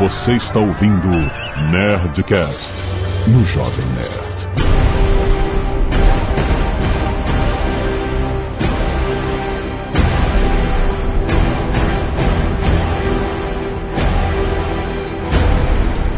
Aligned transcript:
Você 0.00 0.32
está 0.32 0.58
ouvindo 0.58 1.08
Nerdcast 1.70 2.72
no 3.28 3.44
Jovem 3.44 3.84
Nerd. 3.88 4.30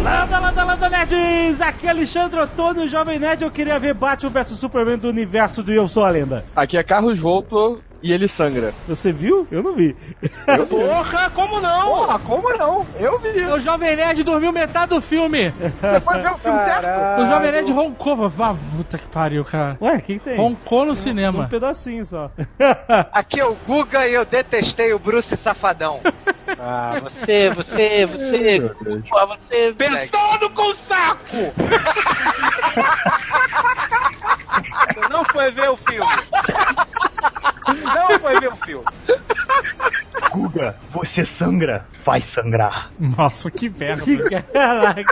Landa, 0.01 0.39
landa, 0.39 0.65
landa, 0.65 0.89
nerds! 0.89 1.61
Aqui 1.61 1.89
é 1.89 1.91
Alexandre 1.91 2.39
Antônio, 2.39 2.87
Jovem 2.87 3.19
Nerd. 3.19 3.43
Eu 3.43 3.51
queria 3.51 3.81
ver 3.81 3.95
Batman 3.95 4.31
vs 4.31 4.59
Superman 4.59 4.97
do 4.97 5.09
universo 5.09 5.61
do 5.61 5.73
Eu 5.73 5.89
Sou 5.89 6.05
a 6.05 6.11
Lenda. 6.11 6.45
Aqui 6.55 6.77
é 6.77 6.85
Carlos 6.85 7.19
Volto 7.19 7.83
e 8.03 8.13
ele 8.13 8.27
sangra. 8.29 8.75
Você 8.89 9.13
viu? 9.13 9.47
Eu 9.51 9.63
não 9.63 9.75
vi. 9.75 9.97
Porra, 10.69 11.31
como 11.31 11.61
não? 11.61 11.87
Porra, 11.87 12.19
como 12.19 12.51
não? 12.57 12.87
Eu 12.99 13.19
vi. 13.19 13.43
O 13.47 13.59
Jovem 13.61 13.97
Nerd 13.97 14.23
dormiu 14.25 14.53
metade 14.53 14.91
do 14.91 15.01
filme. 15.01 15.51
Você 15.81 16.01
foi 16.01 16.21
ver 16.21 16.33
o 16.33 16.39
filme 16.39 16.59
certo? 16.61 17.21
O 17.23 17.27
Jovem 17.27 17.53
Nerd 17.53 17.73
roncou. 17.73 18.29
Vá, 18.29 18.55
puta 18.77 18.99
que 18.99 19.07
pariu, 19.07 19.45
cara. 19.45 19.77
Ué, 19.81 19.97
o 19.97 20.03
que, 20.03 20.19
que 20.19 20.25
tem? 20.25 20.37
Roncou 20.37 20.85
no 20.85 20.93
Um 20.93 20.95
cinema. 20.95 21.49
pedacinho 21.49 22.05
só. 22.05 22.31
Aqui 23.13 23.41
é 23.41 23.45
o 23.45 23.55
Guga 23.67 24.07
e 24.07 24.15
eu 24.15 24.25
detestei 24.25 24.93
o 24.93 24.99
Bruce 24.99 25.37
Safadão. 25.37 26.01
Ah, 26.65 26.99
você, 27.03 27.51
você, 27.51 28.07
você. 28.07 28.61
Pô, 29.09 29.27
você. 29.27 29.75
Pensando 29.77 30.51
com 30.55 30.71
o 30.71 30.75
saco! 30.75 31.53
Você 34.95 35.09
não 35.11 35.25
foi 35.25 35.51
ver 35.51 35.71
o 35.71 35.77
filme. 35.77 36.07
Não 37.67 38.19
foi 38.21 38.41
ver 38.41 38.49
o 38.49 38.57
filme. 38.57 38.85
Guga, 40.33 40.77
você 40.91 41.25
sangra, 41.25 41.87
vai 42.05 42.21
sangrar. 42.21 42.91
Nossa, 42.99 43.51
que 43.51 43.69
merda. 43.69 44.03
Caraca. 44.53 45.03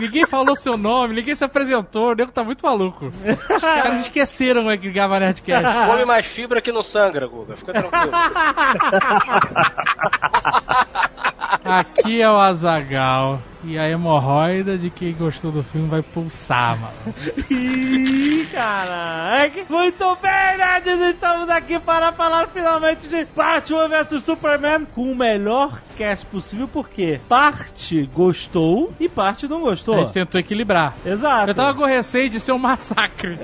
ninguém 0.00 0.26
falou 0.26 0.54
seu 0.54 0.76
nome, 0.76 1.14
ninguém 1.14 1.34
se 1.34 1.44
apresentou. 1.44 2.12
O 2.12 2.14
nego 2.14 2.30
tá 2.30 2.44
muito 2.44 2.64
maluco. 2.64 3.06
Os 3.06 3.60
caras 3.60 4.02
esqueceram 4.02 4.64
que 4.78 4.86
ligava 4.86 5.16
a 5.16 5.20
Nerdcast. 5.20 5.64
Come 5.90 6.04
mais 6.04 6.26
fibra 6.26 6.62
que 6.62 6.70
não 6.70 6.82
sangra, 6.82 7.26
Guga. 7.26 7.56
Fica 7.56 7.72
tranquilo. 7.72 8.12
Aqui 11.64 12.20
é 12.20 12.30
o 12.30 12.36
Azagal. 12.36 13.40
E 13.62 13.78
a 13.78 13.86
hemorroida 13.86 14.78
de 14.78 14.88
quem 14.88 15.12
gostou 15.12 15.52
do 15.52 15.62
filme 15.62 15.86
vai 15.86 16.00
pulsar, 16.00 16.78
mano. 16.80 17.14
Ih, 17.50 18.48
caraca. 18.50 19.66
Muito 19.68 20.16
bem, 20.16 20.56
nerds. 20.56 21.14
Estamos 21.14 21.50
aqui 21.50 21.78
para 21.78 22.10
falar 22.12 22.48
finalmente 22.48 23.06
de 23.06 23.26
Batman 23.36 23.86
vs 23.88 24.22
Superman 24.22 24.59
com 24.92 25.10
o 25.10 25.16
melhor 25.16 25.80
cast 25.96 26.26
possível, 26.26 26.68
porque 26.68 27.20
parte 27.28 28.08
gostou 28.14 28.92
e 29.00 29.08
parte 29.08 29.48
não 29.48 29.58
A 29.58 29.60
gostou. 29.60 29.98
gente 29.98 30.12
tentou 30.12 30.40
equilibrar. 30.40 30.94
Exato. 31.04 31.50
Eu 31.50 31.54
tava 31.54 31.74
com 31.74 31.84
receio 31.84 32.28
de 32.30 32.38
ser 32.40 32.52
um 32.52 32.58
massacre. 32.58 33.38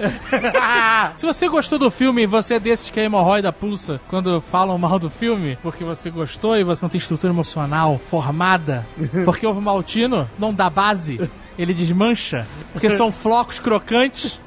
Se 1.16 1.26
você 1.26 1.48
gostou 1.48 1.78
do 1.78 1.90
filme 1.90 2.22
e 2.22 2.26
você 2.26 2.54
é 2.54 2.60
desses 2.60 2.90
que 2.90 3.00
a 3.00 3.04
hemorroida 3.04 3.52
pulsa 3.52 4.00
quando 4.08 4.40
falam 4.40 4.76
mal 4.78 4.98
do 4.98 5.10
filme, 5.10 5.58
porque 5.62 5.84
você 5.84 6.10
gostou 6.10 6.56
e 6.56 6.64
você 6.64 6.82
não 6.84 6.88
tem 6.88 6.98
estrutura 6.98 7.32
emocional 7.32 8.00
formada, 8.10 8.86
porque 9.24 9.46
o 9.46 9.54
Maltino 9.54 10.28
não 10.38 10.52
dá 10.52 10.68
base, 10.70 11.18
ele 11.58 11.72
desmancha, 11.74 12.46
porque 12.72 12.90
são 12.90 13.10
flocos 13.10 13.58
crocantes. 13.58 14.40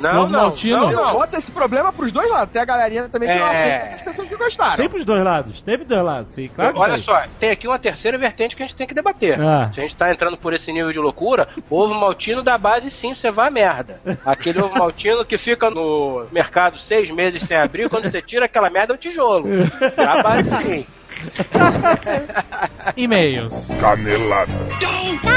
Não, 0.00 0.22
Ovo 0.22 0.32
não, 0.32 0.40
maltino? 0.40 0.90
não, 0.90 1.04
não. 1.04 1.12
boto 1.12 1.36
esse 1.36 1.52
problema 1.52 1.92
pros 1.92 2.12
dois 2.12 2.30
lados. 2.30 2.52
Tem 2.52 2.62
a 2.62 2.64
galerinha 2.64 3.08
também 3.08 3.28
que 3.28 3.34
não 3.36 3.46
É. 3.46 3.50
aceita 3.50 3.94
as 3.96 4.02
pessoas 4.02 4.28
que 4.28 4.36
gostaram. 4.36 4.76
Tem 4.76 4.88
pros 4.88 5.04
dois 5.04 5.22
lados. 5.24 5.60
Tem 5.60 5.76
pros 5.76 5.88
dois 5.88 6.02
lados. 6.02 6.34
Sim, 6.34 6.48
claro 6.48 6.72
que 6.74 6.78
Olha 6.80 6.94
tem. 6.94 7.02
só, 7.02 7.22
tem 7.38 7.50
aqui 7.50 7.66
uma 7.68 7.78
terceira 7.78 8.16
vertente 8.18 8.54
que 8.56 8.62
a 8.62 8.66
gente 8.66 8.76
tem 8.76 8.86
que 8.86 8.94
debater. 8.94 9.40
Ah. 9.40 9.70
Se 9.72 9.80
a 9.80 9.82
gente 9.82 9.96
tá 9.96 10.10
entrando 10.10 10.36
por 10.36 10.52
esse 10.54 10.72
nível 10.72 10.92
de 10.92 10.98
loucura, 10.98 11.48
ovo 11.70 11.94
maltino 11.94 12.42
da 12.42 12.56
base 12.58 12.90
sim, 12.90 13.14
você 13.14 13.30
vai 13.30 13.48
a 13.48 13.50
merda. 13.50 14.00
Aquele 14.24 14.60
ovo 14.60 14.76
maltino 14.78 15.24
que 15.24 15.36
fica 15.38 15.70
no 15.70 16.26
mercado 16.32 16.78
seis 16.78 17.10
meses 17.10 17.42
sem 17.42 17.56
abrir, 17.56 17.88
quando 17.88 18.10
você 18.10 18.20
tira 18.22 18.44
aquela 18.46 18.70
merda 18.70 18.92
é 18.92 18.96
o 18.96 18.98
tijolo. 18.98 19.48
A 19.96 20.22
base 20.22 20.50
sim. 20.62 20.86
E-mails. 22.96 23.68
Canelada. 23.80 24.52
Muito 24.52 25.28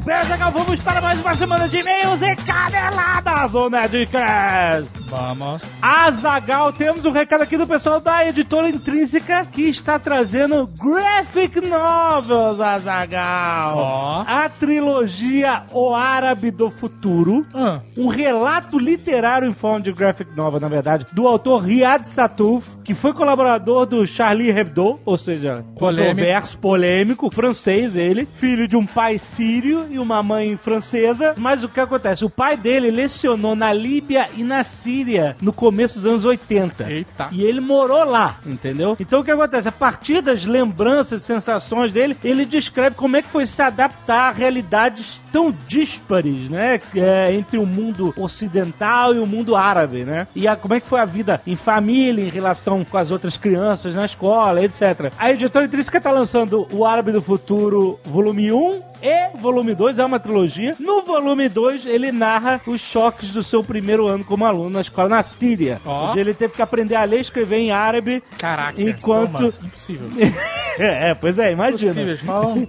Zagal, 0.00 0.50
vamos 0.50 0.80
para 0.80 1.02
mais 1.02 1.20
uma 1.20 1.34
semana 1.34 1.68
de 1.68 1.76
e-mails 1.76 2.22
e 2.22 2.34
caneladas, 2.36 3.54
ô 3.54 3.68
Nerdcast. 3.68 4.88
Vamos. 5.06 5.62
Azagal, 5.82 6.72
temos 6.72 7.04
um 7.04 7.12
recado 7.12 7.42
aqui 7.42 7.58
do 7.58 7.66
pessoal 7.66 8.00
da 8.00 8.26
editora 8.26 8.70
Intrínseca 8.70 9.44
que 9.44 9.68
está 9.68 9.98
trazendo 9.98 10.66
Graphic 10.66 11.60
Novels, 11.60 12.58
Azagal. 12.58 13.76
Ó. 13.76 14.24
A 14.26 14.48
trilogia 14.48 15.64
O 15.70 15.94
Árabe 15.94 16.50
do 16.50 16.70
Futuro. 16.70 17.44
Ah. 17.52 17.80
Um 17.94 18.06
relato 18.08 18.78
literário 18.78 19.46
em 19.46 19.52
forma 19.52 19.80
de 19.80 19.92
graphic 19.92 20.34
novel, 20.34 20.58
na 20.58 20.68
verdade, 20.68 21.04
do 21.12 21.28
autor 21.28 21.64
Riyad 21.64 22.08
Satouf, 22.08 22.78
que 22.82 22.94
foi 22.94 23.12
colaborador 23.12 23.84
do 23.84 24.06
Charlie 24.06 24.48
Hebdo, 24.48 24.98
ou 25.04 25.18
seja, 25.18 25.62
Polêmico. 25.78 26.06
controverso, 26.08 26.58
polêmico, 26.58 27.30
francês 27.30 27.94
ele, 27.94 28.24
filho 28.24 28.66
de 28.66 28.76
um 28.76 28.86
pai 28.86 29.18
sírio 29.18 29.81
e 29.90 29.98
uma 29.98 30.22
mãe 30.22 30.56
francesa. 30.56 31.34
Mas 31.36 31.64
o 31.64 31.68
que 31.68 31.80
acontece? 31.80 32.24
O 32.24 32.30
pai 32.30 32.56
dele 32.56 32.90
lecionou 32.90 33.54
na 33.54 33.72
Líbia 33.72 34.28
e 34.36 34.42
na 34.42 34.64
Síria 34.64 35.36
no 35.40 35.52
começo 35.52 35.94
dos 35.94 36.06
anos 36.06 36.24
80. 36.24 36.90
Eita. 36.90 37.28
E 37.32 37.42
ele 37.42 37.60
morou 37.60 38.04
lá, 38.04 38.36
entendeu? 38.46 38.96
Então 38.98 39.20
o 39.20 39.24
que 39.24 39.30
acontece? 39.30 39.68
A 39.68 39.72
partir 39.72 40.20
das 40.20 40.44
lembranças, 40.44 41.22
sensações 41.22 41.92
dele, 41.92 42.16
ele 42.22 42.44
descreve 42.44 42.96
como 42.96 43.16
é 43.16 43.22
que 43.22 43.28
foi 43.28 43.46
se 43.46 43.60
adaptar 43.62 44.28
a 44.28 44.32
realidades 44.32 45.22
tão 45.32 45.54
díspares, 45.66 46.48
né? 46.48 46.80
É, 46.94 47.34
entre 47.34 47.58
o 47.58 47.66
mundo 47.66 48.12
ocidental 48.16 49.14
e 49.14 49.18
o 49.18 49.26
mundo 49.26 49.56
árabe, 49.56 50.04
né? 50.04 50.26
E 50.34 50.46
a, 50.46 50.56
como 50.56 50.74
é 50.74 50.80
que 50.80 50.86
foi 50.86 51.00
a 51.00 51.04
vida 51.04 51.40
em 51.46 51.56
família, 51.56 52.24
em 52.24 52.30
relação 52.30 52.84
com 52.84 52.98
as 52.98 53.10
outras 53.10 53.36
crianças 53.36 53.94
na 53.94 54.04
escola, 54.04 54.62
etc. 54.62 55.12
A 55.18 55.30
editora 55.30 55.64
Intrínseca 55.64 56.00
tá 56.00 56.10
lançando 56.10 56.66
o 56.72 56.84
Árabe 56.84 57.12
do 57.12 57.22
Futuro, 57.22 57.98
volume 58.04 58.52
1, 58.52 58.91
e 59.02 59.36
volume 59.36 59.74
2 59.74 59.98
é 59.98 60.04
uma 60.04 60.20
trilogia. 60.20 60.74
No 60.78 61.02
volume 61.02 61.48
2, 61.48 61.86
ele 61.86 62.12
narra 62.12 62.60
os 62.66 62.80
choques 62.80 63.30
do 63.32 63.42
seu 63.42 63.62
primeiro 63.64 64.06
ano 64.06 64.24
como 64.24 64.44
aluno 64.46 64.70
na 64.70 64.80
escola 64.80 65.08
na 65.08 65.22
Síria. 65.22 65.80
Ó. 65.84 66.10
Onde 66.10 66.20
ele 66.20 66.32
teve 66.34 66.54
que 66.54 66.62
aprender 66.62 66.94
a 66.94 67.04
ler 67.04 67.18
e 67.18 67.20
escrever 67.22 67.56
em 67.58 67.70
árabe. 67.72 68.22
Caraca. 68.38 68.80
Enquanto- 68.80 69.52
Toma. 69.52 69.54
Impossível. 69.66 70.08
é, 70.78 71.14
pois 71.14 71.38
é, 71.38 71.52
imagina. 71.52 71.92
Impossível. 71.92 72.08
Eles 72.08 72.20
falam, 72.20 72.68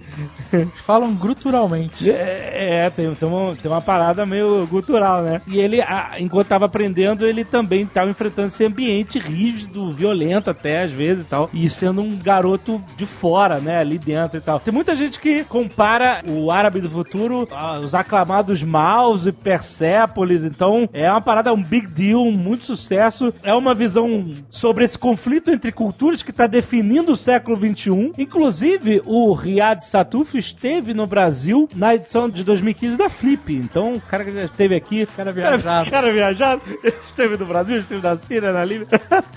eles 0.52 0.80
falam 0.80 1.14
gruturalmente. 1.14 2.10
É, 2.10 2.84
é, 2.86 2.90
tem, 2.90 3.14
tem, 3.14 3.28
uma, 3.28 3.54
tem 3.56 3.70
uma 3.70 3.80
parada 3.80 4.24
meio 4.26 4.66
gutural, 4.66 5.22
né? 5.22 5.40
E 5.46 5.58
ele, 5.58 5.80
a- 5.80 6.12
enquanto 6.18 6.48
tava 6.48 6.66
aprendendo, 6.66 7.26
ele 7.26 7.44
também 7.44 7.82
estava 7.82 8.10
enfrentando 8.10 8.48
esse 8.48 8.64
ambiente 8.64 9.18
rígido, 9.18 9.92
violento 9.92 10.50
até, 10.50 10.82
às 10.82 10.92
vezes 10.92 11.24
e 11.24 11.28
tal. 11.28 11.50
E 11.52 11.68
sendo 11.70 12.00
um 12.02 12.16
garoto 12.16 12.80
de 12.96 13.06
fora, 13.06 13.58
né? 13.58 13.78
Ali 13.78 13.98
dentro 13.98 14.38
e 14.38 14.40
tal. 14.40 14.60
Tem 14.60 14.72
muita 14.72 14.94
gente 14.96 15.20
que 15.20 15.44
compara 15.44 16.22
o 16.26 16.50
árabe 16.50 16.80
do 16.80 16.90
futuro 16.90 17.48
aos 17.50 17.94
aclamados 17.94 18.62
Maus 18.62 19.26
e 19.26 19.32
Persépolis. 19.32 20.44
Então, 20.44 20.88
é 20.92 21.10
uma 21.10 21.20
parada, 21.20 21.52
um 21.52 21.62
big 21.62 21.86
deal, 21.86 22.24
muito 22.32 22.64
sucesso. 22.64 23.32
É 23.42 23.52
uma 23.54 23.74
visão 23.74 24.32
sobre 24.50 24.84
esse 24.84 24.98
conflito 24.98 25.50
entre 25.50 25.72
culturas 25.72 26.22
que 26.22 26.30
está 26.30 26.46
definindo 26.46 27.12
o 27.12 27.16
século 27.16 27.56
XXI. 27.56 27.93
Inclusive, 28.18 29.02
o 29.04 29.32
Riyad 29.32 29.84
Satuf 29.84 30.36
esteve 30.36 30.94
no 30.94 31.06
Brasil 31.06 31.68
na 31.74 31.94
edição 31.94 32.28
de 32.28 32.44
2015 32.44 32.96
da 32.96 33.08
Flip. 33.08 33.54
Então, 33.54 33.94
o 33.94 34.00
cara 34.00 34.24
que 34.24 34.32
já 34.32 34.44
esteve 34.44 34.74
aqui. 34.74 35.06
Cara 35.06 35.32
viajado. 35.32 35.90
Cara 35.90 36.12
viajado. 36.12 36.62
Esteve 37.04 37.36
no 37.36 37.46
Brasil, 37.46 37.76
esteve 37.76 38.02
na 38.02 38.16
Síria, 38.16 38.52
na 38.52 38.64
Líbia. 38.64 38.88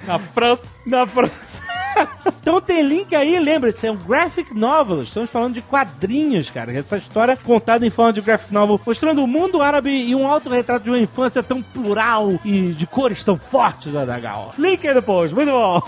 Na 0.06 0.20
França. 0.20 0.78
na 0.86 1.06
França. 1.06 1.62
então 2.42 2.62
tem 2.62 2.82
link 2.82 3.16
aí, 3.16 3.40
lembre-se, 3.40 3.88
é 3.88 3.92
um 3.92 3.98
graphic 3.98 4.54
novel. 4.54 5.02
Estamos 5.02 5.30
falando 5.30 5.54
de 5.54 5.62
quadrinhos, 5.62 6.50
cara. 6.50 6.72
Essa 6.72 6.98
história 6.98 7.38
contada 7.38 7.86
em 7.86 7.90
forma 7.90 8.14
de 8.14 8.22
graphic 8.22 8.54
novel, 8.54 8.80
mostrando 8.86 9.24
o 9.24 9.28
mundo 9.28 9.62
árabe 9.62 9.90
e 9.90 10.16
um 10.16 10.28
autorretrato 10.28 10.86
de 10.86 10.90
uma 10.90 11.00
infância 11.00 11.42
tão 11.42 11.62
plural 11.62 12.40
e 12.44 12.74
de 12.74 12.88
cores 12.88 13.24
tão 13.24 13.38
fortes, 13.38 13.96
Adagal. 13.96 14.54
Link 14.58 14.88
aí 14.88 14.94
depois, 14.94 15.32
muito 15.32 15.52
bom. 15.52 15.82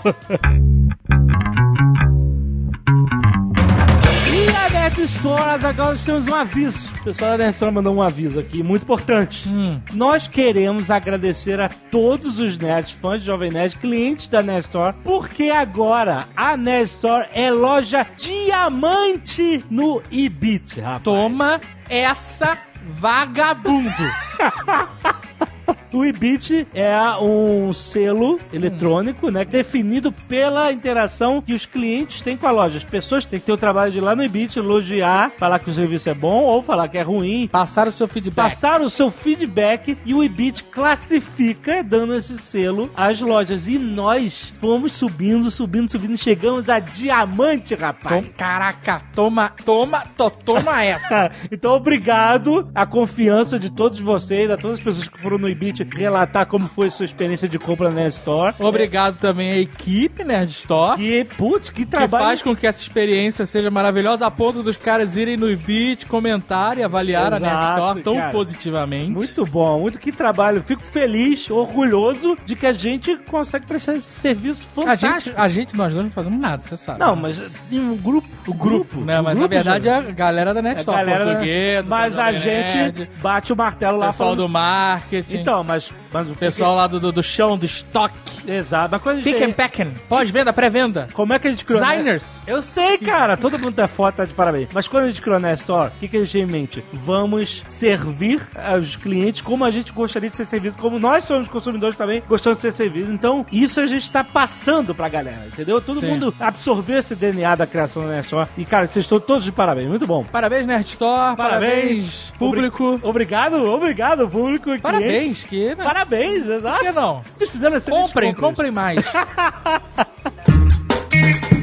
E 4.80 4.82
a 4.82 4.88
Nerd 4.88 5.02
Store, 5.02 5.66
agora 5.66 5.92
nós 5.92 6.04
temos 6.04 6.26
um 6.26 6.34
aviso. 6.34 6.90
O 7.00 7.04
pessoal 7.04 7.32
da 7.32 7.36
Nerd 7.36 7.52
Store 7.52 7.70
mandou 7.70 7.94
um 7.94 8.00
aviso 8.00 8.40
aqui, 8.40 8.62
muito 8.62 8.84
importante. 8.84 9.46
Nós 9.92 10.26
queremos 10.26 10.90
agradecer 10.90 11.60
a 11.60 11.68
todos 11.68 12.40
os 12.40 12.56
nerds, 12.56 12.92
fãs 12.92 13.20
de 13.20 13.26
Jovem 13.26 13.50
Nerd, 13.50 13.76
clientes 13.76 14.26
da 14.26 14.42
Nerd 14.42 14.64
Store, 14.64 14.96
porque 15.04 15.50
agora 15.50 16.26
a 16.34 16.56
Nerd 16.56 16.88
Store 16.88 17.28
é 17.34 17.50
loja 17.50 18.06
diamante 18.16 19.62
no 19.68 20.00
Ibit, 20.10 20.80
rapaz. 20.80 21.02
Toma 21.02 21.60
essa 21.86 22.56
vagabundo. 22.88 23.92
O 25.92 26.04
IBIT 26.04 26.66
é 26.74 26.96
um 27.20 27.72
selo 27.72 28.38
eletrônico, 28.52 29.30
né? 29.30 29.44
Definido 29.44 30.12
pela 30.12 30.72
interação 30.72 31.40
que 31.40 31.52
os 31.52 31.66
clientes 31.66 32.20
têm 32.20 32.36
com 32.36 32.46
a 32.46 32.50
loja. 32.50 32.78
As 32.78 32.84
pessoas 32.84 33.26
têm 33.26 33.40
que 33.40 33.46
ter 33.46 33.52
o 33.52 33.56
trabalho 33.56 33.90
de 33.92 33.98
ir 33.98 34.00
lá 34.00 34.14
no 34.14 34.22
IBIT, 34.24 34.58
elogiar, 34.58 35.32
falar 35.38 35.58
que 35.58 35.70
o 35.70 35.72
serviço 35.74 36.08
é 36.08 36.14
bom 36.14 36.42
ou 36.44 36.62
falar 36.62 36.88
que 36.88 36.98
é 36.98 37.02
ruim. 37.02 37.48
Passar 37.48 37.88
o 37.88 37.92
seu 37.92 38.06
feedback. 38.06 38.36
Passar 38.44 38.80
o 38.80 38.88
seu 38.90 39.10
feedback 39.10 39.96
e 40.04 40.14
o 40.14 40.22
IBIT 40.22 40.64
classifica, 40.64 41.82
dando 41.82 42.14
esse 42.14 42.38
selo, 42.38 42.90
às 42.96 43.20
lojas. 43.20 43.66
E 43.66 43.78
nós 43.78 44.52
fomos 44.58 44.92
subindo, 44.92 45.50
subindo, 45.50 45.90
subindo, 45.90 46.16
chegamos 46.16 46.68
a 46.68 46.78
diamante, 46.78 47.74
rapaz. 47.74 48.24
Tom- 48.26 48.32
Caraca, 48.36 49.02
toma, 49.14 49.52
toma, 49.64 50.02
to- 50.16 50.30
toma 50.44 50.82
essa. 50.84 51.30
então, 51.50 51.72
obrigado 51.74 52.70
à 52.74 52.86
confiança 52.86 53.58
de 53.58 53.70
todos 53.70 54.00
vocês, 54.00 54.50
a 54.50 54.56
todas 54.56 54.78
as 54.78 54.84
pessoas 54.84 55.08
que 55.08 55.18
foram 55.18 55.38
no 55.38 55.48
Ibit 55.48 55.59
relatar 55.94 56.46
como 56.46 56.66
foi 56.68 56.90
sua 56.90 57.04
experiência 57.04 57.48
de 57.48 57.58
compra 57.58 57.90
na 57.90 58.06
Store. 58.08 58.54
Obrigado 58.58 59.18
também 59.18 59.50
à 59.52 59.58
equipe 59.58 60.24
Nerd 60.24 60.50
Store. 60.50 61.00
E, 61.02 61.24
putz, 61.24 61.70
que 61.70 61.84
Que 61.84 61.86
trabalho. 61.90 62.24
faz 62.24 62.42
com 62.42 62.54
que 62.56 62.66
essa 62.66 62.80
experiência 62.82 63.44
seja 63.46 63.70
maravilhosa 63.70 64.26
a 64.26 64.30
ponto 64.30 64.62
dos 64.62 64.76
caras 64.76 65.16
irem 65.16 65.36
no 65.36 65.50
Ibit, 65.50 66.06
comentar 66.06 66.78
e 66.78 66.82
avaliar 66.82 67.32
a 67.34 67.38
Nerd 67.40 67.54
Exato, 67.54 67.78
Store 67.80 68.02
tão 68.02 68.16
cara. 68.16 68.32
positivamente. 68.32 69.10
Muito 69.10 69.44
bom, 69.46 69.80
muito 69.80 69.98
que 69.98 70.10
trabalho. 70.12 70.62
Fico 70.62 70.82
feliz, 70.82 71.50
orgulhoso 71.50 72.36
de 72.44 72.54
que 72.56 72.66
a 72.66 72.72
gente 72.72 73.16
consegue 73.28 73.66
prestar 73.66 73.94
esse 73.96 74.08
serviço 74.08 74.68
A 74.76 74.80
fantástico. 74.82 75.10
gente, 75.30 75.32
a 75.36 75.48
gente, 75.48 75.76
nós 75.76 75.92
dois 75.92 76.04
não 76.04 76.10
fazemos 76.12 76.40
nada, 76.40 76.62
você 76.62 76.76
sabe. 76.76 76.98
Não, 77.00 77.14
mas 77.16 77.40
em 77.70 77.78
um 77.78 77.96
grupo. 77.96 78.28
O 78.46 78.54
grupo. 78.54 79.00
Né, 79.00 79.16
mas 79.20 79.34
na 79.34 79.46
grupo 79.46 79.48
verdade 79.54 79.84
já- 79.84 79.96
é 79.96 79.98
a 79.98 80.00
galera 80.12 80.54
da 80.54 80.62
Net 80.62 80.76
é 80.76 80.80
Store 80.80 80.98
galera 80.98 81.24
da- 81.24 81.30
portuguesa. 81.32 81.88
Mas 81.90 82.18
a 82.18 82.32
gente 82.32 82.74
Nerd, 82.74 83.10
bate 83.22 83.52
o 83.52 83.56
martelo 83.56 83.98
lá 83.98 84.06
pessoal 84.08 84.30
falando- 84.30 84.42
do 84.46 84.48
marketing. 84.48 85.36
Então, 85.38 85.49
mas, 85.64 85.92
mas 86.12 86.28
o 86.28 86.32
que 86.34 86.38
pessoal 86.40 86.74
lá 86.76 86.86
do, 86.86 86.98
do, 87.00 87.12
do 87.12 87.22
chão, 87.22 87.56
do 87.56 87.64
estoque. 87.66 88.14
que- 88.24 88.50
Exato. 88.50 88.88
Mas 88.92 89.02
quando 89.02 89.18
a 89.18 89.20
gente. 89.22 89.32
Pick 89.34 89.42
and 89.48 89.52
packing. 89.52 89.94
Pós-venda, 90.08 90.52
pré-venda. 90.52 91.08
Como 91.12 91.32
é 91.32 91.38
que 91.38 91.46
a 91.46 91.50
gente 91.50 91.64
criou? 91.64 91.80
Designers. 91.84 92.24
Eu 92.46 92.62
sei, 92.62 92.98
cara. 92.98 93.36
Todo 93.36 93.58
mundo 93.58 93.74
tá 93.74 93.86
foto, 93.86 94.16
tá 94.16 94.24
de 94.24 94.34
parabéns. 94.34 94.68
Mas 94.72 94.88
quando 94.88 95.04
a 95.04 95.06
gente 95.08 95.20
criou 95.22 95.38
na 95.38 95.52
Store, 95.54 95.90
o 95.96 96.00
que, 96.00 96.08
que 96.08 96.16
a 96.16 96.20
gente 96.20 96.30
tinha 96.30 96.42
em 96.44 96.46
mente? 96.46 96.82
Vamos 96.92 97.62
servir 97.68 98.40
aos 98.56 98.96
clientes 98.96 99.40
como 99.40 99.64
a 99.64 99.70
gente 99.70 99.92
gostaria 99.92 100.30
de 100.30 100.36
ser 100.36 100.46
servido, 100.46 100.76
como 100.78 100.98
nós 100.98 101.24
somos 101.24 101.48
consumidores 101.48 101.96
também 101.96 102.22
gostamos 102.28 102.58
de 102.58 102.62
ser 102.62 102.72
servidos. 102.72 103.12
Então, 103.12 103.44
isso 103.52 103.80
a 103.80 103.86
gente 103.86 104.10
tá 104.10 104.24
passando 104.24 104.94
pra 104.94 105.08
galera, 105.08 105.46
entendeu? 105.46 105.80
Todo 105.80 106.00
Sim. 106.00 106.08
mundo 106.08 106.34
absorveu 106.40 106.98
esse 106.98 107.14
DNA 107.14 107.54
da 107.54 107.66
criação 107.66 108.06
da 108.06 108.20
Store. 108.20 108.48
E, 108.56 108.64
cara, 108.64 108.86
vocês 108.86 109.04
estão 109.04 109.20
todos 109.20 109.44
de 109.44 109.52
parabéns. 109.52 109.88
Muito 109.88 110.06
bom. 110.06 110.24
Parabéns, 110.24 110.66
Nerd 110.66 110.86
Store. 110.88 111.36
Parabéns, 111.36 112.32
público. 112.38 112.94
Obri- 112.94 113.20
Obrigado, 113.20 113.64
obrigado, 113.64 114.28
público 114.28 114.70
Parabéns, 114.80 115.10
clientes. 115.10 115.44
que, 115.44 115.74
né? 115.74 115.84
Parabéns, 116.00 116.44
Por 116.44 116.52
exato. 116.54 116.80
que 116.80 116.92
não? 116.92 117.22
Vocês 117.36 117.50
fizeram 117.50 117.76
excelentes 117.76 118.06
Comprem, 118.12 118.32
compras. 118.34 118.48
comprem 118.50 118.70
mais. 118.70 119.04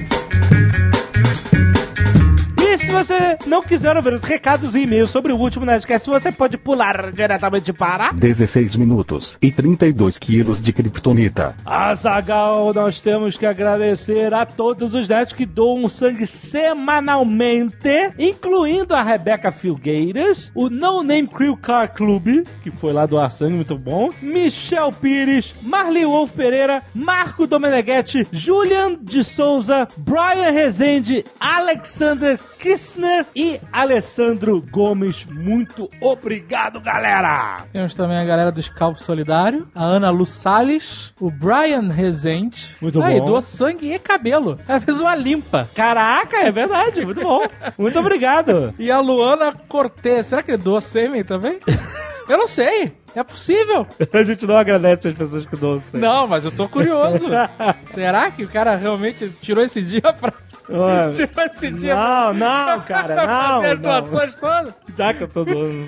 E 2.78 2.80
se 2.80 2.92
você 2.92 3.40
não 3.48 3.64
quiser 3.64 3.98
ouvir 3.98 4.14
os 4.14 4.22
recados 4.22 4.76
e 4.76 4.82
e-mails 4.84 5.10
sobre 5.10 5.34
o 5.34 5.36
último 5.36 5.66
Nerdcast, 5.66 6.08
você 6.08 6.32
pode 6.32 6.60
pular 6.60 7.12
diretamente 7.12 7.74
para... 7.74 8.12
16 8.12 8.76
minutos 8.76 9.36
e 9.42 9.52
32 9.52 10.20
quilos 10.20 10.62
de 10.62 10.72
kryptonita. 10.72 11.56
Azagal, 11.66 12.72
nós 12.76 13.02
temos 13.02 13.36
que 13.36 13.48
agradecer 13.48 14.32
a 14.32 14.46
todos 14.46 14.94
os 14.94 15.08
nerds 15.08 15.34
que 15.34 15.44
doam 15.44 15.90
sangue 15.90 16.28
semanalmente, 16.28 18.14
incluindo 18.20 18.94
a 18.94 19.02
Rebeca 19.02 19.52
Filgueiras, 19.52 20.52
o 20.54 20.70
No 20.70 21.02
Name 21.02 21.28
Crew 21.28 21.58
Car 21.58 21.92
Club, 21.92 22.46
que 22.62 22.70
foi 22.70 22.94
lá 22.94 23.08
doar 23.08 23.32
sangue, 23.32 23.56
muito 23.56 23.76
bom, 23.76 24.12
Michel 24.22 24.92
Pires, 24.92 25.56
Marli 25.64 26.06
Wolf 26.06 26.32
Pereira, 26.32 26.84
Marco 26.94 27.48
Domeneghetti, 27.48 28.28
Julian 28.32 29.00
de 29.02 29.24
Souza, 29.24 29.88
Brian 29.98 30.52
Rezende, 30.52 31.26
Alexander 31.40 32.38
Kissner 32.68 33.26
e 33.34 33.62
Alessandro 33.72 34.62
Gomes. 34.62 35.26
Muito 35.26 35.90
obrigado, 36.02 36.82
galera! 36.82 37.64
Temos 37.72 37.96
também 37.96 38.18
a 38.18 38.26
galera 38.26 38.52
do 38.52 38.62
Scalpo 38.62 39.02
Solidário, 39.02 39.70
a 39.74 39.86
Ana 39.86 40.10
Lu 40.10 40.26
Salles, 40.26 41.14
o 41.18 41.32
Brian 41.32 41.88
Rezende. 41.90 42.76
Muito 42.82 43.02
Aí, 43.02 43.22
bom. 43.22 43.26
doou 43.26 43.42
sangue 43.42 43.94
e 43.94 43.98
cabelo. 43.98 44.60
Ela 44.68 44.82
fez 44.82 45.00
uma 45.00 45.16
limpa. 45.16 45.70
Caraca, 45.74 46.40
é 46.42 46.52
verdade, 46.52 47.06
muito 47.06 47.22
bom. 47.22 47.40
Muito 47.78 47.98
obrigado. 48.00 48.74
E 48.78 48.92
a 48.92 49.00
Luana 49.00 49.54
Cortez, 49.70 50.28
será 50.28 50.44
que 50.44 50.52
ele 50.52 50.62
doa 50.62 50.82
sêmen 50.82 51.24
também? 51.24 51.62
Eu 52.28 52.38
não 52.38 52.48
sei. 52.48 52.92
É 53.16 53.24
possível. 53.24 53.88
A 54.14 54.24
gente 54.24 54.46
não 54.46 54.58
agradece 54.58 55.08
as 55.08 55.16
pessoas 55.16 55.46
que 55.46 55.56
doam 55.56 55.82
sangue. 55.82 56.06
Não, 56.06 56.28
mas 56.28 56.46
eu 56.46 56.52
tô 56.52 56.68
curioso. 56.68 57.26
Será 57.90 58.30
que 58.30 58.44
o 58.44 58.48
cara 58.48 58.76
realmente 58.76 59.30
tirou 59.42 59.64
esse 59.64 59.82
dia 59.82 60.02
pra. 60.02 60.34
Tirou 60.68 61.46
esse 61.46 61.72
dia 61.72 61.96
Não, 61.96 62.34
não, 62.34 62.82
cara, 62.88 63.16
não. 63.26 63.62
fazer 64.04 64.36
todas? 64.38 64.74
Já 64.98 65.14
que 65.14 65.24
eu 65.24 65.28
tô 65.28 65.46
doando. 65.46 65.88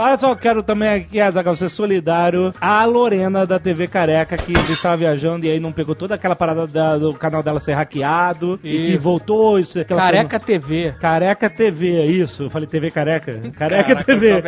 Olha 0.00 0.16
só, 0.16 0.30
eu 0.30 0.36
quero 0.36 0.62
também 0.62 0.88
aqui, 0.88 1.20
Azaghal, 1.20 1.56
ser 1.56 1.68
solidário 1.68 2.54
à 2.60 2.84
Lorena 2.84 3.44
da 3.44 3.58
TV 3.58 3.88
Careca, 3.88 4.36
que 4.36 4.52
estava 4.52 4.96
viajando 4.98 5.44
e 5.44 5.50
aí 5.50 5.58
não 5.58 5.72
pegou 5.72 5.92
toda 5.94 6.14
aquela 6.14 6.36
parada 6.36 6.68
da- 6.68 6.96
do 6.96 7.12
canal 7.14 7.42
dela 7.42 7.58
ser 7.58 7.72
hackeado 7.72 8.60
e 8.62 8.94
Isso. 8.94 9.02
voltou. 9.02 9.58
Isso, 9.58 9.84
Careca 9.84 10.38
TV. 10.38 10.94
Careca 11.00 11.50
TV, 11.50 11.96
é 11.96 12.06
isso. 12.06 12.44
Eu 12.44 12.50
falei 12.50 12.68
TV 12.68 12.92
Careca? 12.92 13.32
Careca 13.56 13.82
Caraca, 13.96 14.04
TV. 14.04 14.42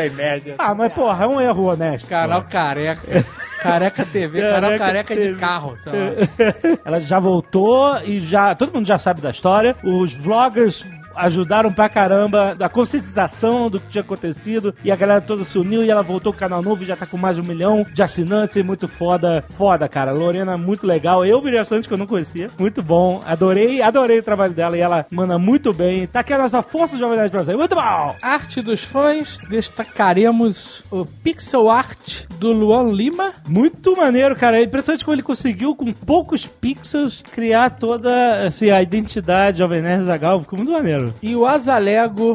Ah, 0.56 0.72
mas 0.72 0.92
porra, 0.92 1.24
é 1.24 1.26
um 1.26 1.40
erro 1.40 1.64
honesto. 1.72 2.08
Canal. 2.08 2.42
Careca. 2.44 3.24
Careca 3.62 4.06
TV, 4.06 4.40
canal 4.40 4.60
Careca 4.60 4.84
careca 4.84 5.14
de 5.14 5.20
TV. 5.20 5.38
carro, 5.38 5.76
sei 5.76 5.92
lá. 5.92 6.78
Ela 6.84 7.00
já 7.00 7.18
voltou 7.20 8.00
e 8.02 8.20
já. 8.20 8.54
Todo 8.54 8.72
mundo 8.72 8.86
já 8.86 8.98
sabe 8.98 9.20
da 9.20 9.30
história. 9.30 9.76
Os 9.82 10.14
vloggers 10.14 10.86
ajudaram 11.14 11.72
pra 11.72 11.88
caramba 11.88 12.54
da 12.54 12.68
conscientização 12.68 13.70
do 13.70 13.80
que 13.80 13.88
tinha 13.88 14.02
acontecido 14.02 14.74
e 14.84 14.90
a 14.90 14.96
galera 14.96 15.20
toda 15.20 15.44
se 15.44 15.58
uniu 15.58 15.84
e 15.84 15.90
ela 15.90 16.02
voltou 16.02 16.32
com 16.32 16.36
o 16.36 16.40
canal 16.40 16.62
novo 16.62 16.82
e 16.82 16.86
já 16.86 16.96
tá 16.96 17.06
com 17.06 17.16
mais 17.16 17.36
de 17.36 17.42
um 17.42 17.44
milhão 17.44 17.84
de 17.92 18.02
assinantes 18.02 18.56
e 18.56 18.62
muito 18.62 18.88
foda. 18.88 19.44
Foda, 19.48 19.88
cara. 19.88 20.12
Lorena, 20.12 20.56
muito 20.56 20.86
legal. 20.86 21.24
Eu 21.24 21.40
virei 21.40 21.58
assinante 21.58 21.88
que 21.88 21.94
eu 21.94 21.98
não 21.98 22.06
conhecia. 22.06 22.50
Muito 22.58 22.82
bom. 22.82 23.22
Adorei, 23.26 23.82
adorei 23.82 24.18
o 24.18 24.22
trabalho 24.22 24.52
dela 24.52 24.76
e 24.76 24.80
ela 24.80 25.06
manda 25.10 25.38
muito 25.38 25.72
bem. 25.72 26.06
Tá 26.06 26.20
aqui 26.20 26.32
a 26.32 26.38
nossa 26.38 26.62
força 26.62 26.94
de 26.94 27.00
jovem 27.00 27.28
pra 27.28 27.44
você. 27.44 27.56
Muito 27.56 27.74
bom! 27.74 28.16
Arte 28.22 28.62
dos 28.62 28.82
fãs, 28.82 29.38
destacaremos 29.48 30.82
o 30.90 31.04
pixel 31.04 31.70
art 31.70 32.24
do 32.38 32.52
Luan 32.52 32.92
Lima. 32.92 33.32
Muito 33.46 33.96
maneiro, 33.96 34.36
cara. 34.36 34.58
É 34.58 34.62
impressionante 34.64 35.04
como 35.04 35.14
ele 35.14 35.22
conseguiu, 35.22 35.74
com 35.74 35.92
poucos 35.92 36.46
pixels, 36.46 37.22
criar 37.32 37.70
toda 37.70 38.46
assim, 38.46 38.70
a 38.70 38.82
identidade 38.82 39.58
Jovem 39.58 39.82
Nerd 39.82 40.04
Zagal. 40.04 40.40
Ficou 40.40 40.58
muito 40.58 40.72
maneiro. 40.72 40.99
E 41.22 41.34
o 41.36 41.46
Azalego 41.46 42.34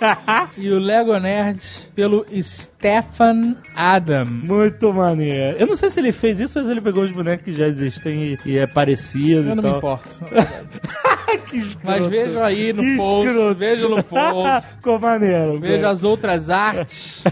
e 0.56 0.70
o 0.70 0.78
Lego 0.78 1.16
Nerd 1.18 1.60
pelo 1.94 2.24
Stefan 2.42 3.56
Adam. 3.74 4.24
Muito 4.26 4.92
maneiro. 4.92 5.56
Eu 5.58 5.66
não 5.66 5.76
sei 5.76 5.90
se 5.90 6.00
ele 6.00 6.12
fez 6.12 6.38
isso 6.40 6.58
ou 6.58 6.64
se 6.64 6.70
ele 6.70 6.80
pegou 6.80 7.02
os 7.04 7.10
bonecos 7.12 7.44
que 7.44 7.52
já 7.52 7.66
existem 7.68 8.36
e, 8.44 8.50
e 8.50 8.58
é 8.58 8.66
parecido 8.66 9.48
Eu 9.48 9.54
não 9.56 9.62
tal. 9.62 9.72
me 9.72 9.78
importo. 9.78 10.08
Mas 11.84 12.06
vejam 12.06 12.42
aí 12.42 12.72
no 12.72 12.82
Que 12.82 12.96
post, 12.96 13.28
escroto. 13.28 13.54
vejam 13.54 13.88
no 13.90 14.02
post. 14.04 14.68
Ficou 14.76 14.98
maneiro. 14.98 15.58
Veja 15.58 15.90
as 15.90 16.02
outras 16.04 16.48
artes. 16.50 17.22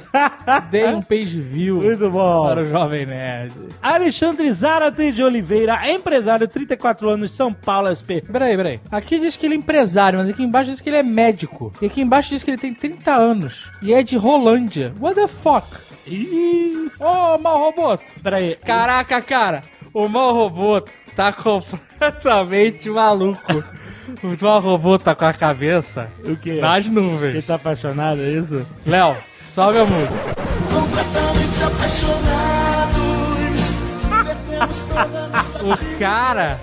Deem 0.70 0.94
um 0.96 1.02
page 1.02 1.40
view 1.40 1.76
Muito 1.76 2.10
bom. 2.10 2.46
para 2.46 2.62
o 2.62 2.66
Jovem 2.66 3.06
Nerd. 3.06 3.52
Alexandre 3.82 4.50
Zarate 4.52 5.10
de 5.12 5.22
Oliveira, 5.22 5.90
empresário, 5.90 6.46
34 6.46 7.08
anos, 7.08 7.30
São 7.30 7.52
Paulo, 7.52 7.88
SP. 7.96 8.20
Peraí, 8.30 8.56
peraí. 8.56 8.80
Aqui 8.90 9.18
diz 9.18 9.36
que 9.36 9.46
ele 9.46 9.54
é 9.54 9.58
empresário, 9.58 10.18
mas 10.18 10.28
aqui 10.28 10.42
embaixo 10.42 10.65
diz 10.66 10.80
que 10.80 10.88
ele 10.88 10.98
é 10.98 11.02
médico. 11.02 11.72
E 11.80 11.86
aqui 11.86 12.00
embaixo 12.02 12.28
diz 12.30 12.42
que 12.42 12.50
ele 12.50 12.58
tem 12.58 12.74
30 12.74 13.14
anos. 13.14 13.70
E 13.82 13.92
é 13.94 14.02
de 14.02 14.16
Rolândia. 14.16 14.92
What 15.00 15.14
the 15.14 15.26
fuck? 15.26 15.66
Ih, 16.06 16.90
Ô, 17.00 17.38
mal 17.38 17.58
roboto. 17.58 18.04
peraí. 18.22 18.56
Caraca, 18.64 19.20
cara. 19.22 19.62
O 19.92 20.08
mal 20.08 20.32
roboto 20.34 20.90
tá 21.14 21.32
completamente 21.32 22.88
maluco. 22.90 23.40
O 24.22 24.44
mal 24.44 24.60
roboto 24.60 25.04
tá 25.04 25.14
com 25.14 25.24
a 25.24 25.32
cabeça 25.34 26.08
O 26.24 26.36
quê? 26.36 26.60
nas 26.60 26.84
Ele 26.86 26.94
nuvens. 26.94 27.44
tá 27.46 27.54
apaixonado, 27.56 28.20
é 28.22 28.30
isso? 28.30 28.64
Léo, 28.84 29.16
sobe 29.42 29.78
a 29.78 29.84
música. 29.84 30.36
O 35.62 35.76
cara. 35.98 36.58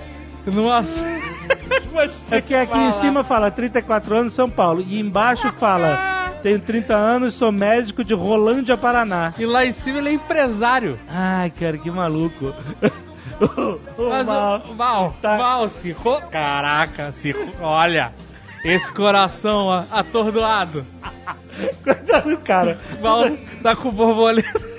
Nossa. 0.46 1.04
É 2.30 2.40
que 2.40 2.54
aqui 2.54 2.78
em 2.78 2.92
cima 2.92 3.22
fala 3.22 3.50
34 3.50 4.16
anos, 4.16 4.32
São 4.32 4.50
Paulo. 4.50 4.82
E 4.86 4.98
embaixo 4.98 5.50
fala, 5.52 6.32
tenho 6.42 6.58
30 6.60 6.94
anos, 6.94 7.34
sou 7.34 7.52
médico 7.52 8.02
de 8.04 8.14
Rolândia, 8.14 8.76
Paraná. 8.76 9.32
E 9.38 9.46
lá 9.46 9.64
em 9.64 9.72
cima 9.72 9.98
ele 9.98 10.08
é 10.10 10.12
empresário. 10.14 10.98
Ai, 11.08 11.50
cara, 11.50 11.78
que 11.78 11.90
maluco. 11.90 12.52
o, 13.40 13.78
Mas 14.10 14.26
mal. 14.26 14.62
o 14.68 14.74
Mal, 14.74 15.06
Está- 15.08 15.36
Mal, 15.38 15.68
se 15.68 15.92
ro... 15.92 16.20
Caraca, 16.30 17.12
se. 17.12 17.34
Olha, 17.60 18.12
esse 18.64 18.90
coração 18.92 19.66
ó, 19.66 19.84
atordoado. 19.92 20.84
Coitado 21.84 22.30
do 22.30 22.38
cara. 22.38 22.76
Mal 23.00 23.24
tá 23.62 23.76
com 23.76 23.90
borboleta. 23.90 24.73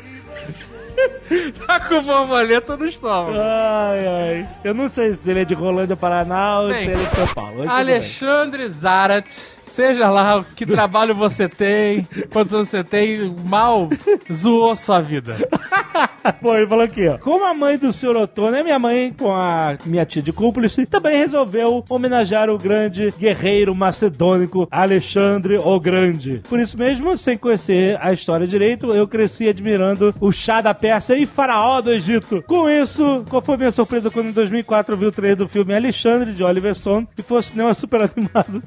Tá 1.65 1.79
com 1.79 2.03
borboleta 2.03 2.77
no 2.77 2.85
estômago. 2.85 3.37
Ai, 3.37 4.07
ai. 4.07 4.49
Eu 4.63 4.73
não 4.73 4.89
sei 4.89 5.13
se 5.13 5.29
ele 5.29 5.41
é 5.41 5.45
de 5.45 5.53
Rolândia, 5.53 5.95
Paraná 5.95 6.59
ou 6.61 6.69
Bem, 6.69 6.85
se 6.85 6.91
ele 6.91 7.03
é 7.03 7.09
de 7.09 7.15
São 7.15 7.27
Paulo. 7.27 7.69
Alexandre 7.69 8.67
Zarat, 8.69 9.25
seja 9.65 10.09
lá 10.09 10.43
que 10.55 10.65
trabalho 10.65 11.13
você 11.13 11.49
tem, 11.49 12.07
quantos 12.31 12.53
anos 12.53 12.69
você 12.69 12.83
tem, 12.83 13.33
mal 13.45 13.89
zoou 14.31 14.75
sua 14.75 15.01
vida. 15.01 15.35
Pô, 16.41 16.55
ele 16.55 16.67
falou 16.67 16.83
aqui, 16.83 17.07
ó. 17.07 17.17
Como 17.17 17.45
a 17.45 17.53
mãe 17.53 17.77
do 17.77 17.93
senhor 17.93 18.15
Otônio 18.17 18.59
é 18.59 18.63
minha 18.63 18.79
mãe, 18.79 19.13
com 19.17 19.31
a 19.31 19.77
minha 19.85 20.05
tia 20.05 20.21
de 20.21 20.33
cúmplice, 20.33 20.85
também 20.85 21.17
resolveu 21.17 21.83
homenagear 21.89 22.49
o 22.49 22.57
grande 22.57 23.13
guerreiro 23.17 23.75
macedônico 23.75 24.67
Alexandre 24.71 25.57
o 25.57 25.79
Grande. 25.79 26.41
Por 26.49 26.59
isso 26.59 26.77
mesmo, 26.77 27.15
sem 27.15 27.37
conhecer 27.37 27.97
a 28.01 28.11
história 28.11 28.47
direito, 28.47 28.87
eu 28.93 29.07
cresci 29.07 29.47
admirando 29.47 30.13
o 30.19 30.31
chá 30.31 30.61
da 30.61 30.73
Pérsia 30.73 31.17
e 31.17 31.25
faraó 31.25 31.81
do 31.81 31.91
Egito. 31.91 32.43
Com 32.47 32.69
isso, 32.69 33.25
qual 33.29 33.41
foi 33.41 33.57
minha 33.57 33.71
surpresa 33.71 34.09
quando 34.09 34.29
em 34.29 34.33
2004 34.33 34.93
eu 34.93 34.97
vi 34.97 35.05
o 35.05 35.11
trailer 35.11 35.37
do 35.37 35.47
filme 35.47 35.75
Alexandre, 35.75 36.33
de 36.33 36.43
Oliver 36.43 36.73
Stone, 36.75 37.07
e 37.17 37.21
foi 37.23 37.39
um 37.39 37.41
cinema 37.41 37.73
super 37.73 38.01
animado, 38.01 38.63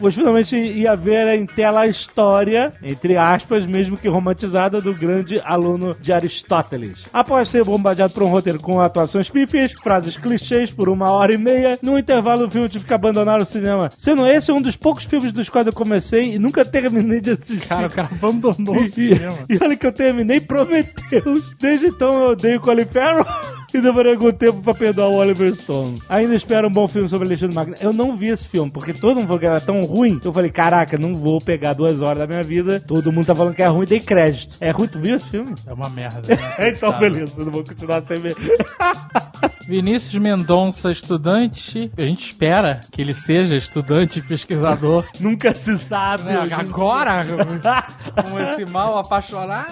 pois 0.00 0.16
finalmente 0.32 0.56
ia 0.56 0.96
ver 0.96 1.28
em 1.34 1.44
tela 1.44 1.82
a 1.82 1.86
história, 1.86 2.72
entre 2.82 3.16
aspas, 3.16 3.66
mesmo 3.66 3.96
que 3.96 4.08
romantizada, 4.08 4.80
do 4.80 4.94
grande 4.94 5.40
aluno 5.44 5.94
de 6.00 6.12
Aristóteles. 6.12 7.04
Após 7.12 7.48
ser 7.48 7.64
bombardeado 7.64 8.14
por 8.14 8.22
um 8.22 8.28
roteiro 8.28 8.58
com 8.58 8.80
atuações 8.80 9.28
pífias, 9.28 9.72
frases 9.72 10.16
clichês 10.16 10.72
por 10.72 10.88
uma 10.88 11.10
hora 11.10 11.34
e 11.34 11.38
meia, 11.38 11.78
no 11.82 11.98
intervalo 11.98 12.46
do 12.46 12.50
filme 12.50 12.68
tive 12.68 12.86
que 12.86 12.94
abandonar 12.94 13.40
o 13.40 13.44
cinema. 13.44 13.90
Sendo 13.98 14.26
esse 14.26 14.50
um 14.50 14.62
dos 14.62 14.76
poucos 14.76 15.04
filmes 15.04 15.32
dos 15.32 15.48
quais 15.48 15.66
eu 15.66 15.72
comecei 15.72 16.34
e 16.34 16.38
nunca 16.38 16.64
terminei 16.64 17.20
de 17.20 17.32
assistir. 17.32 17.66
Cara, 17.66 17.86
o 17.86 17.90
cara 17.90 18.08
abandonou 18.10 18.76
o 18.76 18.86
cinema. 18.86 19.38
e 19.48 19.58
olha 19.62 19.76
que 19.76 19.86
eu 19.86 19.92
terminei 19.92 20.40
Prometheus. 20.40 21.54
Desde 21.58 21.86
então 21.86 22.14
eu 22.14 22.30
odeio 22.30 22.60
Colin 22.60 22.86
Farrell. 22.86 23.61
E 23.74 23.80
demorei 23.80 24.12
algum 24.12 24.30
tempo 24.30 24.60
pra 24.60 24.74
perdoar 24.74 25.08
o 25.08 25.14
Oliver 25.14 25.54
Stone. 25.54 25.98
Ainda 26.08 26.34
espero 26.34 26.68
um 26.68 26.70
bom 26.70 26.86
filme 26.86 27.08
sobre 27.08 27.26
Alexandre 27.26 27.54
Magno. 27.54 27.74
Eu 27.80 27.92
não 27.92 28.14
vi 28.14 28.28
esse 28.28 28.46
filme, 28.46 28.70
porque 28.70 28.92
todo 28.92 29.16
mundo 29.16 29.26
falou 29.26 29.40
que 29.40 29.46
era 29.46 29.60
tão 29.60 29.80
ruim. 29.82 30.20
Eu 30.22 30.32
falei, 30.32 30.50
caraca, 30.50 30.98
não 30.98 31.14
vou 31.14 31.40
pegar 31.40 31.72
duas 31.72 32.02
horas 32.02 32.18
da 32.18 32.26
minha 32.26 32.42
vida. 32.42 32.80
Todo 32.86 33.10
mundo 33.10 33.26
tá 33.26 33.34
falando 33.34 33.54
que 33.54 33.62
é 33.62 33.66
ruim, 33.66 33.86
dei 33.86 34.00
crédito. 34.00 34.56
É 34.60 34.70
ruim, 34.70 34.88
tu 34.88 34.98
viu 34.98 35.16
esse 35.16 35.30
filme? 35.30 35.54
É 35.66 35.72
uma 35.72 35.88
merda. 35.88 36.20
né? 36.36 36.68
então, 36.68 36.92
Tá. 36.92 36.98
beleza, 36.98 37.40
eu 37.40 37.46
não 37.46 37.52
vou 37.52 37.64
continuar 37.64 38.02
sem 38.06 38.18
ver. 38.18 38.36
Vinícius 39.66 40.20
Mendonça, 40.20 40.90
estudante. 40.90 41.90
A 41.96 42.04
gente 42.04 42.26
espera 42.26 42.80
que 42.90 43.00
ele 43.00 43.14
seja 43.14 43.56
estudante 43.56 44.18
e 44.18 44.22
pesquisador. 44.22 45.04
Nunca 45.18 45.54
se 45.54 45.78
sabe. 45.78 46.24
Né? 46.24 46.36
Agora, 46.52 47.22
com 48.28 48.38
esse 48.40 48.64
mal 48.66 48.98
apaixonado. 48.98 49.68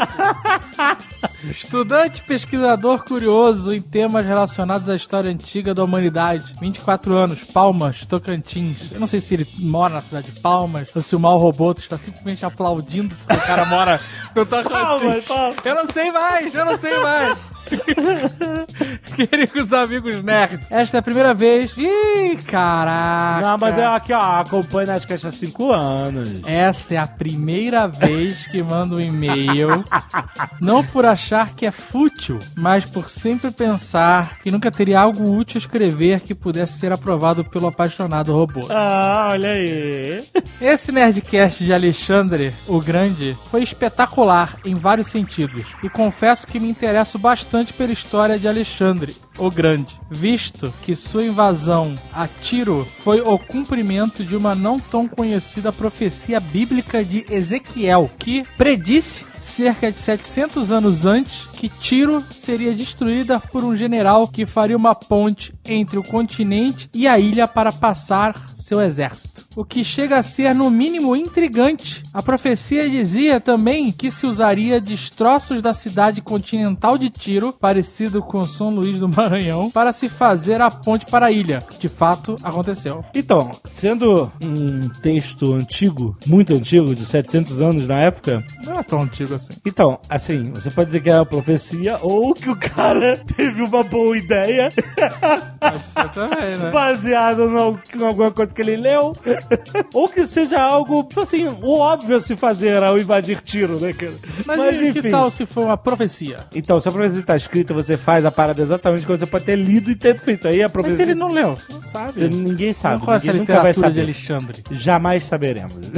Estudante 1.44 2.22
pesquisador 2.22 3.04
curioso 3.04 3.72
em 3.72 3.80
temas 3.80 4.26
relacionados 4.26 4.88
à 4.88 4.96
história 4.96 5.30
antiga 5.30 5.72
da 5.74 5.82
humanidade. 5.82 6.52
24 6.60 7.14
anos, 7.14 7.44
Palmas, 7.44 8.04
Tocantins. 8.04 8.92
Eu 8.92 9.00
não 9.00 9.06
sei 9.06 9.20
se 9.20 9.34
ele 9.34 9.46
mora 9.58 9.94
na 9.94 10.02
cidade 10.02 10.30
de 10.30 10.40
Palmas 10.40 10.88
ou 10.94 11.00
se 11.00 11.16
o 11.16 11.20
mal 11.20 11.38
roboto 11.38 11.80
está 11.80 11.96
simplesmente 11.96 12.44
aplaudindo 12.44 13.14
porque 13.14 13.34
o 13.34 13.46
cara 13.46 13.64
mora 13.64 14.00
no 14.34 14.44
Tocantins. 14.46 14.70
Palmas, 14.70 15.26
palmas. 15.26 15.56
Eu 15.64 15.74
não 15.74 15.86
sei 15.86 16.12
mais, 16.12 16.54
eu 16.54 16.64
não 16.64 16.78
sei 16.78 16.98
mais. 16.98 17.38
Queria 19.16 19.46
com 19.46 19.60
os 19.60 19.72
amigos 19.72 20.22
nerds. 20.22 20.70
Esta 20.70 20.98
é 20.98 21.00
a 21.00 21.02
primeira 21.02 21.34
vez. 21.34 21.74
Ih, 21.76 22.36
caraca. 22.46 23.46
Não, 23.46 23.58
mas 23.58 23.78
é 23.78 23.86
aqui, 23.86 24.12
ó, 24.12 24.40
acompanha 24.40 24.86
nas 24.88 25.04
caixas 25.04 25.34
há 25.34 25.36
cinco 25.36 25.72
anos. 25.72 26.40
Essa 26.44 26.94
é 26.94 26.96
a 26.96 27.06
primeira 27.06 27.86
vez 27.86 28.46
que 28.46 28.62
mando 28.62 28.96
um 28.96 29.00
e-mail, 29.00 29.84
não 30.60 30.84
por 30.84 31.06
achar 31.06 31.50
que 31.50 31.66
é 31.66 31.70
fútil, 31.70 32.38
mas 32.56 32.84
por 32.84 33.08
sempre 33.08 33.50
pensar 33.50 34.38
que 34.42 34.50
nunca 34.50 34.70
teria 34.70 35.00
algo 35.00 35.30
útil 35.30 35.58
a 35.58 35.60
escrever 35.60 36.20
que 36.20 36.34
pudesse 36.34 36.78
ser 36.78 36.92
aprovado 36.92 37.44
pelo 37.44 37.66
apaixonado 37.66 38.34
robô. 38.34 38.66
Ah, 38.70 39.28
olha 39.30 39.50
aí. 39.50 40.24
Esse 40.60 40.92
Nerdcast 40.92 41.64
de 41.64 41.72
Alexandre, 41.72 42.52
o 42.66 42.80
Grande, 42.80 43.36
foi 43.50 43.62
espetacular 43.62 44.56
em 44.64 44.74
vários 44.74 45.08
sentidos, 45.08 45.66
e 45.82 45.88
confesso 45.88 46.46
que 46.46 46.58
me 46.58 46.68
interesso 46.68 47.18
bastante 47.18 47.59
pela 47.68 47.92
história 47.92 48.38
de 48.38 48.48
Alexandre, 48.48 49.14
o 49.40 49.50
Grande, 49.50 49.98
visto 50.10 50.72
que 50.82 50.94
sua 50.94 51.24
invasão 51.24 51.94
a 52.12 52.28
Tiro 52.28 52.86
foi 52.98 53.22
o 53.22 53.38
cumprimento 53.38 54.22
de 54.22 54.36
uma 54.36 54.54
não 54.54 54.78
tão 54.78 55.08
conhecida 55.08 55.72
profecia 55.72 56.38
bíblica 56.38 57.02
de 57.02 57.24
Ezequiel, 57.28 58.10
que 58.18 58.44
predisse 58.58 59.24
cerca 59.40 59.90
de 59.90 59.98
700 59.98 60.70
anos 60.70 61.06
antes 61.06 61.46
que 61.46 61.68
Tiro 61.68 62.22
seria 62.30 62.74
destruída 62.74 63.40
por 63.40 63.64
um 63.64 63.74
general 63.74 64.28
que 64.28 64.44
faria 64.44 64.76
uma 64.76 64.94
ponte 64.94 65.54
entre 65.64 65.98
o 65.98 66.04
continente 66.04 66.88
e 66.94 67.08
a 67.08 67.18
ilha 67.18 67.48
para 67.48 67.72
passar 67.72 68.50
seu 68.56 68.80
exército. 68.80 69.46
O 69.56 69.64
que 69.64 69.82
chega 69.82 70.18
a 70.18 70.22
ser 70.22 70.54
no 70.54 70.70
mínimo 70.70 71.16
intrigante. 71.16 72.02
A 72.12 72.22
profecia 72.22 72.88
dizia 72.88 73.40
também 73.40 73.90
que 73.90 74.10
se 74.10 74.26
usaria 74.26 74.80
destroços 74.80 75.62
da 75.62 75.72
cidade 75.72 76.20
continental 76.20 76.96
de 76.96 77.08
Tiro, 77.08 77.52
parecido 77.52 78.22
com 78.22 78.44
São 78.44 78.70
Luís 78.70 78.98
do 78.98 79.08
Maranhão, 79.08 79.29
para 79.72 79.92
se 79.92 80.08
fazer 80.08 80.60
a 80.60 80.70
ponte 80.70 81.06
para 81.06 81.26
a 81.26 81.30
ilha. 81.30 81.60
Que 81.70 81.78
de 81.78 81.88
fato 81.88 82.36
aconteceu. 82.42 83.04
Então, 83.14 83.52
sendo 83.70 84.30
um 84.42 84.88
texto 85.02 85.54
antigo, 85.54 86.16
muito 86.26 86.54
antigo, 86.54 86.94
de 86.94 87.04
700 87.04 87.60
anos 87.60 87.86
na 87.88 88.00
época, 88.00 88.42
Não 88.64 88.72
é 88.74 88.82
tão 88.82 89.00
antigo 89.02 89.34
assim. 89.34 89.52
então, 89.64 89.98
assim, 90.08 90.50
você 90.52 90.70
pode 90.70 90.86
dizer 90.86 91.00
que 91.00 91.10
é 91.10 91.16
uma 91.16 91.26
profecia 91.26 91.98
ou 92.02 92.34
que 92.34 92.50
o 92.50 92.56
cara 92.56 93.16
teve 93.36 93.62
uma 93.62 93.82
boa 93.82 94.16
ideia 94.16 94.70
Pode 95.60 95.84
ser 95.84 96.08
também, 96.10 96.56
né? 96.56 96.70
baseada 96.70 97.46
no- 97.46 97.78
em 97.94 98.02
alguma 98.04 98.30
coisa 98.30 98.52
que 98.52 98.60
ele 98.62 98.76
leu, 98.76 99.12
ou 99.94 100.08
que 100.08 100.24
seja 100.26 100.60
algo, 100.60 101.02
tipo 101.04 101.20
assim, 101.20 101.46
o 101.62 101.78
óbvio 101.78 102.16
a 102.16 102.20
se 102.20 102.34
fazer 102.36 102.82
ao 102.82 102.98
invadir 102.98 103.40
tiro, 103.42 103.78
né, 103.78 103.92
cara? 103.92 104.14
Mas, 104.46 104.80
e 104.80 104.92
que 104.92 105.10
tal 105.10 105.30
se 105.30 105.44
for 105.46 105.64
uma 105.64 105.76
profecia? 105.76 106.38
Então, 106.54 106.80
se 106.80 106.88
a 106.88 106.92
profecia 106.92 107.22
tá 107.22 107.36
escrita, 107.36 107.74
você 107.74 107.96
faz 107.96 108.24
a 108.24 108.30
parada 108.30 108.60
exatamente 108.62 109.04
como 109.06 109.16
você 109.20 109.26
pode 109.26 109.44
ter 109.44 109.56
lido 109.56 109.90
e 109.90 109.94
ter 109.94 110.18
feito. 110.18 110.48
Aí 110.48 110.62
a 110.62 110.66
Mas 110.66 110.72
profecia... 110.72 110.96
se 110.96 111.02
ele 111.02 111.14
não 111.14 111.28
leu, 111.28 111.56
não 111.70 111.82
sabe. 111.82 112.12
Você- 112.12 112.28
ninguém 112.28 112.72
sabe. 112.72 112.98
não 112.98 113.06
conhece 113.06 113.30
a 113.30 113.32
ninguém 113.32 113.46
nunca 113.48 113.60
vai 113.62 113.72
literatura 113.72 113.90
de 113.90 113.94
saber. 113.94 114.34
Alexandre. 114.36 114.62
Jamais 114.72 115.24
saberemos. 115.24 115.74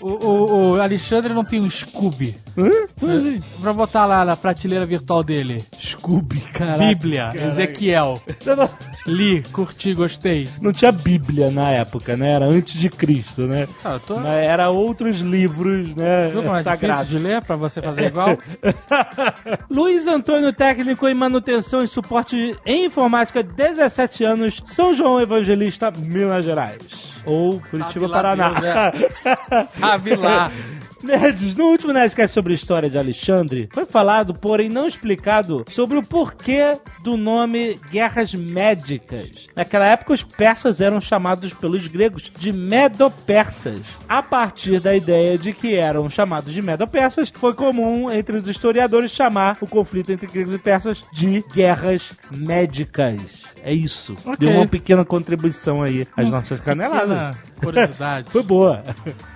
O, 0.00 0.08
o- 0.08 0.70
o 0.72 0.80
Alexandre 0.80 1.34
não 1.34 1.44
tem 1.44 1.60
um 1.60 1.68
Scooby. 1.68 2.34
Hã? 2.56 2.70
Pra 3.60 3.74
botar 3.74 4.06
lá 4.06 4.24
na 4.24 4.34
prateleira 4.34 4.86
virtual 4.86 5.22
dele. 5.22 5.62
Scooby, 5.78 6.40
cara. 6.52 6.78
Bíblia, 6.78 7.30
Ezequiel. 7.34 8.20
Você 8.40 8.54
não, 8.56 8.70
Li, 9.06 9.42
curti, 9.52 9.92
gostei. 9.92 10.48
não 10.62 10.72
tinha 10.72 10.90
Bíblia 10.90 11.50
na 11.50 11.70
época, 11.70 12.16
né? 12.16 12.30
Era 12.32 12.46
antes 12.46 12.80
de 12.80 12.88
Cristo, 12.88 13.42
né? 13.42 13.68
Ah, 13.84 13.98
tô... 14.04 14.18
Era 14.20 14.70
outros 14.70 15.20
livros, 15.20 15.94
né? 15.94 16.28
Viu 16.32 16.42
como 16.42 16.56
é 16.56 16.62
difícil 16.62 16.78
sagrados. 16.88 17.08
de 17.08 17.18
ler 17.18 17.42
pra 17.42 17.56
você 17.56 17.82
fazer 17.82 18.06
igual? 18.06 18.38
Luiz 19.70 20.06
Antônio, 20.06 20.52
técnico 20.52 21.06
em 21.06 21.14
manutenção 21.14 21.82
e 21.82 21.88
suporte 21.98 22.56
em 22.64 22.84
informática, 22.84 23.42
17 23.42 24.22
anos, 24.22 24.62
São 24.64 24.94
João 24.94 25.20
Evangelista, 25.20 25.90
Minas 25.90 26.44
Gerais. 26.44 26.78
Ou 27.26 27.60
Curitiba, 27.60 28.06
lá 28.06 28.16
Paraná. 28.16 28.50
Deus, 28.50 29.66
Sabe 29.70 30.14
lá. 30.14 30.50
Nerds, 31.02 31.56
no 31.56 31.66
último 31.66 31.92
Nerdcast 31.92 32.32
sobre 32.32 32.52
a 32.52 32.56
história 32.56 32.88
de 32.90 32.98
Alexandre, 32.98 33.68
foi 33.72 33.84
falado, 33.84 34.34
porém 34.34 34.68
não 34.68 34.86
explicado, 34.86 35.64
sobre 35.68 35.96
o 35.96 36.02
porquê 36.02 36.78
do 37.02 37.16
nome 37.16 37.78
Guerras 37.90 38.34
Médicas. 38.34 39.48
Naquela 39.54 39.86
época, 39.86 40.12
os 40.12 40.22
persas 40.22 40.80
eram 40.80 41.00
chamados 41.00 41.52
pelos 41.52 41.86
gregos 41.86 42.30
de 42.38 42.52
Medo-Persas. 42.52 43.97
A 44.08 44.22
partir 44.22 44.80
da 44.80 44.96
ideia 44.96 45.36
de 45.36 45.52
que 45.52 45.74
eram 45.74 46.08
chamados 46.08 46.52
de 46.52 46.62
Medo-Persas, 46.62 47.30
foi 47.34 47.52
comum 47.52 48.10
entre 48.10 48.36
os 48.36 48.48
historiadores 48.48 49.10
chamar 49.10 49.58
o 49.60 49.66
conflito 49.66 50.10
entre 50.10 50.26
gregos 50.26 50.54
e 50.54 50.58
persas 50.58 51.02
de 51.12 51.44
Guerras 51.52 52.14
Médicas. 52.30 53.44
É 53.62 53.72
isso. 53.72 54.16
Ok. 54.24 54.36
Deu 54.38 54.50
uma 54.50 54.66
pequena 54.66 55.04
contribuição 55.04 55.82
aí 55.82 56.06
às 56.16 56.30
nossas 56.30 56.58
caneladas. 56.60 57.36
Curiosidade. 57.62 58.30
Foi 58.32 58.42
boa. 58.42 58.82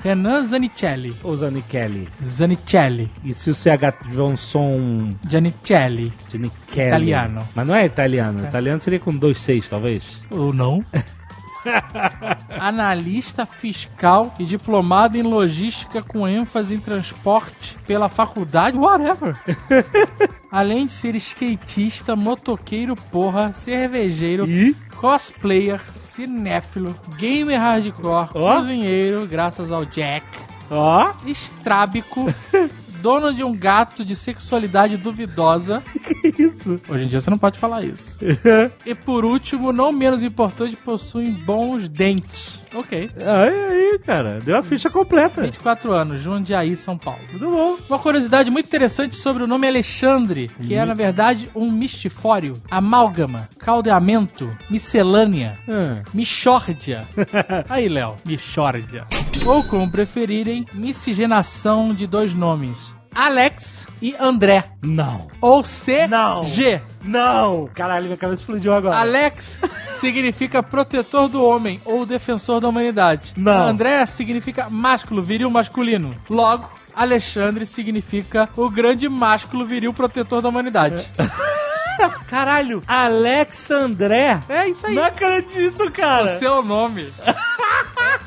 Renan 0.02 0.43
Zanicelli. 0.43 1.14
Ô, 1.23 1.37
Zani 1.37 1.61
Kelly. 1.62 2.09
Zanicelli. 2.25 3.11
E 3.23 3.35
se 3.35 3.50
o 3.50 3.55
CH 3.55 4.00
tiver 4.02 4.23
um 4.23 4.37
som 4.37 5.14
Gianicelli. 5.29 6.12
de 6.31 6.38
Nikelli? 6.38 6.88
Italiano. 6.88 7.47
Mas 7.55 7.69
não 7.69 7.75
é 7.75 7.85
italiano. 7.85 8.47
Italiano 8.47 8.81
seria 8.81 9.00
com 9.00 9.12
dois 9.12 9.41
seis, 9.41 9.69
talvez. 9.69 10.19
Ou 10.31 10.52
não? 10.52 10.83
Analista 12.59 13.45
fiscal 13.47 14.35
e 14.38 14.45
diplomado 14.45 15.16
em 15.16 15.23
logística 15.23 16.02
com 16.02 16.26
ênfase 16.26 16.75
em 16.75 16.81
transporte 16.81 17.76
pela 17.87 18.09
faculdade, 18.09 18.76
whatever. 18.76 19.37
Além 20.50 20.87
de 20.87 20.92
ser 20.92 21.14
skatista, 21.16 22.14
motoqueiro 22.14 22.95
porra, 22.95 23.52
cervejeiro, 23.52 24.47
E? 24.49 24.75
cosplayer, 24.97 25.81
cinéfilo, 25.92 26.95
gamer 27.16 27.59
hardcore, 27.59 28.28
Ó. 28.35 28.57
cozinheiro, 28.57 29.26
graças 29.26 29.73
ao 29.73 29.85
Jack, 29.85 30.26
Ó. 30.71 31.12
estrábico, 31.26 32.26
dono 33.02 33.35
de 33.35 33.42
um 33.42 33.54
gato 33.54 34.04
de 34.04 34.14
sexualidade 34.14 34.97
duvidosa. 34.97 35.82
Que 36.32 36.44
isso? 36.44 36.80
Hoje 36.88 37.04
em 37.04 37.09
dia 37.09 37.21
você 37.21 37.28
não 37.28 37.37
pode 37.37 37.59
falar 37.59 37.82
isso. 37.82 38.18
e 38.87 38.94
por 38.94 39.25
último, 39.25 39.73
não 39.73 39.90
menos 39.90 40.23
importante, 40.23 40.76
possuem 40.76 41.32
bons 41.32 41.88
dentes. 41.88 42.62
Ok. 42.75 43.11
Aí, 43.17 43.64
aí, 43.71 43.99
cara. 43.99 44.41
Deu 44.41 44.57
a 44.57 44.62
ficha 44.62 44.88
completa. 44.91 45.43
24 45.43 45.93
anos, 45.93 46.21
Jundiaí, 46.21 46.76
São 46.76 46.97
Paulo. 46.97 47.21
Tudo 47.31 47.50
bom. 47.50 47.76
Uma 47.88 47.99
curiosidade 47.99 48.50
muito 48.50 48.67
interessante 48.67 49.17
sobre 49.17 49.43
o 49.43 49.47
nome 49.47 49.67
Alexandre, 49.69 50.49
que 50.67 50.75
é 50.75 50.85
na 50.85 50.95
verdade 50.95 51.50
um 51.55 51.71
mistifório, 51.71 52.55
amálgama, 52.71 53.49
caldeamento, 53.59 54.55
miscelânea, 54.71 55.59
Ah. 55.69 56.02
michórdia. 56.14 57.07
Aí, 57.69 57.88
Léo, 57.88 58.17
michórdia. 58.25 59.07
Ou 59.47 59.62
como 59.64 59.91
preferirem, 59.91 60.67
miscigenação 60.73 61.93
de 61.95 62.07
dois 62.07 62.35
nomes. 62.35 62.95
Alex 63.14 63.87
e 64.00 64.16
André. 64.19 64.64
Não. 64.83 65.28
Ou 65.40 65.62
C, 65.62 66.07
Não. 66.07 66.42
G. 66.45 66.81
Não! 67.04 67.69
Caralho, 67.75 68.07
minha 68.07 68.16
cabeça 68.16 68.42
explodiu 68.42 68.73
agora. 68.73 68.97
Alex 68.97 69.61
significa 69.99 70.62
protetor 70.62 71.28
do 71.28 71.45
homem 71.45 71.81
ou 71.85 72.07
defensor 72.07 72.61
da 72.61 72.69
humanidade. 72.69 73.35
Não. 73.37 73.69
André 73.69 74.04
significa 74.07 74.71
másculo, 74.71 75.23
viril 75.23 75.50
masculino. 75.50 76.16
Logo, 76.31 76.71
Alexandre 76.95 77.66
significa 77.66 78.49
o 78.57 78.71
grande 78.71 79.09
másculo 79.09 79.66
viril 79.66 79.92
protetor 79.92 80.40
da 80.40 80.49
humanidade. 80.49 81.11
Caralho, 82.26 82.83
Alex 82.87 83.71
André. 83.71 84.40
É 84.49 84.69
isso 84.69 84.87
aí. 84.87 84.95
Não 84.95 85.04
acredito, 85.04 85.90
cara. 85.90 86.25
O 86.25 86.38
seu 86.38 86.62
nome. 86.62 87.12
é 87.25 87.35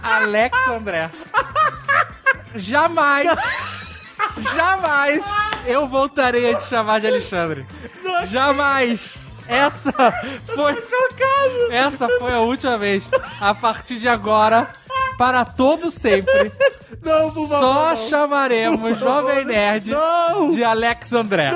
Alex 0.04 0.68
André. 0.70 1.10
Jamais. 2.56 3.28
Jamais 4.56 5.24
eu 5.66 5.88
voltarei 5.88 6.54
a 6.54 6.58
te 6.58 6.64
chamar 6.66 7.00
de 7.02 7.08
Alexandre. 7.08 7.66
Jamais. 8.28 9.16
Essa 9.48 9.92
foi. 10.56 10.84
Essa 11.70 12.08
foi 12.20 12.34
a 12.34 12.40
última 12.40 12.78
vez. 12.78 13.08
A 13.40 13.54
partir 13.54 13.98
de 14.00 14.08
agora, 14.08 14.70
para 15.20 15.46
todo 15.46 15.92
sempre, 15.92 16.52
Não, 17.04 17.32
por 17.32 17.48
favor, 17.48 17.60
só 17.60 17.90
não. 17.92 18.10
chamaremos 18.10 18.98
Jovem 18.98 19.46
Nerd 19.46 19.92
Não! 19.92 20.50
de 20.50 20.64
Alex 20.64 21.14
André. 21.14 21.52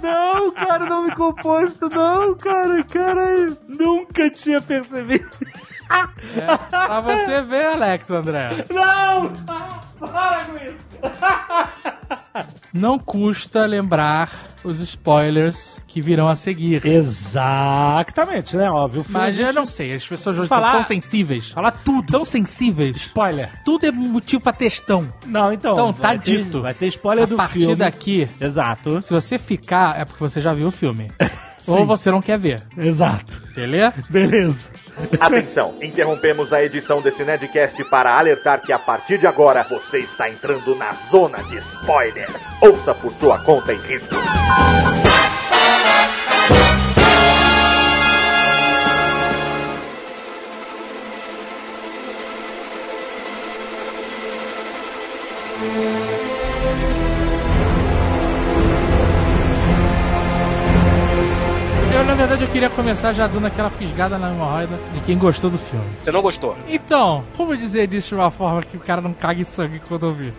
Não, 0.00 0.50
cara, 0.54 0.86
nome 0.86 1.14
composto, 1.14 1.88
não, 1.88 2.34
cara, 2.36 2.82
caralho. 2.84 3.56
Nunca 3.66 4.30
tinha 4.30 4.60
percebido. 4.60 5.28
É, 5.90 6.56
pra 6.86 7.00
você 7.00 7.42
ver, 7.42 7.66
Alex 7.66 8.10
André. 8.10 8.48
Não! 8.70 9.32
Para 9.98 10.44
com 10.44 10.56
isso! 10.56 10.88
Não 12.72 12.98
custa 12.98 13.64
lembrar 13.66 14.30
os 14.62 14.78
spoilers 14.80 15.80
que 15.86 16.00
virão 16.00 16.28
a 16.28 16.36
seguir. 16.36 16.84
Exatamente, 16.84 18.56
né? 18.56 18.70
Óbvio. 18.70 19.00
o 19.00 19.04
filme 19.04 19.18
Mas 19.18 19.38
a 19.38 19.42
eu 19.42 19.52
não 19.52 19.64
sei, 19.66 19.90
as 19.94 20.06
pessoas 20.06 20.38
hoje 20.38 20.48
Falar- 20.48 20.66
estão 20.68 20.80
tão 20.80 20.88
sensíveis. 20.88 21.50
Fala 21.50 21.70
tudo. 21.72 22.12
Tão 22.12 22.24
sensíveis. 22.24 22.96
Spoiler. 22.96 23.50
Tudo 23.64 23.86
é 23.86 23.90
motivo 23.92 24.42
pra 24.42 24.52
textão. 24.52 25.12
Não, 25.26 25.52
então. 25.52 25.72
Então, 25.72 25.92
tá 25.92 26.08
vai 26.08 26.18
ter- 26.18 26.44
dito. 26.44 26.62
vai 26.62 26.74
ter 26.74 26.86
spoiler 26.88 27.24
a 27.24 27.26
do 27.26 27.36
partir 27.36 27.60
filme. 27.60 27.76
daqui, 27.76 28.28
Exato. 28.40 29.00
se 29.00 29.12
você 29.12 29.38
ficar, 29.38 29.98
é 29.98 30.04
porque 30.04 30.20
você 30.20 30.40
já 30.40 30.52
viu 30.52 30.68
o 30.68 30.72
filme. 30.72 31.06
Ou 31.68 31.84
você 31.84 32.10
não 32.10 32.22
quer 32.22 32.38
ver. 32.38 32.62
Exato. 32.76 33.40
Beleza? 33.54 33.94
Beleza. 34.08 34.70
Atenção, 35.20 35.74
interrompemos 35.80 36.52
a 36.52 36.62
edição 36.62 37.00
desse 37.00 37.22
Nedcast 37.22 37.84
para 37.84 38.18
alertar 38.18 38.60
que 38.60 38.72
a 38.72 38.78
partir 38.78 39.18
de 39.18 39.26
agora 39.26 39.62
você 39.62 39.98
está 39.98 40.28
entrando 40.28 40.74
na 40.74 40.92
zona 41.10 41.38
de 41.44 41.58
spoiler. 41.58 42.28
Ouça 42.60 42.94
por 42.94 43.12
sua 43.12 43.38
conta 43.38 43.72
e 43.72 43.76
risco. 43.76 44.14
Eu, 62.48 62.52
queria 62.52 62.70
começar 62.70 63.12
já 63.12 63.26
dando 63.26 63.46
aquela 63.46 63.68
fisgada 63.68 64.16
na 64.18 64.30
hemorroida 64.30 64.78
de 64.94 65.00
quem 65.02 65.18
gostou 65.18 65.50
do 65.50 65.58
filme. 65.58 65.84
Você 66.02 66.10
não 66.10 66.22
gostou? 66.22 66.56
Então, 66.66 67.22
como 67.36 67.54
dizer 67.56 67.92
isso 67.92 68.08
de 68.08 68.14
uma 68.14 68.30
forma 68.30 68.62
que 68.62 68.76
o 68.76 68.80
cara 68.80 69.00
não 69.02 69.12
cague 69.12 69.44
sangue 69.44 69.80
quando 69.86 70.04
ouvir? 70.04 70.32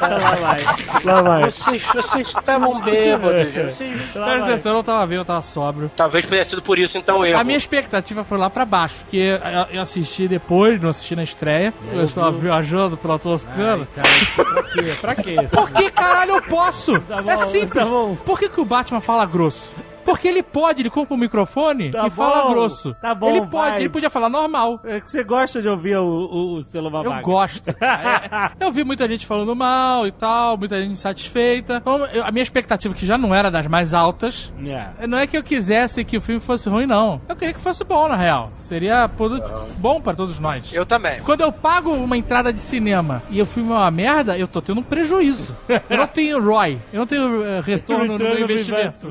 Lá 0.00 0.34
vai. 0.36 0.64
Lá 1.02 1.22
vai. 1.22 1.44
Vocês, 1.50 1.82
vocês 1.82 2.28
estavam 2.28 2.80
bêbados, 2.82 3.52
gente. 3.52 3.62
Vocês... 3.72 4.00
Presta 4.12 4.44
atenção, 4.44 4.72
eu 4.72 4.76
não 4.76 4.82
tava 4.84 5.06
vendo, 5.06 5.18
eu 5.20 5.24
tava 5.24 5.42
sóbrio. 5.42 5.90
Talvez 5.96 6.26
tenha 6.26 6.44
sido 6.44 6.60
por 6.62 6.78
isso, 6.78 6.98
então, 6.98 7.24
eu. 7.24 7.38
A 7.38 7.44
minha 7.44 7.56
expectativa 7.56 8.22
foi 8.22 8.36
lá 8.36 8.50
pra 8.50 8.64
baixo, 8.64 8.98
porque 9.00 9.38
eu- 9.70 9.80
assisti 9.80 10.28
depois, 10.28 10.80
não 10.80 10.90
assisti 10.90 11.16
na 11.16 11.22
estreia. 11.22 11.72
Eu 11.92 12.02
estava 12.02 12.30
viajando 12.32 12.96
pela 12.96 13.18
Toscana. 13.18 13.88
Pra 13.94 14.04
quê? 14.04 14.94
Pra 15.00 15.14
quê? 15.14 15.36
Por 15.50 15.70
que 15.70 15.90
caralho 15.90 16.32
eu 16.36 16.42
posso? 16.42 17.00
Tá 17.00 17.22
bom, 17.22 17.30
é 17.30 17.36
simples. 17.38 17.84
tá 17.84 17.90
bom. 17.90 18.14
Por 18.16 18.38
que, 18.38 18.48
que 18.48 18.60
o 18.60 18.64
Batman 18.64 19.00
fala 19.00 19.24
grosso? 19.24 19.74
Porque 20.12 20.28
ele 20.28 20.42
pode, 20.42 20.82
ele 20.82 20.90
compra 20.90 21.14
um 21.14 21.18
microfone 21.18 21.90
Tá 21.90 22.06
e 22.06 22.10
fala 22.10 22.42
bom, 22.44 22.50
grosso. 22.50 22.94
tá 23.00 23.14
bom, 23.14 23.28
Ele 23.30 23.40
pode, 23.46 23.70
vai. 23.70 23.80
ele 23.80 23.88
podia 23.88 24.10
falar 24.10 24.28
normal. 24.28 24.78
É 24.84 25.00
que 25.00 25.10
você 25.10 25.24
gosta 25.24 25.60
de 25.62 25.68
ouvir 25.68 25.96
o, 25.96 26.04
o, 26.04 26.54
o 26.56 26.62
selo 26.62 26.90
babaca. 26.90 27.16
Eu 27.18 27.22
gosto. 27.22 27.74
É, 27.82 28.50
eu 28.64 28.70
vi 28.72 28.84
muita 28.84 29.08
gente 29.08 29.26
falando 29.26 29.54
mal 29.56 30.06
e 30.06 30.12
tal, 30.12 30.56
muita 30.56 30.78
gente 30.80 30.92
insatisfeita. 30.92 31.76
Então, 31.80 32.04
eu- 32.06 32.24
a 32.24 32.30
minha 32.30 32.42
expectativa, 32.42 32.94
que 32.94 33.04
já 33.06 33.16
não 33.18 33.34
era 33.34 33.50
das 33.50 33.66
mais 33.66 33.92
altas, 33.94 34.52
É. 34.64 35.06
não 35.06 35.18
é 35.18 35.26
que 35.26 35.36
eu 35.36 35.42
quisesse 35.42 36.04
que 36.04 36.16
o 36.16 36.20
filme 36.20 36.40
fosse 36.40 36.68
ruim, 36.68 36.86
não. 36.86 37.20
Eu 37.28 37.34
queria 37.36 37.54
que 37.54 37.60
fosse 37.60 37.84
bom, 37.84 38.08
na 38.08 38.16
real. 38.16 38.50
Seria 38.58 39.08
produto 39.08 39.48
bom 39.78 40.00
pra 40.00 40.14
todos 40.14 40.38
nós. 40.38 40.72
Eu 40.74 40.84
também. 40.86 41.20
Quando 41.20 41.40
eu 41.42 41.50
pago 41.52 41.92
uma 41.92 42.16
entrada 42.16 42.52
de 42.52 42.60
cinema 42.60 43.22
e 43.30 43.40
o 43.40 43.46
filme 43.46 43.70
é 43.70 43.74
uma 43.74 43.90
merda, 43.90 44.36
eu 44.38 44.46
tô 44.48 44.60
tendo 44.62 44.80
um 44.80 44.82
prejuízo. 44.82 45.56
Eu 45.88 45.96
não 45.98 46.06
tenho 46.06 46.42
ROI, 46.42 46.78
eu 46.92 46.98
não 47.00 47.06
tenho 47.06 47.44
eh, 47.44 47.60
retorno 47.60 48.12
no 48.18 48.18
meu 48.18 48.40
investimento. 48.40 49.08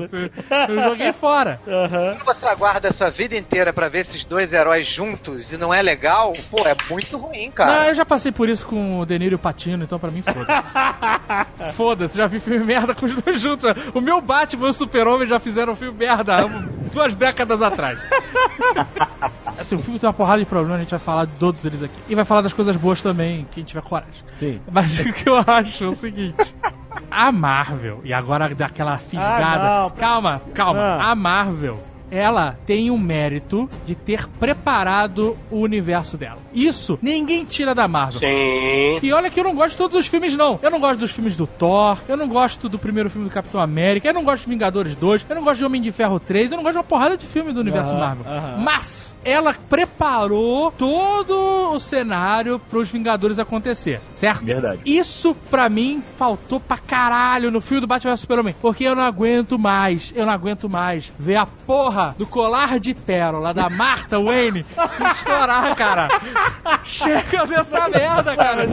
Joguei 0.92 1.12
fora. 1.14 1.60
Quando 1.64 2.24
você 2.24 2.46
aguarda 2.46 2.88
a 2.88 2.92
sua 2.92 3.10
vida 3.10 3.36
inteira 3.36 3.72
pra 3.72 3.88
ver 3.88 4.00
esses 4.00 4.24
dois 4.24 4.52
heróis 4.52 4.86
juntos 4.86 5.52
e 5.52 5.56
não 5.56 5.72
é 5.72 5.82
legal, 5.82 6.32
pô, 6.50 6.66
é 6.66 6.76
muito 6.90 7.16
ruim, 7.18 7.46
Não, 7.46 7.52
cara. 7.52 7.88
eu 7.88 7.94
já 7.94 8.04
passei 8.04 8.30
por 8.32 8.48
isso 8.48 8.66
com 8.66 9.00
o 9.00 9.06
Deniro 9.06 9.34
e 9.34 9.36
o 9.36 9.38
Patino, 9.38 9.84
então 9.84 9.98
pra 9.98 10.10
mim 10.10 10.22
foda-se. 10.22 11.72
foda-se, 11.74 12.16
já 12.18 12.26
vi 12.26 12.40
filme 12.40 12.64
merda 12.64 12.94
com 12.94 13.06
os 13.06 13.20
dois 13.20 13.40
juntos. 13.40 13.64
O 13.94 14.00
meu 14.00 14.20
Batman 14.20 14.66
e 14.66 14.70
o 14.70 14.72
Super-Homem 14.72 15.28
já 15.28 15.38
fizeram 15.40 15.72
um 15.72 15.76
filme 15.76 15.96
merda 15.98 16.36
há 16.36 16.48
duas 16.92 17.16
décadas 17.16 17.62
atrás. 17.62 17.98
Assim, 19.58 19.76
o 19.76 19.78
filme 19.78 19.98
tem 19.98 20.06
uma 20.08 20.12
porrada 20.14 20.38
de 20.40 20.46
problemas, 20.46 20.78
a 20.78 20.82
gente 20.82 20.90
vai 20.90 20.98
falar 20.98 21.24
de 21.26 21.32
todos 21.32 21.64
eles 21.64 21.82
aqui. 21.82 21.94
E 22.08 22.14
vai 22.14 22.24
falar 22.24 22.40
das 22.40 22.52
coisas 22.52 22.74
boas 22.76 23.02
também, 23.02 23.46
quem 23.52 23.62
tiver 23.62 23.82
coragem. 23.82 24.22
Sim. 24.32 24.60
Mas 24.70 24.98
o 24.98 25.12
que 25.12 25.28
eu 25.28 25.36
acho 25.46 25.84
é 25.84 25.88
o 25.88 25.92
seguinte. 25.92 26.54
A 27.10 27.30
Marvel, 27.32 28.00
e 28.04 28.12
agora 28.12 28.54
daquela 28.54 28.98
fisgada. 28.98 29.86
Ah, 29.86 29.90
calma, 29.90 30.42
calma. 30.54 30.80
Ah. 30.80 31.10
A 31.10 31.14
Marvel, 31.14 31.78
ela 32.12 32.58
tem 32.66 32.90
o 32.90 32.98
mérito 32.98 33.68
de 33.86 33.94
ter 33.94 34.28
preparado 34.38 35.36
o 35.50 35.60
universo 35.60 36.16
dela. 36.18 36.38
Isso 36.52 36.98
ninguém 37.00 37.44
tira 37.44 37.74
da 37.74 37.88
Marvel. 37.88 38.20
Sim. 38.20 38.98
E 39.02 39.12
olha 39.12 39.30
que 39.30 39.40
eu 39.40 39.44
não 39.44 39.54
gosto 39.54 39.70
de 39.70 39.76
todos 39.78 39.96
os 39.98 40.06
filmes, 40.06 40.36
não. 40.36 40.58
Eu 40.62 40.70
não 40.70 40.78
gosto 40.78 41.00
dos 41.00 41.10
filmes 41.10 41.34
do 41.34 41.46
Thor, 41.46 41.98
eu 42.06 42.16
não 42.16 42.28
gosto 42.28 42.68
do 42.68 42.78
primeiro 42.78 43.08
filme 43.08 43.28
do 43.28 43.32
Capitão 43.32 43.60
América, 43.60 44.08
eu 44.08 44.14
não 44.14 44.24
gosto 44.24 44.44
de 44.44 44.50
Vingadores 44.50 44.94
2, 44.94 45.24
eu 45.28 45.34
não 45.36 45.42
gosto 45.42 45.58
de 45.58 45.64
Homem 45.64 45.80
de 45.80 45.90
Ferro 45.90 46.20
3, 46.20 46.50
eu 46.52 46.56
não 46.56 46.62
gosto 46.62 46.74
de 46.74 46.78
uma 46.78 46.84
porrada 46.84 47.16
de 47.16 47.24
filme 47.26 47.52
do 47.52 47.60
universo 47.60 47.92
Aham, 47.94 48.00
Marvel. 48.00 48.24
aham. 48.32 48.56
Mas 48.58 49.16
ela 49.24 49.54
preparou 49.68 50.70
todo 50.72 51.72
o 51.72 51.78
cenário 51.80 52.58
pros 52.58 52.90
Vingadores 52.90 53.38
acontecer, 53.38 54.00
certo? 54.12 54.44
Verdade. 54.44 54.80
Isso, 54.84 55.34
pra 55.48 55.68
mim, 55.68 56.02
faltou 56.18 56.60
pra 56.60 56.76
caralho 56.76 57.50
no 57.50 57.60
filme 57.60 57.80
do 57.80 57.86
Batman 57.86 58.10
vs 58.12 58.20
Superman. 58.20 58.54
Porque 58.60 58.84
eu 58.84 58.94
não 58.94 59.02
aguento 59.02 59.58
mais, 59.58 60.12
eu 60.14 60.26
não 60.26 60.32
aguento 60.32 60.68
mais 60.68 61.10
ver 61.18 61.36
a 61.36 61.46
porra 61.46 62.01
do 62.10 62.26
colar 62.26 62.78
de 62.78 62.94
pérola 62.94 63.52
da 63.54 63.68
Martha 63.70 64.18
Wayne 64.20 64.64
estourar, 65.14 65.74
cara. 65.74 66.08
Chega 66.84 67.46
dessa 67.46 67.88
merda, 67.88 68.36
cara. 68.36 68.66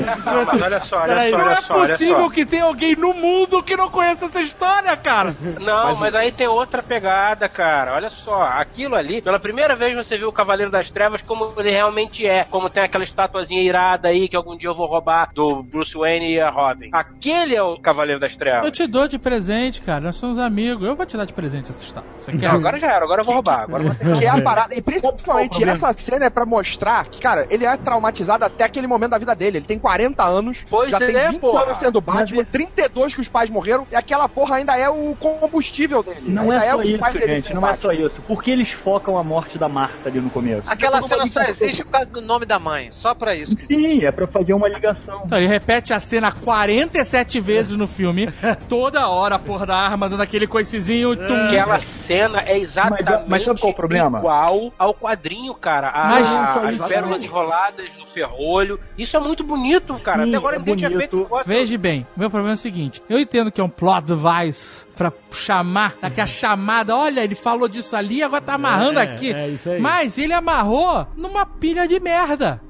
Mas 0.45 0.61
olha 0.61 0.79
só, 0.81 0.97
olha 0.97 1.07
Peraí, 1.07 1.31
só, 1.31 1.37
Não 1.37 1.45
olha 1.45 1.53
é 1.53 1.61
só, 1.61 1.73
olha 1.73 1.91
possível 1.91 2.17
só. 2.27 2.29
que 2.29 2.45
tenha 2.45 2.63
alguém 2.63 2.95
no 2.95 3.13
mundo 3.13 3.63
que 3.63 3.75
não 3.75 3.89
conheça 3.89 4.25
essa 4.25 4.41
história, 4.41 4.95
cara. 4.97 5.35
Não, 5.59 5.95
mas, 5.99 6.15
aí 6.15 6.31
tem 6.31 6.47
outra 6.47 6.81
pegada, 6.83 7.47
cara. 7.47 7.93
Olha 7.93 8.09
só, 8.09 8.43
aquilo 8.43 8.95
ali, 8.95 9.21
pela 9.21 9.39
primeira 9.39 9.75
vez 9.75 9.95
você 9.95 10.17
viu 10.17 10.29
o 10.29 10.33
Cavaleiro 10.33 10.71
das 10.71 10.89
Trevas 10.89 11.21
como 11.21 11.53
ele 11.57 11.71
realmente 11.71 12.25
é. 12.25 12.45
Como 12.49 12.69
tem 12.69 12.83
aquela 12.83 13.03
estatuazinha 13.03 13.61
irada 13.61 14.07
aí 14.09 14.27
que 14.27 14.35
algum 14.35 14.57
dia 14.57 14.69
eu 14.69 14.75
vou 14.75 14.87
roubar 14.87 15.29
do 15.33 15.63
Bruce 15.63 15.97
Wayne 15.97 16.33
e 16.33 16.39
a 16.39 16.49
Robin. 16.49 16.89
Aquele 16.91 17.55
é 17.55 17.63
o 17.63 17.77
Cavaleiro 17.79 18.19
das 18.19 18.33
Eu 18.33 18.37
Trevas. 18.39 18.71
te 18.71 18.87
dou 18.87 19.07
de 19.07 19.17
presente, 19.19 19.81
cara. 19.81 20.01
Nós 20.01 20.15
somos 20.15 20.37
amigos. 20.39 20.87
Eu 20.87 20.95
vou 20.95 21.05
te 21.05 21.15
dar 21.17 21.25
de 21.25 21.33
presente 21.33 21.69
essa 21.69 21.83
história. 21.83 22.09
Você 22.17 22.31
quer? 22.33 22.49
Não, 22.49 22.55
agora 22.55 22.79
já 22.79 22.87
era, 22.91 23.03
agora 23.05 23.18
agora 23.19 23.21
eu 23.21 23.23
vou 23.25 23.33
roubar. 23.35 23.61
Agora 23.61 23.83
eu 23.83 23.87
vou 23.87 23.95
ter 23.95 24.19
que 24.19 24.25
é 24.25 24.29
a 24.29 24.41
parada. 24.41 24.75
E 24.75 24.81
principalmente 24.81 25.63
essa 25.67 25.93
cena 25.93 26.25
é 26.25 26.29
pra 26.29 26.45
mostrar 26.45 27.05
que, 27.05 27.19
cara, 27.21 27.45
ele 27.49 27.65
é 27.65 27.77
traumatizado 27.77 28.45
até 28.45 28.63
aquele 28.63 28.87
momento 28.87 29.11
da 29.11 29.17
vida 29.17 29.35
dele. 29.35 29.57
Ele 29.57 29.65
tem 29.65 29.79
40 29.79 30.23
anos, 30.23 30.65
Pois 30.69 30.91
já 30.91 30.97
tem 30.97 31.15
é, 31.15 31.29
20 31.29 31.39
porra. 31.39 31.63
anos 31.63 31.77
sendo 31.77 32.01
Batman, 32.01 32.43
32 32.43 33.13
que 33.13 33.21
os 33.21 33.29
pais 33.29 33.49
morreram, 33.49 33.87
e 33.91 33.95
aquela 33.95 34.27
porra 34.27 34.57
ainda 34.57 34.77
é 34.77 34.89
o 34.89 35.15
combustível 35.19 36.03
dele. 36.03 36.21
Não 36.23 36.43
ainda 36.43 36.65
é 36.65 36.69
só 36.69 36.77
o 36.77 36.81
que 36.81 36.97
faz 36.97 37.15
isso, 37.15 37.23
ele 37.23 37.35
gente. 37.35 37.43
ser 37.43 37.53
Não 37.53 37.67
é 37.67 37.75
só 37.75 37.91
isso. 37.91 38.21
Por 38.21 38.43
que 38.43 38.51
eles 38.51 38.71
focam 38.71 39.17
a 39.17 39.23
morte 39.23 39.57
da 39.57 39.67
Marta 39.67 40.09
ali 40.09 40.19
no 40.19 40.29
começo? 40.29 40.71
Aquela 40.71 41.01
cena 41.01 41.25
só 41.25 41.41
existe 41.41 41.83
por 41.83 41.91
causa 41.91 42.11
do 42.11 42.21
nome 42.21 42.45
da 42.45 42.59
mãe. 42.59 42.91
Só 42.91 43.13
pra 43.13 43.35
isso. 43.35 43.55
que 43.55 43.63
Sim, 43.63 44.05
é 44.05 44.11
pra 44.11 44.27
fazer 44.27 44.53
uma 44.53 44.67
ligação. 44.67 45.21
Então, 45.25 45.37
ele 45.37 45.47
repete 45.47 45.93
a 45.93 45.99
cena 45.99 46.31
47 46.31 47.39
vezes 47.39 47.77
no 47.77 47.87
filme, 47.87 48.27
toda 48.67 49.07
hora 49.07 49.35
a 49.35 49.39
porra 49.39 49.65
da 49.65 49.77
arma 49.77 50.09
dando 50.09 50.21
aquele 50.21 50.47
coicezinho. 50.47 51.15
Tum. 51.15 51.45
Aquela 51.45 51.79
cena 51.79 52.41
é 52.41 52.57
exatamente 52.57 53.08
Mas- 53.11 53.27
mas 53.27 53.43
sabe 53.43 53.59
qual 53.59 53.69
é 53.71 53.73
o 53.73 53.75
problema? 53.75 54.19
igual 54.19 54.73
ao 54.77 54.93
quadrinho, 54.93 55.53
cara. 55.55 55.89
A- 55.89 56.07
Mas- 56.09 56.31
a- 56.31 56.67
as 56.69 56.79
pérolas 56.87 57.23
enroladas 57.23 57.85
no 57.97 58.05
ferrolho. 58.07 58.79
Isso 58.97 59.15
é 59.15 59.19
muito 59.19 59.43
bonito, 59.43 59.93
cara. 60.03 60.23
Sim, 60.23 60.29
Até 60.29 60.37
agora 60.37 60.55
é 60.55 60.59
ninguém 60.59 60.75
tinha 60.75 60.89
bonito. 60.89 60.99
feito 61.09 61.17
um 61.17 61.23
negócio. 61.23 61.45
Veja 61.47 61.77
bem, 61.77 62.07
meu 62.15 62.29
problema 62.29 62.53
é 62.53 62.55
o 62.55 62.57
seguinte: 62.57 63.01
eu 63.09 63.19
entendo 63.19 63.51
que 63.51 63.59
é 63.59 63.63
um 63.63 63.69
plot 63.69 64.05
device 64.05 64.85
pra 64.97 65.11
chamar, 65.31 65.95
daquela 66.01 66.27
chamada, 66.27 66.95
olha, 66.95 67.21
ele 67.23 67.35
falou 67.35 67.67
disso 67.67 67.95
ali, 67.95 68.21
agora 68.21 68.41
tá 68.41 68.53
amarrando 68.55 68.99
É, 68.99 69.03
aqui. 69.03 69.33
é 69.33 69.47
isso 69.47 69.69
aí. 69.69 69.79
Mas 69.81 70.17
ele 70.17 70.33
amarrou 70.33 71.07
numa 71.15 71.45
pilha 71.45 71.87
de 71.87 71.99
merda. 71.99 72.61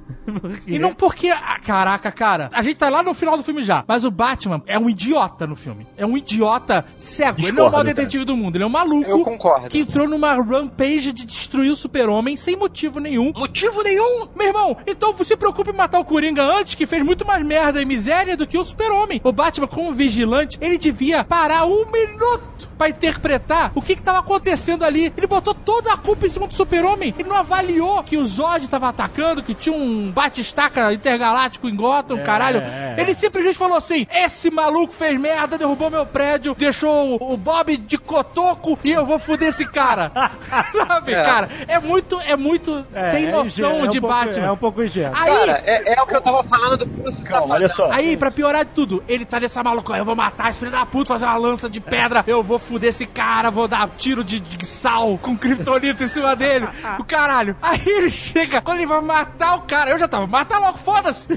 E 0.67 0.77
não 0.77 0.93
porque. 0.93 1.29
ah, 1.29 1.59
caraca, 1.63 2.11
cara. 2.11 2.49
A 2.53 2.61
gente 2.61 2.75
tá 2.77 2.89
lá 2.89 3.01
no 3.01 3.13
final 3.13 3.37
do 3.37 3.43
filme 3.43 3.63
já. 3.63 3.83
Mas 3.87 4.03
o 4.03 4.11
Batman 4.11 4.61
é 4.67 4.77
um 4.77 4.89
idiota 4.89 5.47
no 5.47 5.55
filme. 5.55 5.87
É 5.97 6.05
um 6.05 6.17
idiota 6.17 6.85
cego. 6.97 7.39
ele 7.39 7.51
não 7.51 7.63
é 7.65 7.67
o 7.67 7.69
Discordo, 7.69 7.71
maior 7.71 7.83
cara. 7.83 7.93
detetive 7.93 8.25
do 8.25 8.35
mundo. 8.35 8.55
Ele 8.55 8.63
é 8.63 8.67
um 8.67 8.71
maluco. 8.71 9.09
Eu 9.09 9.23
concordo. 9.23 9.69
Que 9.69 9.79
entrou 9.79 10.07
numa 10.07 10.33
rampage 10.33 11.11
de 11.13 11.25
destruir 11.25 11.71
o 11.71 11.75
super-homem 11.75 12.35
sem 12.35 12.55
motivo 12.55 12.99
nenhum. 12.99 13.31
Motivo 13.35 13.81
nenhum. 13.83 14.29
Meu 14.35 14.47
irmão, 14.47 14.77
então 14.85 15.13
você 15.13 15.29
se 15.29 15.37
preocupe 15.37 15.69
em 15.69 15.73
matar 15.73 15.99
o 15.99 16.05
Coringa 16.05 16.43
antes, 16.43 16.73
que 16.73 16.87
fez 16.87 17.03
muito 17.03 17.25
mais 17.25 17.45
merda 17.45 17.79
e 17.79 17.85
miséria 17.85 18.35
do 18.35 18.47
que 18.47 18.57
o 18.57 18.63
Super-Homem. 18.63 19.21
O 19.23 19.31
Batman, 19.31 19.67
como 19.67 19.93
vigilante, 19.93 20.57
ele 20.59 20.77
devia 20.77 21.23
parar 21.23 21.65
um 21.65 21.85
minuto 21.91 22.67
pra 22.77 22.89
interpretar 22.89 23.71
o 23.75 23.81
que 23.81 23.95
que 23.95 24.01
tava 24.01 24.19
acontecendo 24.19 24.83
ali. 24.83 25.13
Ele 25.15 25.27
botou 25.27 25.53
toda 25.53 25.93
a 25.93 25.97
culpa 25.97 26.25
em 26.25 26.29
cima 26.29 26.47
do 26.47 26.53
Super-Homem. 26.53 27.13
Ele 27.17 27.29
não 27.29 27.35
avaliou 27.35 28.01
que 28.03 28.17
o 28.17 28.25
Zod 28.25 28.67
tava 28.67 28.89
atacando, 28.89 29.43
que 29.43 29.53
tinha 29.53 29.75
um 29.75 30.11
bate-estaca 30.23 30.93
intergaláctico 30.93 31.67
em 31.69 31.75
Gotham, 31.75 32.17
caralho. 32.23 32.59
é. 32.59 32.95
Ele 32.97 33.13
simplesmente 33.15 33.57
falou 33.57 33.77
assim: 33.77 34.05
esse 34.11 34.49
maluco 34.51 34.93
fez 34.93 35.19
merda, 35.19 35.57
derrubou 35.57 35.89
meu 35.89 36.05
prédio, 36.05 36.53
deixou 36.57 37.17
o- 37.19 37.37
Bob 37.39 37.77
de 37.77 37.97
cotoco 37.97 38.77
e 38.83 38.91
eu 38.91 39.05
vou 39.05 39.17
foder 39.17 39.47
esse 39.47 39.65
cara. 39.65 40.11
Sabe, 40.75 41.13
É. 41.13 41.23
cara? 41.23 41.49
É 41.67 41.79
muito, 41.79 42.19
é 42.21 42.35
muito 42.35 42.85
É, 42.93 43.11
sem 43.11 43.27
é 43.27 43.31
noção 43.31 43.79
é 43.79 43.83
um 43.83 43.87
de 43.87 44.01
pouco- 44.01 44.15
Batman. 44.15 44.45
É 44.45 44.51
um 44.51 44.57
pouco 44.57 44.83
ingênuo. 44.83 45.15
Aí, 45.15 45.39
Cara, 45.39 45.63
é, 45.65 45.93
é 45.97 46.01
o 46.01 46.05
que 46.05 46.15
eu 46.15 46.21
tava 46.21 46.43
falando 46.43 46.77
do 46.77 46.85
Bruce 46.85 47.23
Calma, 47.29 47.55
olha 47.55 47.69
só. 47.69 47.89
aí, 47.91 48.17
pra 48.17 48.29
piorar 48.29 48.65
de 48.65 48.71
tudo, 48.71 49.01
ele 49.07 49.23
tá 49.25 49.39
nessa 49.39 49.63
maluca, 49.63 49.95
eu 49.95 50.03
vou 50.03 50.15
matar 50.15 50.49
esse 50.49 50.59
filho 50.59 50.71
da 50.71 50.85
puta, 50.85 51.07
fazer 51.13 51.25
uma 51.25 51.37
lança 51.37 51.69
de 51.69 51.79
pedra, 51.79 52.23
eu 52.27 52.43
vou 52.43 52.59
fuder 52.59 52.89
esse 52.89 53.05
cara, 53.05 53.49
vou 53.49 53.67
dar 53.67 53.87
tiro 53.97 54.23
de, 54.23 54.39
de 54.39 54.65
sal 54.65 55.17
com 55.21 55.37
kryptonita 55.37 56.03
em 56.03 56.07
cima 56.07 56.35
dele, 56.35 56.67
o 56.99 57.03
caralho. 57.05 57.55
Aí 57.61 57.81
ele 57.85 58.11
chega, 58.11 58.61
quando 58.61 58.77
ele 58.77 58.85
vai 58.87 59.01
matar 59.01 59.55
o 59.55 59.61
cara, 59.61 59.91
eu 59.91 59.97
já 59.97 60.07
tava, 60.09 60.27
mata 60.27 60.57
logo, 60.59 60.77
foda-se. 60.77 61.27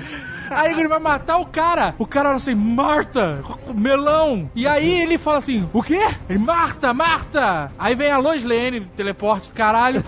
Aí 0.51 0.73
ele 0.73 0.89
vai 0.89 0.99
matar 0.99 1.39
o 1.39 1.47
cara. 1.47 1.95
O 1.99 2.07
cara 2.07 2.27
fala 2.27 2.37
assim, 2.37 2.55
Marta, 2.55 3.43
melão. 3.75 4.51
E 4.55 4.67
aí 4.67 5.01
ele 5.01 5.17
fala 5.17 5.39
assim, 5.39 5.67
o 5.73 5.83
quê? 5.83 6.01
Ele, 6.29 6.39
Marta, 6.39 6.93
Marta. 6.93 7.73
Aí 7.79 7.95
vem 7.95 8.11
a 8.11 8.19
Lois 8.19 8.45
Lane, 8.45 8.81
teleporte 8.97 9.51
caralho, 9.53 10.05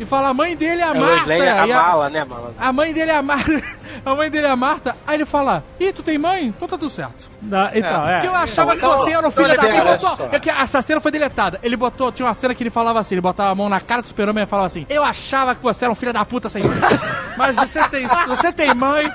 e 0.00 0.04
fala, 0.06 0.28
a 0.28 0.34
mãe 0.34 0.56
dele 0.56 0.80
é 0.80 0.84
a 0.84 0.90
É 0.94 0.98
Marta. 0.98 1.14
Lois 1.14 1.26
Lane, 1.26 1.48
a 1.48 1.66
E 1.66 1.72
a- 1.72 1.82
mala, 1.82 2.08
né, 2.10 2.24
mala? 2.24 2.54
a 2.58 2.72
mãe 2.72 2.92
dele 2.94 3.10
é 3.10 3.16
a 3.16 3.22
Marta. 3.22 3.62
A 4.04 4.14
mãe 4.14 4.30
dele 4.30 4.46
é 4.46 4.50
a 4.50 4.56
Marta. 4.56 4.96
Aí 5.06 5.16
ele 5.16 5.26
fala: 5.26 5.64
Ih, 5.78 5.92
tu 5.92 6.02
tem 6.02 6.18
mãe? 6.18 6.46
Então 6.46 6.68
tá 6.68 6.76
tudo 6.76 6.90
certo. 6.90 7.30
Não, 7.42 7.68
então, 7.72 8.08
é. 8.08 8.14
Porque 8.14 8.28
eu 8.28 8.34
achava 8.34 8.72
que 8.72 8.78
então, 8.78 8.98
você 8.98 9.10
era 9.10 9.18
um 9.18 9.28
então 9.28 9.30
filho 9.30 9.56
da 9.56 9.62
libera, 9.62 9.96
puta. 9.96 10.06
olha 10.06 10.16
só. 10.16 10.28
É 10.32 10.40
que 10.40 10.50
essa 10.50 10.82
cena 10.82 11.00
foi 11.00 11.10
deletada. 11.10 11.60
Ele 11.62 11.76
botou, 11.76 12.10
tinha 12.12 12.26
uma 12.26 12.34
cena 12.34 12.54
que 12.54 12.62
ele 12.62 12.70
falava 12.70 12.98
assim: 12.98 13.14
ele 13.14 13.22
botava 13.22 13.50
a 13.50 13.54
mão 13.54 13.68
na 13.68 13.80
cara 13.80 14.02
do 14.02 14.08
super-homem 14.08 14.44
e 14.44 14.46
falava 14.46 14.66
assim: 14.66 14.86
Eu 14.88 15.04
achava 15.04 15.54
que 15.54 15.62
você 15.62 15.84
era 15.84 15.92
um 15.92 15.94
filho 15.94 16.12
da 16.12 16.24
puta 16.24 16.48
sem 16.48 16.62
mãe. 16.62 16.76
Mas 17.36 17.56
você 17.56 17.86
tem, 17.88 18.06
você 18.26 18.52
tem 18.52 18.74
mãe, 18.74 19.12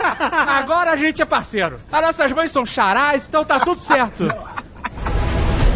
agora 0.48 0.92
a 0.92 0.96
gente 0.96 1.22
é 1.22 1.26
parceiro. 1.26 1.80
As 1.92 2.02
nossas 2.02 2.32
mães 2.32 2.52
são 2.52 2.66
charás, 2.66 3.28
então 3.28 3.44
tá 3.44 3.60
tudo 3.60 3.82
certo. 3.82 4.28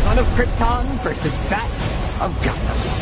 Son 0.03 0.21
of 0.21 0.35
Krypton 0.35 0.83
versus 1.03 1.33
Bat 1.49 1.65
of 2.21 2.33
Gotham. 2.45 2.94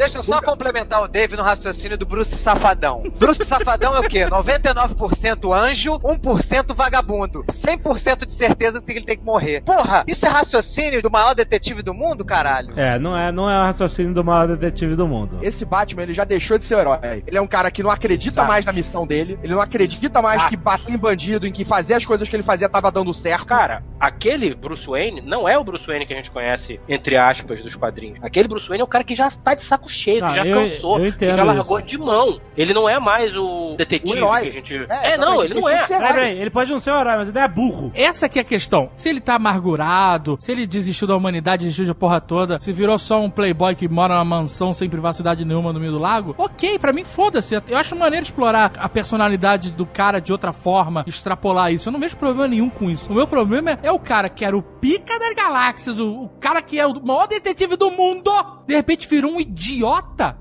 Deixa 0.00 0.16
eu 0.16 0.22
só 0.22 0.40
complementar 0.40 1.02
o 1.02 1.06
Dave 1.08 1.36
no 1.36 1.42
raciocínio 1.42 1.98
do 1.98 2.06
Bruce 2.06 2.34
Safadão. 2.34 3.02
Bruce 3.18 3.44
Safadão 3.44 3.94
é 3.94 4.00
o 4.00 4.08
quê? 4.08 4.24
99% 4.26 5.54
anjo, 5.54 5.98
1% 6.00 6.74
vagabundo. 6.74 7.44
100% 7.44 8.24
de 8.24 8.32
certeza 8.32 8.82
que 8.82 8.92
ele 8.92 9.04
tem 9.04 9.18
que 9.18 9.22
morrer. 9.22 9.60
Porra, 9.60 10.02
isso 10.06 10.24
é 10.24 10.28
raciocínio 10.30 11.02
do 11.02 11.10
maior 11.10 11.34
detetive 11.34 11.82
do 11.82 11.92
mundo, 11.92 12.24
caralho? 12.24 12.72
É, 12.80 12.98
não 12.98 13.14
é, 13.14 13.30
não 13.30 13.50
é 13.50 13.60
o 13.60 13.66
raciocínio 13.66 14.14
do 14.14 14.24
maior 14.24 14.48
detetive 14.48 14.96
do 14.96 15.06
mundo. 15.06 15.36
Esse 15.42 15.66
Batman, 15.66 16.04
ele 16.04 16.14
já 16.14 16.24
deixou 16.24 16.56
de 16.56 16.64
ser 16.64 16.78
herói. 16.78 16.98
Ele 17.26 17.36
é 17.36 17.40
um 17.42 17.46
cara 17.46 17.70
que 17.70 17.82
não 17.82 17.90
acredita 17.90 18.42
mais 18.44 18.64
na 18.64 18.72
missão 18.72 19.06
dele. 19.06 19.38
Ele 19.42 19.52
não 19.52 19.60
acredita 19.60 20.22
mais 20.22 20.44
Ah. 20.44 20.48
que 20.48 20.56
bater 20.56 20.94
em 20.94 20.96
bandido, 20.96 21.46
em 21.46 21.52
que 21.52 21.62
fazer 21.62 21.92
as 21.92 22.06
coisas 22.06 22.26
que 22.26 22.34
ele 22.34 22.42
fazia 22.42 22.70
tava 22.70 22.90
dando 22.90 23.12
certo. 23.12 23.44
Cara, 23.44 23.84
aquele 24.00 24.54
Bruce 24.54 24.86
Wayne 24.86 25.20
não 25.20 25.46
é 25.46 25.58
o 25.58 25.62
Bruce 25.64 25.86
Wayne 25.86 26.06
que 26.06 26.14
a 26.14 26.16
gente 26.16 26.30
conhece, 26.30 26.80
entre 26.88 27.18
aspas, 27.18 27.60
dos 27.60 27.76
quadrinhos. 27.76 28.18
Aquele 28.22 28.48
Bruce 28.48 28.66
Wayne 28.66 28.80
é 28.80 28.84
o 28.84 28.88
cara 28.88 29.04
que 29.04 29.14
já 29.14 29.30
tá 29.30 29.54
de 29.54 29.62
saco 29.62 29.89
cheio, 29.90 30.24
Ah, 30.24 30.30
que 30.30 30.36
já 30.36 30.44
eu- 30.46 30.60
cansou, 30.62 30.98
eu 30.98 31.06
entendo 31.06 31.36
já 31.36 31.44
largou 31.44 31.78
isso. 31.78 31.86
de 31.88 31.98
mão. 31.98 32.40
Ele 32.56 32.72
não 32.72 32.88
é 32.88 32.98
mais 32.98 33.36
o 33.36 33.72
o 33.72 33.76
detetive 33.76 34.16
herói. 34.16 34.42
que 34.42 34.48
a 34.48 34.52
gente. 34.52 34.76
É, 34.88 35.10
É, 35.12 35.16
não, 35.18 35.42
ele 35.42 35.54
não 35.54 35.68
é. 35.68 35.86
Peraí, 35.86 36.38
ele 36.38 36.50
pode 36.50 36.70
não 36.70 36.78
ser 36.80 36.90
herói, 36.90 37.16
mas 37.16 37.28
ele 37.28 37.38
é 37.38 37.48
burro. 37.48 37.90
Essa 37.94 38.28
que 38.28 38.38
é 38.38 38.42
a 38.42 38.44
questão. 38.44 38.90
Se 38.96 39.08
ele 39.08 39.20
tá 39.20 39.34
amargurado, 39.34 40.36
se 40.40 40.50
ele 40.52 40.66
desistiu 40.66 41.06
da 41.06 41.16
humanidade, 41.16 41.62
desistiu 41.64 41.86
da 41.86 41.94
porra 41.94 42.20
toda, 42.20 42.58
se 42.60 42.72
virou 42.72 42.98
só 42.98 43.20
um 43.20 43.30
playboy 43.30 43.74
que 43.74 43.88
mora 43.88 44.14
numa 44.14 44.24
mansão 44.24 44.72
sem 44.72 44.88
privacidade 44.88 45.44
nenhuma 45.44 45.72
no 45.72 45.80
meio 45.80 45.92
do 45.92 45.98
lago, 45.98 46.34
ok, 46.38 46.78
pra 46.78 46.92
mim 46.92 47.04
foda-se. 47.04 47.54
Eu 47.66 47.76
acho 47.76 47.96
maneiro 47.96 48.24
explorar 48.24 48.72
a 48.78 48.88
personalidade 48.88 49.70
do 49.70 49.86
cara 49.86 50.20
de 50.20 50.32
outra 50.32 50.52
forma, 50.52 51.04
extrapolar 51.06 51.72
isso. 51.72 51.88
Eu 51.88 51.92
não 51.92 52.00
vejo 52.00 52.16
problema 52.16 52.46
nenhum 52.48 52.68
com 52.70 52.90
isso. 52.90 53.10
O 53.10 53.14
meu 53.14 53.26
problema 53.26 53.78
é 53.82 53.90
o 53.90 53.98
cara 53.98 54.28
que 54.28 54.44
era 54.44 54.56
o 54.56 54.62
pica 54.62 55.18
das 55.18 55.32
galáxias, 55.34 55.98
o, 55.98 56.24
o 56.24 56.28
cara 56.40 56.62
que 56.62 56.78
é 56.78 56.86
o 56.86 56.94
maior 57.04 57.26
detetive 57.26 57.76
do 57.76 57.90
mundo, 57.90 58.30
de 58.66 58.74
repente 58.74 59.08
virou 59.08 59.32
um 59.32 59.40
idiota. 59.40 59.69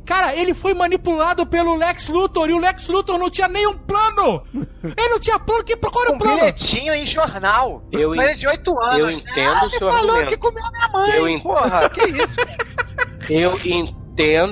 Cara, 0.06 0.36
ele 0.36 0.54
foi 0.54 0.74
manipulado 0.74 1.46
pelo 1.46 1.76
Lex 1.76 2.08
Luthor 2.08 2.50
e 2.50 2.54
o 2.54 2.60
Lex 2.60 2.88
Luthor 2.88 3.18
não 3.18 3.30
tinha 3.30 3.48
nenhum 3.48 3.78
plano. 3.78 4.44
Ele 4.84 5.10
não 5.10 5.20
tinha 5.20 5.38
plano. 5.38 5.64
Que 5.64 5.76
procura 5.76 6.12
Um 6.12 6.16
o 6.16 6.20
plano? 6.20 6.38
bilhetinho 6.40 6.94
em 6.94 7.06
jornal. 7.06 7.84
Eu 7.92 8.10
Bruce 8.12 8.18
Wayne 8.18 8.40
de 8.40 8.48
8 8.48 8.80
anos. 8.80 8.98
eu 9.00 9.06
né? 9.08 9.14
entendo 9.14 9.50
ah, 9.62 9.66
o 9.66 9.70
seu 9.70 9.88
ele 9.88 9.98
falou 9.98 9.98
argumento. 10.16 10.30
que 10.30 10.38
comeu 10.38 10.64
minha 10.72 10.88
mãe. 10.90 11.12
Eu 11.12 11.28
en- 11.28 11.40
Porra, 11.42 11.90
que 11.90 12.06
isso? 12.06 12.36
Eu 13.30 13.54
entendo 13.58 13.96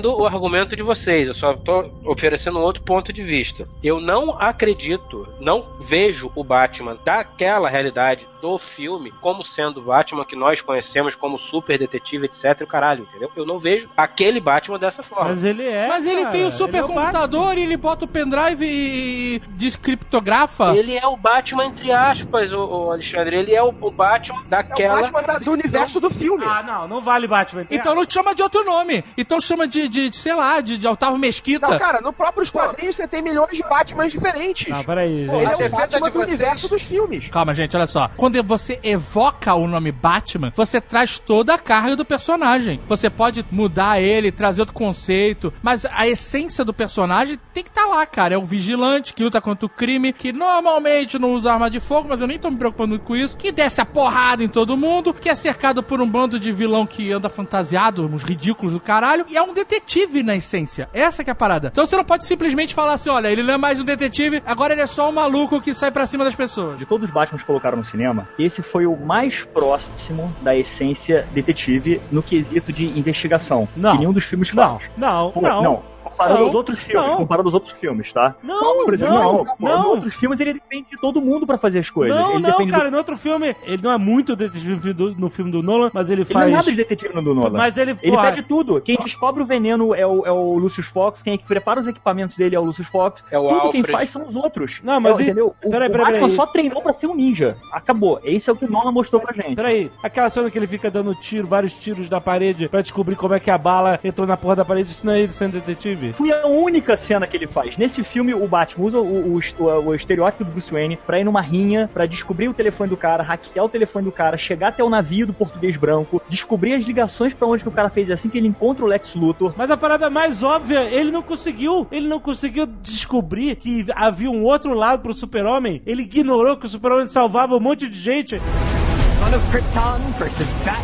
o 0.04 0.26
argumento 0.26 0.74
de 0.74 0.82
vocês, 0.82 1.28
eu 1.28 1.34
só 1.34 1.54
tô 1.54 1.90
oferecendo 2.04 2.58
um 2.58 2.62
outro 2.62 2.82
ponto 2.82 3.12
de 3.12 3.22
vista. 3.22 3.68
Eu 3.82 4.00
não 4.00 4.30
acredito, 4.40 5.28
não 5.38 5.76
vejo 5.80 6.30
o 6.34 6.42
Batman 6.42 6.96
daquela 7.04 7.68
realidade 7.68 8.26
do 8.40 8.56
filme 8.58 9.12
como 9.20 9.44
sendo 9.44 9.80
o 9.80 9.84
Batman 9.84 10.24
que 10.24 10.36
nós 10.36 10.60
conhecemos 10.60 11.14
como 11.14 11.38
super 11.38 11.78
detetive, 11.78 12.26
etc. 12.26 12.60
e 12.60 12.64
o 12.64 12.66
caralho, 12.66 13.02
entendeu? 13.02 13.30
Eu 13.36 13.44
não 13.44 13.58
vejo 13.58 13.90
aquele 13.96 14.40
Batman 14.40 14.78
dessa 14.78 15.02
forma. 15.02 15.28
Mas 15.28 15.44
ele 15.44 15.64
é. 15.64 15.88
Mas 15.88 16.06
ele 16.06 16.22
cara, 16.22 16.30
tem 16.30 16.40
o 16.40 16.44
ele 16.44 16.48
é 16.48 16.56
supercomputador 16.56 17.58
e 17.58 17.62
ele 17.62 17.76
bota 17.76 18.04
o 18.04 18.08
pendrive 18.08 18.64
e, 18.64 19.34
e 19.36 19.38
descriptografa. 19.50 20.76
Ele 20.76 20.96
é 20.96 21.06
o 21.06 21.16
Batman, 21.16 21.66
entre 21.66 21.92
aspas, 21.92 22.52
o, 22.52 22.90
Alexandre. 22.92 23.36
Ele 23.36 23.54
é 23.54 23.62
o, 23.62 23.72
Batman 23.90 24.40
É 24.40 24.46
o 24.46 24.48
daquela. 24.48 25.00
Batman 25.00 25.22
da- 25.22 25.38
do 25.38 25.52
universo 25.52 26.00
do 26.00 26.10
filme. 26.10 26.44
Ah, 26.46 26.62
não, 26.62 26.88
não 26.88 27.00
vale 27.00 27.26
Batman. 27.26 27.66
Então 27.70 27.94
não 27.94 28.04
chama 28.08 28.34
de 28.34 28.42
outro 28.42 28.64
nome. 28.64 29.04
Então 29.16 29.40
chama 29.40 29.57
de, 29.66 29.88
de, 29.88 30.10
de, 30.10 30.16
sei 30.16 30.34
lá, 30.34 30.60
de, 30.60 30.76
de 30.76 30.86
Otávio 30.86 31.18
Mesquita. 31.18 31.68
Não, 31.68 31.78
cara, 31.78 32.00
no 32.00 32.12
próprios 32.12 32.50
quadrinhos 32.50 32.96
você 32.96 33.06
tem 33.06 33.22
milhões 33.22 33.56
de 33.56 33.62
Batmans 33.62 34.12
diferentes. 34.12 34.68
Não, 34.68 34.84
peraí. 34.84 35.22
Ele 35.22 35.46
a 35.46 35.50
é 35.50 35.66
o 35.66 35.70
Batman 35.70 36.10
do 36.10 36.20
universo 36.20 36.68
dos 36.68 36.82
filmes. 36.82 37.28
Calma, 37.28 37.54
gente, 37.54 37.76
olha 37.76 37.86
só. 37.86 38.10
Quando 38.16 38.42
você 38.42 38.78
evoca 38.82 39.54
o 39.54 39.66
nome 39.66 39.92
Batman, 39.92 40.52
você 40.54 40.80
traz 40.80 41.18
toda 41.18 41.54
a 41.54 41.58
carga 41.58 41.96
do 41.96 42.04
personagem. 42.04 42.80
Você 42.88 43.08
pode 43.08 43.44
mudar 43.50 44.00
ele, 44.00 44.30
trazer 44.30 44.62
outro 44.62 44.74
conceito, 44.74 45.52
mas 45.62 45.86
a 45.86 46.06
essência 46.06 46.64
do 46.64 46.72
personagem 46.72 47.38
tem 47.52 47.62
que 47.62 47.70
estar 47.70 47.86
lá, 47.86 48.04
cara. 48.06 48.34
É 48.34 48.38
o 48.38 48.44
vigilante 48.44 49.14
que 49.14 49.24
luta 49.24 49.40
contra 49.40 49.66
o 49.66 49.68
crime, 49.68 50.12
que 50.12 50.32
normalmente 50.32 51.18
não 51.18 51.34
usa 51.34 51.52
arma 51.52 51.70
de 51.70 51.80
fogo, 51.80 52.08
mas 52.08 52.20
eu 52.20 52.26
nem 52.26 52.38
tô 52.38 52.50
me 52.50 52.56
preocupando 52.56 52.90
muito 52.90 53.04
com 53.04 53.16
isso, 53.16 53.36
que 53.36 53.52
desce 53.52 53.80
a 53.80 53.86
porrada 53.86 54.42
em 54.42 54.48
todo 54.48 54.76
mundo, 54.76 55.14
que 55.14 55.28
é 55.28 55.34
cercado 55.34 55.82
por 55.82 56.00
um 56.00 56.08
bando 56.08 56.38
de 56.38 56.52
vilão 56.52 56.86
que 56.86 57.12
anda 57.12 57.28
fantasiado, 57.28 58.06
uns 58.06 58.22
ridículos 58.22 58.72
do 58.72 58.80
caralho, 58.80 59.24
e 59.28 59.36
é 59.38 59.42
um 59.42 59.52
detetive 59.54 60.22
na 60.22 60.36
essência. 60.36 60.88
Essa 60.92 61.22
que 61.24 61.30
é 61.30 61.32
a 61.32 61.34
parada. 61.34 61.68
Então 61.72 61.86
você 61.86 61.96
não 61.96 62.04
pode 62.04 62.26
simplesmente 62.26 62.74
falar 62.74 62.94
assim, 62.94 63.08
olha, 63.10 63.28
ele 63.28 63.42
não 63.42 63.54
é 63.54 63.56
mais 63.56 63.80
um 63.80 63.84
detetive, 63.84 64.42
agora 64.44 64.72
ele 64.74 64.82
é 64.82 64.86
só 64.86 65.08
um 65.08 65.12
maluco 65.12 65.60
que 65.60 65.72
sai 65.74 65.90
pra 65.90 66.06
cima 66.06 66.24
das 66.24 66.34
pessoas. 66.34 66.78
De 66.78 66.84
todos 66.86 67.08
os 67.08 67.14
Batman 67.14 67.38
que 67.38 67.44
colocaram 67.44 67.78
no 67.78 67.84
cinema, 67.84 68.28
esse 68.38 68.62
foi 68.62 68.86
o 68.86 68.96
mais 68.96 69.44
próximo 69.44 70.34
da 70.42 70.56
essência 70.56 71.26
detetive 71.32 72.00
no 72.10 72.22
quesito 72.22 72.72
de 72.72 72.86
investigação. 72.86 73.68
Não. 73.76 73.92
Que 73.92 73.98
nenhum 73.98 74.12
dos 74.12 74.24
filmes 74.24 74.52
Não, 74.52 74.78
faz. 74.78 74.90
não, 74.96 75.30
Pô, 75.30 75.40
não. 75.40 75.82
Comparando 76.18 76.40
Não, 76.40 76.48
os 76.48 76.54
outros 76.54 76.78
filmes, 76.80 77.06
não. 77.06 77.16
comparando 77.16 77.48
os 77.48 77.54
outros 77.54 77.72
filmes, 77.78 78.12
tá? 78.12 78.34
Não, 78.42 78.84
Por 78.84 78.94
exemplo, 78.94 79.14
não, 79.14 79.32
não, 79.32 79.44
pô, 79.44 79.88
outros 79.90 80.14
filmes 80.14 80.40
ele 80.40 80.54
depende 80.54 80.86
de 80.90 80.96
todo 81.00 81.20
mundo 81.20 81.46
pra 81.46 81.56
fazer 81.58 81.78
as 81.78 81.88
coisas. 81.90 82.16
Não, 82.18 82.32
ele 82.32 82.40
não, 82.42 82.50
depende 82.50 82.70
do- 82.72 82.76
cara, 82.76 82.90
no 82.90 82.96
outro 82.98 83.16
filme, 83.16 83.54
ele 83.62 83.82
não 83.82 83.92
é 83.92 83.98
muito 83.98 84.34
detetive 84.34 84.74
no 84.74 84.80
filme 84.80 84.94
do, 84.94 85.14
no 85.14 85.30
filme 85.30 85.50
do 85.50 85.62
Nolan, 85.62 85.90
mas 85.92 86.10
ele 86.10 86.22
Ele 86.22 86.32
faz. 86.32 86.46
não 86.46 86.52
é 86.52 86.56
nada 86.56 86.70
de 86.70 86.76
detetive 86.76 87.14
no 87.14 87.22
do 87.22 87.34
Nolan. 87.34 87.50
Mas 87.56 87.76
ele, 87.78 87.96
Ele 88.02 88.10
porra, 88.12 88.30
pede 88.30 88.42
tudo. 88.42 88.80
Quem 88.80 88.96
descobre 88.96 89.42
o 89.42 89.46
veneno 89.46 89.94
é 89.94 90.06
o, 90.06 90.26
é 90.26 90.32
o 90.32 90.58
Lucius 90.58 90.86
Fox, 90.86 91.22
quem 91.22 91.34
é 91.34 91.38
que 91.38 91.44
prepara 91.44 91.78
os 91.80 91.86
equipamentos 91.86 92.36
dele 92.36 92.56
é 92.56 92.60
o 92.60 92.64
Lucius 92.64 92.88
Fox. 92.88 93.24
É 93.30 93.38
o 93.38 93.48
tudo 93.48 93.58
quem 93.70 93.80
Alfred. 93.80 93.92
faz 93.92 94.10
são 94.10 94.26
os 94.26 94.34
outros. 94.34 94.80
Não, 94.82 95.00
mas 95.00 95.18
É, 95.18 95.20
e- 95.20 95.24
entendeu? 95.26 95.54
O, 95.64 95.70
peraí, 95.70 95.88
o 95.88 95.92
peraí, 95.92 96.04
Batman 96.06 96.20
peraí. 96.20 96.36
só 96.36 96.46
treinou 96.46 96.82
pra 96.82 96.92
ser 96.92 97.06
um 97.06 97.14
ninja. 97.14 97.56
Acabou. 97.72 98.20
Esse 98.24 98.50
é 98.50 98.52
o 98.52 98.56
que 98.56 98.64
o 98.64 98.70
Nolan 98.70 98.92
mostrou 98.92 99.20
pra 99.20 99.32
gente. 99.32 99.54
Peraí, 99.54 99.90
aquela 100.02 100.28
cena 100.30 100.50
que 100.50 100.58
ele 100.58 100.66
fica 100.66 100.90
dando 100.90 101.14
tiro, 101.14 101.46
vários 101.46 101.72
tiros 101.74 102.08
da 102.08 102.20
parede 102.20 102.68
pra 102.68 102.80
descobrir 102.82 103.14
como 103.16 103.34
é 103.34 103.40
que 103.40 103.50
a 103.50 103.58
bala 103.58 103.98
entrou 104.02 104.26
na 104.26 104.36
porra 104.36 104.56
da 104.56 104.64
parede, 104.64 104.90
isso 104.90 105.06
não 105.06 105.12
é 105.12 105.20
ele 105.20 105.32
sendo 105.32 105.52
detetive? 105.52 106.07
Foi 106.12 106.32
a 106.32 106.46
única 106.46 106.96
cena 106.96 107.26
que 107.26 107.36
ele 107.36 107.46
faz. 107.46 107.76
Nesse 107.76 108.02
filme, 108.04 108.34
o 108.34 108.46
Batman 108.46 108.84
usa 108.86 108.98
o, 108.98 109.36
o, 109.36 109.40
o- 109.58 109.64
o 109.88 109.94
estereótipo 109.94 110.44
do 110.44 110.50
Bruce 110.50 110.72
Wayne 110.72 110.96
pra 111.06 111.18
ir 111.20 111.24
numa 111.24 111.40
rinha, 111.40 111.88
pra 111.92 112.06
descobrir 112.06 112.48
o 112.48 112.54
telefone 112.54 112.90
do 112.90 112.96
cara, 112.96 113.22
hackear 113.22 113.64
o 113.64 113.68
telefone 113.68 114.04
do 114.04 114.12
cara, 114.12 114.36
chegar 114.36 114.68
até 114.68 114.82
o 114.82 114.88
navio 114.90 115.26
do 115.26 115.32
português 115.32 115.76
branco, 115.76 116.20
descobrir 116.28 116.74
as 116.74 116.84
ligações 116.84 117.34
pra 117.34 117.46
onde 117.46 117.62
que 117.62 117.68
o 117.68 117.72
cara 117.72 117.90
fez, 117.90 118.10
assim 118.10 118.28
que 118.28 118.38
ele 118.38 118.46
encontra 118.48 118.84
o 118.84 118.88
Lex 118.88 119.14
Luthor. 119.14 119.54
Mas 119.56 119.70
a 119.70 119.76
parada 119.76 120.08
mais 120.10 120.42
óbvia, 120.42 120.80
ele 120.90 121.10
não 121.10 121.22
conseguiu, 121.22 121.86
ele 121.90 122.08
não 122.08 122.20
conseguiu 122.20 122.66
descobrir 122.66 123.56
que 123.56 123.86
havia 123.94 124.30
um 124.30 124.42
outro 124.44 124.74
lado 124.74 125.02
pro 125.02 125.12
super-homem. 125.14 125.82
Ele 125.86 126.02
ignorou 126.02 126.56
que 126.56 126.66
o 126.66 126.68
super-homem 126.68 127.08
salvava 127.08 127.54
um 127.56 127.60
monte 127.60 127.88
de 127.88 127.98
gente. 127.98 128.38
Son 128.38 129.36
of 129.36 129.50
Krypton 129.50 129.98
versus 130.18 130.46
Bat 130.64 130.80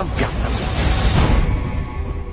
of 0.00 0.10
Gotham. 0.20 0.67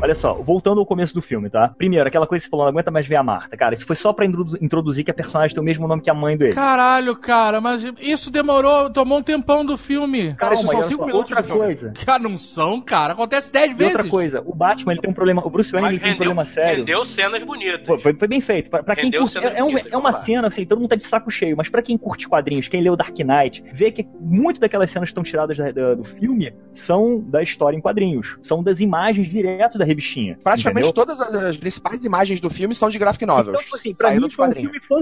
Olha 0.06 0.14
só, 0.14 0.34
voltando 0.36 0.80
ao 0.80 0.86
começo 0.86 1.16
do 1.16 1.22
filme, 1.22 1.50
tá? 1.50 1.70
Primeiro, 1.76 2.08
aquela 2.08 2.28
coisa 2.28 2.42
que 2.44 2.46
você 2.46 2.52
falou, 2.52 2.66
não 2.66 2.72
aguenta 2.72 2.92
mais 2.92 3.08
ver 3.08 3.16
a 3.16 3.24
Marta. 3.24 3.58
Cara, 3.58 3.74
isso 3.74 3.88
foi 3.88 3.96
só 3.96 4.14
pra 4.14 4.24
introdu- 4.24 4.56
introduzir 4.62 5.04
que 5.04 5.10
a 5.10 5.14
personagem 5.16 5.56
tem 5.56 5.62
o 5.64 5.66
mesmo 5.66 5.88
nome 5.88 6.04
que 6.04 6.12
a 6.12 6.14
mãe 6.14 6.38
dele. 6.38 6.54
Caralho, 6.54 7.16
cara, 7.16 7.60
mas 7.60 7.84
isso 8.00 8.30
demorou, 8.30 8.88
tomou 8.92 9.18
um 9.18 9.24
tempão 9.24 9.66
do 9.66 9.76
filme. 9.76 10.36
Cara, 10.36 10.54
isso 10.54 10.64
Calma, 10.64 10.72
são 10.74 10.80
olha 10.80 10.88
cinco 10.88 11.00
só, 11.02 11.06
minutos 11.08 11.32
Outra 11.32 11.44
coisa. 11.44 11.94
Cara, 12.06 12.22
não 12.22 12.38
são, 12.38 12.80
cara. 12.80 13.14
Acontece 13.14 13.52
dez 13.52 13.72
E 13.72 13.74
vezes. 13.74 13.96
outra 13.96 14.08
coisa, 14.10 14.44
o 14.46 14.54
Batman 14.54 14.92
ele 14.94 15.02
tem 15.02 15.10
um 15.10 15.14
problema. 15.14 15.42
O 15.44 15.50
Bruce 15.50 15.72
Wayne 15.72 15.88
ele 15.90 15.98
tem 16.00 16.10
um 16.10 16.12
rendeu, 16.14 16.26
problema 16.28 16.46
sério. 16.46 16.78
rendeu 16.80 17.04
cenas 17.06 17.44
bonitas. 17.44 17.88
Pô, 17.88 17.98
Foi, 17.98 18.14
foi 18.14 18.28
bem 18.28 18.42
feito. 18.42 18.70
Pra, 18.70 18.84
pra 18.84 18.96
quem 18.96 19.06
Rendeu 19.06 19.22
curte, 19.22 19.38
é, 19.40 19.58
é 19.58 19.64
um- 19.64 19.76
é 19.76 19.98
uma 19.98 20.14
cena, 20.14 20.50
assim, 20.50 20.66
todo 20.66 20.78
mundo 20.80 20.90
tá 20.90 20.96
de 20.96 21.04
saco 21.04 21.32
cheio, 21.32 21.58
mas 21.58 21.68
pra 21.68 21.82
quem 21.82 21.98
curte 21.98 22.28
quadrinhos, 22.30 22.68
quem 22.68 22.82
leu 22.82 22.96
Dark 22.96 23.18
Knight, 23.18 23.64
vê 23.74 23.90
que 23.92 24.06
muito 24.20 24.60
daquelas 24.60 24.92
cenas 24.92 25.08
que 25.08 25.12
estão 25.14 25.24
tiradas 25.24 25.58
da- 25.58 25.72
da- 25.72 25.96
do 25.96 26.04
filme 26.04 26.54
são 26.72 27.20
da 27.22 27.42
história 27.42 27.76
em 27.76 27.82
quadrinhos. 27.82 28.38
São 28.44 28.62
das 28.62 28.80
imagens 28.80 29.28
direto 29.30 29.78
da 29.80 29.86
revistinha. 29.96 30.38
Praticamente 30.44 30.88
entendeu? 30.88 30.94
todas 31.06 31.22
as, 31.22 31.34
as 31.34 31.58
principais 31.58 32.04
imagens 32.04 32.42
do 32.42 32.50
filme 32.50 32.76
são 32.76 32.90
de 32.90 33.00
graphic 33.00 33.26
novels. 33.26 33.62
Então, 33.66 33.78
assim, 33.78 33.94
pra 33.94 34.12
mim 34.12 34.30
foi 34.30 34.48
um 34.48 34.52
filme 34.52 34.80
fã 34.82 35.02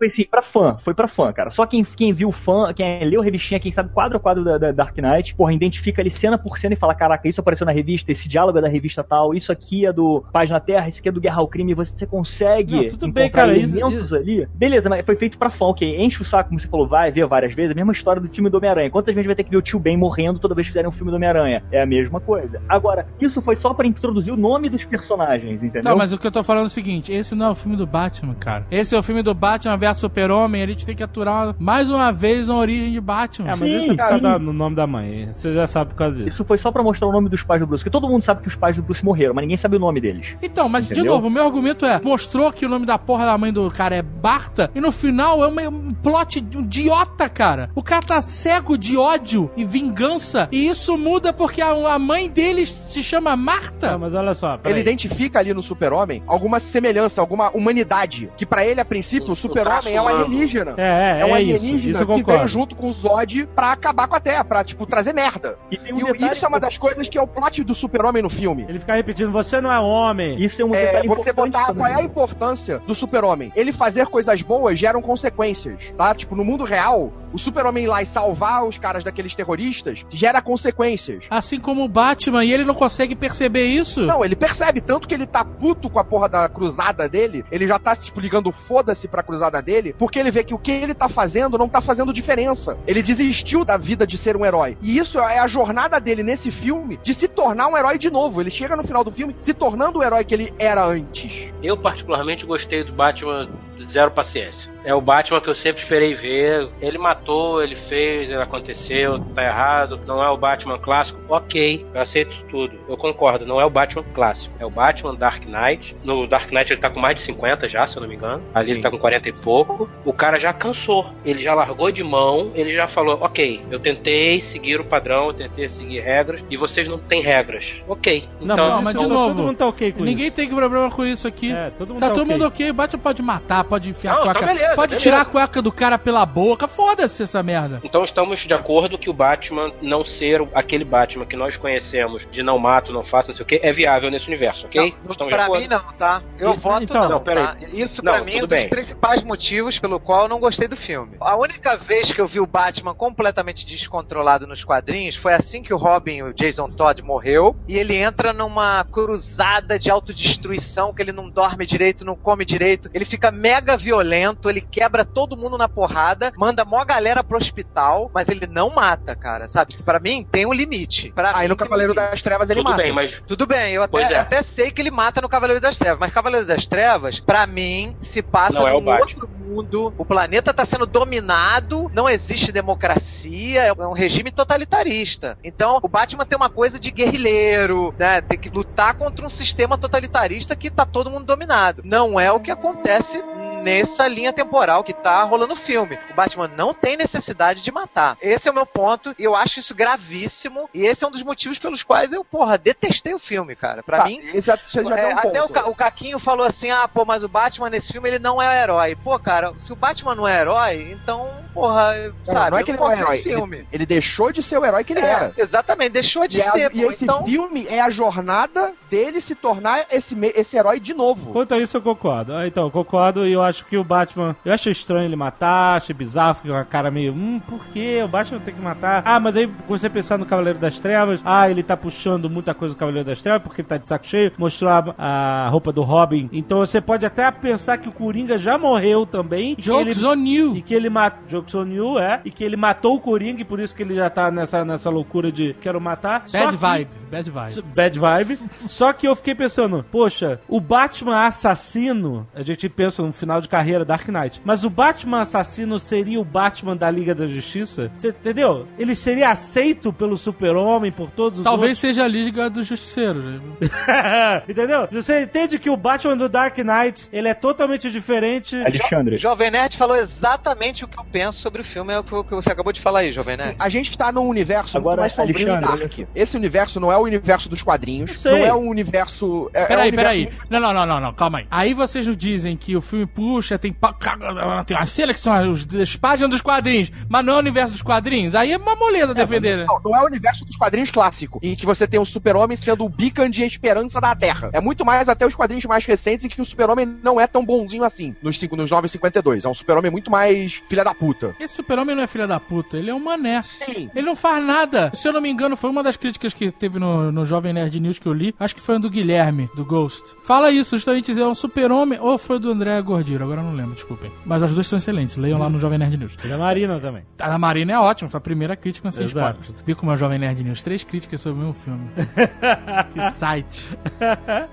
foi 0.00 0.06
assim, 0.06 0.24
pra 0.24 0.40
fã, 0.40 0.78
foi 0.82 0.94
pra 0.94 1.06
fã, 1.06 1.30
cara. 1.30 1.50
Só 1.50 1.66
quem, 1.66 1.84
quem 1.84 2.10
viu 2.14 2.32
fã, 2.32 2.72
quem 2.72 3.04
leu 3.04 3.20
revistinha, 3.20 3.60
quem 3.60 3.70
sabe 3.70 3.90
quadro 3.92 4.16
a 4.16 4.20
quadro 4.20 4.42
da, 4.42 4.56
da 4.56 4.72
Dark 4.72 4.96
Knight, 4.96 5.34
porra, 5.34 5.52
identifica 5.52 6.00
ali 6.00 6.10
cena 6.10 6.38
por 6.38 6.58
cena 6.58 6.72
e 6.72 6.76
fala, 6.76 6.94
caraca, 6.94 7.28
isso 7.28 7.42
apareceu 7.42 7.66
na 7.66 7.72
revista, 7.72 8.10
esse 8.10 8.26
diálogo 8.26 8.58
é 8.58 8.62
da 8.62 8.68
revista 8.68 9.04
tal, 9.04 9.34
isso 9.34 9.52
aqui 9.52 9.84
é 9.84 9.92
do 9.92 10.24
Página 10.32 10.58
Terra, 10.58 10.88
isso 10.88 11.00
aqui 11.00 11.10
é 11.10 11.12
do 11.12 11.20
Guerra 11.20 11.40
ao 11.40 11.48
Crime, 11.48 11.74
você 11.74 12.06
consegue 12.06 12.76
Não, 12.76 12.88
tudo 12.88 13.12
bem, 13.12 13.30
cara, 13.30 13.54
isso- 13.54 13.78
elementos 13.78 14.10
ali. 14.14 14.48
Beleza, 14.54 14.88
mas 14.88 15.04
foi 15.04 15.16
feito 15.16 15.36
pra 15.36 15.50
fã, 15.50 15.66
ok, 15.66 16.02
enche 16.02 16.22
o 16.22 16.24
saco, 16.24 16.48
como 16.48 16.58
você 16.58 16.66
falou, 16.66 16.88
vai 16.88 17.12
ver 17.12 17.26
várias 17.26 17.52
vezes, 17.52 17.72
a 17.72 17.74
mesma 17.74 17.92
história 17.92 18.22
do 18.22 18.28
filme 18.28 18.48
do 18.48 18.56
Homem-Aranha. 18.56 18.90
Quantas 18.90 19.14
vezes 19.14 19.26
vai 19.26 19.36
ter 19.36 19.44
que 19.44 19.50
ver 19.50 19.58
o 19.58 19.62
tio 19.62 19.78
Ben 19.78 19.98
morrendo 19.98 20.38
toda 20.38 20.54
vez 20.54 20.66
que 20.66 20.72
fizerem 20.72 20.88
um 20.88 20.92
filme 20.92 21.10
do 21.10 21.16
Homem-Aranha? 21.16 21.62
É 21.70 21.82
a 21.82 21.86
mesma 21.86 22.20
coisa. 22.20 22.62
Agora, 22.66 23.06
isso 23.20 23.42
foi 23.42 23.54
só 23.54 23.74
pra 23.74 23.86
introduzir 23.86 24.19
o 24.28 24.36
nome 24.36 24.68
dos 24.68 24.84
personagens, 24.84 25.62
entendeu? 25.62 25.90
Não, 25.90 25.96
mas 25.96 26.12
o 26.12 26.18
que 26.18 26.26
eu 26.26 26.32
tô 26.32 26.42
falando 26.42 26.64
é 26.64 26.66
o 26.66 26.70
seguinte: 26.70 27.12
esse 27.12 27.34
não 27.34 27.46
é 27.46 27.50
o 27.50 27.54
filme 27.54 27.76
do 27.76 27.86
Batman, 27.86 28.34
cara. 28.34 28.66
Esse 28.70 28.94
é 28.96 28.98
o 28.98 29.02
filme 29.02 29.22
do 29.22 29.32
Batman 29.32 29.76
vs 29.76 29.98
Super-Homem. 29.98 30.62
A 30.62 30.66
gente 30.66 30.84
tem 30.84 30.96
que 30.96 31.02
aturar 31.02 31.54
mais 31.58 31.88
uma 31.88 32.10
vez 32.12 32.48
a 32.50 32.54
origem 32.54 32.92
de 32.92 33.00
Batman. 33.00 33.46
É, 33.48 33.50
mas 33.50 33.58
Sim, 33.58 33.92
isso 33.92 33.92
é 33.92 34.18
da- 34.18 34.38
no 34.38 34.52
nome 34.52 34.74
da 34.74 34.86
mãe. 34.86 35.28
Você 35.30 35.52
já 35.52 35.66
sabe 35.66 35.90
por 35.90 35.96
causa 35.96 36.16
disso. 36.16 36.28
Isso 36.28 36.44
foi 36.44 36.58
só 36.58 36.70
pra 36.72 36.82
mostrar 36.82 37.06
o 37.06 37.12
nome 37.12 37.28
dos 37.28 37.42
pais 37.42 37.60
do 37.60 37.66
Bruce. 37.66 37.82
Porque 37.84 37.90
todo 37.90 38.08
mundo 38.08 38.22
sabe 38.24 38.42
que 38.42 38.48
os 38.48 38.56
pais 38.56 38.76
do 38.76 38.82
Bruce 38.82 39.04
morreram, 39.04 39.34
mas 39.34 39.42
ninguém 39.42 39.56
sabe 39.56 39.76
o 39.76 39.78
nome 39.78 40.00
deles. 40.00 40.34
Então, 40.42 40.68
mas 40.68 40.86
de 40.86 40.92
Entendeu? 40.94 41.14
novo, 41.14 41.26
o 41.28 41.30
meu 41.30 41.44
argumento 41.44 41.86
é: 41.86 42.00
mostrou 42.02 42.50
que 42.52 42.66
o 42.66 42.68
nome 42.68 42.86
da 42.86 42.98
porra 42.98 43.24
da 43.26 43.38
mãe 43.38 43.52
do 43.52 43.70
cara 43.70 43.94
é 43.96 44.02
Barta, 44.02 44.70
e 44.74 44.80
no 44.80 44.90
final 44.92 45.44
é 45.44 45.46
uma- 45.46 45.68
um 45.68 45.94
plot 45.94 46.40
de 46.40 46.58
idiota, 46.58 47.28
cara. 47.28 47.70
O 47.74 47.82
cara 47.82 48.02
tá 48.02 48.20
cego 48.20 48.76
de 48.76 48.96
ódio 48.96 49.50
e 49.56 49.64
vingança, 49.64 50.48
e 50.52 50.66
isso 50.66 50.96
muda 50.96 51.32
porque 51.32 51.60
a, 51.60 51.70
a 51.94 51.98
mãe 51.98 52.28
dele 52.28 52.66
se 52.66 53.02
chama 53.02 53.36
Marta. 53.36 53.98
Mas 54.00 54.14
olha 54.14 54.34
só. 54.34 54.54
Ele 54.54 54.62
peraí. 54.62 54.80
identifica 54.80 55.38
ali 55.38 55.52
no 55.54 55.62
super-homem 55.62 56.22
alguma 56.26 56.58
semelhança, 56.58 57.20
alguma 57.20 57.50
humanidade. 57.50 58.30
Que 58.36 58.46
pra 58.46 58.64
ele, 58.64 58.80
a 58.80 58.84
princípio, 58.84 59.30
o 59.30 59.36
super-homem 59.36 59.94
é 59.94 60.00
um 60.02 60.08
alienígena. 60.08 60.74
É, 60.76 61.18
é, 61.18 61.22
É 61.22 61.24
um 61.26 61.36
é 61.36 61.42
isso. 61.42 61.54
alienígena 61.56 61.92
Isso 61.92 62.02
eu 62.02 62.14
que 62.16 62.22
veio 62.22 62.48
junto 62.48 62.74
com 62.74 62.88
o 62.88 62.92
Zod 62.92 63.46
pra 63.54 63.72
acabar 63.72 64.08
com 64.08 64.16
a 64.16 64.20
Terra, 64.20 64.44
pra, 64.44 64.64
tipo, 64.64 64.86
trazer 64.86 65.12
merda. 65.12 65.56
E 65.70 65.76
um 65.92 65.98
E 65.98 66.04
detalhe 66.12 66.32
isso 66.32 66.44
é 66.44 66.48
uma 66.48 66.58
das 66.60 66.78
coisas 66.78 67.08
que 67.08 67.18
é 67.18 67.22
o 67.22 67.26
plot 67.26 67.62
do 67.62 67.74
super-homem 67.74 68.22
no 68.22 68.30
filme. 68.30 68.64
Ele 68.68 68.78
fica 68.78 68.94
repetindo, 68.94 69.30
você 69.30 69.60
não 69.60 69.70
é 69.72 69.78
homem. 69.78 70.42
Isso 70.42 70.56
tem 70.56 70.64
um 70.66 70.74
É, 70.74 71.02
você 71.06 71.32
botar 71.32 71.66
também. 71.66 71.82
qual 71.82 71.90
é 71.90 71.94
a 72.00 72.02
importância 72.02 72.78
do 72.86 72.94
super-homem. 72.94 73.52
Ele 73.54 73.72
fazer 73.72 74.06
coisas 74.06 74.40
boas 74.42 74.78
geram 74.78 75.02
consequências, 75.02 75.92
tá? 75.96 76.14
Tipo, 76.14 76.34
no 76.34 76.44
mundo 76.44 76.64
real, 76.64 77.12
o 77.32 77.38
super-homem 77.38 77.84
ir 77.84 77.88
lá 77.88 78.02
e 78.02 78.06
salvar 78.06 78.64
os 78.64 78.78
caras 78.78 79.04
daqueles 79.04 79.34
terroristas 79.34 80.04
gera 80.10 80.40
consequências. 80.42 81.26
Assim 81.30 81.58
como 81.58 81.84
o 81.84 81.88
Batman, 81.88 82.44
e 82.44 82.52
ele 82.52 82.64
não 82.64 82.74
consegue 82.74 83.14
perceber 83.14 83.64
isso. 83.64 84.02
Não, 84.02 84.24
ele 84.24 84.36
percebe, 84.36 84.80
tanto 84.80 85.06
que 85.06 85.14
ele 85.14 85.26
tá 85.26 85.44
puto 85.44 85.88
com 85.88 85.98
a 85.98 86.04
porra 86.04 86.28
da 86.28 86.48
cruzada 86.48 87.08
dele, 87.08 87.44
ele 87.50 87.66
já 87.66 87.78
tá, 87.78 87.94
tipo, 87.94 88.20
ligando 88.20 88.50
foda-se 88.52 89.08
pra 89.08 89.22
cruzada 89.22 89.60
dele, 89.62 89.94
porque 89.98 90.18
ele 90.18 90.30
vê 90.30 90.44
que 90.44 90.54
o 90.54 90.58
que 90.58 90.70
ele 90.70 90.94
tá 90.94 91.08
fazendo 91.08 91.58
não 91.58 91.68
tá 91.68 91.80
fazendo 91.80 92.12
diferença. 92.12 92.78
Ele 92.86 93.02
desistiu 93.02 93.64
da 93.64 93.76
vida 93.76 94.06
de 94.06 94.16
ser 94.16 94.36
um 94.36 94.44
herói. 94.44 94.76
E 94.80 94.98
isso 94.98 95.18
é 95.18 95.38
a 95.38 95.46
jornada 95.46 96.00
dele 96.00 96.22
nesse 96.22 96.50
filme 96.50 96.98
de 97.02 97.14
se 97.14 97.28
tornar 97.28 97.68
um 97.68 97.76
herói 97.76 97.98
de 97.98 98.10
novo. 98.10 98.40
Ele 98.40 98.50
chega 98.50 98.76
no 98.76 98.84
final 98.84 99.04
do 99.04 99.10
filme 99.10 99.34
se 99.38 99.54
tornando 99.54 99.98
o 99.98 100.02
herói 100.02 100.24
que 100.24 100.34
ele 100.34 100.52
era 100.58 100.84
antes. 100.84 101.52
Eu, 101.62 101.80
particularmente, 101.80 102.46
gostei 102.46 102.84
do 102.84 102.92
Batman 102.92 103.48
Zero 103.84 104.10
Paciência. 104.10 104.70
É 104.82 104.94
o 104.94 105.00
Batman 105.00 105.40
que 105.42 105.50
eu 105.50 105.54
sempre 105.54 105.82
esperei 105.82 106.14
ver. 106.14 106.68
Ele 106.80 106.96
matou, 106.96 107.62
ele 107.62 107.76
fez, 107.76 108.30
ele 108.30 108.40
aconteceu, 108.42 109.18
tá 109.34 109.44
errado. 109.44 110.00
Não 110.06 110.22
é 110.24 110.30
o 110.30 110.36
Batman 110.38 110.78
clássico. 110.78 111.20
Ok, 111.28 111.84
eu 111.94 112.00
aceito 112.00 112.42
tudo. 112.50 112.78
Eu 112.88 112.96
concordo, 112.96 113.44
não 113.44 113.60
é 113.60 113.64
o 113.64 113.70
Batman 113.70 114.04
clássico. 114.14 114.54
É 114.58 114.64
o 114.64 114.70
Batman 114.70 115.14
Dark 115.14 115.44
Knight. 115.46 115.94
No 116.02 116.26
Dark 116.26 116.50
Knight 116.50 116.72
ele 116.72 116.80
tá 116.80 116.88
com 116.88 116.98
mais 116.98 117.14
de 117.16 117.20
50 117.22 117.68
já, 117.68 117.86
se 117.86 117.96
eu 117.96 118.00
não 118.02 118.08
me 118.08 118.14
engano. 118.16 118.42
Ali 118.54 118.66
Sim. 118.68 118.72
ele 118.72 118.80
tá 118.82 118.90
com 118.90 118.98
40 118.98 119.28
e 119.28 119.32
pouco. 119.32 119.88
O 120.04 120.12
cara 120.14 120.38
já 120.38 120.52
cansou. 120.52 121.10
Ele 121.24 121.38
já 121.38 121.52
largou 121.54 121.92
de 121.92 122.02
mão. 122.02 122.50
Ele 122.54 122.72
já 122.72 122.88
falou: 122.88 123.18
Ok, 123.20 123.62
eu 123.70 123.78
tentei 123.78 124.40
seguir 124.40 124.80
o 124.80 124.84
padrão, 124.84 125.26
eu 125.26 125.34
tentei 125.34 125.68
seguir 125.68 126.00
regras. 126.00 126.42
E 126.50 126.56
vocês 126.56 126.88
não 126.88 126.98
têm 126.98 127.20
regras. 127.20 127.82
Ok. 127.86 128.26
Não, 128.40 128.54
Então, 128.54 128.68
mas, 128.76 128.84
mas 128.84 128.94
de 128.94 129.00
todo 129.02 129.12
novo, 129.12 129.42
mundo 129.42 129.56
tá 129.56 129.66
ok 129.66 129.92
com 129.92 130.04
Ninguém 130.04 130.28
isso. 130.28 130.36
tem 130.36 130.48
problema 130.48 130.90
com 130.90 131.04
isso 131.04 131.28
aqui. 131.28 131.52
É, 131.52 131.68
todo 131.70 131.88
mundo 131.90 132.00
Tá 132.00 132.08
tá 132.08 132.14
todo 132.14 132.22
ok. 132.24 132.32
mundo 132.34 132.46
ok. 132.46 132.72
Batman 132.72 133.00
pode 133.00 133.22
matar, 133.22 133.64
pode 133.70 133.88
enfiar 133.88 134.14
Não, 134.16 134.22
a 134.22 134.24
cueca. 134.24 134.40
então 134.40 134.54
beleza, 134.54 134.74
pode 134.74 134.88
beleza. 134.90 135.02
tirar 135.02 135.20
a 135.20 135.24
cueca 135.24 135.62
do 135.62 135.72
cara 135.72 135.98
pela 135.98 136.26
boca. 136.26 136.66
Foda-se 136.68 137.22
essa 137.22 137.42
merda. 137.42 137.80
Então 137.84 138.02
estamos 138.04 138.40
de 138.40 138.52
acordo 138.52 138.98
que 138.98 139.08
o 139.08 139.12
Batman 139.12 139.72
não 139.80 140.02
ser 140.04 140.46
aquele 140.54 140.84
Batman 140.84 141.24
que 141.24 141.36
nós 141.36 141.56
conhecemos 141.56 142.26
de 142.30 142.42
não 142.42 142.58
mato, 142.58 142.92
não 142.92 143.02
faço, 143.04 143.28
não 143.28 143.36
sei 143.36 143.44
o 143.44 143.46
que, 143.46 143.60
é 143.62 143.72
viável 143.72 144.10
nesse 144.10 144.26
universo, 144.26 144.66
ok? 144.66 144.94
Não, 145.04 145.12
estamos 145.12 145.32
pra 145.32 145.48
mim 145.48 145.68
não, 145.68 145.92
tá? 145.94 146.20
Eu 146.38 146.54
E- 146.54 146.56
voto 146.56 146.82
então, 146.82 147.02
não, 147.02 147.08
não, 147.10 147.20
peraí. 147.20 147.46
tá? 147.46 147.56
Isso 147.72 148.04
Não, 148.04 148.12
pra 148.12 148.24
mim 148.24 148.32
é 148.34 148.36
um 148.38 148.40
dos 148.40 148.48
bem. 148.48 148.68
principais 148.68 149.22
motivos 149.22 149.78
pelo 149.78 150.00
qual 150.00 150.22
eu 150.24 150.28
não 150.28 150.40
gostei 150.40 150.66
do 150.66 150.76
filme. 150.76 151.16
A 151.20 151.36
única 151.36 151.76
vez 151.76 152.12
que 152.12 152.20
eu 152.20 152.26
vi 152.26 152.40
o 152.40 152.46
Batman 152.46 152.94
completamente 152.94 153.64
descontrolado 153.64 154.46
nos 154.46 154.64
quadrinhos 154.64 155.14
foi 155.16 155.32
assim 155.32 155.62
que 155.62 155.72
o 155.72 155.76
Robin, 155.76 156.22
o 156.22 156.34
Jason 156.34 156.68
Todd, 156.70 157.02
morreu 157.02 157.54
e 157.68 157.76
ele 157.76 157.94
entra 157.96 158.32
numa 158.32 158.84
cruzada 158.84 159.78
de 159.78 159.90
autodestruição 159.90 160.92
que 160.94 161.02
ele 161.02 161.12
não 161.12 161.28
dorme 161.28 161.66
direito, 161.66 162.04
não 162.04 162.16
come 162.16 162.44
direito, 162.44 162.90
ele 162.94 163.04
fica 163.04 163.30
mega 163.30 163.59
violento, 163.76 164.48
ele 164.48 164.60
quebra 164.60 165.04
todo 165.04 165.36
mundo 165.36 165.56
na 165.58 165.68
porrada, 165.68 166.32
manda 166.36 166.64
mó 166.64 166.84
galera 166.84 167.22
pro 167.22 167.38
hospital, 167.38 168.10
mas 168.14 168.28
ele 168.28 168.46
não 168.46 168.70
mata, 168.70 169.14
cara, 169.14 169.46
sabe? 169.46 169.76
Pra 169.82 169.98
mim, 170.00 170.26
tem 170.30 170.46
um 170.46 170.52
limite. 170.52 171.12
Pra 171.12 171.30
Aí 171.34 171.42
mim, 171.42 171.48
no 171.48 171.54
um 171.54 171.56
Cavaleiro 171.56 171.92
limite. 171.92 172.10
das 172.10 172.22
Trevas 172.22 172.50
ele 172.50 172.60
Tudo 172.60 172.70
mata. 172.70 172.82
bem, 172.82 172.92
mas 172.92 173.22
Tudo 173.26 173.46
bem, 173.46 173.72
eu 173.74 173.82
até, 173.82 174.02
é. 174.02 174.16
até 174.18 174.42
sei 174.42 174.70
que 174.70 174.80
ele 174.80 174.90
mata 174.90 175.20
no 175.20 175.28
Cavaleiro 175.28 175.60
das 175.60 175.78
Trevas, 175.78 175.98
mas 176.00 176.12
Cavaleiro 176.12 176.46
das 176.46 176.66
Trevas, 176.66 177.20
pra 177.20 177.46
mim, 177.46 177.94
se 178.00 178.22
passa 178.22 178.60
Não 178.60 178.68
é 178.68 178.72
num 178.72 178.82
Batman. 178.84 179.00
outro 179.00 179.28
mundo, 179.38 179.94
o 179.98 180.04
planeta 180.04 180.52
tá 180.54 180.64
sendo 180.64 180.86
dominado, 180.86 181.90
não 181.94 182.08
existe 182.08 182.52
democracia, 182.52 183.62
é 183.64 183.72
um 183.72 183.92
regime 183.92 184.30
totalitarista. 184.30 185.36
Então, 185.42 185.78
o 185.82 185.88
Batman 185.88 186.24
tem 186.24 186.36
uma 186.36 186.50
coisa 186.50 186.78
de 186.78 186.90
guerrilheiro, 186.90 187.94
né? 187.98 188.20
Tem 188.20 188.38
que 188.38 188.48
lutar 188.48 188.94
contra 188.94 189.24
um 189.24 189.28
sistema 189.28 189.76
totalitarista 189.78 190.54
que 190.56 190.70
tá 190.70 190.84
todo 190.84 191.10
mundo 191.10 191.24
dominado. 191.26 191.82
Não 191.84 192.18
é 192.18 192.30
o 192.32 192.40
que 192.40 192.50
acontece 192.50 193.22
nessa 193.62 194.06
linha 194.08 194.32
temporal 194.32 194.82
que 194.84 194.92
tá 194.92 195.22
rolando 195.24 195.52
o 195.52 195.56
filme. 195.56 195.98
O 196.10 196.14
Batman 196.14 196.48
não 196.48 196.72
tem 196.72 196.96
necessidade 196.96 197.62
de 197.62 197.70
matar. 197.70 198.16
Esse 198.20 198.48
é 198.48 198.50
o 198.50 198.54
meu 198.54 198.66
ponto, 198.66 199.14
e 199.18 199.24
eu 199.24 199.34
acho 199.34 199.58
isso 199.58 199.74
gravíssimo, 199.74 200.68
e 200.72 200.84
esse 200.86 201.04
é 201.04 201.08
um 201.08 201.10
dos 201.10 201.22
motivos 201.22 201.58
pelos 201.58 201.82
quais 201.82 202.12
eu, 202.12 202.24
porra, 202.24 202.56
detestei 202.58 203.12
o 203.14 203.18
filme, 203.18 203.54
cara. 203.54 203.82
Pra 203.82 203.98
Tá, 203.98 204.04
mim, 204.06 204.16
esse 204.16 204.40
já, 204.42 204.56
você 204.56 204.84
já 204.84 204.96
é, 204.96 205.00
deu 205.00 205.08
um 205.10 205.18
até 205.18 205.28
o, 205.42 205.46
ponto. 205.46 205.52
Ca- 205.52 205.68
o 205.68 205.74
Caquinho 205.74 206.18
falou 206.18 206.46
assim: 206.46 206.70
ah, 206.70 206.88
pô, 206.88 207.04
mas 207.04 207.22
o 207.22 207.28
Batman 207.28 207.68
nesse 207.70 207.92
filme 207.92 208.08
ele 208.08 208.18
não 208.18 208.40
é 208.40 208.62
herói. 208.62 208.96
Pô, 208.96 209.18
cara, 209.18 209.52
se 209.58 209.72
o 209.72 209.76
Batman 209.76 210.14
não 210.14 210.26
é 210.26 210.40
herói, 210.40 210.90
então, 210.92 211.28
porra, 211.52 211.94
Não, 212.26 212.32
sabe? 212.34 212.50
não 212.52 212.58
é 212.58 212.62
que 212.62 212.70
ele 212.70 212.78
não 212.78 212.90
é 212.90 212.98
herói. 212.98 213.22
Ele, 213.24 213.66
ele 213.72 213.86
deixou 213.86 214.32
de 214.32 214.42
ser 214.42 214.58
o 214.58 214.64
herói 214.64 214.84
que 214.84 214.92
ele 214.92 215.00
É, 215.00 215.04
era. 215.10 215.32
Exatamente, 215.36 215.90
deixou 215.92 216.26
de 216.26 216.38
E, 216.38 216.42
a- 216.42 216.50
ser. 216.50 216.70
e 216.74 216.82
pô, 216.84 216.90
esse 216.90 217.04
então, 217.04 217.24
filme 217.24 217.66
é 217.68 217.80
a 217.80 217.90
jornada 217.90 218.72
dele 218.88 219.20
se 219.20 219.34
tornar 219.34 219.84
esse, 219.90 220.16
esse 220.34 220.56
herói 220.56 220.80
de 220.80 220.94
novo. 220.94 221.32
Quanto 221.32 221.54
a 221.54 221.58
isso 221.58 221.76
eu 221.76 221.82
concordo. 221.82 222.34
Ah, 222.34 222.46
Então, 222.46 222.64
eu 222.64 222.70
concordo 222.70 223.26
e 223.26 223.36
eu 223.40 223.44
acho 223.44 223.64
que 223.66 223.76
o 223.76 223.84
Batman. 223.84 224.36
Eu 224.44 224.52
acho 224.52 224.70
estranho 224.70 225.04
ele 225.04 225.16
matar, 225.16 225.76
achei 225.76 225.94
bizarro, 225.94 226.34
fiquei 226.34 226.50
com 226.50 226.56
a 226.56 226.64
cara 226.64 226.90
meio. 226.90 227.12
Hum, 227.12 227.40
por 227.40 227.66
que? 227.68 228.02
O 228.02 228.08
Batman 228.08 228.40
tem 228.40 228.54
que 228.54 228.60
matar. 228.60 229.02
Ah, 229.04 229.18
mas 229.20 229.36
aí 229.36 229.46
comecei 229.66 229.88
a 229.88 229.92
pensar 229.92 230.18
no 230.18 230.26
Cavaleiro 230.26 230.58
das 230.58 230.78
Trevas. 230.78 231.20
Ah, 231.24 231.50
ele 231.50 231.62
tá 231.62 231.76
puxando 231.76 232.28
muita 232.30 232.54
coisa 232.54 232.74
do 232.74 232.78
Cavaleiro 232.78 233.06
das 233.08 233.20
Trevas 233.20 233.42
porque 233.42 233.60
ele 233.62 233.68
tá 233.68 233.76
de 233.76 233.88
saco 233.88 234.06
cheio. 234.06 234.32
Mostrou 234.38 234.70
a, 234.70 234.94
a 234.98 235.48
roupa 235.48 235.72
do 235.72 235.82
Robin. 235.82 236.28
Então 236.32 236.58
você 236.58 236.80
pode 236.80 237.04
até 237.06 237.30
pensar 237.30 237.78
que 237.78 237.88
o 237.88 237.92
Coringa 237.92 238.38
já 238.38 238.56
morreu 238.58 239.04
também. 239.06 239.54
que 239.54 239.62
Jokes 239.62 240.02
on 240.04 240.24
you. 240.24 240.56
E 240.56 240.62
que 240.62 240.74
ele 240.74 240.88
matou. 240.90 241.20
Jokes 241.28 241.54
on 241.54 241.66
you, 241.66 241.98
é. 241.98 242.20
E 242.24 242.30
que 242.30 242.42
ele 242.44 242.56
matou 242.56 242.94
o 242.96 243.00
Coringa 243.00 243.40
e 243.40 243.44
por 243.44 243.60
isso 243.60 243.74
que 243.74 243.82
ele 243.82 243.94
já 243.94 244.08
tá 244.10 244.30
nessa, 244.30 244.64
nessa 244.64 244.90
loucura 244.90 245.30
de 245.32 245.54
quero 245.60 245.80
matar. 245.80 246.24
Só 246.26 246.38
Bad 246.38 246.50
que- 246.52 246.56
vibe, 246.56 246.90
bad 247.10 247.30
vibe. 247.30 247.62
Bad 247.74 247.98
vibe. 247.98 248.38
Só 248.66 248.92
que 248.92 249.06
eu 249.06 249.14
fiquei 249.16 249.34
pensando, 249.34 249.84
poxa, 249.90 250.40
o 250.48 250.60
Batman 250.60 251.26
assassino, 251.26 252.26
a 252.34 252.42
gente 252.42 252.68
pensa 252.68 253.02
no 253.02 253.12
final 253.20 253.40
de 253.40 253.48
carreira 253.48 253.84
Dark 253.84 254.08
Knight, 254.08 254.40
mas 254.44 254.64
o 254.64 254.70
Batman 254.70 255.20
assassino 255.20 255.78
seria 255.78 256.20
o 256.20 256.24
Batman 256.24 256.76
da 256.76 256.90
Liga 256.90 257.14
da 257.14 257.26
Justiça? 257.26 257.90
Você 257.98 258.08
entendeu? 258.08 258.66
Ele 258.78 258.94
seria 258.94 259.30
aceito 259.30 259.92
pelo 259.92 260.16
Super-Homem, 260.16 260.90
por 260.90 261.10
todos 261.10 261.40
os 261.40 261.44
Talvez 261.44 261.78
seja 261.78 262.04
a 262.04 262.08
Liga 262.08 262.48
dos 262.50 262.66
Justiceiros. 262.66 263.22
né? 263.22 263.40
outros? 263.50 263.70
entendeu? 264.48 264.88
Você 264.90 265.22
entende 265.22 265.58
que 265.58 265.70
o 265.70 265.76
Batman 265.76 266.16
do 266.16 266.28
Dark 266.28 266.56
Knight, 266.58 267.08
ele 267.12 267.28
é 267.28 267.34
totalmente 267.34 267.90
diferente. 267.90 268.56
Alexandre. 268.56 269.18
Jovem 269.18 269.50
Nerd 269.50 269.76
falou 269.76 269.96
exatamente 269.96 270.84
o 270.84 270.88
que 270.88 270.98
eu 270.98 271.04
penso 271.04 271.40
sobre 271.40 271.60
o 271.60 271.64
filme, 271.64 271.92
é 271.92 271.98
o 271.98 272.04
que, 272.04 272.34
você 272.34 272.50
acabou 272.50 272.72
de 272.72 272.80
falar 272.80 273.00
aí, 273.00 273.12
Jovem 273.12 273.36
Nerd. 273.36 273.50
Sim, 273.50 273.56
a 273.58 273.68
gente 273.68 273.96
tá 273.96 274.10
num 274.10 274.26
universo 274.26 274.78
Agora, 274.78 274.96
muito 274.96 275.00
mais 275.00 275.12
sombrio 275.12 275.48
e 275.48 275.50
Alexandre, 275.50 275.88
dark. 276.04 276.08
Esse 276.14 276.36
universo 276.36 276.80
não 276.80 276.90
é 276.90 276.96
o 276.96 277.02
universo 277.02 277.48
dos 277.48 277.62
quadrinhos, 277.62 278.24
não 278.24 278.36
é 278.36 278.52
o 278.52 278.58
universo... 278.58 279.50
É, 279.52 279.60
é 279.60 279.64
um 279.64 279.68
Peraí, 279.68 279.88
universo 279.88 280.18
peraí. 280.18 280.38
Não, 280.50 280.60
não, 280.60 280.72
não, 280.72 280.86
não, 280.86 281.00
não, 281.00 281.12
calma 281.12 281.38
aí. 281.38 281.46
Aí 281.50 281.74
vocês 281.74 282.06
dizem 282.16 282.56
que 282.56 282.76
o 282.76 282.80
filme 282.80 283.06
puxa, 283.14 283.58
tem, 283.58 283.72
pa- 283.72 283.92
ca- 283.92 284.64
tem 284.66 284.76
a 284.76 284.86
seleção, 284.86 285.50
os- 285.50 285.66
as 285.74 285.96
páginas 285.96 286.30
dos 286.30 286.40
quadrinhos, 286.40 286.90
mas 287.08 287.24
não 287.24 287.34
é 287.34 287.36
o 287.36 287.40
universo 287.40 287.72
dos 287.72 287.82
quadrinhos. 287.82 288.34
Aí 288.34 288.52
é 288.52 288.56
uma 288.56 288.74
moleza 288.76 289.14
defender, 289.14 289.58
né? 289.58 289.66
Não, 289.68 289.80
não 289.84 289.96
é 289.98 290.02
o 290.02 290.06
universo 290.06 290.44
dos 290.44 290.56
quadrinhos 290.56 290.90
clássico, 290.90 291.38
em 291.42 291.54
que 291.54 291.66
você 291.66 291.86
tem 291.86 292.00
o 292.00 292.04
Super-Homem 292.04 292.56
sendo 292.56 292.84
o 292.84 292.88
beacon 292.88 293.28
de 293.28 293.42
esperança 293.42 294.00
da 294.00 294.14
Terra. 294.14 294.50
É 294.52 294.60
muito 294.60 294.84
mais 294.84 295.08
até 295.08 295.26
os 295.26 295.34
quadrinhos 295.34 295.64
mais 295.66 295.84
recentes 295.84 296.24
em 296.24 296.28
que 296.28 296.40
o 296.40 296.44
Super-Homem 296.44 296.86
não 297.02 297.20
é 297.20 297.26
tão 297.26 297.44
bonzinho 297.44 297.84
assim, 297.84 298.14
nos, 298.22 298.38
cinco, 298.38 298.56
nos 298.56 298.70
952. 298.70 299.44
É 299.44 299.48
um 299.48 299.54
Super-Homem 299.54 299.90
muito 299.90 300.10
mais 300.10 300.62
filha 300.68 300.84
da 300.84 300.94
puta. 300.94 301.34
Esse 301.40 301.54
super-homem 301.54 301.94
não 301.96 302.02
é 302.02 302.06
filha 302.06 302.26
da 302.26 302.38
puta, 302.40 302.76
ele 302.76 302.90
é 302.90 302.94
um 302.94 303.00
mané. 303.02 303.42
Sim. 303.42 303.90
Ele 303.94 304.06
não 304.06 304.16
faz 304.16 304.44
nada. 304.44 304.90
Se 304.94 305.08
eu 305.08 305.12
não 305.12 305.20
me 305.20 305.28
engano, 305.30 305.56
foi 305.56 305.70
uma 305.70 305.82
das 305.82 305.96
críticas 305.96 306.32
que 306.34 306.50
teve 306.50 306.78
no, 306.78 307.10
no 307.10 307.26
Jovem 307.26 307.52
Nerd 307.52 307.78
News 307.80 307.98
que 307.98 308.06
eu 308.06 308.12
li. 308.12 308.34
Acho 308.38 308.54
que 308.54 308.60
foi 308.60 308.78
do 308.78 308.88
Guilherme, 308.90 309.48
do 309.54 309.64
Ghost. 309.64 310.14
Fala 310.22 310.50
isso, 310.50 310.76
justamente 310.76 311.06
dizer, 311.06 311.22
é 311.22 311.26
um 311.26 311.34
super-homem. 311.34 311.98
Ou 312.00 312.16
foi 312.18 312.38
do 312.38 312.50
André 312.50 312.80
Gordiro, 313.00 313.24
agora 313.24 313.40
eu 313.40 313.44
não 313.44 313.54
lembro, 313.54 313.74
desculpem. 313.74 314.12
Mas 314.26 314.42
as 314.42 314.52
duas 314.52 314.66
são 314.66 314.76
excelentes. 314.76 315.16
Leiam 315.16 315.38
lá 315.38 315.48
no 315.48 315.58
Jovem 315.58 315.78
Nerd 315.78 315.96
News. 315.96 316.16
E 316.22 316.28
da 316.28 316.36
Marina 316.36 316.78
também. 316.78 317.02
A 317.18 317.28
da 317.30 317.38
Marina 317.38 317.72
é 317.72 317.78
ótima, 317.78 318.08
foi 318.10 318.18
a 318.18 318.20
primeira 318.20 318.54
crítica 318.56 318.90
sem 318.92 319.06
spoilers. 319.06 319.54
Vi 319.64 319.74
como 319.74 319.90
a 319.90 319.96
Jovem 319.96 320.18
Nerd 320.18 320.44
News, 320.44 320.62
três 320.62 320.84
críticas 320.84 321.20
sobre 321.20 321.40
o 321.40 321.44
meu 321.44 321.52
filme. 321.54 321.88
que 322.92 323.10
site. 323.12 323.76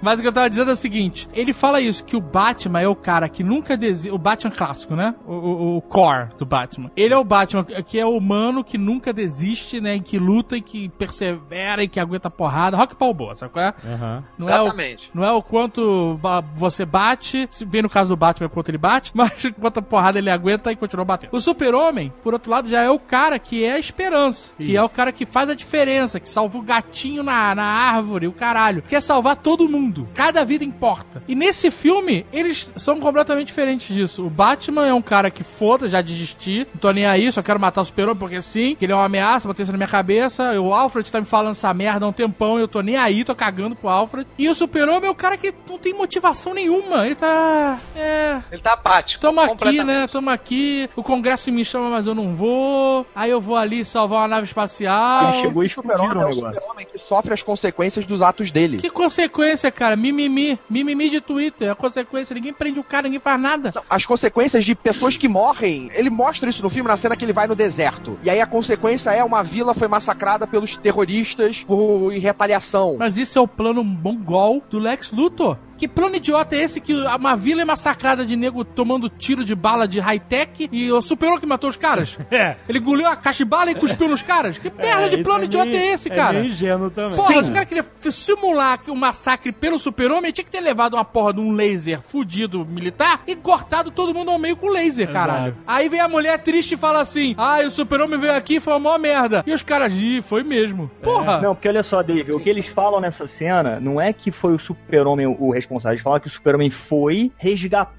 Mas 0.01 0.19
o 0.19 0.21
que 0.21 0.27
eu 0.27 0.33
tava 0.33 0.49
dizendo 0.49 0.69
é 0.71 0.73
o 0.73 0.77
seguinte: 0.77 1.27
ele 1.33 1.53
fala 1.53 1.81
isso, 1.81 2.03
que 2.03 2.15
o 2.15 2.21
Batman 2.21 2.79
é 2.81 2.87
o 2.87 2.95
cara 2.95 3.27
que 3.29 3.43
nunca 3.43 3.75
desiste. 3.75 4.11
O 4.11 4.17
Batman 4.17 4.51
clássico, 4.51 4.95
né? 4.95 5.13
O, 5.25 5.33
o- 5.33 5.77
o 5.77 5.81
core 5.81 6.29
do 6.37 6.45
Batman. 6.45 6.89
Ele 6.95 7.13
é 7.13 7.17
o 7.17 7.23
Batman 7.23 7.63
que 7.63 7.99
é 7.99 8.05
o 8.05 8.15
humano 8.15 8.63
que 8.63 8.77
nunca 8.77 9.11
desiste, 9.11 9.81
né? 9.81 9.95
E 9.95 9.99
que 9.99 10.17
luta 10.17 10.55
e 10.57 10.61
que 10.61 10.89
persevera 10.89 11.83
e 11.83 11.87
que 11.87 11.99
aguenta 11.99 12.29
porrada. 12.29 12.77
Rock 12.77 12.95
Balboa, 12.97 13.35
sabe 13.35 13.51
qual 13.51 13.65
é? 13.65 13.73
Aham. 13.85 14.23
Não 14.37 14.47
é, 14.49 14.59
o, 14.59 14.63
Exatamente. 14.63 15.09
não 15.13 15.23
é 15.23 15.31
o 15.31 15.41
quanto 15.41 16.19
você 16.53 16.85
bate, 16.85 17.49
bem 17.65 17.81
no 17.81 17.89
caso 17.89 18.09
do 18.09 18.17
Batman, 18.17 18.36
é 18.45 18.49
quanto 18.49 18.69
ele 18.69 18.77
bate, 18.77 19.11
mas 19.15 19.31
quanta 19.59 19.81
porrada 19.81 20.17
ele 20.17 20.29
aguenta 20.29 20.71
e 20.71 20.75
continua 20.75 21.05
batendo. 21.05 21.29
O 21.33 21.41
Super-Homem, 21.41 22.13
por 22.23 22.33
outro 22.33 22.51
lado, 22.51 22.69
já 22.69 22.81
é 22.81 22.89
o 22.89 22.99
cara 22.99 23.39
que 23.39 23.63
é 23.63 23.73
a 23.73 23.79
esperança, 23.79 24.51
que 24.57 24.75
é 24.75 24.83
o 24.83 24.89
cara 24.89 25.11
que 25.11 25.25
faz 25.25 25.49
a 25.49 25.55
diferença, 25.55 26.19
que 26.19 26.29
salva 26.29 26.57
o 26.57 26.61
gatinho 26.61 27.23
na, 27.23 27.53
na 27.55 27.65
árvore, 27.65 28.27
o 28.27 28.33
caralho. 28.33 28.81
Quer 28.81 29.01
salvar 29.01 29.35
todo 29.37 29.69
mundo. 29.69 30.07
Cada 30.13 30.43
vida 30.43 30.63
importa. 30.63 31.23
E 31.27 31.35
nesse 31.35 31.71
filme, 31.71 32.25
eles 32.31 32.69
são 32.77 32.99
completamente 32.99 33.47
diferentes 33.47 33.93
disso. 33.93 34.25
O 34.25 34.29
Batman 34.29 34.87
é 34.87 34.93
um 34.93 35.01
cara 35.01 35.29
que 35.29 35.43
foda, 35.43 35.87
já 35.87 36.01
desisti, 36.01 36.67
não 36.73 36.79
tô 36.79 36.91
nem 36.91 37.05
aí, 37.05 37.31
só 37.31 37.41
quero 37.41 37.59
matar 37.59 37.81
o 37.81 37.85
Super-Homem 37.85 38.17
porque 38.17 38.41
sim, 38.41 38.75
que 38.75 38.85
ele 38.85 38.91
é 38.91 38.95
uma 38.95 39.05
ameaça, 39.05 39.47
botei 39.47 39.63
isso 39.63 39.71
na 39.71 39.77
minha 39.77 39.87
cabeça. 39.87 40.59
O 40.59 40.73
Alfred 40.73 41.11
tá 41.11 41.19
me 41.19 41.25
falando 41.25 41.51
essa 41.51 41.73
merda 41.73 42.05
há 42.05 42.09
um 42.09 42.13
tempão, 42.13 42.59
eu 42.59 42.67
tô 42.67 42.81
nem 42.81 42.97
aí, 42.97 43.23
tô 43.23 43.35
cagando 43.35 43.75
pro 43.75 43.89
Alfred. 43.89 44.27
E 44.37 44.49
o 44.49 44.55
Super-Homem 44.55 45.07
é 45.07 45.11
o 45.11 45.15
cara 45.15 45.37
que 45.37 45.53
não 45.67 45.77
tem 45.77 45.93
motivação 45.93 46.53
nenhuma. 46.53 47.05
Ele 47.05 47.15
tá. 47.15 47.79
É. 47.95 48.26
Ele 48.51 48.61
tá 48.61 48.73
apático. 48.73 49.21
Tamo 49.21 49.41
aqui, 49.41 49.83
né? 49.83 50.07
Tamo 50.07 50.29
aqui. 50.29 50.89
O 50.95 51.03
Congresso 51.03 51.51
me 51.51 51.63
chama, 51.63 51.89
mas 51.89 52.05
eu 52.07 52.15
não 52.15 52.35
vou. 52.35 53.05
Aí 53.15 53.31
eu 53.31 53.41
vou 53.41 53.55
ali 53.55 53.83
salvar 53.85 54.21
uma 54.21 54.27
nave 54.27 54.45
espacial. 54.45 55.33
Ele 55.33 55.41
chegou 55.47 55.63
e 55.63 55.69
Super-Homem 55.69 56.23
é 56.23 56.27
o. 56.27 56.33
Super-Homem 56.33 56.87
que 56.91 56.97
sofre 56.97 57.33
as 57.33 57.43
consequências 57.43 58.05
dos 58.05 58.21
atos 58.21 58.51
dele. 58.51 58.77
Que 58.77 58.89
consequência, 58.89 59.71
cara? 59.71 59.95
Mimimi. 59.95 60.59
Mimimi 60.69 61.09
de 61.09 61.21
Twitter. 61.21 61.67
É 61.69 61.71
a 61.71 61.75
consequência. 61.75 62.33
Ninguém 62.33 62.53
prende 62.53 62.79
o 62.79 62.83
cara, 62.83 63.03
ninguém 63.03 63.19
faz 63.19 63.39
nada. 63.39 63.71
Não, 63.75 63.83
As 63.89 64.05
consequências 64.05 64.65
de 64.65 64.75
pessoas 64.75 65.17
que 65.17 65.27
morrem, 65.27 65.89
ele 65.93 66.09
mostra 66.09 66.49
isso 66.49 66.63
no 66.63 66.69
filme 66.69 66.87
na 66.87 66.97
cena 66.97 67.15
que 67.15 67.25
ele 67.25 67.33
vai 67.33 67.47
no 67.47 67.55
deserto. 67.55 68.17
E 68.23 68.29
aí 68.29 68.41
a 68.41 68.45
consequência 68.45 69.11
é 69.11 69.23
uma 69.23 69.43
vila 69.43 69.73
foi 69.73 69.87
massacrada 69.87 70.47
pelos 70.47 70.75
terroristas 70.75 71.63
por 71.63 72.11
em 72.11 72.19
retaliação. 72.19 72.97
Mas 72.99 73.17
isso 73.17 73.37
é 73.37 73.41
o 73.41 73.47
plano 73.47 73.83
mongol 73.83 74.63
do 74.69 74.79
Lex 74.79 75.11
Luthor. 75.11 75.57
Que 75.77 75.87
plano 75.87 76.15
idiota 76.15 76.55
é 76.55 76.59
esse 76.63 76.81
que 76.81 76.93
uma 76.93 77.35
vila 77.35 77.61
é 77.61 77.65
massacrada 77.65 78.25
de 78.25 78.35
nego 78.35 78.65
tomando 78.65 79.09
tiro 79.09 79.43
de 79.45 79.53
bala 79.55 79.87
de 79.87 79.99
high-tech 79.99 80.69
e 80.71 80.91
o 80.91 81.01
super 81.01 81.39
que 81.39 81.45
matou 81.45 81.69
os 81.69 81.77
caras? 81.77 82.17
É. 82.31 82.55
Ele 82.67 82.79
engoliu 82.79 83.07
a 83.07 83.15
caixa 83.15 83.39
de 83.39 83.45
bala 83.49 83.71
e 83.71 83.75
cuspiu 83.75 84.07
nos 84.07 84.21
caras? 84.21 84.57
Que 84.57 84.69
merda 84.71 85.09
de 85.09 85.15
isso 85.15 85.23
plano 85.23 85.41
é 85.41 85.45
idiota 85.45 85.65
meio- 85.65 85.77
é 85.81 85.93
esse, 85.93 86.09
cara? 86.09 86.37
É 86.37 86.41
meio 86.41 86.51
ingênuo 86.51 86.89
também. 86.89 87.17
Porra, 87.17 87.39
os 87.41 87.49
caras 87.49 87.67
queriam 87.69 87.85
simular 88.11 88.79
que 88.79 88.91
o 88.91 88.95
massacre 88.95 89.51
pelo 89.51 89.77
super-homem 89.79 90.31
tinha 90.31 90.43
que 90.45 90.51
ter 90.51 90.59
levado 90.61 90.95
uma 90.95 91.05
porra 91.05 91.33
de 91.33 91.39
um 91.39 91.51
laser 91.53 92.01
fudido 92.01 92.65
militar 92.65 93.21
e 93.27 93.35
cortado 93.35 93.91
todo 93.91 94.13
mundo 94.13 94.31
ao 94.31 94.39
meio 94.39 94.55
com 94.55 94.67
laser, 94.67 95.11
caralho. 95.11 95.47
Exato. 95.47 95.57
Aí 95.67 95.89
vem 95.89 95.99
a 95.99 96.07
mulher 96.07 96.37
triste 96.39 96.73
e 96.73 96.77
fala 96.77 97.01
assim: 97.01 97.35
Ah, 97.37 97.59
o 97.65 97.69
super-homem 97.71 98.19
veio 98.19 98.33
aqui 98.33 98.55
e 98.55 98.59
foi 98.59 98.73
uma 98.75 98.97
merda. 98.97 99.43
E 99.45 99.53
os 99.53 99.61
caras, 99.61 99.93
ih, 99.93 100.21
foi 100.21 100.43
mesmo. 100.43 100.89
Porra! 101.01 101.39
Não, 101.41 101.53
porque 101.55 101.67
olha 101.67 101.83
só, 101.83 102.01
Dave, 102.03 102.31
o 102.33 102.39
que 102.39 102.49
eles 102.49 102.67
falam 102.67 102.99
nessa 102.99 103.27
cena 103.27 103.79
não 103.79 103.99
é 104.01 104.11
que 104.13 104.31
foi 104.31 104.53
o 104.53 104.59
Super-Homem 104.59 105.25
o 105.27 105.37
o 105.47 105.51
responsável. 105.51 105.66
Eles 105.69 106.01
falam 106.01 106.19
que 106.19 106.27
o 106.27 106.29
Super-Homem 106.29 106.69
foi, 106.69 107.31
resgatou 107.37 107.96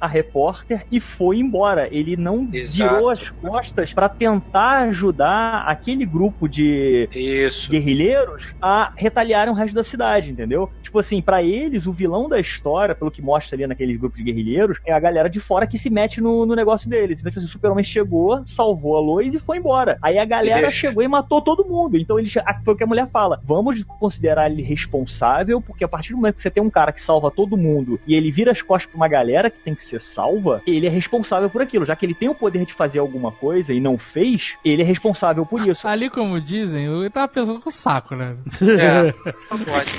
a 0.00 0.06
repórter 0.06 0.84
e 0.90 1.00
foi 1.00 1.38
embora. 1.38 1.88
Ele 1.90 2.16
não 2.16 2.48
Exato. 2.52 2.92
virou 2.94 3.10
as 3.10 3.30
costas 3.30 3.92
pra 3.92 4.08
tentar 4.08 4.82
ajudar 4.88 5.64
aquele 5.66 6.04
grupo 6.04 6.48
de 6.48 7.08
Isso. 7.12 7.70
guerrilheiros 7.70 8.52
a 8.60 8.92
retaliarem 8.96 9.52
o 9.52 9.56
resto 9.56 9.74
da 9.74 9.82
cidade, 9.82 10.30
entendeu? 10.30 10.70
Tipo 10.82 10.98
assim, 10.98 11.20
pra 11.22 11.42
eles, 11.42 11.86
o 11.86 11.92
vilão 11.92 12.28
da 12.28 12.38
história, 12.40 12.94
pelo 12.94 13.10
que 13.10 13.22
mostra 13.22 13.56
ali 13.56 13.66
naqueles 13.66 13.96
grupos 13.98 14.18
de 14.18 14.24
guerrilheiros, 14.24 14.78
é 14.84 14.92
a 14.92 15.00
galera 15.00 15.28
de 15.30 15.40
fora 15.40 15.66
que 15.66 15.78
se 15.78 15.88
mete 15.90 16.20
no, 16.20 16.44
no 16.44 16.54
negócio 16.54 16.88
deles. 16.90 17.20
Então, 17.20 17.30
tipo 17.30 17.38
assim, 17.40 17.48
o 17.48 17.50
Super-Homem 17.50 17.84
chegou, 17.84 18.42
salvou 18.46 18.96
a 18.96 19.00
Lois 19.00 19.32
e 19.34 19.38
foi 19.38 19.58
embora. 19.58 19.96
Aí 20.02 20.18
a 20.18 20.24
galera 20.24 20.62
deixa. 20.62 20.88
chegou 20.88 21.02
e 21.02 21.08
matou 21.08 21.40
todo 21.40 21.64
mundo. 21.64 21.96
Então, 21.96 22.18
eles, 22.18 22.36
a- 22.38 22.60
foi 22.64 22.74
o 22.74 22.76
que 22.76 22.84
a 22.84 22.86
mulher 22.86 23.08
fala. 23.08 23.40
Vamos 23.44 23.82
considerar 23.98 24.50
ele 24.50 24.62
responsável, 24.62 25.60
porque 25.60 25.84
a 25.84 25.88
partir 25.88 26.10
do 26.12 26.16
momento 26.16 26.36
que 26.36 26.42
você 26.42 26.50
tem 26.50 26.62
um 26.62 26.70
cara 26.70 26.92
que 26.92 27.00
salva 27.02 27.30
todo 27.30 27.56
mundo 27.56 27.98
e 28.06 28.14
ele 28.14 28.30
vira 28.30 28.50
as 28.52 28.60
costas 28.62 28.90
pra 28.90 28.96
uma 28.96 29.08
galera, 29.08 29.29
galera 29.30 29.50
que 29.50 29.58
tem 29.58 29.74
que 29.74 29.82
ser 29.82 30.00
salva, 30.00 30.62
ele 30.66 30.86
é 30.86 30.90
responsável 30.90 31.48
por 31.48 31.62
aquilo. 31.62 31.86
Já 31.86 31.94
que 31.94 32.04
ele 32.04 32.14
tem 32.14 32.28
o 32.28 32.34
poder 32.34 32.66
de 32.66 32.74
fazer 32.74 32.98
alguma 32.98 33.30
coisa 33.30 33.72
e 33.72 33.80
não 33.80 33.96
fez, 33.96 34.56
ele 34.64 34.82
é 34.82 34.84
responsável 34.84 35.46
por 35.46 35.66
isso. 35.66 35.86
Ali, 35.86 36.10
como 36.10 36.40
dizem, 36.40 36.86
eu 36.86 37.08
tava 37.10 37.28
pensando 37.28 37.60
com 37.60 37.68
o 37.68 37.72
saco, 37.72 38.14
né? 38.14 38.36
É, 38.62 39.14
só 39.46 39.56
pode. 39.56 39.92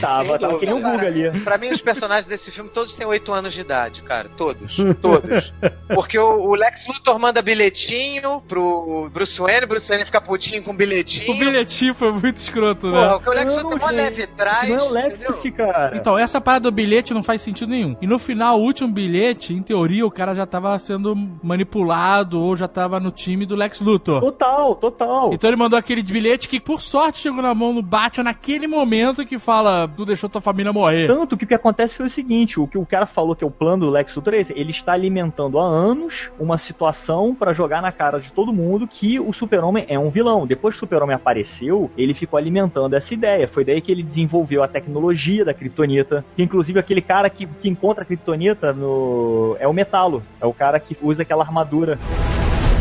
Tava, 0.00 0.38
tava 0.38 0.58
que 0.58 0.66
nem 0.66 0.74
o 0.74 0.80
Guga 0.80 1.06
ali. 1.06 1.30
Pra 1.40 1.56
mim, 1.56 1.70
os 1.70 1.80
personagens 1.80 2.26
desse 2.26 2.50
filme 2.50 2.70
todos 2.70 2.94
têm 2.94 3.06
8 3.06 3.32
anos 3.32 3.54
de 3.54 3.60
idade, 3.60 4.02
cara. 4.02 4.28
Todos. 4.36 4.76
Todos. 5.00 5.52
Porque 5.94 6.18
o, 6.18 6.50
o 6.50 6.54
Lex 6.54 6.86
Luthor 6.86 7.18
manda 7.18 7.40
bilhetinho 7.40 8.40
pro 8.46 9.08
Bruce 9.12 9.40
Wayne, 9.40 9.66
Bruce 9.66 9.88
Wayne 9.88 10.04
fica 10.04 10.20
putinho 10.20 10.62
com 10.62 10.74
bilhetinho. 10.74 11.32
O 11.32 11.38
bilhetinho 11.38 11.94
foi 11.94 12.12
muito 12.12 12.36
escroto, 12.36 12.90
Porra, 12.90 13.08
né? 13.08 13.14
o 13.14 13.20
que 13.20 13.28
o 13.28 13.32
Lex 13.32 13.56
Luthor 13.56 13.78
mó 13.78 13.90
leve 13.90 14.26
traz. 14.26 14.68
Não 14.68 14.76
é 14.76 14.82
o 14.82 14.90
Lex 14.90 15.24
cara. 15.56 15.96
Então, 15.96 16.18
essa 16.18 16.40
parada 16.40 16.64
do 16.64 16.72
bilhete 16.72 17.14
não 17.14 17.22
faz 17.22 17.40
sentido 17.40 17.70
nenhum. 17.70 17.96
E 18.00 18.06
no 18.06 18.18
final, 18.18 18.60
o 18.60 18.72
último 18.74 18.92
bilhete, 18.92 19.54
em 19.54 19.62
teoria, 19.62 20.04
o 20.04 20.10
cara 20.10 20.34
já 20.34 20.44
tava 20.44 20.76
sendo 20.80 21.14
manipulado 21.42 22.42
ou 22.42 22.56
já 22.56 22.66
tava 22.66 22.98
no 22.98 23.12
time 23.12 23.46
do 23.46 23.54
Lex 23.54 23.80
Luthor. 23.80 24.20
Total, 24.20 24.74
total. 24.74 25.30
Então 25.32 25.48
ele 25.48 25.56
mandou 25.56 25.78
aquele 25.78 26.02
bilhete 26.02 26.48
que, 26.48 26.58
por 26.58 26.80
sorte, 26.80 27.20
chegou 27.20 27.40
na 27.40 27.54
mão 27.54 27.72
do 27.72 27.82
Batman 27.82 28.24
naquele 28.24 28.66
momento 28.66 29.24
que 29.24 29.38
fala: 29.38 29.88
Tu 29.96 30.04
deixou 30.04 30.28
tua 30.28 30.40
família 30.40 30.72
morrer. 30.72 31.06
Tanto 31.06 31.36
que 31.36 31.44
o 31.44 31.46
que 31.46 31.54
acontece 31.54 31.96
foi 31.96 32.06
o 32.06 32.10
seguinte: 32.10 32.58
o 32.58 32.66
que 32.66 32.76
o 32.76 32.84
cara 32.84 33.06
falou 33.06 33.36
que 33.36 33.44
é 33.44 33.46
o 33.46 33.50
plano 33.50 33.86
do 33.86 33.90
Lex 33.90 34.16
Luthor 34.16 34.34
é 34.34 34.42
ele 34.54 34.72
está 34.72 34.92
alimentando 34.92 35.58
há 35.58 35.64
anos 35.64 36.30
uma 36.38 36.58
situação 36.58 37.34
pra 37.34 37.52
jogar 37.52 37.80
na 37.80 37.92
cara 37.92 38.18
de 38.18 38.32
todo 38.32 38.52
mundo 38.52 38.88
que 38.88 39.20
o 39.20 39.32
Super-Homem 39.32 39.86
é 39.88 39.98
um 39.98 40.10
vilão. 40.10 40.46
Depois 40.46 40.74
que 40.74 40.78
o 40.78 40.80
Super-Homem 40.80 41.14
apareceu, 41.14 41.90
ele 41.96 42.12
ficou 42.12 42.38
alimentando 42.38 42.94
essa 42.94 43.14
ideia. 43.14 43.46
Foi 43.46 43.64
daí 43.64 43.80
que 43.80 43.92
ele 43.92 44.02
desenvolveu 44.02 44.62
a 44.62 44.68
tecnologia 44.68 45.44
da 45.44 45.54
Kryptonita. 45.54 46.24
Que 46.34 46.42
inclusive 46.42 46.80
aquele 46.80 47.00
cara 47.00 47.30
que, 47.30 47.46
que 47.46 47.68
encontra 47.68 48.02
a 48.02 48.06
Kryptonita 48.06 48.63
no 48.72 49.56
é 49.60 49.68
o 49.68 49.72
Metalo, 49.72 50.22
é 50.40 50.46
o 50.46 50.52
cara 50.52 50.80
que 50.80 50.96
usa 51.02 51.22
aquela 51.22 51.44
armadura. 51.44 51.98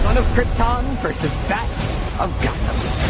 Son 0.04 0.20
of 0.20 0.34
Krypton 0.34 0.84
versus 1.02 1.32
Bat 1.48 2.24
of 2.24 2.34
Gotham. 2.46 3.04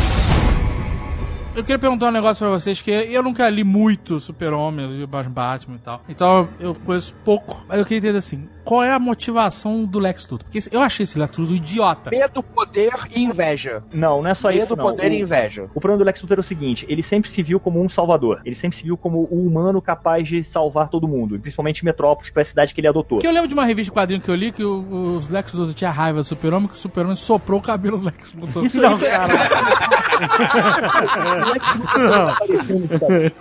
Eu 1.56 1.64
queria 1.64 1.78
perguntar 1.78 2.08
um 2.08 2.12
negócio 2.12 2.44
pra 2.44 2.50
vocês, 2.50 2.82
que 2.82 2.90
eu 2.90 3.22
nunca 3.22 3.48
li 3.48 3.64
muito 3.64 4.20
Super-Homem, 4.20 4.86
eu 4.86 4.92
li 4.92 5.08
mais 5.08 5.28
Batman 5.28 5.76
e 5.76 5.80
tal. 5.80 6.02
Então 6.10 6.50
eu 6.60 6.74
conheço 6.74 7.16
pouco. 7.24 7.64
Mas 7.68 7.78
eu 7.78 7.86
queria 7.86 8.00
entender 8.00 8.18
assim, 8.18 8.50
qual 8.64 8.84
é 8.84 8.92
a 8.92 9.00
motivação 9.00 9.86
do 9.86 10.00
Lex 10.00 10.24
Luthor? 10.24 10.40
Porque 10.50 10.60
eu 10.72 10.82
achei 10.82 11.04
esse 11.04 11.18
Lex 11.20 11.38
Luthor 11.38 11.54
um 11.54 11.58
idiota. 11.58 12.10
Medo, 12.10 12.42
poder 12.44 12.92
e 13.16 13.24
inveja. 13.24 13.84
Não, 13.92 14.22
não 14.22 14.30
é 14.30 14.34
só 14.34 14.50
isso. 14.50 14.60
Medo, 14.60 14.78
poder 14.78 15.12
o, 15.12 15.14
e 15.14 15.22
inveja. 15.22 15.64
O 15.76 15.80
problema 15.80 15.98
do 16.00 16.06
Lex 16.06 16.22
Luthor 16.22 16.38
é 16.38 16.40
o 16.40 16.44
seguinte: 16.44 16.86
ele 16.90 17.04
sempre 17.04 17.30
se 17.30 17.44
viu 17.44 17.60
como 17.60 17.82
um 17.84 17.90
salvador. 17.90 18.42
Ele 18.46 18.56
sempre 18.56 18.78
se 18.78 18.84
viu 18.84 18.98
como 18.98 19.28
o 19.30 19.46
humano 19.46 19.82
capaz 19.82 20.28
de 20.28 20.44
salvar 20.44 20.90
todo 20.90 21.08
mundo, 21.08 21.38
principalmente 21.40 21.84
Metrópolis, 21.86 22.30
que 22.30 22.34
foi 22.34 22.42
a 22.42 22.46
cidade 22.46 22.74
que 22.74 22.82
ele 22.82 22.88
adotou. 22.88 23.18
Porque 23.18 23.28
eu 23.28 23.32
lembro 23.32 23.48
de 23.48 23.54
uma 23.54 23.66
revista 23.66 23.92
de 23.92 23.96
quadrinho 23.96 24.22
que 24.22 24.30
eu 24.30 24.36
li 24.36 24.52
que 24.52 24.64
o- 24.64 25.16
os 25.18 25.28
Lex 25.28 25.54
Luthor 25.54 25.74
tinha 25.74 25.92
raiva 25.92 26.20
do 26.20 26.24
Super-Homem, 26.26 26.68
que 26.68 26.76
o 26.76 26.78
Super-Homem 26.78 27.16
soprou 27.16 27.60
o 27.60 27.64
cabelo 27.64 27.98
do 27.98 28.06
Lex 28.06 28.34
Luthor. 28.34 28.66
Isso 28.66 28.82
não, 28.82 28.96
aí, 28.96 29.02
cara. 29.02 29.34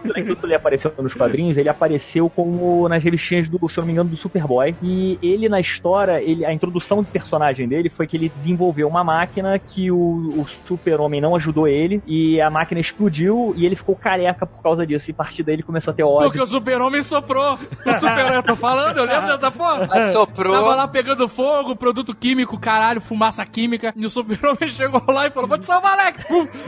O 0.04 0.08
Lex 0.08 0.28
Luthor 0.28 0.44
ele 0.44 0.54
apareceu 0.54 0.92
nos 0.98 1.14
quadrinhos, 1.14 1.56
ele 1.56 1.68
apareceu 1.68 2.28
como 2.30 2.88
nas 2.88 3.02
revistinhas 3.02 3.48
do, 3.48 3.68
se 3.68 3.78
eu 3.78 3.82
não 3.82 3.86
me 3.86 3.92
engano, 3.92 4.10
do 4.10 4.16
Superboy. 4.16 4.74
E 4.82 5.11
ele, 5.22 5.48
na 5.48 5.60
história, 5.60 6.22
ele, 6.22 6.44
a 6.44 6.52
introdução 6.52 7.02
do 7.02 7.08
personagem 7.08 7.68
dele 7.68 7.90
foi 7.90 8.06
que 8.06 8.16
ele 8.16 8.28
desenvolveu 8.28 8.88
uma 8.88 9.02
máquina 9.02 9.58
que 9.58 9.90
o, 9.90 9.96
o 9.96 10.46
Super-Homem 10.66 11.20
não 11.20 11.34
ajudou 11.36 11.66
ele, 11.66 12.02
e 12.06 12.40
a 12.40 12.50
máquina 12.50 12.80
explodiu 12.80 13.54
e 13.56 13.66
ele 13.66 13.76
ficou 13.76 13.96
careca 13.96 14.46
por 14.46 14.62
causa 14.62 14.86
disso. 14.86 15.10
E 15.10 15.12
a 15.12 15.14
partir 15.14 15.42
daí 15.42 15.56
ele 15.56 15.62
começou 15.62 15.92
a 15.92 15.94
ter 15.94 16.04
ódio. 16.04 16.28
Porque 16.28 16.40
o 16.40 16.46
Super-Homem 16.46 17.02
soprou. 17.02 17.58
O 17.86 17.94
Super-Homem, 17.94 18.34
eu 18.34 18.42
tô 18.42 18.56
falando, 18.56 18.98
eu 18.98 19.04
lembro 19.04 19.28
dessa 19.28 19.50
porra. 19.50 19.88
Assoprou. 19.90 20.52
Tava 20.52 20.74
lá 20.74 20.88
pegando 20.88 21.28
fogo, 21.28 21.76
produto 21.76 22.14
químico, 22.14 22.58
caralho, 22.58 23.00
fumaça 23.00 23.44
química. 23.44 23.92
E 23.96 24.04
o 24.04 24.10
Super-Homem 24.10 24.68
chegou 24.70 25.02
lá 25.08 25.26
e 25.26 25.30
falou: 25.30 25.48
Vou 25.48 25.58
te 25.58 25.66
salvar, 25.66 25.98
Alex! 25.98 26.24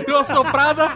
Deu 0.06 0.16
uma 0.16 0.24
soprada. 0.24 0.90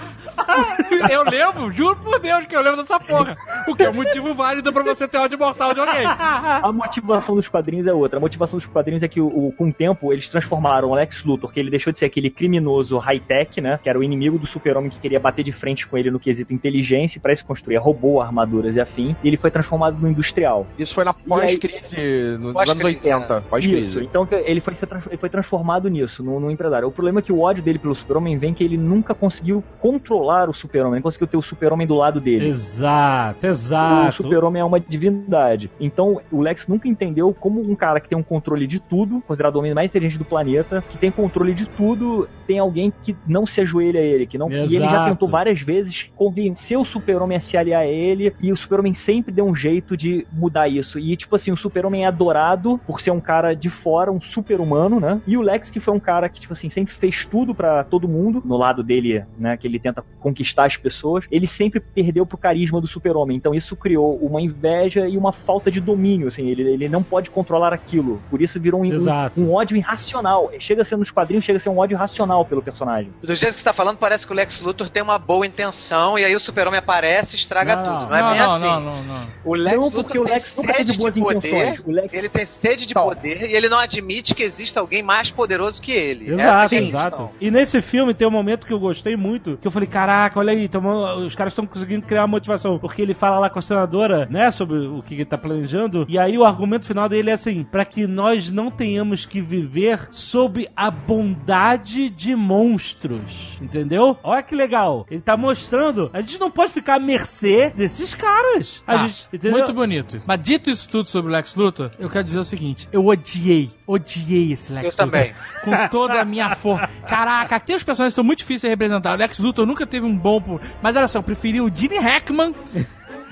eu 1.10 1.24
lembro, 1.24 1.72
juro 1.72 1.96
por 1.96 2.18
Deus 2.18 2.46
que 2.46 2.56
eu 2.56 2.62
lembro 2.62 2.78
dessa 2.78 2.98
porra. 2.98 3.36
O 3.66 3.74
que 3.74 3.82
é 3.82 3.90
um 3.90 3.94
motivo 3.94 4.34
válido 4.34 4.72
pra 4.72 4.82
você 4.82 5.06
ter 5.06 5.18
ódio 5.18 5.38
mortal 5.38 5.74
de 5.74 5.80
alguém. 5.80 6.06
A 6.06 6.70
motivação 6.72 7.37
dos 7.38 7.48
quadrinhos 7.48 7.86
é 7.86 7.92
outra. 7.92 8.18
A 8.18 8.20
motivação 8.20 8.56
dos 8.58 8.66
quadrinhos 8.66 9.02
é 9.02 9.08
que, 9.08 9.20
o, 9.20 9.26
o- 9.26 9.52
com 9.52 9.68
o 9.68 9.72
tempo, 9.72 10.12
eles 10.12 10.28
transformaram 10.28 10.90
o 10.90 10.94
Lex 10.94 11.24
Luthor, 11.24 11.52
que 11.52 11.58
ele 11.60 11.70
deixou 11.70 11.92
de 11.92 11.98
ser 11.98 12.04
aquele 12.04 12.30
criminoso 12.30 12.98
high-tech, 12.98 13.60
né? 13.60 13.78
Que 13.82 13.88
era 13.88 13.98
o 13.98 14.02
inimigo 14.02 14.38
do 14.38 14.46
super-homem 14.46 14.90
que 14.90 14.98
queria 14.98 15.18
bater 15.20 15.42
de 15.44 15.52
frente 15.52 15.86
com 15.86 15.96
ele 15.96 16.10
no 16.10 16.20
quesito 16.20 16.52
inteligência, 16.52 17.20
para 17.20 17.32
isso 17.32 17.44
construir 17.44 17.76
robô, 17.76 18.20
armaduras 18.20 18.76
e 18.76 18.80
afim. 18.80 19.16
E 19.22 19.28
ele 19.28 19.36
foi 19.36 19.50
transformado 19.50 19.98
no 19.98 20.08
industrial. 20.08 20.66
Isso 20.78 20.94
foi 20.94 21.04
na 21.04 21.12
pós-crise, 21.14 22.38
nos 22.38 22.54
anos 22.68 22.84
80. 22.84 23.18
né? 23.18 23.24
Isso, 23.40 23.48
Pós-crise. 23.48 24.04
então 24.04 24.26
que 24.26 24.34
ele 24.34 24.60
foi, 24.60 24.74
ele 25.08 25.16
foi 25.16 25.28
transformado 25.30 25.88
nisso, 25.88 26.22
no, 26.22 26.38
no 26.40 26.50
empresário. 26.50 26.88
O 26.88 26.92
problema 26.92 27.20
é 27.20 27.22
que 27.22 27.32
o 27.32 27.40
ódio 27.40 27.62
dele 27.62 27.78
pelo 27.78 27.94
super-homem 27.94 28.36
vem 28.38 28.52
que 28.54 28.64
ele 28.64 28.76
nunca 28.76 29.14
conseguiu 29.14 29.62
controlar 29.80 30.48
o 30.50 30.54
super-homem, 30.54 31.00
conseguiu 31.00 31.26
ter 31.26 31.36
o 31.36 31.42
super-homem 31.42 31.86
do 31.86 31.94
lado 31.94 32.20
dele. 32.20 32.48
Exato, 32.48 33.46
O 33.46 33.48
exato. 33.50 34.22
super-homem 34.22 34.60
é 34.60 34.64
uma 34.64 34.80
divindade. 34.80 35.70
Então, 35.80 36.20
o 36.30 36.40
Lex 36.40 36.66
nunca 36.66 36.88
entendeu 36.88 37.27
como 37.32 37.60
um 37.60 37.74
cara 37.74 38.00
que 38.00 38.08
tem 38.08 38.16
um 38.16 38.22
controle 38.22 38.66
de 38.66 38.78
tudo, 38.78 39.22
considerado 39.26 39.56
o 39.56 39.58
homem 39.58 39.74
mais 39.74 39.90
inteligente 39.90 40.18
do 40.18 40.24
planeta, 40.24 40.82
que 40.88 40.98
tem 40.98 41.10
controle 41.10 41.54
de 41.54 41.66
tudo, 41.66 42.28
tem 42.46 42.58
alguém 42.58 42.92
que 43.02 43.16
não 43.26 43.46
se 43.46 43.60
ajoelha 43.60 44.00
a 44.00 44.02
ele, 44.02 44.26
que 44.26 44.38
não. 44.38 44.50
E 44.50 44.54
ele 44.54 44.80
já 44.80 44.86
Exato. 44.86 45.10
tentou 45.10 45.28
várias 45.28 45.60
vezes 45.60 46.10
convencer 46.16 46.78
o 46.78 46.84
super-homem 46.84 47.36
a 47.36 47.40
se 47.40 47.56
aliar 47.56 47.82
a 47.82 47.86
ele, 47.86 48.34
e 48.40 48.52
o 48.52 48.56
super-homem 48.56 48.94
sempre 48.94 49.32
deu 49.32 49.44
um 49.44 49.54
jeito 49.54 49.96
de 49.96 50.26
mudar 50.32 50.68
isso. 50.68 50.98
E, 50.98 51.16
tipo 51.16 51.34
assim, 51.34 51.52
o 51.52 51.56
super-homem 51.56 52.04
é 52.04 52.06
adorado 52.06 52.80
por 52.86 53.00
ser 53.00 53.10
um 53.10 53.20
cara 53.20 53.54
de 53.54 53.70
fora, 53.70 54.10
um 54.12 54.20
super-humano, 54.20 55.00
né? 55.00 55.20
E 55.26 55.36
o 55.36 55.42
Lex, 55.42 55.70
que 55.70 55.80
foi 55.80 55.94
um 55.94 56.00
cara 56.00 56.28
que, 56.28 56.40
tipo 56.40 56.52
assim, 56.52 56.68
sempre 56.68 56.92
fez 56.94 57.26
tudo 57.26 57.54
pra 57.54 57.84
todo 57.84 58.08
mundo, 58.08 58.42
no 58.44 58.56
lado 58.56 58.82
dele, 58.82 59.24
né, 59.38 59.56
que 59.56 59.66
ele 59.66 59.78
tenta 59.78 60.04
conquistar 60.20 60.64
as 60.66 60.76
pessoas, 60.76 61.24
ele 61.30 61.46
sempre 61.46 61.80
perdeu 61.80 62.24
pro 62.24 62.38
carisma 62.38 62.80
do 62.80 62.86
super-homem. 62.86 63.36
Então 63.36 63.54
isso 63.54 63.74
criou 63.76 64.16
uma 64.16 64.40
inveja 64.40 65.08
e 65.08 65.16
uma 65.16 65.32
falta 65.32 65.70
de 65.70 65.80
domínio, 65.80 66.28
assim, 66.28 66.48
ele, 66.48 66.62
ele 66.62 66.88
não 66.88 67.02
pode 67.02 67.17
controlar 67.30 67.72
aquilo. 67.72 68.20
Por 68.30 68.40
isso 68.42 68.58
virou 68.60 68.82
um, 68.82 68.84
um, 68.86 69.42
um 69.44 69.52
ódio 69.54 69.76
irracional. 69.76 70.50
Chega 70.58 70.82
a 70.82 70.84
ser 70.84 70.96
nos 70.96 71.10
quadrinhos, 71.10 71.44
chega 71.44 71.56
a 71.56 71.60
ser 71.60 71.68
um 71.68 71.78
ódio 71.78 71.94
irracional 71.96 72.44
pelo 72.44 72.62
personagem. 72.62 73.10
Do 73.22 73.34
jeito 73.34 73.52
que 73.52 73.58
você 73.58 73.64
tá 73.64 73.72
falando, 73.72 73.96
parece 73.98 74.26
que 74.26 74.32
o 74.32 74.36
Lex 74.36 74.60
Luthor 74.60 74.88
tem 74.88 75.02
uma 75.02 75.18
boa 75.18 75.46
intenção 75.46 76.18
e 76.18 76.24
aí 76.24 76.34
o 76.34 76.40
Super-Homem 76.40 76.78
aparece 76.78 77.36
e 77.36 77.38
estraga 77.38 77.76
Não, 77.76 77.82
tudo. 77.84 78.10
Não 78.10 78.16
é 78.16 78.20
não, 78.22 78.30
bem 78.30 78.38
não, 78.38 78.52
assim. 78.54 78.64
não, 78.66 78.80
não, 78.80 79.02
não. 79.04 79.26
O 79.44 79.54
Lex 79.54 79.76
Não, 79.76 79.84
Luthor 79.84 80.04
porque 80.04 80.18
o 80.18 80.24
tem 80.24 80.32
Lex 80.34 80.54
teve 80.54 80.72
sede 80.74 80.98
boas 80.98 81.14
de 81.14 81.20
intenções. 81.20 81.80
poder, 81.80 81.82
O 81.86 81.90
Lex- 81.92 82.14
ele 82.14 82.28
tem 82.28 82.44
sede 82.44 82.86
de 82.86 82.94
poder 82.94 83.42
e 83.50 83.54
ele 83.54 83.68
não 83.68 83.78
admite 83.78 84.34
que 84.34 84.42
exista 84.42 84.80
alguém 84.80 85.02
mais 85.02 85.30
poderoso 85.30 85.80
que 85.82 85.92
ele. 85.92 86.32
Essa 86.34 86.42
Exato, 86.42 86.74
é 86.74 86.78
a 86.78 86.82
exato. 86.82 87.30
E 87.40 87.50
nesse 87.50 87.80
filme 87.82 88.14
tem 88.14 88.26
um 88.26 88.30
momento 88.30 88.66
que 88.66 88.72
eu 88.72 88.78
gostei 88.78 89.16
muito, 89.16 89.56
que 89.60 89.66
eu 89.66 89.70
falei, 89.70 89.88
caraca, 89.88 90.38
olha 90.38 90.52
aí, 90.52 90.68
tamo- 90.68 91.14
os 91.16 91.34
caras 91.34 91.52
estão 91.52 91.66
conseguindo 91.66 92.06
criar 92.06 92.22
uma 92.22 92.28
motivação. 92.28 92.78
Porque 92.78 93.02
ele 93.02 93.14
fala 93.14 93.38
lá 93.38 93.50
com 93.50 93.58
a 93.58 93.62
senadora, 93.62 94.26
né, 94.30 94.50
sobre 94.50 94.76
o 94.78 95.02
que 95.02 95.14
ele 95.14 95.24
tá 95.24 95.38
planejando, 95.38 96.04
e 96.08 96.18
aí 96.18 96.36
o 96.38 96.44
argumento 96.44 96.86
final 96.86 97.07
dele 97.08 97.30
é 97.30 97.32
assim, 97.34 97.64
pra 97.64 97.84
que 97.84 98.06
nós 98.06 98.50
não 98.50 98.70
tenhamos 98.70 99.24
que 99.26 99.40
viver 99.40 100.08
sob 100.10 100.68
a 100.76 100.90
bondade 100.90 102.08
de 102.10 102.34
monstros, 102.34 103.58
entendeu? 103.60 104.16
Olha 104.22 104.42
que 104.42 104.54
legal. 104.54 105.06
Ele 105.10 105.20
tá 105.20 105.36
mostrando, 105.36 106.10
a 106.12 106.20
gente 106.20 106.38
não 106.38 106.50
pode 106.50 106.72
ficar 106.72 106.94
à 106.94 106.98
mercê 106.98 107.70
desses 107.74 108.14
caras. 108.14 108.82
A 108.86 108.92
Tá, 108.92 109.06
gente, 109.06 109.26
entendeu? 109.32 109.58
muito 109.58 109.72
bonito 109.72 110.16
isso. 110.16 110.24
Mas 110.28 110.40
dito 110.42 110.70
isso 110.70 110.88
tudo 110.88 111.08
sobre 111.08 111.30
o 111.30 111.34
Lex 111.34 111.54
Luthor, 111.54 111.90
eu 111.98 112.08
quero 112.08 112.24
dizer 112.24 112.38
o 112.38 112.44
seguinte: 112.44 112.88
eu 112.92 113.06
odiei, 113.06 113.70
odiei 113.86 114.52
esse 114.52 114.72
Lex 114.72 114.84
Eu 114.84 114.90
Luthor. 114.90 115.06
também. 115.06 115.34
Com 115.64 115.88
toda 115.88 116.20
a 116.20 116.24
minha 116.24 116.54
força. 116.54 116.88
Caraca, 117.06 117.58
tem 117.60 117.76
os 117.76 117.82
personagens 117.82 118.12
que 118.12 118.16
são 118.16 118.24
muito 118.24 118.38
difíceis 118.40 118.62
de 118.62 118.68
representar. 118.68 119.14
O 119.14 119.18
Lex 119.18 119.38
Luthor 119.38 119.66
nunca 119.66 119.86
teve 119.86 120.06
um 120.06 120.16
bom. 120.16 120.38
Mas 120.82 120.96
olha 120.96 121.08
só, 121.08 121.18
eu 121.18 121.22
preferi 121.22 121.60
o 121.60 121.70
Gene 121.74 121.98
Hackman. 121.98 122.54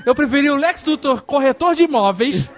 Eu 0.04 0.14
preferi 0.14 0.48
o 0.50 0.56
Lex 0.56 0.84
Luthor 0.84 1.22
corretor 1.22 1.74
de 1.74 1.82
imóveis. 1.84 2.48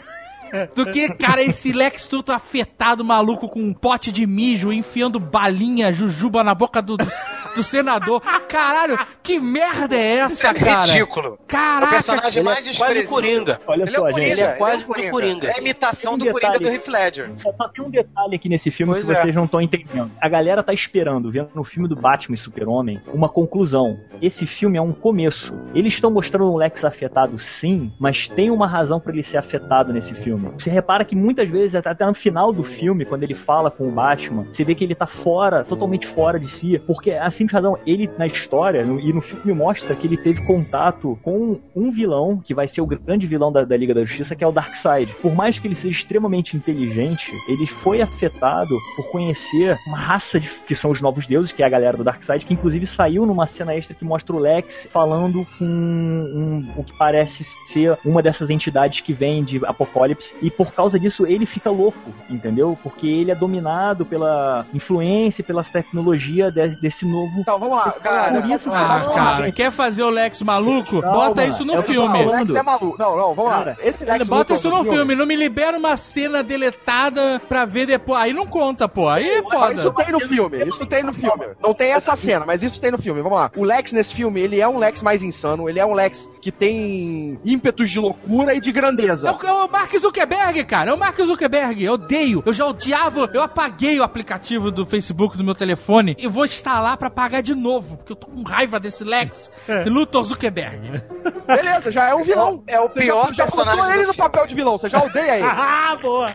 Do 0.75 0.87
que, 0.87 1.09
cara, 1.15 1.43
esse 1.43 1.73
Lex 1.73 2.09
Luthor 2.11 2.35
afetado, 2.35 3.05
maluco, 3.05 3.49
com 3.49 3.61
um 3.61 3.73
pote 3.73 4.11
de 4.13 4.27
mijo, 4.27 4.73
enfiando 4.73 5.19
balinha, 5.21 5.93
jujuba 5.93 6.43
na 6.43 6.55
boca 6.55 6.81
do, 6.83 6.97
do, 6.97 7.07
do 7.55 7.63
senador. 7.63 8.21
Caralho, 8.49 8.99
que 9.23 9.39
merda 9.39 9.97
é 9.97 10.25
Isso 10.25 10.47
essa, 10.47 10.49
é 10.49 10.55
cara? 10.55 10.81
ridículo. 10.93 11.35
O 11.35 11.39
Caraca, 11.47 11.93
personagem 11.93 12.41
Ele 12.41 12.41
é 12.41 12.43
mais 12.43 12.59
quase 12.77 12.95
desprezível. 12.95 13.09
Coringa. 13.15 13.61
Olha 13.67 13.83
Ele 13.83 13.91
é 13.91 13.95
só, 13.95 14.03
o 14.03 14.07
gente. 14.07 14.15
Coringa, 14.15 14.33
Ele 14.33 14.41
é 14.41 14.53
quase 14.53 14.85
o 14.85 14.87
do 14.89 15.11
Coringa. 15.11 15.47
É 15.49 15.55
a 15.55 15.59
imitação 15.59 16.19
Tem 16.19 16.27
do 16.27 16.29
um 16.29 16.33
Coringa 16.33 16.59
detalhe. 16.59 16.79
do 16.79 16.83
Heath 16.83 16.89
Ledger. 16.89 17.31
Só 17.37 17.53
tem 17.69 17.85
um 17.85 17.91
detalhe 17.91 18.37
aqui 18.37 18.49
nesse 18.49 18.71
filme 18.71 18.93
Pois 18.93 19.05
que 19.07 19.13
é. 19.13 19.15
vocês 19.15 19.35
não 19.35 19.45
estão 19.45 19.61
entendendo. 19.61 20.11
A 20.21 20.29
galera 20.29 20.63
tá 20.63 20.73
esperando, 20.73 21.31
vendo 21.31 21.51
no 21.55 21.65
filme 21.65 21.89
do 21.89 21.97
Batman 21.97 22.35
e 22.35 22.39
Super-Homem, 22.39 23.01
uma 23.13 23.29
conclusão. 23.29 23.99
Esse 24.23 24.47
filme 24.47 24.79
é 24.79 24.83
um 24.83 24.93
começo. 24.93 25.55
Eles 25.75 25.95
estão 25.95 26.11
mostrando 26.11 26.53
um 26.53 26.57
Lex 26.57 26.85
afetado, 26.85 27.39
sim, 27.39 27.93
mas 28.01 28.29
tem 28.29 28.51
uma 28.51 28.67
razão 28.67 28.99
pra 29.01 29.13
ele 29.13 29.23
ser 29.23 29.39
afetado 29.39 29.93
nesse 29.93 30.15
filme. 30.15 30.38
Filme. 30.39 30.55
Você 30.59 30.70
repara 30.70 31.05
que 31.05 31.16
muitas 31.16 31.49
vezes, 31.49 31.74
até 31.74 32.05
no 32.07 32.14
final 32.14 32.53
do 32.53 32.62
filme, 32.64 33.05
quando 33.05 33.22
ele 33.22 33.34
fala 33.34 33.70
com 33.70 33.89
o 33.89 33.91
Batman, 33.91 34.47
você 34.53 34.64
vê 34.64 34.74
que 34.74 34.84
ele 34.84 34.95
tá 34.95 35.07
fora, 35.07 35.64
totalmente 35.64 36.07
fora 36.07 36.39
de 36.39 36.49
si, 36.49 36.78
porque 36.86 37.12
a 37.12 37.30
simples 37.30 37.59
ele 37.86 38.09
na 38.18 38.26
história 38.26 38.84
no- 38.84 39.01
e 39.01 39.12
no 39.12 39.20
filme 39.20 39.53
mostra 39.53 39.95
que 39.97 40.07
ele 40.07 40.16
teve 40.16 40.45
contato 40.47 41.18
com 41.22 41.59
um 41.74 41.91
vilão, 41.91 42.41
que 42.45 42.55
vai 42.55 42.68
ser 42.68 42.80
o 42.80 42.86
grande 42.86 43.26
vilão 43.26 43.51
da, 43.51 43.64
da 43.64 43.76
Liga 43.76 43.95
da 43.95 44.05
Justiça, 44.05 44.36
que 44.36 44.45
é 44.45 44.47
o 44.47 44.53
Darkseid. 44.53 45.12
Por 45.22 45.34
mais 45.34 45.59
que 45.59 45.66
ele 45.66 45.74
seja 45.74 45.99
extremamente 45.99 46.57
inteligente, 46.57 47.32
ele 47.49 47.66
foi 47.66 48.01
afetado 48.03 48.76
por 48.97 49.11
conhecer 49.11 49.76
uma 49.86 49.99
raça 49.99 50.39
de, 50.39 50.49
que 50.66 50.74
são 50.74 50.91
os 50.91 51.01
novos 51.01 51.26
deuses, 51.26 51.53
que 51.53 51.62
é 51.62 51.66
a 51.66 51.70
galera 51.70 51.97
do 51.97 52.05
Darkseid, 52.05 52.45
que 52.45 52.55
inclusive 52.55 52.86
saiu 52.86 53.26
numa 53.26 53.47
cena 53.47 53.74
extra 53.74 53.95
que 53.95 54.05
mostra 54.05 54.36
o 54.36 54.39
Lex 54.39 54.89
falando 54.93 55.47
com 55.59 55.64
um- 55.64 56.66
o 56.76 56.84
que 56.84 56.97
parece 56.97 57.45
ser 57.66 57.97
uma 58.05 58.22
dessas 58.22 58.51
entidades 58.51 59.01
que 59.01 59.12
vem 59.12 59.43
de 59.43 59.61
Apocalipse, 59.64 60.28
e 60.41 60.51
por 60.51 60.72
causa 60.72 60.99
disso 60.99 61.26
ele 61.26 61.47
fica 61.47 61.70
louco, 61.70 61.99
entendeu? 62.29 62.79
Porque 62.83 63.07
ele 63.07 63.31
é 63.31 63.35
dominado 63.35 64.05
pela 64.07 64.66
influência, 64.74 65.43
e 65.43 65.45
pela 65.45 65.62
tecnologia 65.64 66.51
desse, 66.51 66.81
desse 66.81 67.05
novo. 67.07 67.33
Então, 67.39 67.59
vamos 67.59 67.76
lá. 67.76 67.93
Cara, 67.93 68.41
Por 68.41 68.51
isso, 68.51 68.68
Ah, 68.72 69.01
cara, 69.14 69.53
quer 69.53 69.70
fazer 69.70 70.03
o 70.03 70.11
Lex 70.11 70.43
maluco? 70.43 71.01
Calma, 71.01 71.29
Bota 71.29 71.45
isso 71.45 71.64
no 71.64 71.74
é 71.74 71.83
filme. 71.83 72.24
Não, 72.24 72.26
o 72.29 72.31
Lex 72.31 72.55
é 72.55 72.62
maluco. 72.62 72.97
Não, 72.99 73.16
não, 73.16 73.35
vamos 73.35 73.51
Cara, 73.53 73.76
lá. 73.81 73.87
Esse 73.87 74.05
Lex 74.05 74.26
Bota 74.26 74.55
Luthor 74.55 74.57
isso 74.57 74.70
no 74.70 74.85
filme, 74.85 75.14
não 75.14 75.26
me 75.26 75.37
libera 75.37 75.76
uma 75.79 75.97
cena 75.97 76.43
deletada 76.43 77.41
pra 77.49 77.64
ver 77.64 77.87
depois. 77.87 78.20
Aí 78.20 78.33
não 78.33 78.47
conta, 78.47 78.89
pô. 78.89 79.09
Aí 79.09 79.29
é 79.29 79.43
foda. 79.43 79.74
Isso 79.74 79.93
tem 79.93 80.12
no 80.12 80.20
filme, 80.20 80.64
isso 80.64 80.87
tem 80.87 81.03
no 81.03 81.12
filme. 81.14 81.47
Não 81.62 81.74
tem 81.74 81.93
essa 81.93 82.14
cena, 82.16 82.45
mas 82.47 82.62
isso 82.62 82.81
tem 82.81 82.91
no 82.91 82.99
filme. 82.99 83.20
Vamos 83.22 83.39
lá. 83.39 83.51
O 83.57 83.64
Lex 83.64 83.93
nesse 83.93 84.14
filme, 84.14 84.41
ele 84.41 84.61
é 84.61 84.68
um 84.68 84.79
Lex 84.79 85.03
mais 85.03 85.22
insano, 85.22 85.68
ele 85.68 85.79
é 85.79 85.87
um 85.87 85.95
Lex 85.95 86.31
que 86.41 86.51
tem 86.51 87.39
ímpetos 87.45 87.91
de 87.91 87.99
loucura 87.99 88.55
e 88.55 88.61
de 88.61 88.70
É 88.70 88.72
grandeza. 88.72 89.33
o, 89.33 89.47
é 89.47 89.53
o 89.53 89.68
Mark 89.70 89.93
Zuckerberg, 89.99 90.18
cara. 90.66 90.91
É 90.91 90.95
o 90.95 90.99
Mark 90.99 91.19
Zuckerberg. 91.21 91.83
Eu 91.85 91.95
odeio. 91.95 92.43
Eu 92.45 92.53
já 92.53 92.66
odiava. 92.66 93.29
Eu 93.33 93.43
apaguei 93.43 93.99
o 93.99 94.03
aplicativo 94.03 94.71
do 94.71 94.87
Facebook 94.87 95.37
do 95.37 95.45
meu 95.45 95.55
telefone 95.55 96.14
e 96.19 96.27
vou 96.29 96.45
instalar 96.45 96.97
pra 96.97 97.11
pagar 97.11 97.41
de 97.43 97.55
novo. 97.55 97.97
Porque 97.99 98.12
eu 98.12 98.16
tô 98.16 98.27
com 98.27 98.43
raiva 98.43 98.79
desse 98.81 99.05
Lex 99.05 99.51
Luthor 99.87 100.25
Zuckerberg. 100.25 101.03
Beleza, 101.47 101.91
já 101.91 102.09
é 102.11 102.14
um 102.14 102.23
vilão. 102.23 102.62
É 102.66 102.79
o 102.81 102.89
Você 102.89 103.05
já, 103.05 103.12
pior 103.12 103.35
já 103.35 103.45
personagem 103.45 103.81
botou 103.81 103.91
ele 103.95 104.07
no 104.07 104.12
filme. 104.12 104.16
papel 104.31 104.47
de 104.47 104.55
vilão, 104.55 104.79
você 104.79 104.89
já 104.89 105.03
odeia 105.03 105.37
ele. 105.37 105.49
Ah, 105.81 105.97
boa! 106.01 106.31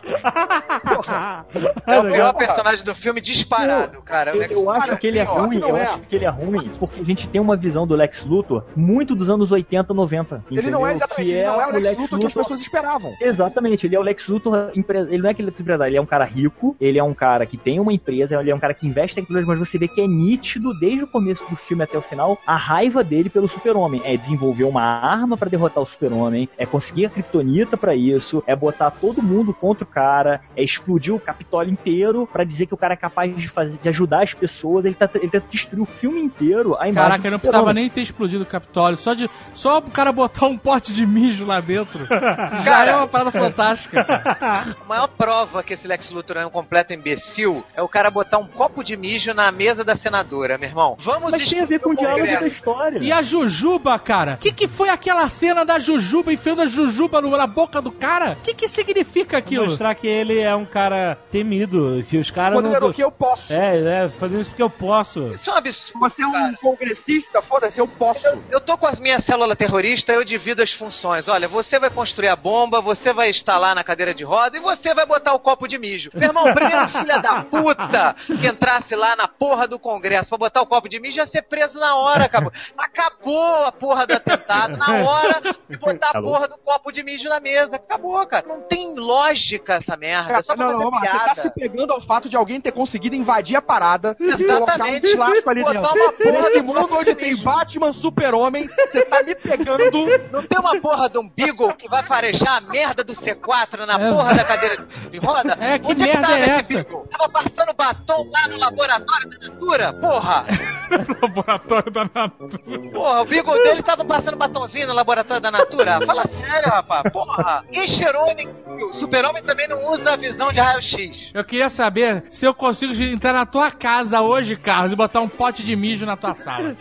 É 1.86 1.99
o 1.99 2.03
pior 2.11 2.34
porra. 2.34 2.47
personagem 2.47 2.84
do 2.86 2.95
filme 2.95 3.21
disparado, 3.21 4.01
cara. 4.01 4.31
É 4.31 4.34
o 4.34 4.38
Eu, 4.38 4.39
Lex 4.41 4.55
eu 4.55 4.59
Luthor. 4.61 4.75
acho 4.84 4.97
que 4.97 5.07
ele 5.07 5.19
é 5.19 5.25
pior 5.25 5.45
ruim, 5.45 5.59
eu 5.59 5.77
é. 5.77 5.84
acho 5.86 6.01
que 6.03 6.15
ele 6.15 6.25
é 6.25 6.29
ruim 6.29 6.69
porque 6.79 6.99
a 7.01 7.03
gente 7.03 7.27
tem 7.29 7.39
uma 7.41 7.55
visão 7.55 7.86
do 7.88 7.95
Lex 7.95 8.23
Luthor 8.23 8.65
muito 8.75 9.15
dos 9.15 9.29
anos 9.29 9.51
80, 9.51 9.93
90. 9.93 10.43
Ele 10.51 10.71
não 10.71 10.86
é 10.86 10.93
exatamente, 10.93 11.31
ele 11.31 11.43
não 11.45 11.61
é 11.61 11.67
o 11.67 11.71
Lex 11.71 11.97
Luthor 11.97 12.19
que 12.19 12.25
as 12.25 12.34
Luthor- 12.34 12.43
pessoas 12.43 12.61
esperavam. 12.61 13.13
Exatamente, 13.21 13.72
ele 13.82 13.95
é 13.95 13.99
o 13.99 14.03
Lex 14.03 14.28
Luthor, 14.28 14.71
ele 14.74 15.17
não 15.17 15.30
é 15.30 15.32
aquele 15.32 15.49
empresário, 15.49 15.89
ele 15.89 15.97
é 15.97 16.01
um 16.01 16.05
cara 16.05 16.26
rico, 16.26 16.76
ele 16.80 16.99
é 16.99 17.03
um 17.03 17.13
cara 17.13 17.45
que 17.45 17.57
tem 17.57 17.80
uma 17.80 17.93
empresa, 17.93 18.39
ele 18.39 18.51
é 18.51 18.55
um 18.55 18.59
cara 18.59 18.74
que 18.74 18.88
investe 18.88 19.19
em 19.19 19.24
tecnologia, 19.24 19.55
mas 19.55 19.67
você 19.67 19.78
vê 19.78 19.88
que 19.88 20.01
é 20.01 20.07
nítido 20.07 20.74
desde 20.80 21.03
o 21.03 21.07
começo 21.07 21.47
do 21.49 21.55
filme 21.55 21.84
até 21.84 21.97
o 21.97 22.01
final 22.01 22.38
a 22.45 22.55
raiva 22.55 23.03
dele 23.03 23.30
pelo 23.30 23.47
Super-Homem. 23.47 24.01
É 24.03 24.17
desenvolver 24.17 24.63
uma 24.63 24.84
arma 24.84 25.38
pra 25.38 25.49
derrotar 25.49 25.84
o 25.84 25.86
Super-Homem, 25.86 26.49
é 26.57 26.65
conseguir 26.65 27.05
a 27.05 27.09
Kryptonita 27.09 27.78
pra 27.78 27.95
isso, 27.95 28.43
é 28.45 28.55
botar 28.55 28.91
todo 28.91 29.21
mundo 29.21 29.53
contra 29.53 29.84
o 29.84 29.88
cara, 29.88 30.41
é 30.55 30.63
explodir 30.63 31.13
o 31.13 31.19
Capitólio 31.19 31.71
inteiro 31.71 32.28
pra 32.32 32.43
dizer 32.43 32.65
que 32.65 32.74
o 32.74 32.78
cara 32.78 32.93
é 32.93 32.97
capaz 32.97 33.36
de 33.36 33.47
fazer, 33.47 33.78
de 33.78 33.89
ajudar 33.89 34.24
as 34.24 34.34
pessoas, 34.34 34.86
ele 34.86 34.95
tá 34.95 35.09
ele 35.15 35.30
tenta 35.30 35.45
destruir 35.49 35.82
o 35.82 35.86
filme 35.86 36.19
inteiro 36.19 36.76
a 36.80 36.88
imagem 36.88 37.09
Caraca, 37.09 37.32
não 37.32 37.39
precisava 37.39 37.74
nem 37.74 37.89
ter 37.89 38.01
explodido 38.01 38.43
o 38.43 38.45
Capitólio. 38.45 38.97
Só, 38.97 39.13
de, 39.13 39.30
só 39.53 39.78
o 39.78 39.82
cara 39.84 40.11
botar 40.11 40.47
um 40.47 40.57
pote 40.57 40.93
de 40.93 41.05
mijo 41.05 41.45
lá 41.45 41.59
dentro. 41.59 42.05
já 42.09 42.63
Cara. 42.63 42.91
é 42.91 42.95
uma 42.95 43.07
parada 43.07 43.32
fantástica. 43.32 43.62
Cara. 43.89 44.76
A 44.84 44.86
maior 44.88 45.07
prova 45.07 45.64
que 45.64 45.74
esse 45.74 45.88
Lex 45.88 46.09
Luthor 46.11 46.38
é 46.38 46.45
um 46.45 46.49
completo 46.49 46.93
imbecil 46.93 47.64
é 47.74 47.82
o 47.82 47.88
cara 47.88 48.09
botar 48.09 48.38
um 48.38 48.47
copo 48.47 48.84
de 48.84 48.95
mijo 48.95 49.34
na 49.34 49.51
mesa 49.51 49.84
da 49.84 49.95
senadora, 49.95 50.57
meu 50.57 50.70
irmão. 50.70 50.95
Vamos 50.99 51.32
Mas 51.32 51.49
tem 51.49 51.61
a 51.61 51.66
ver 51.66 51.80
com 51.80 51.91
o 51.91 51.95
diálogo 51.95 52.26
da 52.26 52.47
história. 52.47 52.99
E 52.99 53.11
a 53.11 53.22
Jujuba, 53.22 53.97
cara? 53.99 54.34
O 54.34 54.38
que, 54.38 54.51
que 54.51 54.68
foi 54.68 54.89
aquela 54.89 55.28
cena 55.30 55.66
da 55.66 55.80
Jujuba 55.80 56.32
enfiando 56.34 56.61
a 56.61 56.66
Jujuba 56.66 57.22
no- 57.22 57.36
na 57.36 57.47
boca 57.47 57.82
do 57.82 57.91
cara? 57.91 58.38
O 58.39 58.43
que, 58.43 58.53
que 58.53 58.68
significa 58.68 59.38
aquilo? 59.38 59.66
Mostrar 59.66 59.95
que 59.95 60.07
ele 60.07 60.39
é 60.39 60.55
um 60.55 60.66
cara 60.66 61.18
temido, 61.32 62.05
que 62.09 62.18
os 62.18 62.30
caras 62.30 62.57
Quando 62.57 62.80
não... 62.80 62.91
que 62.91 63.03
eu 63.03 63.11
posso. 63.11 63.53
É, 63.53 64.05
é, 64.05 64.09
fazendo 64.09 64.41
isso 64.41 64.49
porque 64.49 64.64
eu 64.64 64.70
posso. 64.70 65.30
Isso 65.30 65.49
é 65.49 65.53
um 65.53 65.57
absurdo. 65.57 65.99
Você 65.99 66.24
é 66.24 66.28
um 66.28 66.32
cara. 66.32 66.57
congressista, 66.61 67.41
foda-se, 67.41 67.80
eu 67.80 67.88
posso. 67.88 68.28
Eu 68.49 68.61
tô 68.61 68.78
com 68.78 68.88
as 68.88 68.99
minhas 68.99 69.24
células 69.24 69.57
terroristas, 69.57 70.16
eu 70.16 70.24
divido 70.24 70.61
as 70.61 70.72
funções. 70.72 71.28
Olha, 71.28 71.47
você 71.47 71.80
vai 71.80 71.89
construir 71.89 72.28
a 72.28 72.36
bomba, 72.36 72.82
você 72.82 73.14
vai 73.14 73.30
instalar 73.43 73.75
na 73.75 73.83
cadeira 73.83 74.13
de 74.13 74.23
roda 74.23 74.57
e 74.57 74.61
você 74.61 74.93
vai 74.93 75.05
botar 75.05 75.33
o 75.33 75.39
copo 75.39 75.67
de 75.67 75.77
mijo. 75.77 76.09
Meu 76.13 76.29
irmão, 76.29 76.49
o 76.49 76.53
primeiro 76.53 76.87
filho 76.87 77.21
da 77.21 77.43
puta 77.43 78.15
que 78.25 78.47
entrasse 78.47 78.95
lá 78.95 79.15
na 79.17 79.27
porra 79.27 79.67
do 79.67 79.77
Congresso 79.77 80.29
pra 80.29 80.37
botar 80.37 80.61
o 80.61 80.65
copo 80.65 80.87
de 80.87 80.99
mijo 80.99 81.17
ia 81.17 81.25
ser 81.25 81.41
preso 81.43 81.77
na 81.79 81.95
hora, 81.97 82.23
acabou. 82.25 82.51
Acabou 82.77 83.65
a 83.65 83.71
porra 83.71 84.07
do 84.07 84.13
atentado, 84.13 84.77
na 84.77 85.03
hora 85.03 85.41
de 85.69 85.77
botar 85.77 86.11
a 86.11 86.21
porra 86.21 86.47
do 86.47 86.57
copo 86.57 86.91
de 86.91 87.03
mijo 87.03 87.27
na 87.27 87.39
mesa. 87.41 87.75
Acabou, 87.75 88.25
cara. 88.25 88.47
Não 88.47 88.61
tem 88.61 88.95
lógica 88.95 89.73
essa 89.73 89.97
merda. 89.97 90.33
É 90.33 90.41
só 90.41 90.55
pra 90.55 90.67
não, 90.67 90.79
não, 90.79 90.89
lá. 90.89 91.01
Você 91.01 91.19
tá 91.19 91.35
se 91.35 91.49
pegando 91.49 91.91
ao 91.91 91.99
fato 91.99 92.29
de 92.29 92.37
alguém 92.37 92.61
ter 92.61 92.71
conseguido 92.71 93.15
invadir 93.15 93.57
a 93.57 93.61
parada 93.61 94.15
e 94.19 94.25
colocar 94.25 94.53
um 94.53 94.63
Exatamente. 94.63 95.15
plástico 95.15 95.49
ali 95.49 95.63
Botar 95.63 95.81
dentro. 95.81 96.01
uma 96.01 96.13
porra 96.13 96.31
Nesse 96.43 96.61
do 96.61 96.63
mundo 96.63 96.89
onde 96.93 97.13
de 97.13 97.15
tem 97.15 97.31
mijo. 97.31 97.43
Batman, 97.43 97.91
Super-Homem, 97.91 98.69
você 98.87 99.03
tá 99.05 99.21
me 99.23 99.35
pegando. 99.35 100.07
Não 100.31 100.43
tem 100.43 100.59
uma 100.59 100.79
porra 100.79 101.09
de 101.09 101.17
um 101.17 101.27
Beagle 101.27 101.73
que 101.75 101.89
vai 101.89 102.03
farejar 102.03 102.57
a 102.57 102.61
merda 102.61 103.03
do 103.03 103.15
C4 103.36 103.86
na 103.86 103.93
É. 103.99 104.11
porra 104.11 104.34
da 104.34 104.43
cadeira 104.43 104.88
de 105.11 105.17
roda? 105.17 105.57
É, 105.59 105.79
que 105.79 105.91
Onde 105.91 106.03
merda 106.03 106.17
que 106.21 106.27
tava 106.27 106.39
é 106.39 106.43
esse 106.43 106.59
essa? 106.59 106.84
Beagle? 106.84 107.07
Tava 107.11 107.29
passando 107.29 107.73
batom 107.73 108.29
lá 108.31 108.47
no 108.47 108.57
laboratório 108.57 109.29
da 109.29 109.47
Natura? 109.47 109.93
Porra! 109.93 110.45
Laboratório 111.21 111.91
da 111.91 112.03
Natura. 112.03 112.91
Porra, 112.91 113.21
o 113.21 113.25
Beagle 113.25 113.63
dele 113.63 113.81
tava 113.81 114.05
passando 114.05 114.38
batonzinho 114.38 114.88
no 114.88 114.93
laboratório 114.93 115.41
da 115.41 115.49
Natura? 115.51 115.99
Fala 116.05 116.27
sério, 116.27 116.69
rapaz. 116.69 117.03
Porra! 117.11 117.63
Quem 117.71 117.88
cheirou 117.88 118.27
ninguém 118.27 118.53
viu. 118.77 118.89
O 118.89 118.93
super-homem 118.93 119.43
também 119.43 119.67
não 119.67 119.88
usa 119.91 120.13
a 120.13 120.15
visão 120.15 120.51
de 120.51 120.59
raio-x. 120.59 121.31
Eu 121.34 121.43
queria 121.43 121.69
saber 121.69 122.25
se 122.29 122.45
eu 122.45 122.53
consigo 122.53 122.93
entrar 123.03 123.34
na 123.34 123.45
tua 123.45 123.71
casa 123.71 124.21
hoje, 124.21 124.55
Carlos, 124.55 124.93
e 124.93 124.95
botar 124.95 125.21
um 125.21 125.29
pote 125.29 125.63
de 125.63 125.75
mijo 125.75 126.05
na 126.05 126.15
tua 126.17 126.36
sala. 126.36 126.75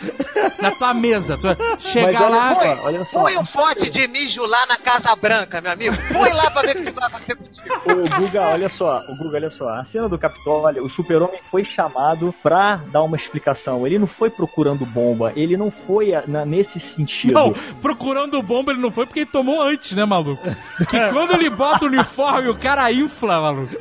na 0.60 0.70
tua 0.72 0.92
mesa. 0.94 1.38
Tu 1.38 1.48
chegar 1.78 2.12
Mas 2.12 2.20
olha 2.20 2.36
lá. 2.36 2.54
só, 2.54 2.82
olha 2.86 3.04
só. 3.04 3.20
Põe 3.20 3.36
um 3.38 3.44
pote 3.44 3.90
de 3.90 4.06
mijo 4.08 4.44
lá 4.44 4.66
na 4.66 4.76
Casa 4.76 5.14
Branca, 5.16 5.60
meu 5.60 5.72
amigo. 5.72 5.96
Põe 6.12 6.32
lá 6.32 6.41
pra 6.50 6.62
ver 6.62 6.76
o 6.78 6.84
que 6.84 6.90
vai 6.90 7.08
acontecer 7.08 7.36
contigo. 7.36 7.62
O 7.86 8.20
Guga, 8.20 8.40
olha 8.48 8.68
só, 8.68 9.02
o 9.08 9.16
Guga, 9.16 9.36
olha 9.36 9.50
só, 9.50 9.68
a 9.68 9.84
cena 9.84 10.08
do 10.08 10.18
Capitólio, 10.18 10.84
o 10.84 10.90
super-homem 10.90 11.40
foi 11.50 11.64
chamado 11.64 12.34
pra 12.42 12.76
dar 12.90 13.02
uma 13.02 13.16
explicação. 13.16 13.86
Ele 13.86 13.98
não 13.98 14.06
foi 14.06 14.30
procurando 14.30 14.84
bomba, 14.86 15.32
ele 15.36 15.56
não 15.56 15.70
foi 15.70 16.14
a- 16.14 16.24
na- 16.26 16.44
nesse 16.44 16.78
sentido. 16.80 17.32
Não, 17.34 17.52
procurando 17.80 18.40
bomba 18.42 18.72
ele 18.72 18.80
não 18.80 18.90
foi 18.90 19.06
porque 19.06 19.20
ele 19.20 19.30
tomou 19.30 19.60
antes, 19.62 19.92
né, 19.92 20.04
maluco? 20.04 20.42
Que 20.88 20.98
quando 21.10 21.32
ele 21.34 21.50
bota 21.50 21.84
o 21.84 21.88
uniforme, 21.88 22.48
o 22.48 22.54
cara 22.54 22.90
infla, 22.92 23.40
maluco. 23.40 23.74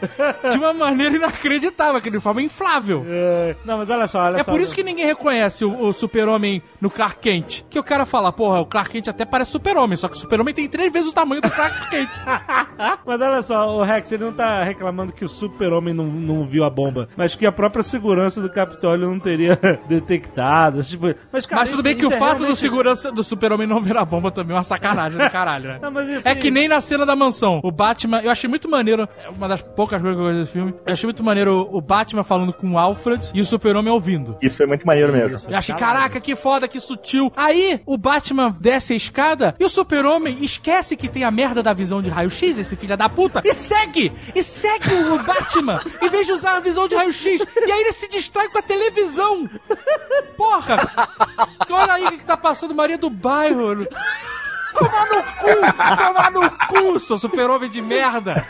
De 0.51 0.57
uma 0.57 0.74
maneira 0.74 1.16
inacreditável, 1.16 1.95
aquele 1.97 2.16
uniforme 2.18 2.41
é 2.43 2.45
inflável. 2.45 3.05
É, 3.07 3.55
Não, 3.66 3.78
mas 3.78 3.89
olha 3.89 4.07
só, 4.07 4.24
olha 4.24 4.38
É 4.38 4.43
só. 4.43 4.51
por 4.51 4.59
isso 4.62 4.74
que 4.76 4.84
ninguém 4.84 5.05
reconhece 5.05 5.64
o, 5.66 5.88
o 5.88 5.93
super-homem 5.93 6.62
no 6.80 6.89
Clark 6.89 7.20
Kent. 7.20 7.64
Que 7.70 7.80
o 7.80 7.84
cara 7.84 8.05
fala, 8.05 8.32
porra, 8.32 8.59
o 8.59 8.66
Clark 8.66 8.89
Kent 8.91 9.07
até 9.07 9.26
parece 9.26 9.51
super-homem, 9.51 9.97
só 9.97 10.07
que 10.07 10.16
o 10.16 10.20
super-homem 10.20 10.53
tem 10.53 10.68
três 10.68 10.91
vezes 10.91 11.09
o 11.09 11.14
tamanho 11.14 11.41
do 11.41 11.49
Clark 11.49 11.89
Kent. 11.89 12.09
Mas 13.06 13.22
olha 13.22 13.41
só, 13.41 13.76
o 13.78 13.84
Rex, 13.84 14.12
ele 14.12 14.24
não 14.26 14.34
tá 14.34 14.64
reclamando 14.64 15.12
que 15.14 15.24
o 15.26 15.30
super-homem 15.30 15.93
não, 15.93 16.06
não 16.06 16.43
viu 16.45 16.64
a 16.64 16.70
bomba, 16.70 17.08
mas 17.16 17.36
que 17.36 17.45
a 17.45 17.52
própria 17.52 17.84
segurança 17.84 18.41
do 18.41 18.49
Capitólio 18.49 19.08
não 19.10 19.20
teria 19.20 19.58
detectado. 19.88 20.84
Tipo, 20.84 21.14
mas, 21.32 21.45
cara, 21.45 21.62
Mas 21.62 21.70
tudo 21.70 21.80
isso- 21.80 21.84
bem 21.84 21.95
que 21.95 22.06
o 22.06 22.12
é 22.12 22.18
fato 22.18 22.38
do 22.38 22.43
realmente- 22.43 22.60
segurança 22.60 23.12
do 23.12 23.24
super-homem 23.24 23.68
não 23.68 23.82
ver 23.82 23.97
a 23.97 24.06
bomba 24.06 24.32
também 24.32 24.54
é 24.54 24.58
uma 24.58 24.64
sacanagem 24.64 25.18
do 25.20 25.30
caralho, 25.30 25.70
né? 25.70 25.80
Não, 25.82 25.91
mas 25.91 26.08
isso 26.10 26.28
É 26.28 26.36
que 26.36 26.52
nem 26.52 26.68
na 26.68 26.80
cena 26.82 27.06
da 27.06 27.16
mansão. 27.16 27.60
O 27.64 27.72
Batman, 27.72 28.20
eu 28.22 28.32
achei 28.32 28.49
muito 28.49 28.70
maneiro, 28.70 29.08
é 29.24 29.30
uma 29.30 29.47
das 29.47 29.62
poucas 29.62 30.02
coisas 30.02 30.18
que 30.18 30.22
eu 30.22 30.28
gosto 30.28 30.39
desse 30.39 30.54
filme. 30.54 30.74
Eu 30.86 30.93
achei 30.93 31.08
muito 31.08 31.24
maneiro 31.24 31.68
o 31.72 31.82
Batman 31.82 32.24
falando 32.24 32.54
com 32.54 32.72
o 32.72 32.78
Alfred 32.78 33.30
e 33.34 33.41
o 33.41 33.45
super-homem 33.45 33.91
ouvindo. 33.91 34.38
Isso 34.41 34.58
foi 34.58 34.66
muito 34.68 34.86
maneiro 34.86 35.12
mesmo. 35.12 35.36
Isso. 35.36 35.49
Eu 35.49 35.58
achei, 35.58 35.76
caraca, 35.76 36.20
que 36.20 36.36
foda, 36.36 36.68
que 36.68 36.80
sutil. 36.80 37.32
Aí, 37.36 37.82
o 37.86 37.97
Batman 37.97 38.52
desce 38.62 38.93
a 38.93 38.95
escada 38.95 39.56
e 39.60 39.66
o 39.66 39.70
super-homem 39.70 40.38
esquece 40.41 40.95
que 40.95 41.08
tem 41.10 41.24
a 41.24 41.32
merda 41.32 41.62
da 41.64 41.74
visão 41.74 42.02
de 42.02 42.10
raio-x, 42.10 42.40
esse 42.45 42.75
filho 42.75 42.97
da 42.97 43.09
puta, 43.09 43.41
e 43.45 43.53
segue! 43.53 44.11
E 44.35 44.43
segue 44.43 44.93
o 44.93 45.23
Batman, 45.23 45.81
em 46.01 46.09
vez 46.09 46.25
de 46.25 46.33
usar 46.33 46.57
a 46.57 46.59
visão 46.59 46.87
de 46.87 46.95
raio-x. 46.95 47.41
E 47.55 47.71
aí 47.71 47.81
ele 47.81 47.91
se 47.91 48.07
distrai 48.07 48.49
com 48.49 48.57
a 48.57 48.61
televisão. 48.61 49.49
Porra! 50.37 50.77
Olha 51.69 51.93
aí 51.93 52.05
o 52.05 52.11
que 52.17 52.25
tá 52.25 52.37
passando 52.37 52.75
Maria 52.75 52.97
do 52.97 53.09
Bairro. 53.09 53.87
Tomar 54.74 55.05
no 55.07 55.24
cu! 55.24 55.97
Tomar 55.97 56.32
no 56.32 56.51
cu, 56.67 56.99
seu 56.99 57.17
super-homem 57.17 57.69
de 57.69 57.82
merda! 57.82 58.45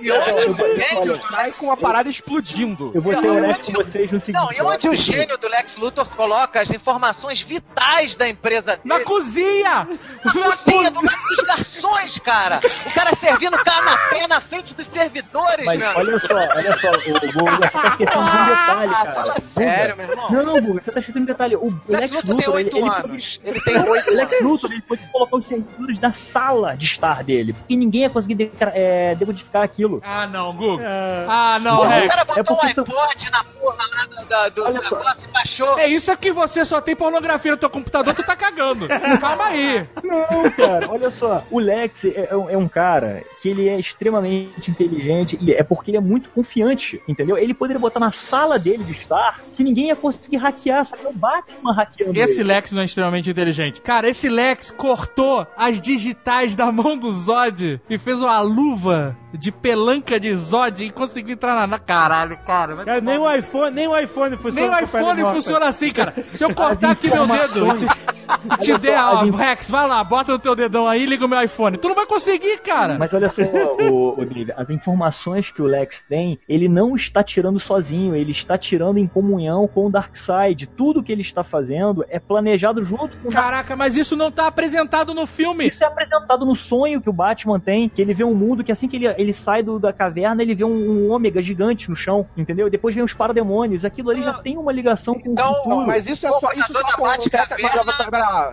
E 0.00 0.10
onde 0.10 0.50
o 0.62 0.76
gênio 0.76 1.06
do 1.06 1.16
Sai 1.16 1.52
com 1.52 1.66
uma 1.66 1.76
parada 1.76 2.08
explodindo. 2.08 2.90
Eu 2.94 3.00
vou 3.02 3.16
ser 3.16 3.28
honesto 3.28 3.66
com 3.66 3.72
vocês 3.72 4.10
no 4.10 4.20
seguinte. 4.20 4.32
Não, 4.40 4.52
e 4.52 4.60
onde 4.62 4.88
o 4.88 4.94
gênio 4.94 5.36
do 5.38 5.48
Lex 5.48 5.76
Luthor 5.76 6.06
coloca 6.16 6.60
as 6.60 6.70
informações 6.70 7.40
vitais 7.42 8.16
da 8.16 8.28
empresa 8.28 8.78
Na 8.84 8.96
dele? 8.96 9.06
cozinha! 9.06 9.88
Na 10.24 10.32
cozinha, 10.32 10.90
do 10.90 11.04
lado 11.04 11.22
dos 11.28 11.46
garçons, 11.46 12.18
cara! 12.18 12.60
O 12.86 12.90
cara 12.94 13.14
servindo 13.14 13.56
canapé 13.64 14.26
na 14.26 14.40
frente 14.40 14.74
dos 14.74 14.86
servidores, 14.86 15.64
Mas 15.64 15.78
meu 15.78 15.88
olha 15.96 16.18
só, 16.18 16.34
olha 16.34 16.76
só, 16.76 16.90
o 16.90 17.32
Guga, 17.32 17.56
você 17.56 17.70
tá 17.70 17.88
esquecendo 17.88 18.24
de 18.24 18.36
um 18.36 18.46
detalhe, 18.46 18.92
Ah, 18.94 19.04
cara. 19.04 19.12
fala 19.14 19.40
sério, 19.40 19.96
meu 19.96 20.08
irmão. 20.10 20.30
Não, 20.30 20.42
não, 20.42 20.60
Guga, 20.60 20.80
você 20.80 20.92
tá 20.92 21.00
esquecendo 21.00 21.24
de 21.26 21.30
um 21.32 21.34
detalhe. 21.34 21.56
O 21.56 21.68
Lex 21.88 22.10
Lex 22.10 22.12
Luthor 22.12 22.36
tem 22.36 22.46
Luthor, 22.46 22.60
ele, 22.60 22.66
8 22.66 22.76
ele 22.76 22.88
anos. 22.88 23.40
Ele 23.44 23.60
tem 23.60 23.76
8 23.90 24.10
O 24.10 24.14
Lex 24.14 24.32
anos. 24.32 24.42
Luthor 24.52 24.72
ele 24.72 24.82
pode 24.82 25.02
colocar 25.10 25.36
os 25.36 25.46
servidores 25.66 26.00
na 26.00 26.12
sala 26.12 26.74
de 26.76 26.86
estar 26.86 27.22
dele. 27.22 27.52
Porque 27.52 27.76
ninguém 27.76 28.02
ia 28.02 28.10
conseguir 28.10 28.34
decra- 28.34 28.72
é, 28.74 29.14
decodificar 29.14 29.62
aquilo. 29.62 30.00
Ah, 30.04 30.26
não, 30.26 30.52
Guga. 30.54 30.84
Ah, 31.28 31.58
não, 31.60 31.80
O 31.80 31.84
Rex. 31.84 32.08
cara 32.08 32.22
É 32.22 32.24
botou 32.42 32.56
um 32.56 32.58
porque- 32.58 32.80
iPod 32.80 33.30
na 33.30 33.44
porra 33.44 33.76
lá 33.90 34.06
da- 34.06 34.22
da- 34.24 34.48
do 34.48 34.64
Olha 34.64 34.82
só. 34.82 34.96
negócio 34.96 35.28
e 35.28 35.32
baixou. 35.32 35.78
É 35.78 35.86
isso 35.86 36.16
que 36.16 36.32
você 36.32 36.64
só 36.64 36.80
tem 36.80 36.94
pornografia 36.96 37.50
no 37.52 37.56
teu 37.56 37.68
computador, 37.70 38.14
tu 38.14 38.22
tá 38.24 38.36
cagando. 38.36 38.86
Calma 39.20 39.46
aí. 39.46 39.86
Não, 40.02 40.50
cara, 40.52 40.88
olha 40.90 41.10
só. 41.10 41.42
O 41.50 41.58
Lex 41.58 42.04
é, 42.04 42.28
é 42.30 42.36
um- 42.36 42.50
é 42.50 42.56
um 42.56 42.68
cara 42.68 43.22
que 43.42 43.48
ele 43.48 43.68
é 43.68 43.78
extremamente 43.78 44.70
inteligente 44.70 45.38
e 45.40 45.52
é 45.52 45.62
porque 45.62 45.90
ele 45.90 45.98
é 45.98 46.00
muito 46.00 46.30
confiante, 46.30 47.00
entendeu? 47.08 47.36
Ele 47.36 47.54
poderia 47.54 47.80
botar 47.80 48.00
na 48.00 48.12
sala 48.12 48.58
dele 48.58 48.84
de 48.84 48.92
estar 48.92 49.40
que 49.54 49.62
ninguém 49.64 49.86
ia 49.88 49.96
conseguir 49.96 50.36
hackear, 50.36 50.84
só 50.84 50.96
que 50.96 51.06
é 51.06 51.08
o 51.08 51.12
Batman 51.12 51.74
hackeando 51.74 52.18
Esse 52.18 52.40
ele. 52.40 52.48
Lex 52.48 52.72
não 52.72 52.82
é 52.82 52.84
extremamente 52.84 53.30
inteligente. 53.30 53.80
Cara, 53.80 54.08
esse 54.08 54.28
Lex 54.28 54.70
cortou 54.70 55.46
as 55.56 55.80
digitais 55.80 56.54
da 56.54 56.70
mão 56.70 56.96
do 56.96 57.12
Zod 57.12 57.80
e 57.88 57.98
fez 57.98 58.20
uma 58.20 58.40
luva 58.40 59.16
de 59.36 59.52
pelanca 59.52 60.18
de 60.18 60.34
Zod 60.34 60.84
e 60.84 60.90
conseguiu 60.90 61.34
entrar 61.34 61.54
na... 61.54 61.66
na- 61.66 61.78
Caralho, 61.78 62.36
cara. 62.44 62.76
Cara, 62.84 63.00
nem 63.00 63.18
o 63.18 63.30
iPhone, 63.30 63.74
nem 63.74 63.86
o 63.88 63.96
iPhone 63.98 64.36
funciona. 64.36 64.68
Nem 64.70 64.80
o 64.80 64.84
iPhone 64.84 65.24
funciona 65.32 65.66
assim, 65.66 65.90
cara. 65.92 66.14
Se 66.32 66.44
eu 66.44 66.52
cortar 66.54 66.90
aqui 66.92 67.08
meu 67.08 67.26
dedo 67.26 67.66
e 67.78 67.86
te 68.58 68.72
Olha 68.72 68.80
der, 68.80 68.98
só, 68.98 69.14
ó, 69.20 69.24
in- 69.24 69.30
Rex, 69.30 69.70
vai 69.70 69.86
lá, 69.88 70.02
bota 70.02 70.32
no 70.32 70.38
teu 70.38 70.56
dedão 70.56 70.88
aí 70.88 71.02
e 71.04 71.06
liga 71.06 71.24
o 71.24 71.28
meu 71.28 71.40
iPhone. 71.42 71.76
Tu 71.78 71.86
não 71.88 71.94
vai 71.94 72.06
conseguir, 72.06 72.58
cara. 72.58 72.98
Mas 72.98 73.14
olha 73.14 73.30
só, 73.30 73.42
o, 73.42 74.20
o 74.20 74.24
David, 74.24 74.52
as 74.56 74.68
informações 74.70 75.50
que 75.50 75.62
o 75.62 75.66
Lex 75.66 76.04
tem, 76.04 76.38
ele 76.48 76.68
não 76.68 76.96
está 76.96 77.22
tirando 77.22 77.60
sozinho, 77.60 78.16
ele 78.16 78.32
está 78.32 78.58
tirando 78.58 78.98
em 78.98 79.06
comunhão 79.06 79.68
com 79.68 79.86
o 79.86 79.90
Darkseid. 79.90 80.66
Tudo 80.76 81.02
que 81.02 81.12
ele 81.12 81.22
está 81.22 81.44
fazendo 81.44 82.04
é 82.08 82.18
planejado 82.18 82.84
junto 82.84 83.16
com 83.18 83.28
o 83.28 83.32
Caraca, 83.32 83.76
mas 83.76 83.96
isso 83.96 84.16
não 84.16 84.30
tá 84.30 84.46
apresentado 84.48 85.14
no 85.14 85.26
filme. 85.26 85.68
Isso 85.68 85.84
é 85.84 85.86
apresentado 85.86 86.44
no 86.44 86.56
sonho 86.56 87.00
que 87.00 87.08
o 87.08 87.12
Batman 87.12 87.60
tem, 87.60 87.88
que 87.88 88.02
ele 88.02 88.12
vê 88.14 88.24
um 88.24 88.34
mundo 88.34 88.64
que 88.64 88.72
assim 88.72 88.88
que 88.88 88.96
ele, 88.96 89.06
ele 89.18 89.25
sai 89.32 89.62
do, 89.62 89.78
da 89.78 89.92
caverna, 89.92 90.42
ele 90.42 90.54
vê 90.54 90.64
um, 90.64 90.70
um 91.06 91.10
ômega 91.10 91.42
gigante 91.42 91.88
no 91.90 91.96
chão, 91.96 92.26
entendeu? 92.36 92.68
Depois 92.70 92.94
vem 92.94 93.04
os 93.04 93.12
parademônios. 93.12 93.84
Aquilo 93.84 94.10
ali 94.10 94.22
já 94.22 94.34
tem 94.34 94.56
uma 94.58 94.72
ligação 94.72 95.14
com 95.14 95.30
Então, 95.32 95.50
o 95.52 95.54
futuro. 95.62 95.86
Mas 95.86 96.06
isso 96.06 96.26
é 96.26 96.32
só, 96.32 96.52
isso 96.52 96.72
só 96.72 96.80
acontece. 96.80 97.54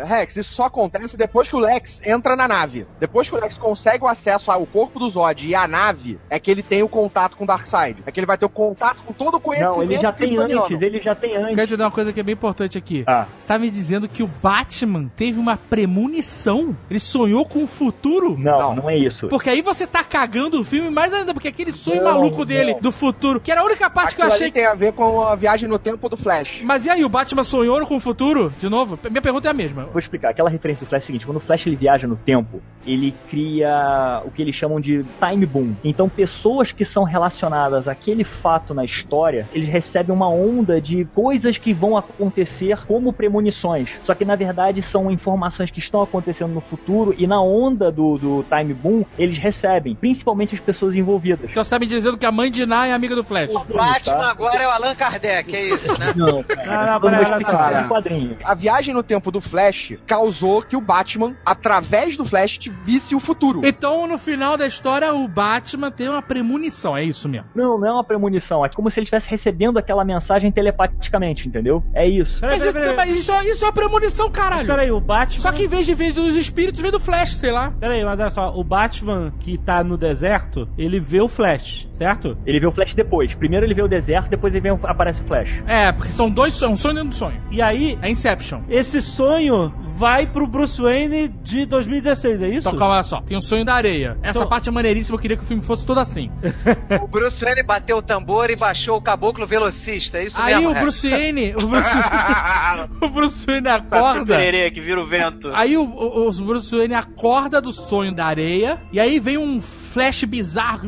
Rex, 0.05 0.38
isso 0.38 0.53
só 0.53 0.65
acontece 0.65 1.17
depois 1.17 1.47
que 1.47 1.55
o 1.55 1.59
Lex 1.59 2.05
entra 2.05 2.36
na 2.36 2.47
nave. 2.47 2.86
Depois 2.99 3.30
que 3.30 3.36
o 3.36 3.39
Lex 3.39 3.57
consegue 3.57 4.03
o 4.03 4.07
acesso 4.07 4.51
ao 4.51 4.65
corpo 4.65 4.99
do 4.99 5.09
Zod 5.09 5.47
e 5.47 5.55
à 5.55 5.67
nave, 5.67 6.19
é 6.30 6.39
que 6.39 6.49
ele 6.51 6.63
tem 6.63 6.84
o 6.84 6.89
contato 6.89 7.38
com 7.38 7.43
o 7.43 7.47
Darkseid. 7.47 8.03
É 8.05 8.11
que 8.11 8.19
ele 8.19 8.28
vai 8.28 8.38
ter 8.38 8.45
o 8.45 8.49
contato 8.49 9.03
com 9.03 9.13
todo 9.13 9.36
o 9.36 9.39
conhecimento 9.39 9.76
Não, 9.78 9.84
ele 9.84 9.97
já 9.97 10.11
tem 10.11 10.38
antes, 10.38 10.82
ele 10.82 11.01
já 11.01 11.15
tem 11.15 11.36
antes. 11.38 11.55
Quero 11.55 11.67
te 11.67 11.78
dar 11.78 11.86
uma 11.86 11.91
coisa 11.91 12.11
que 12.13 12.19
é 12.19 12.24
bem 12.24 12.34
importante 12.34 12.78
aqui. 12.78 13.03
Ah. 13.07 13.26
Você 13.38 13.47
tá 13.47 13.57
me 13.59 13.69
dizendo 13.69 14.07
que 14.07 14.24
o 14.24 14.28
Batman 14.28 15.09
teve 15.15 15.39
uma 15.39 15.57
premonição? 15.57 16.76
Ele 16.89 16.99
sonhou 16.99 17.45
com 17.45 17.63
o 17.63 17.67
futuro? 17.67 18.38
Não, 18.38 18.57
Não. 18.57 18.76
não, 18.76 18.89
é 18.89 18.97
isso. 18.97 19.28
Porque 19.28 19.49
aí 19.49 19.61
você 19.61 19.86
tá 19.88 20.03
cagando 20.03 20.53
o 20.60 20.64
filme 20.64 20.89
mais 20.89 21.14
ainda, 21.14 21.34
porque 21.34 21.47
aquele 21.47 21.72
sonho 21.74 22.04
Não, 22.04 22.14
maluco 22.14 22.45
dele 22.45 22.74
não. 22.74 22.80
do 22.82 22.91
futuro, 22.91 23.39
que 23.39 23.51
era 23.51 23.62
a 23.62 23.64
única 23.64 23.89
parte 23.89 24.16
que 24.16 24.22
eu 24.22 24.26
Aquilo 24.26 24.36
achei 24.36 24.45
ali 24.47 24.54
tem 24.54 24.66
a 24.66 24.76
ver 24.76 24.93
com 24.93 25.22
a 25.22 25.36
viagem 25.36 25.68
no 25.68 25.80
tempo 25.80 26.08
do 26.10 26.18
Flash. 26.18 26.62
Mas 26.64 26.86
e 26.86 26.89
aí, 26.89 27.04
o 27.04 27.10
Batman 27.10 27.43
sonhou 27.43 27.84
com 27.86 27.95
o 27.95 27.99
futuro? 27.99 28.54
De 28.60 28.70
novo? 28.70 28.97
Minha 29.10 29.22
pergunta 29.22 29.47
é 29.47 29.51
a 29.51 29.54
mesma. 29.54 29.86
Vou 29.86 29.99
explicar. 29.99 30.30
Aquela 30.30 30.49
referência 30.49 30.86
do 30.86 30.89
Flash 30.89 31.04
é 31.04 31.04
o 31.04 31.08
seguinte: 31.08 31.26
quando 31.26 31.38
o 31.38 31.39
Flash 31.39 31.66
ele 31.68 31.76
viaja 31.76 32.08
no 32.08 32.16
tempo, 32.16 32.62
ele 32.86 33.14
cria 33.30 34.22
o 34.26 34.32
que 34.32 34.41
eles 34.41 34.56
chamam 34.56 34.80
de 34.80 35.04
time 35.20 35.45
boom. 35.45 35.74
Então, 35.84 36.08
pessoas 36.10 36.72
que 36.72 36.86
são 36.86 37.04
relacionadas 37.04 37.88
àquele 37.88 38.24
fato 38.24 38.74
na 38.74 38.84
história, 38.84 39.47
eles 39.54 39.68
recebem 39.68 40.14
uma 40.16 40.30
onda 40.30 40.80
de 40.80 41.06
coisas 41.06 41.58
que 41.58 41.74
vão 41.74 41.97
acontecer 41.97 42.86
como 42.86 43.14
premonições. 43.14 43.89
Só 44.04 44.14
que 44.14 44.26
na 44.26 44.36
verdade 44.36 44.82
são 44.82 45.10
informações 45.12 45.72
que 45.72 45.80
estão 45.80 46.01
acontecendo 46.01 46.54
no 46.54 46.62
futuro 46.62 47.14
e 47.18 47.26
na 47.28 47.41
onda 47.41 47.91
do, 47.91 48.18
do 48.18 48.45
time 48.49 48.74
boom 48.74 49.06
eles 49.18 49.38
recebem, 49.38 49.95
principalmente 49.95 50.42
as 50.51 50.59
pessoas 50.59 50.95
envolvidas. 50.95 51.49
Então 51.49 51.63
você 51.63 51.69
tá 51.69 51.79
me 51.79 51.85
dizendo 51.85 52.17
que 52.17 52.25
a 52.25 52.31
mãe 52.31 52.51
de 52.51 52.65
Ná 52.65 52.87
é 52.87 52.93
amiga 52.93 53.15
do 53.15 53.23
Flash. 53.23 53.53
O 53.53 53.63
Batman 53.63 54.27
agora 54.29 54.61
é 54.61 54.67
o 54.67 54.71
Allan 54.71 54.95
Kardec, 54.95 55.55
é 55.55 55.65
isso, 55.73 55.97
né? 55.97 56.13
Não, 56.15 56.43
cara. 56.43 56.99
Não, 56.99 57.09
não, 57.11 57.81
em 57.83 57.87
quadrinho. 57.87 58.37
A 58.43 58.53
viagem 58.53 58.93
no 58.93 59.03
tempo 59.03 59.31
do 59.31 59.39
Flash 59.41 59.93
causou 60.05 60.61
que 60.61 60.75
o 60.75 60.81
Batman, 60.81 61.35
através 61.45 62.17
do 62.17 62.25
Flash, 62.25 62.59
visse 62.83 63.15
o 63.15 63.19
futuro. 63.19 63.61
Então, 63.65 64.07
no 64.07 64.17
final 64.17 64.57
da 64.57 64.67
história, 64.67 65.13
o 65.13 65.27
Batman 65.27 65.91
tem 65.91 66.09
uma 66.09 66.21
premonição, 66.21 66.95
é 66.97 67.03
isso 67.03 67.27
mesmo. 67.29 67.47
Não, 67.55 67.77
não 67.77 67.87
é 67.87 67.91
uma 67.91 68.03
premonição. 68.03 68.65
É 68.65 68.69
como 68.69 68.89
se 68.89 68.99
ele 68.99 69.03
estivesse 69.05 69.29
recebendo 69.29 69.77
aquela 69.77 70.03
mensagem 70.03 70.51
telepaticamente, 70.51 71.47
entendeu? 71.47 71.83
É 71.93 72.07
isso. 72.07 72.41
Peraí, 72.41 72.59
Mas, 72.59 72.65
peraí, 72.71 72.85
isso- 72.85 72.95
peraí. 72.95 73.07
mas 73.09 73.17
isso, 73.17 73.31
isso 73.53 73.63
é 73.63 73.67
uma 73.67 73.73
premonição, 73.73 74.31
caralho. 74.31 74.67
Peraí, 74.67 74.91
o 74.91 74.99
Batman. 74.99 75.39
Só 75.41 75.51
que 75.51 75.63
em 75.63 75.67
vez 75.67 75.85
de 75.85 75.93
vir 75.93 76.13
dos 76.13 76.35
espíritos, 76.35 76.81
vem 76.81 76.91
do 76.91 76.99
Flash, 76.99 77.35
sei 77.35 77.51
lá. 77.51 77.71
Peraí, 77.79 78.03
mas 78.03 78.19
olha 78.19 78.29
só, 78.29 78.53
o 78.55 78.63
Batman 78.63 79.33
que 79.39 79.57
tá 79.57 79.83
no 79.83 79.97
deserto, 79.97 80.32
ele 80.77 80.99
vê 80.99 81.21
o 81.21 81.27
Flash, 81.27 81.88
certo? 81.91 82.38
Ele 82.45 82.59
vê 82.59 82.67
o 82.67 82.71
Flash 82.71 82.95
depois. 82.95 83.34
Primeiro 83.36 83.65
ele 83.65 83.73
vê 83.73 83.81
o 83.81 83.88
deserto, 83.88 84.29
depois 84.29 84.53
ele 84.53 84.61
vê, 84.61 84.69
aparece 84.84 85.21
o 85.21 85.23
Flash. 85.23 85.49
É, 85.67 85.91
porque 85.91 86.11
são 86.11 86.29
dois 86.29 86.55
sonhos, 86.55 86.73
um 86.73 86.77
sonho 86.77 86.95
dentro 86.95 87.09
do 87.09 87.15
sonho. 87.15 87.41
E 87.51 87.61
aí, 87.61 87.97
É 88.01 88.09
Inception. 88.09 88.61
esse 88.69 89.01
sonho 89.01 89.73
vai 89.95 90.25
pro 90.25 90.47
Bruce 90.47 90.81
Wayne 90.81 91.27
de 91.27 91.65
2016, 91.65 92.41
é 92.41 92.47
isso? 92.49 92.67
Então, 92.67 92.77
calma 92.79 93.01
só. 93.03 93.21
Tem 93.21 93.38
o 93.38 93.41
sonho 93.41 93.63
da 93.65 93.73
areia. 93.75 94.17
Essa 94.21 94.39
Então- 94.39 94.49
parte 94.49 94.69
é 94.69 94.71
maneiríssima, 94.71 95.15
eu 95.15 95.19
queria 95.21 95.38
que 95.38 95.43
o 95.43 95.45
filme 95.45 95.63
fosse 95.63 95.86
todo 95.86 95.99
assim. 95.99 96.29
O 97.01 97.07
Bruce 97.07 97.43
Wayne 97.43 97.63
bateu 97.63 97.97
o 97.97 98.01
tambor 98.01 98.49
e 98.49 98.55
baixou 98.55 98.97
o 98.97 99.01
caboclo 99.01 99.45
velocista, 99.45 100.17
é 100.19 100.25
isso 100.25 100.41
Aí 100.41 100.53
mesmo, 100.55 100.69
o 100.69 100.73
Rex? 100.73 100.81
Bruce 100.84 101.09
Wayne, 101.09 101.55
o 101.55 101.67
Bruce, 101.67 101.89
o 103.01 103.09
Bruce 103.09 103.45
Wayne 103.45 103.67
o 103.67 103.71
acorda. 103.71 104.38
que 104.71 104.81
vira 104.81 105.01
o 105.01 105.05
vento. 105.05 105.49
Aí 105.53 105.77
o, 105.77 105.84
o, 105.84 106.29
o 106.29 106.31
Bruce 106.43 106.75
Wayne 106.75 106.93
acorda 106.93 107.61
do 107.61 107.71
sonho 107.73 108.13
da 108.15 108.25
areia. 108.25 108.77
E 108.91 108.99
aí 108.99 109.19
vem 109.19 109.38
um 109.38 109.61
flash 109.61 110.22
bizarro. 110.26 110.88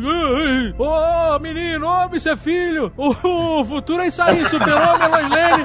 Ô, 0.77 1.39
menino, 1.39 1.88
homem, 1.88 2.19
seu 2.19 2.38
filho. 2.38 2.91
O, 2.97 3.63
futuro 3.63 4.01
é 4.03 4.07
isso 4.07 4.21
aí, 4.21 4.45
super-homem, 4.47 5.09
Lois 5.09 5.29
Lane. 5.29 5.63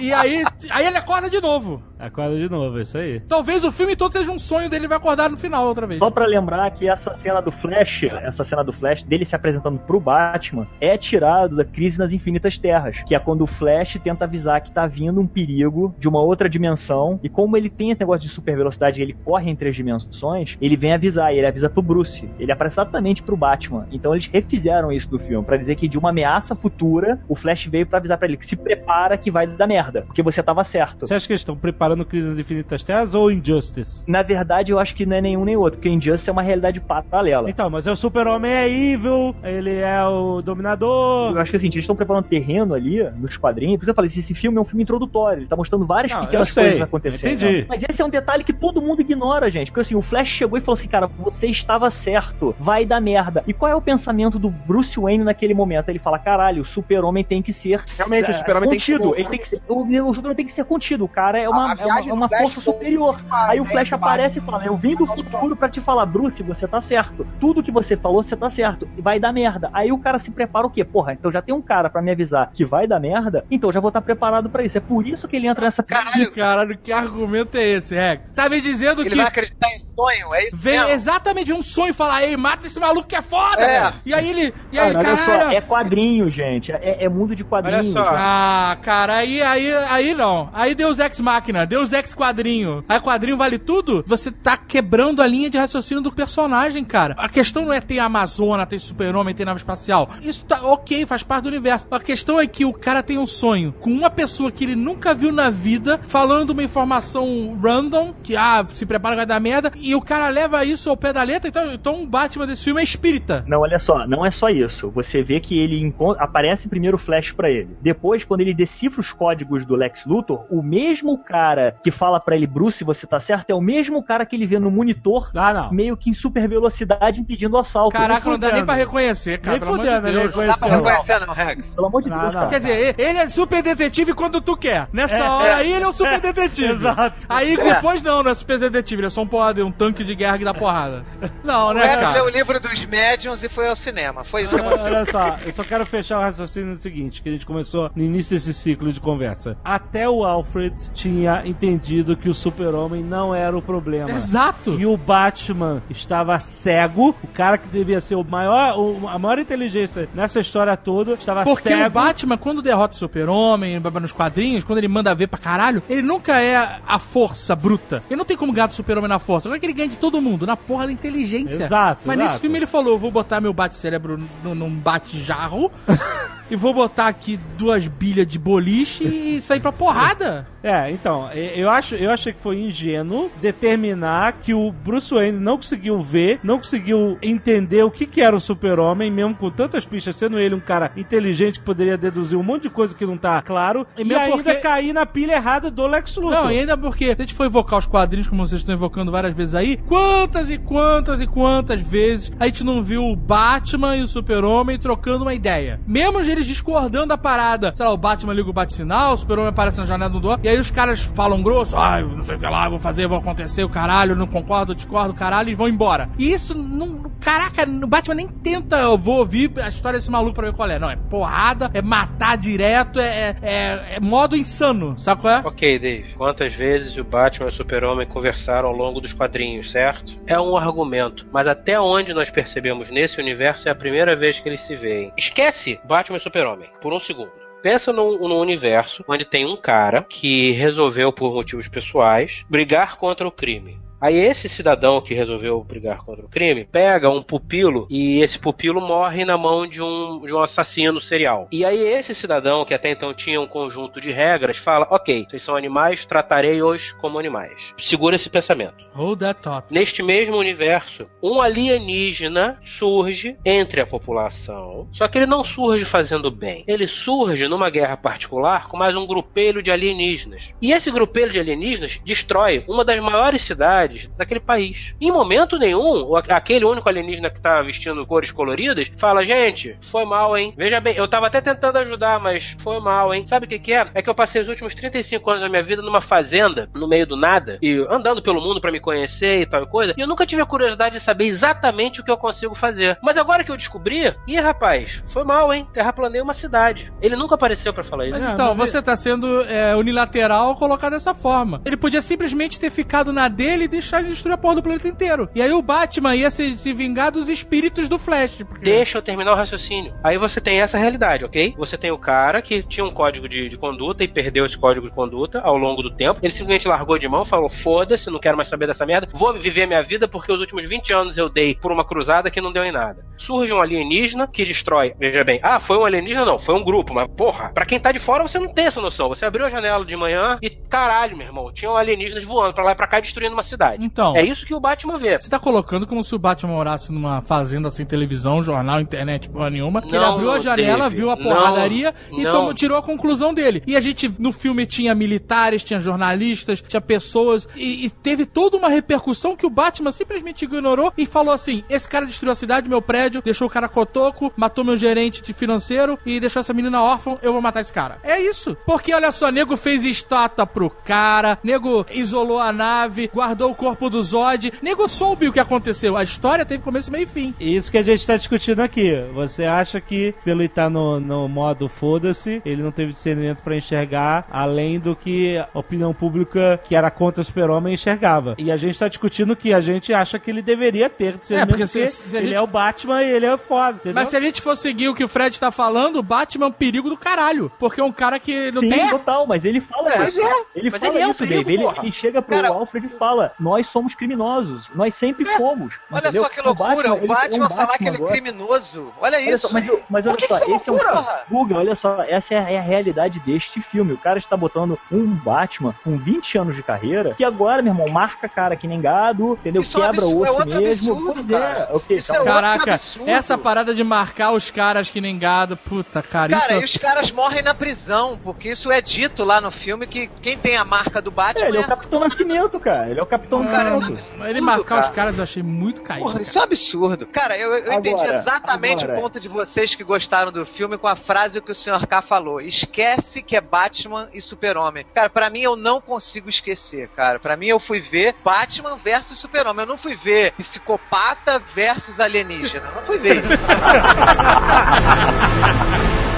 e 0.00 0.12
aí, 0.12 0.44
aí 0.70 0.86
ele 0.86 0.96
acorda 0.96 1.28
de 1.28 1.40
novo. 1.40 1.82
Acorda 1.98 2.36
de 2.36 2.50
novo, 2.50 2.78
é 2.78 2.82
isso 2.82 2.98
aí. 2.98 3.20
Talvez 3.20 3.64
o 3.64 3.72
filme 3.72 3.96
todo 3.96 4.12
seja 4.12 4.30
um 4.30 4.38
sonho 4.38 4.68
dele 4.68 4.88
vai 4.88 4.96
acordar 4.96 5.30
no 5.30 5.36
final 5.36 5.66
outra 5.66 5.86
vez. 5.86 5.98
Só 5.98 6.10
pra 6.10 6.26
lembrar 6.26 6.70
que 6.70 6.88
essa 6.88 7.14
cena 7.14 7.40
do 7.40 7.50
Flash, 7.50 8.04
essa 8.22 8.44
cena 8.44 8.62
do 8.62 8.72
Flash, 8.72 9.04
dele 9.04 9.24
se 9.24 9.34
apresentando 9.34 9.78
pro 9.78 10.00
Batman, 10.00 10.66
é 10.80 10.98
tirado 10.98 11.56
da 11.56 11.64
Crise 11.64 11.98
nas 11.98 12.12
Infinitas 12.12 12.58
Terras, 12.58 13.02
que 13.06 13.14
é 13.14 13.18
quando 13.18 13.42
o 13.42 13.46
Flash 13.46 13.98
tenta 14.02 14.24
avisar 14.24 14.60
que 14.60 14.70
tá 14.70 14.86
vindo 14.86 15.20
um 15.20 15.26
perigo 15.26 15.94
de 15.98 16.08
uma 16.08 16.20
outra 16.20 16.48
dimensão, 16.48 17.18
e 17.22 17.28
como 17.28 17.56
ele 17.56 17.70
tem 17.70 17.90
esse 17.90 18.00
negócio 18.00 18.28
de 18.28 18.34
super 18.34 18.56
velocidade 18.56 19.00
e 19.00 19.02
ele 19.02 19.16
corre 19.24 19.50
entre 19.50 19.68
as 19.68 19.76
dimensões, 19.76 20.56
ele 20.60 20.76
vem 20.76 20.92
avisar, 20.92 21.32
e 21.32 21.38
ele 21.38 21.46
avisa 21.46 21.70
pro 21.70 21.82
Bruce. 21.94 22.28
Ele 22.40 22.50
aparece 22.50 22.74
exatamente 22.74 23.22
pro 23.22 23.36
Batman. 23.36 23.86
Então 23.92 24.12
eles 24.12 24.26
refizeram 24.26 24.90
isso 24.90 25.08
no 25.12 25.18
filme, 25.18 25.44
pra 25.46 25.56
dizer 25.56 25.76
que 25.76 25.86
de 25.86 25.96
uma 25.96 26.10
ameaça 26.10 26.56
futura, 26.56 27.20
o 27.28 27.36
Flash 27.36 27.66
veio 27.66 27.86
pra 27.86 27.98
avisar 27.98 28.18
pra 28.18 28.26
ele 28.26 28.36
que 28.36 28.44
se 28.44 28.56
prepara 28.56 29.16
que 29.16 29.30
vai 29.30 29.46
dar 29.46 29.66
merda, 29.68 30.02
porque 30.02 30.22
você 30.22 30.42
tava 30.42 30.64
certo. 30.64 31.06
Você 31.06 31.14
acha 31.14 31.26
que 31.26 31.32
eles 31.32 31.40
estão 31.42 31.56
preparando 31.56 32.04
Crise 32.04 32.28
nas 32.28 32.38
Infinitas 32.38 32.82
Terras 32.82 33.14
ou 33.14 33.30
Injustice? 33.30 34.04
Na 34.08 34.22
verdade, 34.22 34.72
eu 34.72 34.78
acho 34.80 34.94
que 34.94 35.06
não 35.06 35.16
é 35.16 35.20
nenhum 35.20 35.44
nem 35.44 35.56
outro, 35.56 35.78
porque 35.78 35.88
Injustice 35.88 36.28
é 36.28 36.32
uma 36.32 36.42
realidade 36.42 36.80
paralela. 36.80 37.48
Então, 37.48 37.70
mas 37.70 37.86
é 37.86 37.92
o 37.92 37.96
Super-Homem 37.96 38.50
é 38.50 38.68
evil, 38.68 39.34
ele 39.44 39.76
é 39.76 40.04
o 40.04 40.40
dominador. 40.42 41.32
Eu 41.32 41.40
acho 41.40 41.50
que 41.52 41.56
assim, 41.56 41.66
eles 41.66 41.76
estão 41.76 41.94
preparando 41.94 42.24
terreno 42.24 42.74
ali 42.74 43.02
nos 43.18 43.36
quadrinhos, 43.36 43.76
porque 43.78 43.90
eu 43.90 43.94
falei, 43.94 44.08
esse 44.08 44.34
filme 44.34 44.58
é 44.58 44.60
um 44.60 44.64
filme 44.64 44.82
introdutório, 44.82 45.40
ele 45.42 45.48
tá 45.48 45.54
mostrando 45.56 45.86
várias 45.86 46.12
Não, 46.12 46.22
pequenas 46.24 46.52
coisas 46.52 46.80
acontecendo. 46.80 47.34
entendi. 47.34 47.66
Mas 47.68 47.84
esse 47.88 48.02
é 48.02 48.04
um 48.04 48.10
detalhe 48.10 48.42
que 48.42 48.52
todo 48.52 48.82
mundo 48.82 49.00
ignora, 49.00 49.50
gente. 49.50 49.70
Porque 49.70 49.80
assim, 49.80 49.94
o 49.94 50.02
Flash 50.02 50.28
chegou 50.28 50.58
e 50.58 50.60
falou 50.60 50.74
assim, 50.78 50.88
cara, 50.88 51.06
você 51.06 51.46
estava 51.46 51.83
certo, 51.90 52.54
vai 52.58 52.84
dar 52.84 53.00
merda. 53.00 53.42
E 53.46 53.52
qual 53.52 53.70
é 53.70 53.74
o 53.74 53.80
pensamento 53.80 54.38
do 54.38 54.50
Bruce 54.50 54.98
Wayne 54.98 55.24
naquele 55.24 55.54
momento? 55.54 55.88
Ele 55.88 55.98
fala, 55.98 56.18
caralho, 56.18 56.62
o 56.62 56.64
super-homem 56.64 57.24
tem 57.24 57.42
que 57.42 57.52
ser 57.52 57.82
Realmente, 57.96 58.28
o 58.28 58.30
eh, 58.30 58.32
Super-Homem 58.32 58.68
tem 58.70 58.78
que 58.78 58.84
ser 58.84 58.94
ele 58.94 59.28
tem 59.28 59.38
que 59.38 59.48
ser, 59.48 59.62
o, 59.68 59.80
o 59.82 60.14
super-homem 60.14 60.36
tem 60.36 60.46
que 60.46 60.52
ser 60.52 60.64
contido. 60.64 61.04
O 61.04 61.08
cara 61.08 61.38
é 61.38 61.48
uma, 61.48 61.72
A- 61.72 61.74
a 61.74 61.76
é 61.80 61.84
uma, 61.86 62.00
é 62.00 62.12
uma 62.12 62.28
Flash 62.28 62.40
força 62.42 62.60
superior. 62.60 63.20
uma 63.26 63.48
Aí 63.48 63.60
o 63.60 63.64
Flash 63.64 63.92
aparece 63.92 64.38
e 64.38 64.42
fala: 64.42 64.64
Eu 64.64 64.76
vim 64.76 64.94
do 64.94 65.06
futuro 65.06 65.56
pra 65.56 65.68
te 65.68 65.80
falar, 65.80 66.06
Bruce, 66.06 66.42
você 66.42 66.66
tá 66.66 66.80
certo. 66.80 67.26
Tudo 67.40 67.62
que 67.62 67.70
você 67.70 67.96
falou, 67.96 68.22
você 68.22 68.36
tá 68.36 68.48
certo. 68.48 68.88
E 68.96 69.02
vai 69.02 69.18
dar 69.18 69.32
merda. 69.32 69.70
Aí 69.72 69.92
o 69.92 69.98
cara 69.98 70.18
se 70.18 70.30
prepara 70.30 70.66
o 70.66 70.70
quê? 70.70 70.84
Porra, 70.84 71.12
então 71.12 71.30
já 71.30 71.42
tem 71.42 71.54
um 71.54 71.62
cara 71.62 71.88
pra 71.90 72.02
me 72.02 72.10
avisar 72.10 72.50
que 72.52 72.64
vai 72.64 72.86
dar 72.86 73.00
merda, 73.00 73.44
então 73.50 73.72
já 73.72 73.80
vou 73.80 73.88
estar 73.88 74.00
preparado 74.00 74.48
pra 74.48 74.62
isso. 74.64 74.78
É 74.78 74.80
por 74.80 75.06
isso 75.06 75.26
que 75.28 75.36
ele 75.36 75.46
entra 75.46 75.64
nessa. 75.64 75.82
Caralho, 75.82 76.32
Caralho, 76.32 76.78
que 76.78 76.92
argumento 76.92 77.56
é 77.56 77.64
esse, 77.68 77.94
Rex? 77.94 78.32
Tá 78.32 78.48
me 78.48 78.60
dizendo 78.60 79.00
ele 79.02 79.10
que 79.10 79.16
vai 79.16 79.26
acreditar 79.26 79.68
em 79.68 79.78
sonho, 79.96 80.34
é 80.34 80.46
isso 80.46 80.56
vem 80.56 80.74
mesmo? 80.74 80.90
exatamente 80.90 81.52
um 81.52 81.62
sonho 81.62 81.90
e 81.90 81.94
fala, 81.94 82.22
ei, 82.22 82.36
mata 82.36 82.66
esse 82.66 82.78
maluco 82.78 83.08
que 83.08 83.16
é 83.16 83.22
foda, 83.22 83.62
É. 83.62 83.92
E 84.04 84.12
aí 84.14 84.30
ele. 84.30 84.54
E 84.72 84.78
aí, 84.78 84.92
Cara, 84.92 85.08
olha 85.08 85.16
só, 85.16 85.32
é 85.32 85.60
quadrinho, 85.60 86.30
gente. 86.30 86.72
É, 86.72 87.04
é 87.04 87.08
mundo 87.08 87.34
de 87.34 87.44
quadrinhos. 87.44 87.94
Olha 87.94 88.06
só. 88.06 88.14
Ah, 88.16 88.76
cara, 88.82 89.16
aí, 89.16 89.42
aí, 89.42 89.72
aí 89.88 90.14
não. 90.14 90.50
Aí 90.52 90.74
Deus 90.74 90.98
Ex 90.98 91.20
Máquina, 91.20 91.66
Deus 91.66 91.92
Ex 91.92 92.14
Quadrinho. 92.14 92.84
Aí 92.88 93.00
quadrinho 93.00 93.36
vale 93.36 93.58
tudo? 93.58 94.04
Você 94.06 94.30
tá 94.30 94.56
quebrando 94.56 95.22
a 95.22 95.26
linha 95.26 95.48
de 95.50 95.58
raciocínio 95.58 96.02
do 96.02 96.12
personagem, 96.12 96.84
cara. 96.84 97.14
A 97.18 97.28
questão 97.28 97.64
não 97.64 97.72
é 97.72 97.80
ter 97.80 97.98
Amazona, 97.98 98.66
ter 98.66 98.78
super-homem, 98.78 99.34
ter 99.34 99.44
nave 99.44 99.58
espacial. 99.58 100.08
Isso 100.22 100.44
tá 100.44 100.62
ok, 100.62 101.06
faz 101.06 101.22
parte 101.22 101.44
do 101.44 101.48
universo. 101.48 101.86
A 101.90 102.00
questão 102.00 102.40
é 102.40 102.46
que 102.46 102.64
o 102.64 102.72
cara 102.72 103.02
tem 103.02 103.18
um 103.18 103.26
sonho 103.26 103.72
com 103.80 103.90
uma 103.90 104.10
pessoa 104.10 104.50
que 104.50 104.64
ele 104.64 104.76
nunca 104.76 105.14
viu 105.14 105.32
na 105.32 105.50
vida, 105.50 106.00
falando 106.06 106.50
uma 106.50 106.62
informação 106.62 107.56
random, 107.62 108.14
que, 108.22 108.36
ah, 108.36 108.64
se 108.68 108.84
prepara, 108.86 109.16
vai 109.16 109.26
dar 109.26 109.40
merda, 109.40 109.72
e 109.90 109.94
o 109.94 110.00
cara 110.00 110.28
leva 110.28 110.64
isso 110.64 110.88
ao 110.90 110.96
pé 110.96 111.12
da 111.12 111.22
letra, 111.22 111.48
então, 111.48 111.72
então 111.72 112.02
o 112.02 112.06
Batman 112.06 112.46
desse 112.46 112.64
filme 112.64 112.80
é 112.80 112.84
espírita. 112.84 113.44
Não, 113.46 113.60
olha 113.60 113.78
só, 113.78 114.06
não 114.06 114.24
é 114.24 114.30
só 114.30 114.48
isso. 114.48 114.90
Você 114.90 115.22
vê 115.22 115.40
que 115.40 115.58
ele 115.58 115.80
encontra, 115.80 116.22
aparece 116.24 116.68
primeiro 116.68 116.96
o 116.96 117.00
Flash 117.00 117.32
pra 117.32 117.50
ele. 117.50 117.76
Depois, 117.80 118.24
quando 118.24 118.40
ele 118.40 118.54
decifra 118.54 119.00
os 119.00 119.12
códigos 119.12 119.64
do 119.64 119.74
Lex 119.74 120.04
Luthor, 120.06 120.44
o 120.50 120.62
mesmo 120.62 121.18
cara 121.18 121.76
que 121.82 121.90
fala 121.90 122.18
pra 122.20 122.36
ele, 122.36 122.46
Bruce, 122.46 122.82
você 122.84 123.06
tá 123.06 123.18
certo, 123.20 123.50
é 123.50 123.54
o 123.54 123.60
mesmo 123.60 124.02
cara 124.02 124.24
que 124.26 124.34
ele 124.36 124.46
vê 124.46 124.58
no 124.58 124.70
monitor, 124.70 125.30
Ah, 125.34 125.52
não. 125.52 125.72
meio 125.72 125.96
que 125.96 126.10
em 126.10 126.14
super 126.14 126.48
velocidade, 126.48 127.20
impedindo 127.20 127.56
o 127.56 127.58
assalto. 127.60 127.92
Caraca, 127.96 128.28
não 128.30 128.38
dá 128.38 128.46
nem 128.48 128.50
fudendo. 128.56 128.66
pra 128.66 128.74
reconhecer, 128.74 129.38
cara. 129.38 129.58
Nem 129.58 129.60
pelo 129.60 129.72
amor 129.74 129.84
de 129.84 129.90
fudendo, 129.90 130.08
ele 130.08 130.18
Deus. 130.20 130.36
Não 130.36 130.46
dá 130.46 130.56
pra 130.56 130.68
reconhecer, 130.68 131.20
não, 131.26 131.34
Rex. 131.34 131.74
Pelo 131.74 131.86
amor 131.86 132.02
de 132.02 132.08
Não, 132.10 132.18
Deus, 132.18 132.26
não. 132.32 132.40
cara. 132.40 132.50
Quer 132.50 132.56
dizer, 132.58 132.94
ele 132.98 133.18
é 133.18 133.28
super 133.28 133.62
detetive 133.62 134.12
quando 134.14 134.40
tu 134.40 134.56
quer. 134.56 134.88
Nessa 134.92 135.16
É, 135.16 135.22
hora 135.28 135.48
é. 135.48 135.54
aí 135.54 135.72
ele 135.72 135.84
é 135.84 135.88
um 135.88 135.92
super 135.92 136.20
detetive. 136.20 136.72
Exato. 136.74 137.26
Aí 137.28 137.56
depois 137.56 138.02
não, 138.02 138.22
não 138.22 138.30
é 138.30 138.34
super 138.34 138.58
detetive, 138.58 139.00
ele 139.00 139.06
é 139.06 139.10
só 139.10 139.22
um 139.22 139.26
porrada, 139.26 139.64
um 139.64 139.72
tanque 139.78 140.04
de 140.04 140.14
guerra 140.14 140.38
que 140.38 140.44
dá 140.44 140.54
porrada. 140.54 141.04
Não, 141.44 141.68
O 141.68 141.74
né, 141.74 141.84
Rex 141.84 142.12
leu 142.12 142.24
o 142.24 142.28
livro 142.28 142.58
dos 142.60 142.84
médiums 142.86 143.42
e 143.42 143.48
foi 143.48 143.68
ao 143.68 143.76
cinema. 143.76 144.24
Foi 144.24 144.42
isso 144.42 144.54
que 144.54 144.60
aconteceu. 144.60 144.92
Olha 144.92 145.04
só, 145.10 145.36
eu 145.44 145.52
só 145.52 145.64
quero 145.64 145.84
fechar 145.86 146.18
o 146.18 146.22
raciocínio 146.22 146.70
no 146.70 146.78
seguinte, 146.78 147.22
que 147.22 147.28
a 147.28 147.32
gente 147.32 147.46
começou 147.46 147.90
no 147.94 148.02
início 148.02 148.36
desse 148.36 148.52
ciclo 148.54 148.92
de 148.92 149.00
conversa. 149.00 149.56
Até 149.64 150.08
o 150.08 150.24
Alfred 150.24 150.74
tinha 150.92 151.42
entendido 151.44 152.16
que 152.16 152.28
o 152.28 152.34
super-homem 152.34 153.02
não 153.02 153.34
era 153.34 153.56
o 153.56 153.62
problema. 153.62 154.10
Exato. 154.10 154.74
E 154.78 154.86
o 154.86 154.96
Batman 154.96 155.82
estava 155.90 156.38
cego, 156.38 157.14
o 157.22 157.28
cara 157.28 157.58
que 157.58 157.68
devia 157.68 158.00
ser 158.00 158.14
o 158.14 158.24
maior, 158.24 158.78
o- 158.78 159.08
a 159.08 159.18
maior 159.18 159.38
inteligência 159.38 160.08
nessa 160.14 160.40
história 160.40 160.76
toda, 160.76 161.14
estava 161.14 161.44
Porque 161.44 161.68
cego. 161.68 161.86
o 161.86 161.90
Batman, 161.90 162.36
quando 162.36 162.62
derrota 162.62 162.94
o 162.94 162.98
super-homem 162.98 163.80
nos 164.00 164.12
quadrinhos, 164.12 164.64
quando 164.64 164.78
ele 164.78 164.88
manda 164.88 165.14
ver 165.14 165.26
pra 165.28 165.38
caralho, 165.38 165.82
ele 165.88 166.02
nunca 166.02 166.40
é 166.40 166.80
a 166.86 166.98
força 166.98 167.54
bruta. 167.56 168.02
Ele 168.08 168.16
não 168.16 168.24
tem 168.24 168.36
como 168.36 168.52
ganhar 168.52 168.66
do 168.66 168.74
super-homem 168.74 169.08
na 169.08 169.18
força. 169.18 169.48
Como 169.48 169.56
é 169.56 169.58
que 169.64 169.70
ele 169.70 169.72
ganha 169.72 169.88
de 169.88 169.98
todo 169.98 170.20
mundo? 170.20 170.46
Na 170.46 170.56
porra 170.56 170.86
da 170.86 170.92
inteligência. 170.92 171.64
Exato, 171.64 172.02
Mas 172.04 172.16
exato. 172.16 172.28
nesse 172.30 172.40
filme 172.40 172.58
ele 172.58 172.66
falou, 172.66 172.98
vou 172.98 173.10
botar 173.10 173.40
meu 173.40 173.52
bate-cérebro 173.52 174.22
num 174.42 174.70
bate-jarro 174.70 175.72
e 176.50 176.56
vou 176.56 176.72
botar 176.74 177.08
aqui 177.08 177.38
duas 177.58 177.86
bilhas 177.86 178.26
de 178.26 178.38
boliche 178.38 179.04
e 179.04 179.40
sair 179.40 179.60
pra 179.60 179.72
porrada. 179.72 180.46
É, 180.64 180.90
então, 180.90 181.30
eu, 181.32 181.68
acho, 181.68 181.94
eu 181.94 182.10
achei 182.10 182.32
que 182.32 182.40
foi 182.40 182.58
ingênuo 182.58 183.30
determinar 183.38 184.32
que 184.42 184.54
o 184.54 184.72
Bruce 184.72 185.12
Wayne 185.12 185.38
não 185.38 185.56
conseguiu 185.56 186.00
ver, 186.00 186.40
não 186.42 186.56
conseguiu 186.56 187.18
entender 187.20 187.82
o 187.82 187.90
que, 187.90 188.06
que 188.06 188.22
era 188.22 188.34
o 188.34 188.40
super-homem, 188.40 189.10
mesmo 189.10 189.34
com 189.34 189.50
tantas 189.50 189.86
pistas, 189.86 190.16
sendo 190.16 190.38
ele 190.38 190.54
um 190.54 190.60
cara 190.60 190.90
inteligente 190.96 191.58
que 191.58 191.64
poderia 191.66 191.98
deduzir 191.98 192.38
um 192.38 192.42
monte 192.42 192.62
de 192.62 192.70
coisa 192.70 192.94
que 192.94 193.04
não 193.04 193.18
tá 193.18 193.42
claro, 193.42 193.86
E 193.94 194.02
e, 194.02 194.14
ainda 194.14 194.36
porque- 194.36 194.54
cair 194.54 194.94
na 194.94 195.04
pilha 195.04 195.34
errada 195.34 195.70
do 195.70 195.86
Lex 195.86 196.16
Luthor. 196.16 196.30
Não, 196.44 196.50
e 196.50 196.58
ainda 196.60 196.78
porque, 196.78 197.06
se 197.06 197.12
a 197.12 197.16
gente 197.16 197.34
for 197.34 197.44
evocar 197.44 197.78
os 197.78 197.86
quadrinhos, 197.86 198.26
como 198.26 198.46
vocês 198.46 198.62
estão 198.62 198.74
evocando 198.74 199.12
várias 199.12 199.34
vezes 199.36 199.54
aí, 199.54 199.76
quantas 199.86 200.48
e 200.50 200.56
quantas 200.56 201.20
e 201.20 201.26
quantas 201.26 201.80
vezes 201.82 202.32
a 202.40 202.46
gente 202.46 202.64
não 202.64 202.82
viu 202.82 203.04
o 203.04 203.14
Batman 203.14 203.96
e 203.98 204.02
o 204.02 204.08
Super-Homem 204.08 204.78
trocando 204.78 205.24
uma 205.24 205.34
ideia? 205.34 205.78
Mesmo 205.86 206.22
eles 206.34 206.46
discordando 206.46 207.06
da 207.06 207.18
parada. 207.18 207.72
Sei 207.74 207.84
lá, 207.84 207.92
o 207.92 207.96
Batman 207.96 208.34
liga 208.34 208.50
o 208.50 208.52
bate-sinal, 208.52 209.14
o 209.14 209.16
Super-Homem 209.16 209.48
aparece 209.50 209.80
na 209.80 209.86
janela 209.86 210.10
do 210.10 210.20
door, 210.20 210.38
e 210.42 210.48
aí 210.48 210.58
os 210.58 210.70
caras 210.70 211.02
falam 211.02 211.42
grosso, 211.42 211.76
ai, 211.76 212.02
não 212.02 212.22
sei 212.22 212.36
o 212.36 212.38
que 212.38 212.46
lá, 212.46 212.68
vou 212.68 212.78
fazer, 212.78 213.06
vou 213.06 213.18
acontecer, 213.18 213.64
o 213.64 213.68
caralho, 213.68 214.16
não 214.16 214.26
concordo, 214.26 214.74
discordo, 214.74 215.14
caralho, 215.14 215.48
e 215.48 215.54
vão 215.54 215.68
embora. 215.68 216.10
E 216.18 216.32
isso, 216.32 216.56
não, 216.56 217.10
caraca, 217.20 217.64
o 217.64 217.86
Batman 217.86 218.14
nem 218.14 218.28
tenta, 218.28 218.76
eu 218.76 218.98
vou 218.98 219.18
ouvir 219.18 219.52
a 219.60 219.68
história 219.68 219.98
desse 219.98 220.10
maluco 220.10 220.34
pra 220.34 220.46
ver 220.46 220.54
qual 220.54 220.68
é. 220.68 220.78
Não, 220.78 220.90
é 220.90 220.96
porrada, 220.96 221.70
é 221.72 221.80
matar 221.80 222.36
direto, 222.36 222.98
é, 222.98 223.36
é, 223.42 223.96
é 223.96 224.00
modo 224.00 224.36
insano, 224.36 224.98
sabe 224.98 225.20
qual 225.20 225.34
é? 225.34 225.42
Ok, 225.44 225.78
Dave. 225.78 226.14
Quantas 226.14 226.54
vezes 226.54 226.96
o 226.96 227.04
Batman 227.04 227.46
e 227.46 227.48
o 227.48 227.52
Super-Homem 227.52 228.06
conversaram 228.06 228.68
ao 228.68 228.74
longo 228.74 229.00
dos 229.00 229.12
quadrinhos, 229.12 229.70
certo? 229.70 230.16
É 230.26 230.40
um 230.40 230.56
argumento. 230.56 231.26
Mas 231.32 231.46
até 231.46 231.80
onde 231.80 232.12
nós 232.12 232.30
percebemos 232.30 232.90
nesse 232.90 233.20
universo 233.20 233.68
é 233.68 233.72
a 233.72 233.74
primeira 233.74 234.16
vez 234.16 234.40
que 234.40 234.48
eles 234.48 234.60
se 234.60 234.76
veem. 234.76 235.12
Esquece 235.16 235.78
Batman 235.84 236.18
Super-Homem 236.24 236.70
por 236.80 236.92
um 236.94 236.98
segundo. 236.98 237.32
Pensa 237.62 237.92
num, 237.92 238.18
num 238.28 238.38
universo 238.38 239.04
onde 239.06 239.26
tem 239.26 239.44
um 239.44 239.56
cara 239.56 240.02
que 240.02 240.52
resolveu, 240.52 241.12
por 241.12 241.32
motivos 241.34 241.68
pessoais, 241.68 242.44
brigar 242.48 242.96
contra 242.96 243.28
o 243.28 243.32
crime. 243.32 243.78
Aí 244.04 244.18
esse 244.18 244.50
cidadão 244.50 245.00
que 245.00 245.14
resolveu 245.14 245.64
brigar 245.64 246.04
contra 246.04 246.26
o 246.26 246.28
crime 246.28 246.68
pega 246.70 247.08
um 247.08 247.22
pupilo 247.22 247.86
e 247.88 248.22
esse 248.22 248.38
pupilo 248.38 248.78
morre 248.78 249.24
na 249.24 249.38
mão 249.38 249.66
de 249.66 249.80
um, 249.80 250.20
de 250.26 250.34
um 250.34 250.40
assassino 250.40 251.00
serial. 251.00 251.48
E 251.50 251.64
aí 251.64 251.78
esse 251.78 252.14
cidadão, 252.14 252.66
que 252.66 252.74
até 252.74 252.90
então 252.90 253.14
tinha 253.14 253.40
um 253.40 253.46
conjunto 253.46 254.02
de 254.02 254.12
regras, 254.12 254.58
fala: 254.58 254.86
Ok, 254.90 255.24
vocês 255.26 255.42
são 255.42 255.56
animais, 255.56 256.04
tratarei-os 256.04 256.92
como 257.00 257.18
animais. 257.18 257.72
Segura 257.78 258.16
esse 258.16 258.28
pensamento. 258.28 258.84
Hold 258.92 259.20
that 259.20 259.40
thought. 259.40 259.72
Neste 259.72 260.02
mesmo 260.02 260.36
universo, 260.36 261.08
um 261.22 261.40
alienígena 261.40 262.58
surge 262.60 263.38
entre 263.42 263.80
a 263.80 263.86
população, 263.86 264.86
só 264.92 265.08
que 265.08 265.16
ele 265.16 265.24
não 265.24 265.42
surge 265.42 265.86
fazendo 265.86 266.30
bem. 266.30 266.62
Ele 266.68 266.86
surge 266.86 267.48
numa 267.48 267.70
guerra 267.70 267.96
particular 267.96 268.68
com 268.68 268.76
mais 268.76 268.94
um 268.94 269.06
grupelho 269.06 269.62
de 269.62 269.70
alienígenas. 269.70 270.52
E 270.60 270.74
esse 270.74 270.90
grupelho 270.90 271.32
de 271.32 271.40
alienígenas 271.40 271.98
destrói 272.04 272.64
uma 272.68 272.84
das 272.84 273.02
maiores 273.02 273.40
cidades 273.40 273.93
daquele 274.16 274.40
país. 274.40 274.94
Em 275.00 275.10
momento 275.10 275.58
nenhum, 275.58 276.14
aquele 276.16 276.64
único 276.64 276.88
alienígena 276.88 277.30
que 277.30 277.40
tá 277.40 277.62
vestindo 277.62 278.06
cores 278.06 278.30
coloridas 278.30 278.90
fala: 278.96 279.24
Gente, 279.24 279.76
foi 279.80 280.04
mal, 280.04 280.36
hein? 280.36 280.54
Veja 280.56 280.80
bem, 280.80 280.96
eu 280.96 281.08
tava 281.08 281.26
até 281.26 281.40
tentando 281.40 281.78
ajudar, 281.78 282.20
mas 282.20 282.56
foi 282.58 282.80
mal, 282.80 283.14
hein? 283.14 283.26
Sabe 283.26 283.46
o 283.46 283.48
que, 283.48 283.58
que 283.58 283.72
é? 283.72 283.88
É 283.94 284.02
que 284.02 284.10
eu 284.10 284.14
passei 284.14 284.40
os 284.40 284.48
últimos 284.48 284.74
35 284.74 285.30
anos 285.30 285.42
da 285.42 285.48
minha 285.48 285.62
vida 285.62 285.82
numa 285.82 286.00
fazenda, 286.00 286.68
no 286.74 286.88
meio 286.88 287.06
do 287.06 287.16
nada, 287.16 287.58
e 287.62 287.84
andando 287.90 288.22
pelo 288.22 288.40
mundo 288.40 288.60
pra 288.60 288.72
me 288.72 288.80
conhecer 288.80 289.42
e 289.42 289.46
tal 289.46 289.62
e 289.62 289.66
coisa, 289.66 289.94
e 289.96 290.00
eu 290.00 290.08
nunca 290.08 290.26
tive 290.26 290.42
a 290.42 290.46
curiosidade 290.46 290.96
de 290.96 291.00
saber 291.00 291.24
exatamente 291.24 292.00
o 292.00 292.04
que 292.04 292.10
eu 292.10 292.16
consigo 292.16 292.54
fazer. 292.54 292.98
Mas 293.02 293.16
agora 293.16 293.44
que 293.44 293.50
eu 293.50 293.56
descobri, 293.56 294.14
ih, 294.26 294.40
rapaz, 294.40 295.02
foi 295.06 295.24
mal, 295.24 295.52
hein? 295.52 295.66
Terraplanei 295.72 296.20
uma 296.20 296.34
cidade. 296.34 296.92
Ele 297.00 297.16
nunca 297.16 297.34
apareceu 297.34 297.72
pra 297.72 297.84
falar 297.84 298.06
isso. 298.06 298.18
Mas 298.18 298.22
Não, 298.22 298.34
então, 298.34 298.54
mas 298.54 298.70
você 298.70 298.82
tá 298.82 298.96
sendo 298.96 299.42
é, 299.42 299.74
unilateral 299.76 300.48
ao 300.48 300.56
colocar 300.56 300.90
dessa 300.90 301.14
forma. 301.14 301.60
Ele 301.64 301.76
podia 301.76 302.02
simplesmente 302.02 302.58
ter 302.58 302.70
ficado 302.70 303.12
na 303.12 303.28
dele 303.28 303.64
e 303.64 303.68
ele 303.92 304.08
destruir 304.08 304.34
a 304.34 304.38
porra 304.38 304.56
do 304.56 304.62
planeta 304.62 304.88
inteiro. 304.88 305.28
E 305.34 305.42
aí 305.42 305.52
o 305.52 305.62
Batman 305.62 306.14
ia 306.14 306.30
se, 306.30 306.56
se 306.56 306.72
vingar 306.72 307.10
dos 307.10 307.28
espíritos 307.28 307.88
do 307.88 307.98
Flash. 307.98 308.42
Porque... 308.42 308.64
Deixa 308.64 308.98
eu 308.98 309.02
terminar 309.02 309.32
o 309.32 309.36
raciocínio. 309.36 309.94
Aí 310.02 310.18
você 310.18 310.40
tem 310.40 310.60
essa 310.60 310.78
realidade, 310.78 311.24
ok? 311.24 311.54
Você 311.56 311.76
tem 311.76 311.90
o 311.90 311.98
cara 311.98 312.42
que 312.42 312.62
tinha 312.62 312.84
um 312.84 312.92
código 312.92 313.28
de, 313.28 313.48
de 313.48 313.56
conduta 313.56 314.04
e 314.04 314.08
perdeu 314.08 314.44
esse 314.46 314.58
código 314.58 314.88
de 314.88 314.94
conduta 314.94 315.40
ao 315.40 315.56
longo 315.56 315.82
do 315.82 315.90
tempo. 315.90 316.20
Ele 316.22 316.32
simplesmente 316.32 316.68
largou 316.68 316.98
de 316.98 317.08
mão, 317.08 317.24
falou: 317.24 317.48
foda-se, 317.48 318.10
não 318.10 318.18
quero 318.18 318.36
mais 318.36 318.48
saber 318.48 318.66
dessa 318.66 318.86
merda. 318.86 319.08
Vou 319.12 319.32
viver 319.34 319.66
minha 319.66 319.82
vida 319.82 320.08
porque 320.08 320.32
os 320.32 320.40
últimos 320.40 320.64
20 320.64 320.92
anos 320.92 321.18
eu 321.18 321.28
dei 321.28 321.54
por 321.54 321.72
uma 321.72 321.84
cruzada 321.84 322.30
que 322.30 322.40
não 322.40 322.52
deu 322.52 322.64
em 322.64 322.72
nada. 322.72 323.04
Surge 323.16 323.52
um 323.52 323.60
alienígena 323.60 324.26
que 324.26 324.44
destrói. 324.44 324.94
Veja 324.98 325.24
bem, 325.24 325.40
ah, 325.42 325.60
foi 325.60 325.76
um 325.76 325.84
alienígena? 325.84 326.24
Não, 326.24 326.38
foi 326.38 326.54
um 326.54 326.64
grupo, 326.64 326.94
mas 326.94 327.08
porra, 327.08 327.52
pra 327.52 327.66
quem 327.66 327.80
tá 327.80 327.92
de 327.92 327.98
fora 327.98 328.22
você 328.22 328.38
não 328.38 328.52
tem 328.52 328.66
essa 328.66 328.80
noção. 328.80 329.08
Você 329.08 329.24
abriu 329.24 329.46
a 329.46 329.50
janela 329.50 329.84
de 329.84 329.96
manhã 329.96 330.38
e 330.42 330.50
caralho, 330.50 331.16
meu 331.16 331.26
irmão, 331.26 331.52
tinham 331.52 331.76
alienígenas 331.76 332.24
voando 332.24 332.54
pra 332.54 332.64
lá 332.64 332.72
e 332.72 332.76
pra 332.76 332.86
cá 332.86 333.00
destruindo 333.00 333.34
uma 333.34 333.42
cidade. 333.42 333.63
Sociedade. 333.64 333.84
Então. 333.84 334.16
É 334.16 334.22
isso 334.24 334.46
que 334.46 334.54
o 334.54 334.60
Batman 334.60 334.98
vê. 334.98 335.20
Você 335.20 335.28
tá 335.30 335.38
colocando 335.38 335.86
como 335.86 336.02
se 336.04 336.14
o 336.14 336.18
Batman 336.18 336.52
morasse 336.54 336.92
numa 336.92 337.20
fazenda 337.22 337.70
sem 337.70 337.84
televisão, 337.86 338.42
jornal, 338.42 338.80
internet, 338.80 339.28
porra 339.28 339.50
nenhuma. 339.50 339.80
Que 339.82 339.88
ele 339.94 339.98
Não, 340.04 340.14
abriu 340.14 340.30
a 340.32 340.38
janela, 340.38 340.84
Dave, 340.84 340.96
viu 340.96 341.10
a 341.10 341.16
não, 341.16 341.22
porradaria 341.22 341.94
e 342.12 342.22
não. 342.24 342.30
tomou- 342.30 342.54
tirou 342.54 342.78
a 342.78 342.82
conclusão 342.82 343.32
dele. 343.34 343.62
E 343.66 343.76
a 343.76 343.80
gente, 343.80 344.12
no 344.18 344.32
filme, 344.32 344.66
tinha 344.66 344.94
militares, 344.94 345.62
tinha 345.64 345.80
jornalistas, 345.80 346.62
tinha 346.66 346.80
pessoas. 346.80 347.48
E, 347.56 347.86
e 347.86 347.90
teve 347.90 348.26
toda 348.26 348.56
uma 348.56 348.68
repercussão 348.68 349.36
que 349.36 349.46
o 349.46 349.50
Batman 349.50 349.92
simplesmente 349.92 350.44
ignorou 350.44 350.92
e 350.96 351.06
falou 351.06 351.32
assim: 351.34 351.62
esse 351.68 351.88
cara 351.88 352.06
destruiu 352.06 352.32
a 352.32 352.36
cidade, 352.36 352.68
meu 352.68 352.82
prédio, 352.82 353.22
deixou 353.22 353.46
o 353.48 353.50
cara 353.50 353.68
cotoco, 353.68 354.32
matou 354.36 354.64
meu 354.64 354.76
gerente 354.76 355.22
de 355.22 355.32
financeiro 355.32 355.98
e 356.04 356.20
deixou 356.20 356.40
essa 356.40 356.52
menina 356.52 356.82
órfã, 356.82 357.18
eu 357.22 357.32
vou 357.32 357.42
matar 357.42 357.60
esse 357.60 357.72
cara. 357.72 357.98
É 358.02 358.20
isso. 358.20 358.56
Porque 358.66 358.94
olha 358.94 359.10
só, 359.12 359.30
nego 359.30 359.56
fez 359.56 359.84
estátua 359.84 360.46
pro 360.46 360.70
cara, 360.70 361.38
nego 361.42 361.86
isolou 361.90 362.38
a 362.40 362.52
nave, 362.52 363.10
guardou 363.12 363.50
o 363.54 363.56
corpo 363.56 363.88
do 363.88 364.02
Zod, 364.02 364.52
nego 364.60 364.88
soube 364.88 365.28
o 365.28 365.32
que 365.32 365.40
aconteceu. 365.40 365.96
A 365.96 366.02
história 366.02 366.44
teve 366.44 366.62
começo, 366.62 366.90
meio 366.90 367.04
e 367.04 367.06
fim. 367.06 367.34
Isso 367.40 367.70
que 367.70 367.78
a 367.78 367.82
gente 367.82 368.06
tá 368.06 368.16
discutindo 368.16 368.60
aqui. 368.60 368.92
Você 369.14 369.44
acha 369.44 369.80
que, 369.80 370.14
pelo 370.24 370.42
ele 370.42 370.46
estar 370.46 370.68
no, 370.68 370.98
no 371.00 371.28
modo 371.28 371.68
foda-se, 371.68 372.42
ele 372.44 372.62
não 372.62 372.70
teve 372.72 372.92
discernimento 372.92 373.38
pra 373.42 373.56
enxergar 373.56 374.26
além 374.30 374.78
do 374.78 374.94
que 374.96 375.38
a 375.38 375.48
opinião 375.58 375.94
pública 375.94 376.60
que 376.64 376.74
era 376.74 376.90
contra 376.90 377.22
o 377.22 377.24
super-homem 377.24 377.74
enxergava. 377.74 378.34
E 378.38 378.50
a 378.50 378.56
gente 378.56 378.78
tá 378.78 378.88
discutindo 378.88 379.34
que 379.36 379.52
a 379.54 379.60
gente 379.60 379.92
acha 379.92 380.18
que 380.18 380.30
ele 380.30 380.42
deveria 380.42 380.90
ter 380.90 381.16
discernimento 381.16 381.50
porque 381.50 381.66
se- 381.66 381.78
porque 381.80 381.90
se 381.90 382.16
a 382.16 382.20
ele 382.20 382.28
gente- 382.30 382.36
é 382.36 382.40
o 382.40 382.46
Batman 382.46 383.02
e 383.02 383.10
ele 383.12 383.26
é 383.26 383.36
foda, 383.38 383.76
entendeu? 383.76 383.94
Mas 383.94 384.08
se 384.08 384.16
a 384.16 384.20
gente 384.20 384.42
for 384.42 384.56
seguir 384.56 384.88
o 384.88 384.94
que 384.94 385.04
o 385.04 385.08
Fred 385.08 385.38
tá 385.38 385.50
falando, 385.50 385.96
o 385.96 386.02
Batman 386.02 386.46
é 386.46 386.48
um 386.48 386.52
perigo 386.52 386.88
do 386.88 386.96
caralho. 386.96 387.50
Porque 387.58 387.80
é 387.80 387.84
um 387.84 387.92
cara 387.92 388.18
que 388.18 388.50
não 388.52 388.60
Sim, 388.62 388.68
tem. 388.68 388.90
total, 388.90 389.26
mas 389.26 389.44
ele 389.44 389.60
fala 389.60 389.94
É, 389.94 390.02
isso. 390.04 390.20
Ele 390.54 390.70
Mas 390.70 390.80
fala 390.80 390.94
ele 390.94 391.02
é 391.02 391.06
um 391.06 391.10
isso, 391.10 391.18
perigo, 391.26 391.44
Dave. 391.44 391.62
Ele, 391.62 391.78
ele 391.82 391.92
chega 391.92 392.20
pro 392.22 392.34
Cara- 392.34 392.48
Alfred 392.48 392.86
e 392.86 392.98
fala: 392.98 393.32
Nós 393.44 393.66
somos 393.66 393.94
criminosos. 393.94 394.68
Nós 394.74 394.94
sempre 394.94 395.26
fomos. 395.36 395.74
Olha 395.92 396.00
entendeu? 396.00 396.22
só 396.22 396.28
que 396.30 396.40
loucura, 396.40 396.94
o 396.94 396.96
ele- 396.96 397.06
Batman, 397.06 397.44
é 397.44 397.46
um 397.46 397.50
falar 397.50 397.76
que 397.78 397.86
ele 397.88 398.02
é 398.02 398.06
criminoso. 398.08 398.92
Olha 399.00 399.18
Olha 399.18 399.30
isso. 399.34 399.48
só, 399.48 399.52
mas, 399.54 399.70
mas 399.88 400.06
olha 400.06 400.16
que 400.16 400.26
só, 400.26 400.40
que 400.40 400.50
é 400.52 400.56
esse 400.56 400.68
é 400.70 400.72
um. 400.72 400.76
loucura? 400.76 401.22
Guga, 401.30 401.56
olha 401.56 401.74
só, 401.74 402.02
essa 402.08 402.34
é 402.34 402.38
a, 402.38 402.50
é 402.52 402.58
a 402.58 402.62
realidade 402.62 403.20
deste 403.20 403.60
filme. 403.60 403.92
O 403.92 403.98
cara 403.98 404.18
está 404.18 404.36
botando 404.36 404.78
um 404.90 405.06
Batman 405.06 405.74
com 405.84 405.96
20 405.98 406.38
anos 406.38 406.56
de 406.56 406.62
carreira, 406.62 407.14
que 407.14 407.24
agora, 407.24 407.60
meu 407.62 407.72
irmão, 407.72 407.86
marca 407.88 408.28
cara 408.28 408.56
que 408.56 408.66
nem 408.66 408.80
gado, 408.80 409.34
entendeu? 409.40 409.62
Isso 409.62 409.76
é 409.76 409.80
um 409.80 409.90
Quebra 409.90 410.00
absurdo, 410.04 410.26
é 410.26 410.30
osso 410.30 410.46
mesmo. 410.56 410.92
absurdo, 410.94 411.12
pois 411.14 411.26
cara. 411.28 411.44
é, 411.44 411.62
é 411.70 411.72
outro 411.72 412.24
Caraca, 412.24 412.72
essa 413.06 413.36
parada 413.38 413.74
de 413.74 413.84
marcar 413.84 414.32
os 414.32 414.50
caras 414.50 414.88
que 414.90 415.00
nem 415.00 415.18
gado, 415.18 415.56
puta, 415.56 416.02
cara, 416.02 416.38
Cara, 416.38 416.52
isso. 416.54 416.60
e 416.62 416.64
os 416.64 416.76
caras 416.76 417.10
morrem 417.10 417.42
na 417.42 417.54
prisão, 417.54 418.18
porque 418.22 418.48
isso 418.50 418.70
é 418.72 418.80
dito 418.80 419.22
lá 419.24 419.40
no 419.40 419.50
filme 419.50 419.86
que 419.86 420.06
quem 420.22 420.36
tem 420.38 420.56
a 420.56 420.64
marca 420.64 421.00
do 421.02 421.10
É, 421.10 421.12
Batman 421.14 421.48
ele 421.48 421.56
é 421.58 421.60
o 421.60 421.66
Capitão 421.66 422.00
Nascimento, 422.00 422.60
cara. 422.60 422.90
Ele 422.90 423.00
é 423.00 423.02
o 423.02 423.06
Capitão 423.06 423.33
Cara, 423.44 423.64
Nascimento. 423.70 423.92
absurdo, 423.92 424.26
Ele 424.26 424.40
marcar 424.40 424.74
os 424.76 424.80
cara. 424.82 424.94
caras 424.94 425.18
eu 425.18 425.24
achei 425.24 425.42
muito 425.42 425.82
caído. 425.82 426.04
Porra, 426.06 426.22
isso 426.22 426.38
é 426.38 426.40
um 426.40 426.44
absurdo. 426.44 427.06
Cara, 427.06 427.36
eu, 427.38 427.54
eu 427.54 427.72
entendi 427.72 428.02
Agora, 428.02 428.14
exatamente 428.16 428.84
agora. 428.84 428.98
o 428.98 429.02
ponto 429.02 429.18
de 429.18 429.28
vocês 429.28 429.74
que 429.74 429.82
gostaram 429.82 430.30
do 430.30 430.44
filme 430.46 430.76
com 430.78 430.86
a 430.86 430.94
frase 430.94 431.40
que 431.40 431.50
o 431.50 431.54
Sr. 431.54 431.86
K 431.86 432.02
falou. 432.02 432.40
Esquece 432.40 433.22
que 433.22 433.34
é 433.36 433.40
Batman 433.40 434.08
e 434.12 434.20
Super-Homem. 434.20 434.86
Cara, 434.94 435.08
pra 435.10 435.28
mim 435.30 435.40
eu 435.40 435.56
não 435.56 435.80
consigo 435.80 436.28
esquecer, 436.28 436.88
cara. 436.94 437.18
Pra 437.18 437.36
mim 437.36 437.46
eu 437.46 437.58
fui 437.58 437.80
ver 437.80 438.14
Batman 438.24 438.76
versus 438.76 439.18
Super-Homem. 439.18 439.64
Eu 439.64 439.68
não 439.68 439.78
fui 439.78 439.94
ver 439.94 440.32
psicopata 440.32 441.38
versus 441.54 441.98
alienígena. 442.00 442.66
Eu 442.68 442.74
não 442.74 442.82
fui 442.82 442.98
ver. 442.98 443.16
isso. 443.18 443.24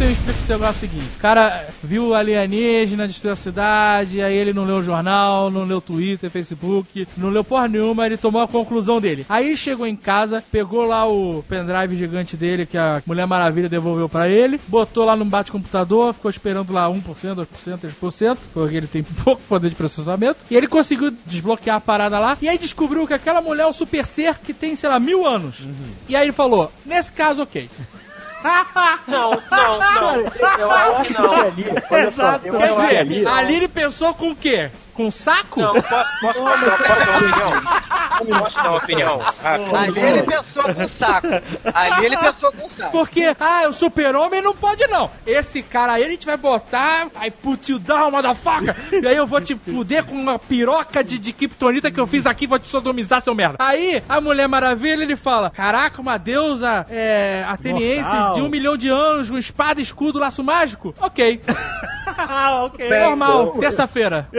Você 0.00 0.06
me 0.06 0.12
explique 0.12 0.38
esse 0.38 0.50
negócio 0.50 0.80
seguinte. 0.80 1.10
O 1.18 1.20
cara 1.20 1.68
viu 1.84 2.14
alienígena, 2.14 3.06
destruiu 3.06 3.34
a 3.34 3.36
cidade, 3.36 4.22
aí 4.22 4.34
ele 4.34 4.54
não 4.54 4.64
leu 4.64 4.76
o 4.76 4.82
jornal, 4.82 5.50
não 5.50 5.66
leu 5.66 5.78
Twitter, 5.78 6.30
Facebook, 6.30 7.06
não 7.18 7.28
leu 7.28 7.44
porra 7.44 7.68
nenhuma, 7.68 8.06
ele 8.06 8.16
tomou 8.16 8.40
a 8.40 8.48
conclusão 8.48 8.98
dele. 8.98 9.26
Aí 9.28 9.54
chegou 9.58 9.86
em 9.86 9.94
casa, 9.94 10.42
pegou 10.50 10.86
lá 10.86 11.06
o 11.06 11.44
pendrive 11.46 11.98
gigante 11.98 12.34
dele 12.34 12.64
que 12.64 12.78
a 12.78 13.02
Mulher 13.04 13.26
Maravilha 13.26 13.68
devolveu 13.68 14.08
pra 14.08 14.26
ele, 14.26 14.58
botou 14.68 15.04
lá 15.04 15.14
no 15.14 15.26
bate-computador, 15.26 16.14
ficou 16.14 16.30
esperando 16.30 16.72
lá 16.72 16.88
1%, 16.88 17.02
2%, 17.04 17.46
3%, 18.00 18.38
porque 18.54 18.76
ele 18.76 18.86
tem 18.86 19.02
pouco 19.22 19.42
poder 19.50 19.68
de 19.68 19.76
processamento, 19.76 20.46
e 20.50 20.56
ele 20.56 20.66
conseguiu 20.66 21.12
desbloquear 21.26 21.76
a 21.76 21.80
parada 21.80 22.18
lá, 22.18 22.38
e 22.40 22.48
aí 22.48 22.56
descobriu 22.56 23.06
que 23.06 23.12
aquela 23.12 23.42
mulher 23.42 23.64
é 23.64 23.66
um 23.66 23.72
super 23.74 24.06
ser 24.06 24.38
que 24.38 24.54
tem, 24.54 24.74
sei 24.76 24.88
lá, 24.88 24.98
mil 24.98 25.26
anos. 25.26 25.68
E 26.08 26.16
aí 26.16 26.24
ele 26.24 26.32
falou, 26.32 26.72
nesse 26.86 27.12
caso, 27.12 27.42
ok. 27.42 27.68
Não, 29.06 29.30
não, 29.30 29.78
não. 29.78 30.24
Eu 30.58 30.70
acho 30.70 31.02
que 31.04 31.12
não. 31.12 31.32
Ali, 31.32 31.66
olha 31.90 32.12
só, 32.12 32.40
eu 32.42 32.58
Quer 32.58 32.74
dizer, 32.74 32.96
ali, 32.98 33.26
ali 33.26 33.54
ele 33.56 33.68
pensou 33.68 34.14
com 34.14 34.30
o 34.30 34.36
quê? 34.36 34.70
Com 35.00 35.06
um 35.06 35.10
saco? 35.10 35.60
Não, 35.60 35.72
po- 35.74 35.82
posso, 35.82 36.04
posso, 36.20 36.40
posso 36.40 36.84
dar 36.84 37.08
uma 37.08 37.16
opinião? 37.16 38.40
Posso 38.40 38.56
dar 38.56 38.68
uma 38.68 38.76
opinião? 38.76 39.22
Ah, 39.42 39.80
Ali 39.82 40.00
ele 40.00 40.22
pensou 40.24 40.62
com 40.74 40.86
saco. 40.88 41.26
Ali 41.72 42.04
ele 42.06 42.16
pensou 42.18 42.52
com 42.52 42.68
saco. 42.68 42.92
Porque, 42.92 43.34
ah, 43.40 43.66
o 43.68 43.72
super-homem 43.72 44.42
não 44.42 44.54
pode 44.54 44.86
não. 44.88 45.10
Esse 45.26 45.62
cara 45.62 45.94
aí 45.94 46.04
a 46.04 46.08
gente 46.10 46.26
vai 46.26 46.36
botar, 46.36 47.08
aí 47.14 47.30
put 47.30 47.72
you 47.72 47.78
down, 47.78 48.10
motherfucker. 48.10 48.76
E 48.92 49.06
aí 49.06 49.16
eu 49.16 49.26
vou 49.26 49.40
te 49.40 49.54
fuder 49.54 50.04
com 50.04 50.14
uma 50.14 50.38
piroca 50.38 51.02
de, 51.02 51.18
de 51.18 51.32
kryptonita 51.32 51.90
que 51.90 51.98
eu 51.98 52.06
fiz 52.06 52.26
aqui, 52.26 52.46
vou 52.46 52.58
te 52.58 52.68
sodomizar, 52.68 53.22
seu 53.22 53.34
merda. 53.34 53.56
Aí, 53.58 54.02
a 54.06 54.20
Mulher 54.20 54.48
Maravilha, 54.48 55.02
ele 55.02 55.16
fala, 55.16 55.48
caraca, 55.48 55.98
uma 56.02 56.18
deusa 56.18 56.84
é, 56.90 57.42
ateniense 57.48 58.02
Mortal. 58.10 58.34
de 58.34 58.40
um 58.42 58.48
milhão 58.50 58.76
de 58.76 58.88
anos, 58.90 59.30
com 59.30 59.38
espada, 59.38 59.80
escudo, 59.80 60.18
laço 60.18 60.44
mágico. 60.44 60.94
Ok, 61.00 61.40
ok. 62.64 62.88
normal, 62.88 63.52
terça-feira. 63.58 64.28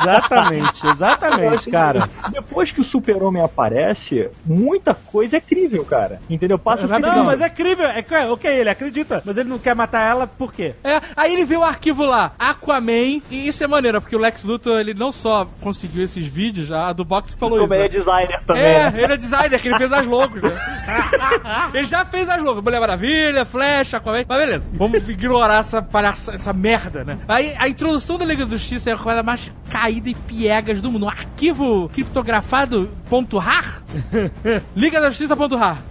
Exatamente, 0.00 0.86
exatamente, 0.86 1.70
cara. 1.70 2.08
Depois 2.30 2.72
que 2.72 2.80
o 2.80 2.84
super-homem 2.84 3.42
aparece, 3.42 4.28
muita 4.44 4.94
coisa 4.94 5.36
é 5.36 5.40
crível, 5.40 5.84
cara. 5.84 6.20
Entendeu? 6.28 6.58
Passa 6.58 6.86
Não, 6.86 7.00
crível. 7.00 7.24
mas 7.24 7.40
é 7.40 7.48
crível. 7.48 7.86
É, 7.86 8.02
que- 8.02 8.14
ok, 8.14 8.50
ele 8.50 8.70
acredita, 8.70 9.22
mas 9.24 9.36
ele 9.36 9.48
não 9.48 9.58
quer 9.58 9.74
matar 9.74 10.00
ela 10.00 10.26
por 10.26 10.52
quê? 10.52 10.74
É, 10.82 11.00
aí 11.16 11.32
ele 11.32 11.44
vê 11.44 11.56
o 11.56 11.64
arquivo 11.64 12.04
lá, 12.04 12.32
Aquaman, 12.38 13.20
e 13.30 13.46
isso 13.48 13.62
é 13.62 13.66
maneiro, 13.66 14.00
porque 14.00 14.16
o 14.16 14.18
Lex 14.18 14.44
Luthor, 14.44 14.80
ele 14.80 14.94
não 14.94 15.12
só 15.12 15.46
conseguiu 15.60 16.02
esses 16.04 16.26
vídeos, 16.26 16.70
a 16.72 16.92
do 16.92 17.04
Box 17.04 17.34
que 17.34 17.40
falou 17.40 17.58
Como 17.58 17.66
isso. 17.66 17.74
ele 17.74 17.82
né? 17.82 17.86
é 17.86 17.88
designer 17.98 18.40
também. 18.46 18.62
É, 18.62 18.90
né? 18.90 19.02
ele 19.02 19.12
é 19.12 19.16
designer, 19.16 19.60
que 19.60 19.68
ele 19.68 19.78
fez 19.78 19.92
as 19.92 20.06
logos, 20.06 20.40
né? 20.42 20.50
ele 21.74 21.84
já 21.84 22.04
fez 22.04 22.28
as 22.28 22.42
logos. 22.42 22.62
Mulher 22.62 22.80
Maravilha, 22.80 23.44
Flash, 23.44 23.94
Aquaman. 23.94 24.24
Mas 24.28 24.38
beleza, 24.38 24.64
vamos 24.72 25.08
ignorar 25.08 25.58
essa, 25.60 25.82
palhaça, 25.82 26.34
essa 26.34 26.52
merda, 26.52 27.04
né? 27.04 27.18
Aí 27.28 27.54
a 27.58 27.68
introdução 27.68 28.18
da 28.18 28.24
Liga 28.24 28.44
da 28.44 28.50
Justiça 28.52 28.90
é 28.90 28.92
a 28.94 28.98
coisa 28.98 29.22
mais 29.22 29.52
caída 29.70 30.10
e 30.10 30.14
piegas 30.14 30.80
do 30.80 30.90
mundo. 30.90 31.06
Um 31.06 31.08
arquivo 31.08 31.88
criptografado 31.90 32.90
ponto 33.08 33.38
.rar? 33.38 33.82
Liga 34.74 35.00
da 35.00 35.10
Justiça 35.10 35.36
ponto 35.36 35.56
.rar. 35.56 35.82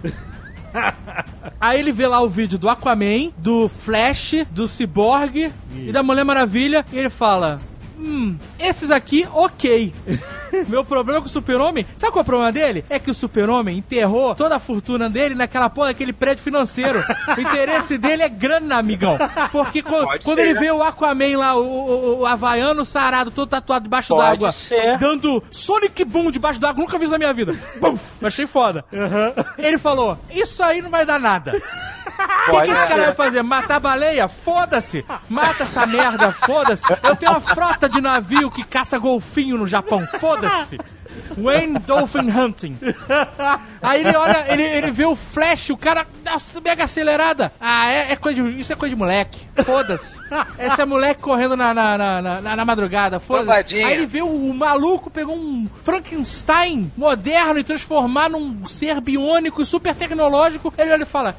Aí 1.60 1.80
ele 1.80 1.92
vê 1.92 2.06
lá 2.06 2.20
o 2.20 2.28
vídeo 2.28 2.58
do 2.58 2.68
Aquaman, 2.68 3.30
do 3.38 3.68
Flash, 3.68 4.44
do 4.50 4.68
Cyborg 4.68 5.52
e 5.74 5.92
da 5.92 6.02
Mulher 6.02 6.24
Maravilha 6.24 6.84
e 6.92 6.98
ele 6.98 7.10
fala: 7.10 7.58
Hum, 7.98 8.36
esses 8.58 8.90
aqui, 8.90 9.26
ok. 9.32 9.92
Meu 10.68 10.84
problema 10.84 11.20
com 11.20 11.26
o 11.26 11.30
Super-Homem, 11.30 11.86
sabe 11.96 12.12
qual 12.12 12.20
é 12.20 12.22
o 12.22 12.24
problema 12.26 12.52
dele? 12.52 12.84
É 12.88 12.98
que 12.98 13.10
o 13.10 13.14
Super-Homem 13.14 13.78
enterrou 13.78 14.34
toda 14.34 14.56
a 14.56 14.58
fortuna 14.58 15.08
dele 15.10 15.34
naquela 15.34 15.68
porra 15.68 15.88
daquele 15.88 16.12
prédio 16.12 16.42
financeiro. 16.44 17.02
O 17.36 17.40
interesse 17.40 17.96
dele 17.98 18.22
é 18.22 18.28
grana, 18.28 18.76
amigão. 18.78 19.18
Porque 19.50 19.82
co- 19.82 20.06
quando 20.22 20.36
ser, 20.36 20.42
ele 20.42 20.54
né? 20.54 20.60
vê 20.60 20.70
o 20.70 20.82
Aquaman 20.82 21.36
lá, 21.38 21.56
o, 21.56 21.60
o, 21.64 22.18
o 22.20 22.26
havaiano 22.26 22.84
sarado, 22.84 23.30
todo 23.30 23.48
tatuado 23.48 23.84
debaixo 23.84 24.14
Pode 24.14 24.22
d'água, 24.30 24.52
ser. 24.52 24.98
dando 24.98 25.42
Sonic 25.50 26.04
Boom 26.04 26.30
debaixo 26.30 26.60
d'água, 26.60 26.82
nunca 26.84 26.98
vi 26.98 27.04
isso 27.04 27.12
na 27.12 27.18
minha 27.18 27.32
vida. 27.34 27.52
Bum, 27.80 27.96
achei 28.22 28.46
foda. 28.46 28.84
Ele 29.58 29.78
falou: 29.78 30.16
Isso 30.30 30.62
aí 30.62 30.80
não 30.80 30.90
vai 30.90 31.04
dar 31.04 31.18
nada. 31.20 31.52
O 32.48 32.58
que, 32.58 32.62
que 32.66 32.70
esse 32.70 32.86
cara 32.86 33.04
vai 33.06 33.14
fazer? 33.14 33.42
Matar 33.42 33.80
baleia? 33.80 34.28
Foda-se! 34.28 35.04
Mata 35.28 35.62
essa 35.64 35.84
merda, 35.86 36.32
foda-se! 36.32 36.82
Eu 37.02 37.16
tenho 37.16 37.32
uma 37.32 37.40
frota 37.40 37.88
de 37.88 38.00
navio 38.00 38.50
que 38.50 38.62
caça 38.64 38.98
golfinho 38.98 39.58
no 39.58 39.66
Japão, 39.66 40.06
foda-se! 40.18 40.78
Wayne 41.38 41.78
Dolphin 41.78 42.30
Hunting. 42.30 42.78
Aí 43.82 44.00
ele 44.02 44.14
olha, 44.16 44.44
ele, 44.52 44.62
ele 44.62 44.90
vê 44.90 45.04
o 45.06 45.16
Flash, 45.16 45.70
o 45.70 45.76
cara 45.76 46.06
dá 46.22 46.36
mega 46.62 46.84
acelerada. 46.84 47.52
Ah, 47.60 47.90
é, 47.90 48.12
é 48.12 48.16
coisa 48.16 48.42
de, 48.42 48.60
isso 48.60 48.72
é 48.72 48.76
coisa 48.76 48.94
de 48.94 48.98
moleque. 48.98 49.40
Foda-se. 49.64 50.20
Esse 50.58 50.80
é 50.80 50.84
moleque 50.84 51.22
correndo 51.22 51.56
na, 51.56 51.72
na, 51.72 51.96
na, 51.96 52.40
na- 52.42 52.56
na 52.56 52.64
madrugada. 52.64 53.18
Foda-se. 53.18 53.46
Aí 53.86 53.94
ele 53.94 54.06
vê 54.06 54.20
o, 54.22 54.26
o 54.28 54.52
maluco 54.54 55.10
pegou 55.10 55.34
um 55.36 55.66
Frankenstein 55.82 56.92
moderno 56.96 57.58
e 57.60 57.64
transformar 57.64 58.28
num 58.28 58.64
ser 58.66 59.00
biônico 59.00 59.62
e 59.62 59.66
super 59.66 59.94
tecnológico. 59.94 60.72
Ele 60.76 60.92
olha 60.92 61.02
e 61.02 61.06
fala. 61.06 61.34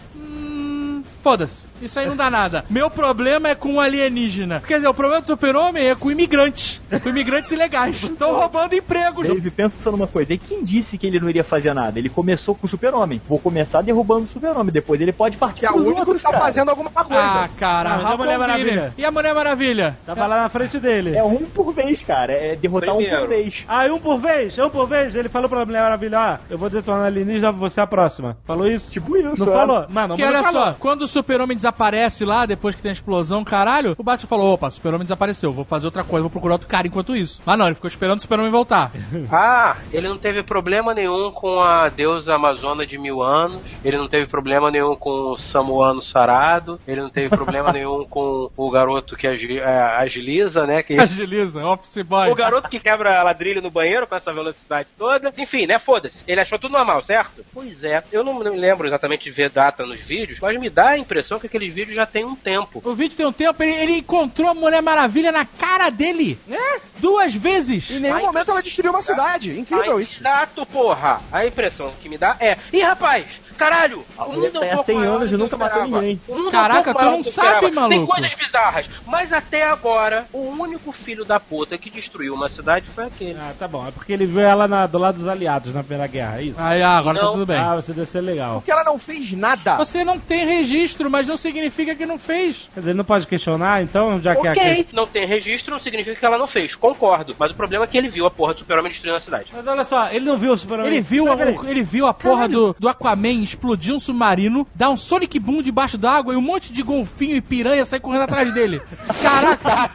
Foda-se. 1.28 1.67
Isso 1.82 2.00
aí 2.00 2.08
não 2.08 2.16
dá 2.16 2.30
nada. 2.30 2.66
Meu 2.70 2.90
problema 2.90 3.50
é 3.50 3.56
com 3.56 3.76
o 3.76 3.80
alienígena. 3.80 4.62
Quer 4.66 4.76
dizer, 4.78 4.88
o 4.88 4.94
problema 4.94 5.22
do 5.22 5.28
super-homem 5.28 5.90
é 5.90 5.96
com 5.96 6.10
imigrantes. 6.12 6.82
Com 7.04 7.10
imigrantes 7.10 7.52
ilegais. 7.52 8.02
Estão 8.04 8.34
roubando 8.34 8.74
empregos. 8.76 9.28
Dave, 9.28 9.50
pensa 9.52 9.92
numa 9.92 10.08
coisa. 10.08 10.34
E 10.34 10.38
quem 10.38 10.64
disse 10.64 10.98
que 10.98 11.08
ele 11.08 11.20
não 11.20 11.30
iria 11.30 11.44
fazer 11.44 11.74
nada? 11.74 12.00
Ele 12.00 12.10
começou 12.10 12.56
com 12.56 12.66
o 12.66 12.70
super-homem. 12.70 13.22
Vou 13.28 13.40
começar 13.40 13.82
derrubando 13.82 14.26
o 14.26 14.28
super-homem. 14.28 14.72
Depois 14.74 15.00
ele 15.02 15.12
pode 15.14 15.38
partir 15.38 15.60
Que 15.62 15.66
é 15.66 15.72
o 15.72 15.76
único 15.78 16.00
outros, 16.00 16.18
que 16.18 16.24
tá 16.24 16.32
cara. 16.32 16.44
fazendo 16.44 16.70
alguma 16.70 16.92
Ah, 16.96 17.04
coisa. 17.04 17.50
cara, 17.60 17.90
Não, 17.98 18.04
mas 18.04 18.12
a 18.14 18.18
Mulher. 18.18 18.38
Maravilha? 18.38 18.94
E 18.98 19.06
a 19.06 19.12
Mulher 19.12 19.34
Maravilha? 19.36 19.98
Tava 20.06 20.26
lá 20.26 20.42
na 20.44 20.50
frente 20.50 20.80
dele. 20.80 21.16
É 21.16 21.24
um 21.24 21.38
por 21.46 21.74
vez, 21.74 22.02
cara. 22.04 22.34
É 22.34 22.56
derrotar 22.56 22.94
um 22.94 22.98
Primeiro. 22.98 23.22
por 23.22 23.30
vez. 23.30 23.64
Ah, 23.68 23.86
um 23.86 24.00
por 24.00 24.18
vez, 24.18 24.58
um 24.58 24.70
por 24.70 24.88
vez. 24.88 25.16
Ele 25.16 25.30
falou 25.30 25.50
pra 25.50 25.66
Mulher 25.66 25.82
Maravilha, 25.84 26.20
ó, 26.20 26.38
eu 26.50 26.58
vou 26.58 26.70
detonar 26.70 27.06
alienígena, 27.06 27.52
você 27.52 27.80
é 27.80 27.84
a 27.84 27.88
próxima. 27.88 28.38
Falou 28.46 28.68
isso? 28.68 28.92
Tipo 28.92 29.16
isso, 29.18 29.46
Não 29.46 29.52
é. 29.54 29.56
falou? 29.56 29.86
Mano, 29.90 30.16
Que 30.16 30.24
olha 30.24 30.44
falou. 30.44 30.64
só, 30.66 30.74
quando 30.80 31.02
o 31.04 31.08
super-homem 31.08 31.58
desaparece 31.72 32.24
lá, 32.26 32.46
depois 32.46 32.76
que 32.76 32.82
tem 32.82 32.90
a 32.90 32.94
explosão, 32.94 33.44
caralho, 33.44 33.94
o 33.98 34.04
Batman 34.04 34.28
falou, 34.28 34.54
opa, 34.54 34.68
o 34.68 34.72
super-homem 34.72 35.04
desapareceu, 35.06 35.52
vou 35.52 35.66
fazer 35.66 35.86
outra 35.88 36.04
coisa, 36.04 36.22
vou 36.24 36.30
procurar 36.30 36.54
outro 36.56 36.68
cara 36.68 36.88
enquanto 36.88 37.16
isso. 37.16 37.42
Mas 37.46 37.58
não, 37.58 37.66
ele 37.66 37.76
ficou 37.76 37.88
esperando 37.90 38.20
o 38.20 38.22
super-homem 38.22 38.52
voltar. 38.52 38.92
Ah, 39.30 39.76
ele 39.92 40.08
não 40.08 40.18
teve 40.18 40.42
problema 40.42 40.94
nenhum 40.94 41.32
com 41.32 41.60
a 41.60 41.90
deusa 41.90 42.36
amazona 42.36 42.86
de 42.88 42.98
mil 42.98 43.22
anos. 43.22 43.62
Ele 43.84 43.98
não 43.98 44.08
teve 44.08 44.26
problema 44.26 44.72
nenhum 44.72 44.96
com 44.96 45.32
o 45.32 45.38
samuano 45.38 46.02
sarado. 46.02 46.80
Ele 46.88 47.02
não 47.02 47.10
teve 47.10 47.30
problema 47.30 47.72
nenhum 47.74 48.06
com 48.06 48.50
o 48.56 48.70
garoto 48.72 49.16
que 49.16 49.28
agi- 49.28 49.60
é, 49.60 49.80
agiliza, 49.98 50.66
né? 50.66 50.82
Que... 50.82 50.98
Agiliza, 51.00 51.66
office 51.66 52.02
boy. 52.04 52.32
O 52.32 52.36
garoto 52.36 52.70
que 52.70 52.80
quebra 52.80 53.22
ladrilho 53.24 53.62
no 53.62 53.70
banheiro 53.72 54.08
com 54.08 54.16
essa 54.16 54.32
velocidade 54.32 54.88
toda. 54.98 55.34
Enfim, 55.38 55.66
né? 55.66 55.78
Foda-se. 55.80 56.24
Ele 56.28 56.42
achou 56.42 56.58
tudo 56.60 56.72
normal, 56.72 57.04
certo? 57.04 57.44
Pois 57.54 57.84
é. 57.84 58.04
Eu 58.12 58.24
não 58.24 58.34
me 58.40 58.50
lembro 58.50 58.88
exatamente 58.88 59.26
de 59.26 59.32
ver 59.32 59.50
data 59.50 59.86
nos 59.86 60.02
vídeos, 60.02 60.40
mas 60.40 60.58
me 60.60 60.70
dá 60.70 60.90
a 60.90 60.98
impressão 60.98 61.40
que 61.40 61.48
aqueles 61.58 61.74
vídeos 61.74 61.96
já 61.96 62.06
tem 62.06 62.24
um 62.26 62.36
tempo. 62.36 62.82
O 62.84 62.94
vídeo 62.94 63.18
tem 63.18 63.26
um 63.26 63.32
tempo, 63.34 63.62
ele, 63.64 63.74
ele 63.74 63.98
encontrou 63.98 64.50
a 64.50 64.54
Mulher 64.54 64.82
Maravilha 64.82 65.32
na 65.32 65.46
cara 65.46 65.90
dele. 65.90 66.40
É? 66.50 66.80
Duas 67.00 67.34
vezes. 67.34 67.92
Em 67.92 68.00
nenhum 68.00 68.22
momento 68.22 68.52
ela 68.52 68.62
destruiu 68.62 68.92
uma 68.92 69.02
cidade. 69.02 69.58
Incrível 69.60 70.00
isso. 70.00 70.20
Exato, 70.20 70.66
porra. 70.66 71.20
A 71.32 71.46
impressão 71.46 71.92
que 72.02 72.08
me 72.10 72.18
dá 72.18 72.36
é. 72.40 72.58
Ih, 72.72 72.82
rapaz, 72.82 73.26
caralho, 73.58 74.04
o 74.18 74.24
mulher 74.26 74.40
mundo 74.54 74.64
é 74.64 74.68
um 74.68 74.76
pouco 74.76 74.86
100 74.86 74.96
maior 74.98 75.16
anos 75.18 75.30
do 75.30 75.36
e 75.36 75.38
nunca 75.38 75.58
matou 75.58 75.84
ninguém. 75.84 76.22
O 76.28 76.50
Caraca, 76.50 76.92
é 76.92 76.94
tu 76.94 77.00
não 77.02 77.24
sabe, 77.24 77.48
esperava. 77.48 77.60
Tem 77.60 77.72
maluco. 78.00 78.08
coisas 78.14 78.34
bizarras. 78.34 78.90
Mas 79.06 79.34
até 79.34 79.64
agora, 79.64 80.26
o 80.34 80.40
único 80.50 80.92
filho 80.92 81.26
da 81.26 81.40
puta 81.40 81.78
que 81.78 81.90
destruiu 81.90 82.34
uma 82.34 82.50
cidade 82.50 82.90
foi 82.90 83.06
aquele. 83.06 83.38
Ah, 83.40 83.54
tá 83.58 83.68
bom. 83.68 83.86
É 83.88 83.92
porque 83.92 84.14
ele 84.14 84.26
viu 84.26 84.42
ela 84.42 84.68
na- 84.68 84.88
do 84.88 84.98
lado 84.98 85.18
dos 85.20 85.28
aliados 85.28 85.74
na 85.74 85.82
Primeira 85.84 86.08
Guerra, 86.08 86.40
é 86.40 86.44
isso? 86.44 86.60
Ah, 86.60 86.98
agora 86.98 87.20
tá 87.20 87.28
tudo 87.28 87.46
bem. 87.46 87.60
Ah, 87.60 87.76
você 87.76 87.94
deve 87.94 88.10
ser 88.10 88.22
legal. 88.22 88.56
Porque 88.56 88.72
ela 88.72 88.84
não 88.84 88.98
fez 88.98 89.32
nada. 89.34 89.76
Você 89.78 90.04
não 90.04 90.20
tem 90.20 90.46
registro, 90.46 91.10
mas 91.10 91.28
não 91.28 91.38
significa 91.48 91.96
que 91.96 92.06
não 92.06 92.18
fez. 92.18 92.70
Dizer, 92.76 92.94
não 92.94 93.06
pode 93.06 93.26
questionar, 93.26 93.82
então, 93.82 94.22
já 94.22 94.36
que 94.36 94.48
é 94.48 94.52
Ok, 94.52 94.88
não 94.92 95.08
tem 95.08 95.26
registro, 95.26 95.74
não 95.74 95.80
significa 95.80 96.16
que 96.16 96.26
ela 96.26 96.38
não 96.38 96.48
fez. 96.48 96.76
Concordo. 96.76 97.36
Mas 97.40 97.52
o 97.52 97.56
problema 97.56 97.86
é 97.86 97.88
que 97.88 97.98
ele 97.98 98.10
viu 98.10 98.26
a 98.26 98.32
porra 98.32 98.54
do 98.54 98.60
super-homem 98.60 98.92
destruindo 98.92 99.18
a 99.18 99.22
cidade. 99.22 99.52
Mas 99.56 99.66
olha 99.66 99.86
só, 99.86 100.10
ele 100.12 100.26
não 100.26 100.38
viu 100.38 100.52
o 100.52 100.58
super 100.58 100.80
Ele 100.80 101.02
viu, 101.02 101.32
a, 101.32 101.36
ele 101.70 101.84
viu 101.84 102.06
a 102.08 102.14
porra 102.14 102.48
do, 102.48 102.76
do 102.78 102.90
Aquaman 102.90 103.42
explodir 103.44 103.94
um 103.94 104.00
submarino, 104.00 104.68
dar 104.76 104.90
um 104.90 104.98
Sonic 104.98 105.40
Boom 105.40 105.62
debaixo 105.62 105.98
d'água 105.98 106.34
e 106.34 106.38
um 106.38 106.42
monte 106.42 106.74
de 106.74 106.84
golfinho 106.84 107.36
e 107.36 107.42
piranha 107.42 107.86
sair 107.86 108.00
correndo 108.00 108.24
atrás 108.24 108.52
dele. 108.54 108.82
Caraca! 109.22 109.92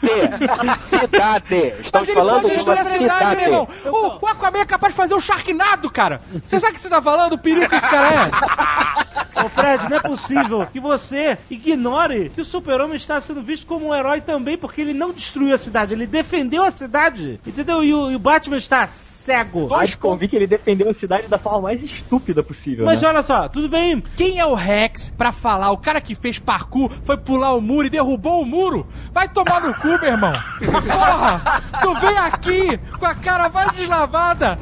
Cidade! 0.88 1.72
Mas 1.76 1.86
Estamos 1.86 2.08
ele 2.08 2.18
falando 2.18 2.42
pode 2.42 2.56
de 2.56 2.62
uma 2.62 2.72
a 2.74 2.84
cidade, 2.84 3.36
meu 3.36 3.44
irmão! 3.44 3.68
O, 3.86 4.24
o 4.24 4.26
Aquaman 4.26 4.60
é 4.60 4.64
capaz 4.64 4.92
de 4.92 4.96
fazer 4.96 5.14
um 5.14 5.20
Sharknado, 5.20 5.90
cara! 5.90 6.20
Você 6.46 6.58
sabe 6.58 6.72
o 6.72 6.74
que 6.74 6.80
você 6.80 6.88
tá 6.88 7.02
falando? 7.02 7.34
O 7.34 7.38
perigo 7.38 7.68
que 7.68 7.76
esse 7.76 7.88
cara 7.88 8.08
é? 8.14 9.44
Ô 9.44 9.48
Fred, 9.48 9.88
não 9.88 9.96
é 9.96 10.00
possível 10.00 10.66
que 10.66 10.78
você 10.78 11.38
ignore 11.50 12.30
que 12.30 12.40
o 12.40 12.44
super-homem 12.44 12.96
está 12.96 13.20
sendo 13.20 13.42
visto 13.42 13.66
como 13.66 13.88
um 13.88 13.94
herói 13.94 14.20
também, 14.20 14.56
porque 14.56 14.80
ele 14.80 14.94
não 14.94 15.12
destruiu 15.12 15.54
a 15.54 15.58
cidade, 15.58 15.94
ele 15.94 16.06
defendeu 16.06 16.64
a 16.64 16.70
cidade, 16.70 17.40
entendeu? 17.46 17.82
E 17.82 17.92
o, 17.92 18.10
e 18.10 18.16
o 18.16 18.18
Batman 18.18 18.56
está 18.56 18.86
cego. 19.22 19.68
Mas 19.70 19.94
convi 19.94 20.28
que 20.28 20.36
ele 20.36 20.46
defendeu 20.46 20.90
a 20.90 20.94
cidade 20.94 21.28
da 21.28 21.38
forma 21.38 21.62
mais 21.62 21.82
estúpida 21.82 22.42
possível. 22.42 22.84
Mas 22.84 23.00
né? 23.00 23.08
olha 23.08 23.22
só, 23.22 23.48
tudo 23.48 23.68
bem, 23.68 24.02
Quem 24.16 24.40
é 24.40 24.46
o 24.46 24.54
Rex 24.54 25.12
pra 25.16 25.30
falar? 25.30 25.70
O 25.70 25.78
cara 25.78 26.00
que 26.00 26.14
fez 26.14 26.38
parkour, 26.38 26.90
foi 27.02 27.16
pular 27.16 27.52
o 27.52 27.60
muro 27.60 27.86
e 27.86 27.90
derrubou 27.90 28.42
o 28.42 28.46
muro? 28.46 28.86
Vai 29.12 29.28
tomar 29.28 29.60
no 29.60 29.74
cu, 29.74 29.88
meu 29.88 30.04
irmão! 30.04 30.32
Porra! 30.60 31.62
Tu 31.80 31.94
vem 31.94 32.18
aqui 32.18 32.78
com 32.98 33.06
a 33.06 33.14
cara 33.14 33.48
mais 33.48 33.70
deslavada 33.72 34.58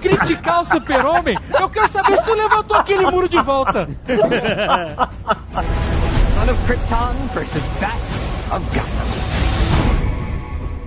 criticar 0.00 0.60
o 0.60 0.64
super-homem? 0.64 1.38
Eu 1.58 1.68
quero 1.68 1.88
saber 1.88 2.16
se 2.16 2.24
tu 2.24 2.34
levantou 2.34 2.76
aquele 2.76 3.10
muro 3.10 3.28
de 3.28 3.40
volta! 3.40 3.88
Son 6.34 6.48
of 6.48 6.56
Krypton 6.66 7.14
versus 7.32 7.62
Bat 7.80 8.00
of 8.50 8.74
Gotham. 8.74 9.33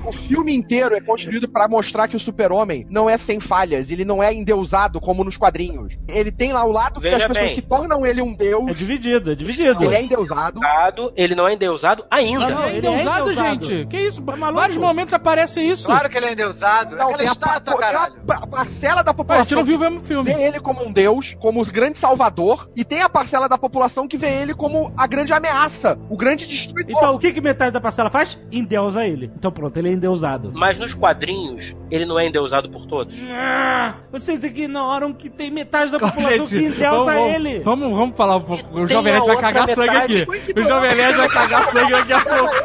O 0.07 0.13
filme 0.13 0.55
inteiro 0.55 0.95
é 0.95 1.01
construído 1.01 1.47
pra 1.49 1.67
mostrar 1.67 2.07
que 2.07 2.15
o 2.15 2.19
super-homem 2.19 2.85
não 2.89 3.09
é 3.09 3.17
sem 3.17 3.39
falhas, 3.39 3.91
ele 3.91 4.05
não 4.05 4.21
é 4.23 4.33
endeusado 4.33 4.99
como 5.01 5.23
nos 5.23 5.37
quadrinhos. 5.37 5.97
Ele 6.07 6.31
tem 6.31 6.53
lá 6.53 6.63
o 6.65 6.71
lado 6.71 6.99
Veja 7.01 7.17
das 7.17 7.27
pessoas 7.27 7.51
bem. 7.51 7.55
que 7.55 7.61
tornam 7.61 8.05
ele 8.05 8.21
um 8.21 8.33
é 8.33 8.35
deus, 8.37 8.77
dividido, 8.77 9.31
é 9.31 9.35
dividido. 9.35 9.83
ele 9.83 9.95
é 9.95 10.01
endeusado. 10.01 10.57
Endeusado, 10.59 11.13
Ele 11.15 11.35
não 11.35 11.47
é 11.47 11.53
endeusado 11.53 12.05
ainda. 12.09 12.49
Não, 12.49 12.63
é 12.63 12.75
ele 12.75 12.87
é 12.87 12.91
endeusado, 12.91 13.33
gente! 13.33 13.85
Que 13.87 13.97
isso? 13.97 14.21
maluco? 14.23 14.53
Vários 14.53 14.77
momentos 14.77 15.13
aparece 15.13 15.61
isso! 15.61 15.85
Claro 15.85 16.09
que 16.09 16.17
ele 16.17 16.27
é 16.27 16.33
endeusado. 16.33 16.95
Não, 16.95 17.05
Aquela 17.09 17.17
tem 17.17 17.27
a, 17.27 17.31
estátua, 17.31 17.77
tem 17.77 17.87
a 17.87 18.11
pa- 18.25 18.47
parcela 18.47 19.03
da 19.03 19.11
Ué, 19.11 19.15
a 19.17 19.43
gente 19.43 19.55
população 19.55 19.57
não 19.57 19.65
viu 19.65 19.75
o 19.75 19.79
que 19.79 19.83
mesmo 19.85 19.99
filme. 20.01 20.33
vê 20.33 20.43
ele 20.43 20.59
como 20.59 20.85
um 20.87 20.91
deus, 20.91 21.35
como 21.39 21.61
o 21.61 21.65
grande 21.65 21.97
salvador, 21.97 22.69
e 22.75 22.83
tem 22.85 23.01
a 23.01 23.09
parcela 23.09 23.47
da 23.49 23.57
população 23.57 24.07
que 24.07 24.17
vê 24.17 24.29
ele 24.41 24.53
como 24.53 24.91
a 24.97 25.05
grande 25.07 25.33
ameaça, 25.33 25.97
o 26.09 26.17
grande 26.17 26.47
destruidor. 26.47 26.95
Então, 26.97 27.15
o 27.15 27.19
que, 27.19 27.31
que 27.33 27.41
metade 27.41 27.71
da 27.71 27.81
parcela 27.81 28.09
faz? 28.09 28.39
Endeusa 28.51 29.05
ele. 29.05 29.31
Então 29.35 29.51
pronto, 29.51 29.75
ele 29.77 29.89
é 29.89 29.91
endeusado. 29.97 30.51
Mas 30.53 30.77
nos 30.77 30.93
quadrinhos, 30.93 31.75
ele 31.91 32.05
não 32.05 32.17
é 32.19 32.25
endeusado 32.27 32.69
por 32.69 32.85
todos. 32.85 33.17
Ah, 33.29 33.95
Vocês 34.11 34.43
ignoram 34.43 35.13
que 35.13 35.29
tem 35.29 35.51
metade 35.51 35.91
da 35.91 35.99
população 35.99 36.45
Gente, 36.45 36.49
que 36.49 36.65
endeusa 36.75 36.89
vamos, 36.89 37.13
vamos- 37.13 37.33
ele. 37.33 37.59
Vamos, 37.59 37.97
vamos 37.97 38.17
falar 38.17 38.35
um 38.37 38.41
pouco. 38.41 38.79
O 38.79 38.87
Jovem 38.87 39.13
Nerd 39.13 39.25
vai 39.27 39.37
cagar 39.37 39.67
sangue 39.67 39.89
metade. 39.93 40.21
aqui. 40.21 40.59
O 40.59 40.63
Jovem 40.63 40.95
Nerd 40.95 41.17
vai 41.17 41.29
cagar 41.29 41.67
sangue 41.69 41.91
daqui 41.91 42.13
a 42.13 42.21
pouco. 42.21 42.55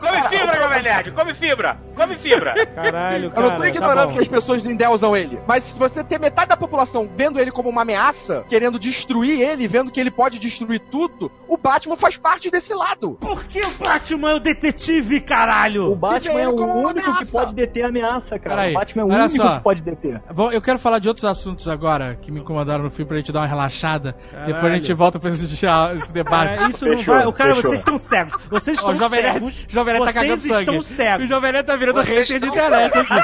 Come 0.00 0.22
fibra, 0.28 0.56
Jovem 0.62 0.82
Nerd! 0.82 1.10
Come 1.12 1.34
fibra! 1.34 1.80
Come 1.96 2.16
fibra! 2.16 2.54
Caralho, 2.74 3.24
Eu 3.26 3.30
cara. 3.30 3.42
não 3.48 3.56
tô 3.56 3.62
tá 3.62 3.68
ignorando 3.68 4.08
bom. 4.08 4.12
que 4.14 4.20
as 4.20 4.28
pessoas 4.28 4.66
endeusam 4.66 5.16
ele. 5.16 5.38
Mas 5.46 5.64
se 5.64 5.78
você 5.78 6.02
ter 6.04 6.18
metade 6.18 6.48
da 6.48 6.56
população 6.56 7.08
vendo 7.14 7.38
ele 7.38 7.50
como 7.50 7.68
uma 7.68 7.82
ameaça, 7.82 8.44
querendo 8.48 8.78
destruir 8.78 9.40
ele, 9.40 9.66
vendo 9.68 9.90
que 9.90 10.00
ele 10.00 10.10
pode 10.10 10.38
destruir 10.38 10.80
tudo, 10.90 11.30
o 11.48 11.56
Batman 11.56 11.96
faz 11.96 12.16
parte 12.16 12.50
desse 12.50 12.72
lado. 12.74 13.12
Por 13.20 13.44
que 13.44 13.60
o 13.60 13.70
Batman 13.84 14.30
é 14.32 14.34
o 14.34 14.40
detetive, 14.40 15.20
caralho? 15.20 15.90
O 15.92 15.96
Batman 15.96 16.27
vê 16.28 16.40
é 16.42 16.48
o 16.48 16.52
único 16.52 17.18
que 17.18 17.26
pode 17.26 17.54
deter 17.54 17.84
a 17.84 17.88
ameaça, 17.88 18.38
cara. 18.38 18.70
O 18.70 18.74
Batman 18.74 19.02
é 19.02 19.04
o 19.04 19.08
olha 19.08 19.24
único 19.24 19.36
só. 19.36 19.56
que 19.56 19.62
pode 19.64 19.82
deter. 19.82 20.20
Bom, 20.32 20.50
eu 20.52 20.60
quero 20.60 20.78
falar 20.78 20.98
de 20.98 21.08
outros 21.08 21.24
assuntos 21.24 21.68
agora 21.68 22.16
que 22.20 22.30
me 22.30 22.40
incomodaram 22.40 22.84
no 22.84 22.90
filme 22.90 23.08
pra 23.08 23.16
gente 23.18 23.32
dar 23.32 23.40
uma 23.40 23.46
relaxada. 23.46 24.14
Caralho. 24.30 24.54
Depois 24.54 24.72
a 24.72 24.76
gente 24.76 24.92
volta 24.92 25.18
pra 25.18 25.30
esse, 25.30 25.44
esse 25.44 26.12
debate. 26.12 26.56
Cara, 26.56 26.70
isso 26.70 26.86
não 26.86 26.98
Fechou, 26.98 27.14
vai. 27.14 27.26
O 27.26 27.32
cara, 27.32 27.54
fechou. 27.54 27.62
vocês 27.70 27.80
estão 27.80 27.98
cegos. 27.98 28.34
Vocês 28.48 28.76
estão 28.76 28.92
o 28.92 28.96
Jovem 28.96 29.20
cegos. 29.22 29.66
Jovem 29.68 29.94
Nerd 29.94 30.06
tá 30.06 30.12
cagando 30.12 30.36
Vocês 30.40 30.52
sangue. 30.54 30.76
estão 30.76 30.82
cegos. 30.96 31.26
O 31.26 31.28
Jovem 31.28 31.52
Nerd 31.52 31.66
tá 31.66 31.76
virando 31.76 32.04
Vocês 32.04 32.28
hater 32.28 32.40
de 32.40 32.48
internet 32.48 32.98
aqui. 32.98 33.14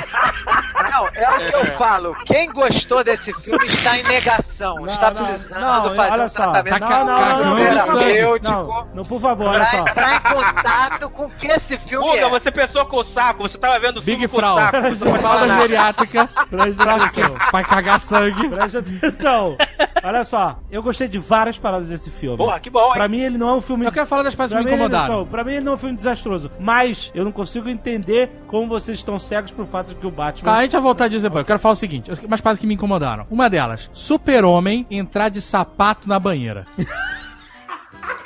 Não, 0.91 1.09
é 1.15 1.31
o 1.31 1.47
que 1.51 1.57
eu 1.57 1.67
falo. 1.79 2.15
Quem 2.27 2.51
gostou 2.53 3.03
desse 3.05 3.33
filme 3.35 3.67
está 3.67 3.99
em 3.99 4.03
negação. 4.05 4.77
Não, 4.77 4.87
está 4.87 5.11
não, 5.11 5.17
precisando 5.27 5.61
não, 5.61 5.95
fazer 5.95 6.13
olha 6.13 6.25
um 6.25 6.29
só. 6.29 6.43
tratamento 6.43 6.79
Tá 6.79 6.89
cagando 6.89 7.57
terapêutico. 7.57 8.51
Não, 8.51 8.89
não, 8.95 9.05
por 9.05 9.21
favor, 9.21 9.47
olha 9.49 9.65
só. 9.67 9.79
entrar 9.79 10.17
em 10.17 10.35
contato 10.35 11.11
com 11.11 11.27
o 11.27 11.31
que 11.31 11.47
esse 11.47 11.79
filme 11.79 12.05
Guga, 12.07 12.27
é. 12.27 12.29
você 12.31 12.51
pensou 12.51 12.85
com 12.95 13.01
o 13.01 13.05
saco, 13.05 13.43
você 13.43 13.59
tava 13.59 13.79
vendo 13.81 13.97
o 13.97 14.03
filme 14.03 14.21
Big 14.21 14.31
com 14.31 14.37
o 14.37 14.41
Frau. 14.41 14.57
saco. 14.59 14.81
Você 14.91 15.05
não 15.05 15.13
pode 15.13 15.23
falar 15.23 15.47
Fralda 15.47 15.61
geriátrica. 15.63 16.31
Presta 16.49 16.83
atenção. 16.83 17.37
Vai 17.51 17.65
cagar 17.65 18.01
sangue. 18.01 18.49
Presta 18.49 18.79
atenção. 18.79 19.57
Olha 20.03 20.25
só, 20.25 20.59
eu 20.71 20.83
gostei 20.83 21.09
de 21.09 21.19
várias 21.19 21.59
paradas 21.59 21.89
desse 21.89 22.11
filme. 22.11 22.37
Porra, 22.37 22.61
que 22.61 22.71
bom, 22.71 22.87
hein? 22.89 22.93
Pra 22.93 23.09
mim 23.09 23.21
ele 23.21 23.39
não 23.39 23.49
é 23.49 23.55
um 23.55 23.61
filme. 23.61 23.85
Eu 23.85 23.93
quero 23.93 24.07
falar 24.07 24.23
das 24.23 24.35
partes 24.35 24.57
que 24.57 24.63
me 24.63 24.65
mim, 24.65 24.71
ele, 24.75 24.85
incomodaram. 24.85 25.15
então, 25.15 25.27
pra 25.27 25.43
mim 25.43 25.53
ele 25.53 25.65
não 25.65 25.73
é 25.73 25.75
um 25.75 25.79
filme 25.79 25.97
desastroso. 25.97 26.51
Mas 26.61 27.11
eu 27.15 27.25
não 27.25 27.33
consigo 27.33 27.69
entender 27.69 28.31
como 28.47 28.69
vocês 28.69 28.99
estão 28.99 29.19
cegos 29.19 29.51
pro 29.51 29.67
fato 29.67 29.89
de 29.89 29.95
que 29.97 30.07
o 30.07 30.11
Batman. 30.11 30.53
Tá, 30.53 30.59
a 30.59 30.63
gente 30.63 30.73
vai 30.73 30.81
voltar 30.83 31.05
a 31.07 31.09
dizer 31.09 31.29
depois. 31.29 31.43
Eu 31.43 31.47
quero 31.47 31.59
falar 31.59 31.73
o 31.73 31.77
seguinte: 31.77 32.11
umas 32.25 32.41
partes 32.41 32.61
que 32.61 32.67
me 32.67 32.75
incomodaram. 32.75 33.27
Uma 33.31 33.51
delas, 33.51 33.91
super-homem 33.93 34.87
entrar 34.91 35.31
de 35.31 35.41
sapato 35.41 36.09
na 36.09 36.21
banheira. 36.21 36.67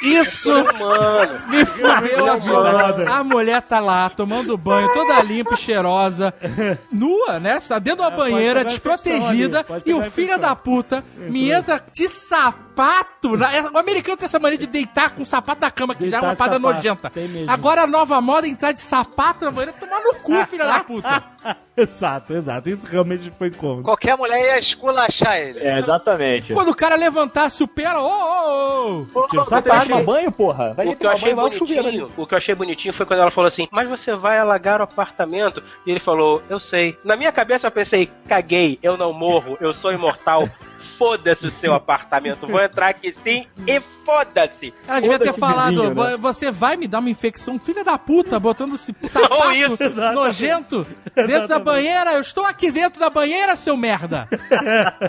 Isso 0.02 0.50
Mano, 0.78 1.40
me 1.48 1.64
fudeu 1.64 2.26
a 2.30 2.36
Mano. 2.38 2.96
vida. 2.98 3.12
A 3.12 3.24
mulher 3.24 3.62
tá 3.62 3.80
lá, 3.80 4.08
tomando 4.10 4.56
banho, 4.56 4.92
toda 4.94 5.22
limpa 5.22 5.54
e 5.54 5.56
cheirosa, 5.56 6.32
nua, 6.92 7.38
né? 7.40 7.60
Tá 7.60 7.78
dentro 7.78 8.02
da 8.02 8.08
É, 8.12 8.16
banheira, 8.16 8.64
desprotegida, 8.64 9.64
e 9.84 9.92
o 9.94 10.02
filho 10.02 10.38
da 10.38 10.54
puta 10.54 11.04
me 11.16 11.50
entra 11.50 11.82
de 11.92 12.08
sapato. 12.08 13.36
na- 13.36 13.52
é, 13.54 13.62
O 13.62 13.78
americano 13.78 14.16
tem 14.16 14.24
essa 14.26 14.38
mania 14.38 14.58
de 14.58 14.66
deitar 14.66 15.10
com 15.14 15.22
o 15.22 15.26
sapato 15.26 15.60
da 15.60 15.70
cama, 15.70 15.94
que 15.94 16.08
já 16.08 16.18
é 16.18 16.20
Deitar 16.20 16.30
uma 16.30 16.36
parada 16.36 16.56
sapato, 16.60 16.74
nojenta. 16.76 17.12
Agora 17.48 17.82
a 17.82 17.86
nova 17.86 18.20
moda 18.20 18.46
é 18.46 18.50
entrar 18.50 18.72
de 18.72 18.80
sapato 18.80 19.44
na 19.44 19.50
banheira, 19.50 19.72
tomar 19.78 20.00
no 20.00 20.14
cu, 20.20 20.44
filha 20.46 20.64
da 20.64 20.80
puta. 20.80 21.24
exato, 21.76 22.32
exato. 22.34 22.68
Isso 22.68 22.86
realmente 22.86 23.32
foi 23.36 23.50
cômodo. 23.50 23.82
Qualquer 23.82 24.16
mulher 24.16 24.40
ia 24.40 24.58
esculachar 24.58 25.36
ele. 25.38 25.58
É, 25.60 25.78
exatamente. 25.80 26.52
Quando 26.52 26.70
o 26.70 26.74
cara 26.76 26.94
levantasse 26.96 27.62
o 27.62 27.68
pé, 27.68 27.92
ô, 27.96 28.00
ô, 28.02 29.06
ô. 29.14 29.26
Tira 29.28 29.42
o 29.42 29.44
Você 29.44 29.54
vai 29.88 29.96
sapato. 29.96 30.04
tomar 30.06 30.16
banho, 30.20 30.32
porra? 30.32 30.74
Vai 30.74 30.86
O 30.86 30.88
que 30.90 30.94
eu 30.94 30.98
tomar 30.98 31.12
achei 31.14 31.34
banho, 31.34 31.50
bonitinho, 31.58 32.10
o 32.16 32.26
que 32.26 32.34
eu 32.34 32.38
achei 32.38 32.54
bonitinho 32.54 32.94
foi 32.94 33.06
quando 33.06 33.20
ela 33.20 33.30
falou 33.30 33.48
assim: 33.48 33.68
"Mas 33.70 33.88
você 33.88 34.14
vai 34.14 34.38
alagar 34.38 34.80
o 34.80 34.84
apartamento?" 34.84 35.62
E 35.86 35.90
ele 35.90 36.00
falou: 36.00 36.42
"Eu 36.48 36.60
sei". 36.60 36.96
Na 37.04 37.16
minha 37.16 37.32
cabeça 37.32 37.66
eu 37.66 37.70
pensei: 37.70 38.08
"Caguei, 38.28 38.78
eu 38.82 38.96
não 38.96 39.12
morro, 39.12 39.56
eu 39.60 39.72
sou 39.72 39.92
imortal". 39.92 40.48
Foda-se 40.98 41.46
o 41.46 41.50
seu 41.50 41.74
apartamento, 41.74 42.46
vou 42.46 42.60
entrar 42.60 42.88
aqui 42.88 43.14
sim 43.22 43.46
e 43.66 43.80
foda-se. 44.04 44.74
Ela 44.86 45.00
devia 45.00 45.18
ter 45.18 45.32
falado, 45.32 45.70
vizinho, 45.82 45.94
né? 45.94 46.10
"Vo- 46.16 46.18
você 46.18 46.50
vai 46.50 46.76
me 46.76 46.88
dar 46.88 46.98
uma 47.00 47.10
infecção, 47.10 47.56
filha 47.58 47.84
da 47.84 47.96
puta, 47.98 48.38
botando 48.40 48.74
esse 48.74 48.94
sapato 49.08 49.52
isso. 49.52 49.90
nojento 50.12 50.86
dentro 51.14 51.48
da 51.48 51.58
banheira. 51.60 52.12
Eu 52.14 52.20
estou 52.20 52.44
aqui 52.44 52.70
dentro 52.72 52.98
da 52.98 53.10
banheira, 53.10 53.54
seu 53.54 53.76
merda. 53.76 54.28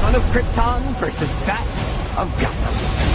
Son 0.00 0.16
of 0.16 0.30
Krypton 0.32 0.80
versus 1.00 1.28
that 1.46 1.62
of 2.20 2.30
Gotham. 2.40 3.09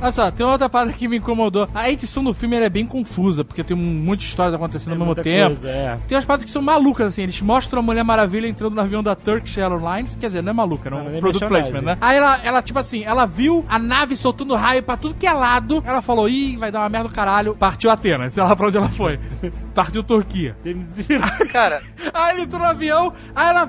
Olha 0.00 0.12
só, 0.12 0.30
tem 0.30 0.46
outra 0.46 0.68
parada 0.68 0.92
que 0.92 1.08
me 1.08 1.16
incomodou. 1.18 1.68
A 1.74 1.90
edição 1.90 2.22
do 2.22 2.32
filme 2.32 2.56
é 2.56 2.68
bem 2.68 2.86
confusa, 2.86 3.44
porque 3.44 3.64
tem 3.64 3.76
um 3.76 3.80
monte 3.80 4.20
de 4.20 4.26
histórias 4.26 4.54
acontecendo 4.54 4.92
ao 4.92 4.98
mesmo 4.98 5.14
tempo. 5.16 5.56
coisa, 5.56 5.68
é. 5.68 5.98
Tem 6.06 6.16
umas 6.16 6.24
partes 6.24 6.44
que 6.44 6.50
são 6.50 6.62
malucas, 6.62 7.08
assim. 7.08 7.22
Eles 7.22 7.40
mostram 7.42 7.80
a 7.80 7.82
Mulher 7.82 8.04
Maravilha 8.04 8.46
entrando 8.46 8.74
no 8.74 8.80
avião 8.80 9.02
da 9.02 9.14
Turkish 9.14 9.58
Airlines. 9.58 10.14
Quer 10.14 10.28
dizer, 10.28 10.42
não 10.42 10.50
é 10.50 10.52
maluca, 10.52 10.88
não. 10.88 10.98
Não, 10.98 11.06
É 11.06 11.10
não 11.10 11.18
é 11.18 11.20
product 11.20 11.46
placement, 11.48 11.82
né? 11.82 11.98
Aí 12.00 12.16
ela, 12.16 12.40
ela, 12.42 12.62
tipo 12.62 12.78
assim, 12.78 13.02
ela 13.04 13.26
viu 13.26 13.64
a 13.68 13.78
nave 13.78 14.16
soltando 14.16 14.54
raio 14.54 14.82
pra 14.82 14.96
tudo 14.96 15.14
que 15.14 15.26
é 15.26 15.32
lado. 15.32 15.82
Ela 15.84 16.00
falou, 16.00 16.28
ih, 16.28 16.56
vai 16.56 16.70
dar 16.70 16.80
uma 16.80 16.88
merda 16.88 17.08
do 17.08 17.14
caralho. 17.14 17.54
Partiu 17.56 17.90
Atenas, 17.90 18.34
sei 18.34 18.42
lá 18.42 18.54
pra 18.54 18.68
onde 18.68 18.78
ela 18.78 18.88
foi. 18.88 19.18
Partiu 19.78 20.02
Turquia. 20.02 20.56
Cara, 21.52 21.80
Aí 22.12 22.34
ele 22.34 22.42
entrou 22.42 22.60
no 22.60 22.66
avião, 22.66 23.12
aí 23.32 23.48
ela 23.48 23.64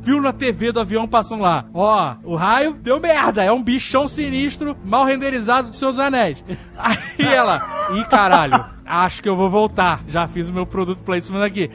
viu 0.00 0.20
na 0.20 0.32
TV 0.32 0.70
do 0.70 0.78
avião 0.78 1.08
passando 1.08 1.42
lá. 1.42 1.64
Ó, 1.74 2.14
o 2.22 2.36
raio 2.36 2.74
deu 2.74 3.00
merda, 3.00 3.42
é 3.42 3.50
um 3.50 3.60
bichão 3.60 4.06
sinistro, 4.06 4.76
mal 4.84 5.04
renderizado 5.04 5.70
dos 5.70 5.78
seus 5.80 5.98
anéis. 5.98 6.44
Aí 6.76 7.26
ela, 7.26 7.88
ih 7.96 8.04
caralho, 8.04 8.64
acho 8.88 9.22
que 9.22 9.28
eu 9.28 9.36
vou 9.36 9.48
voltar. 9.48 10.00
Já 10.08 10.26
fiz 10.26 10.48
o 10.48 10.52
meu 10.52 10.66
produto 10.66 10.98
placement 11.04 11.44
aqui. 11.44 11.70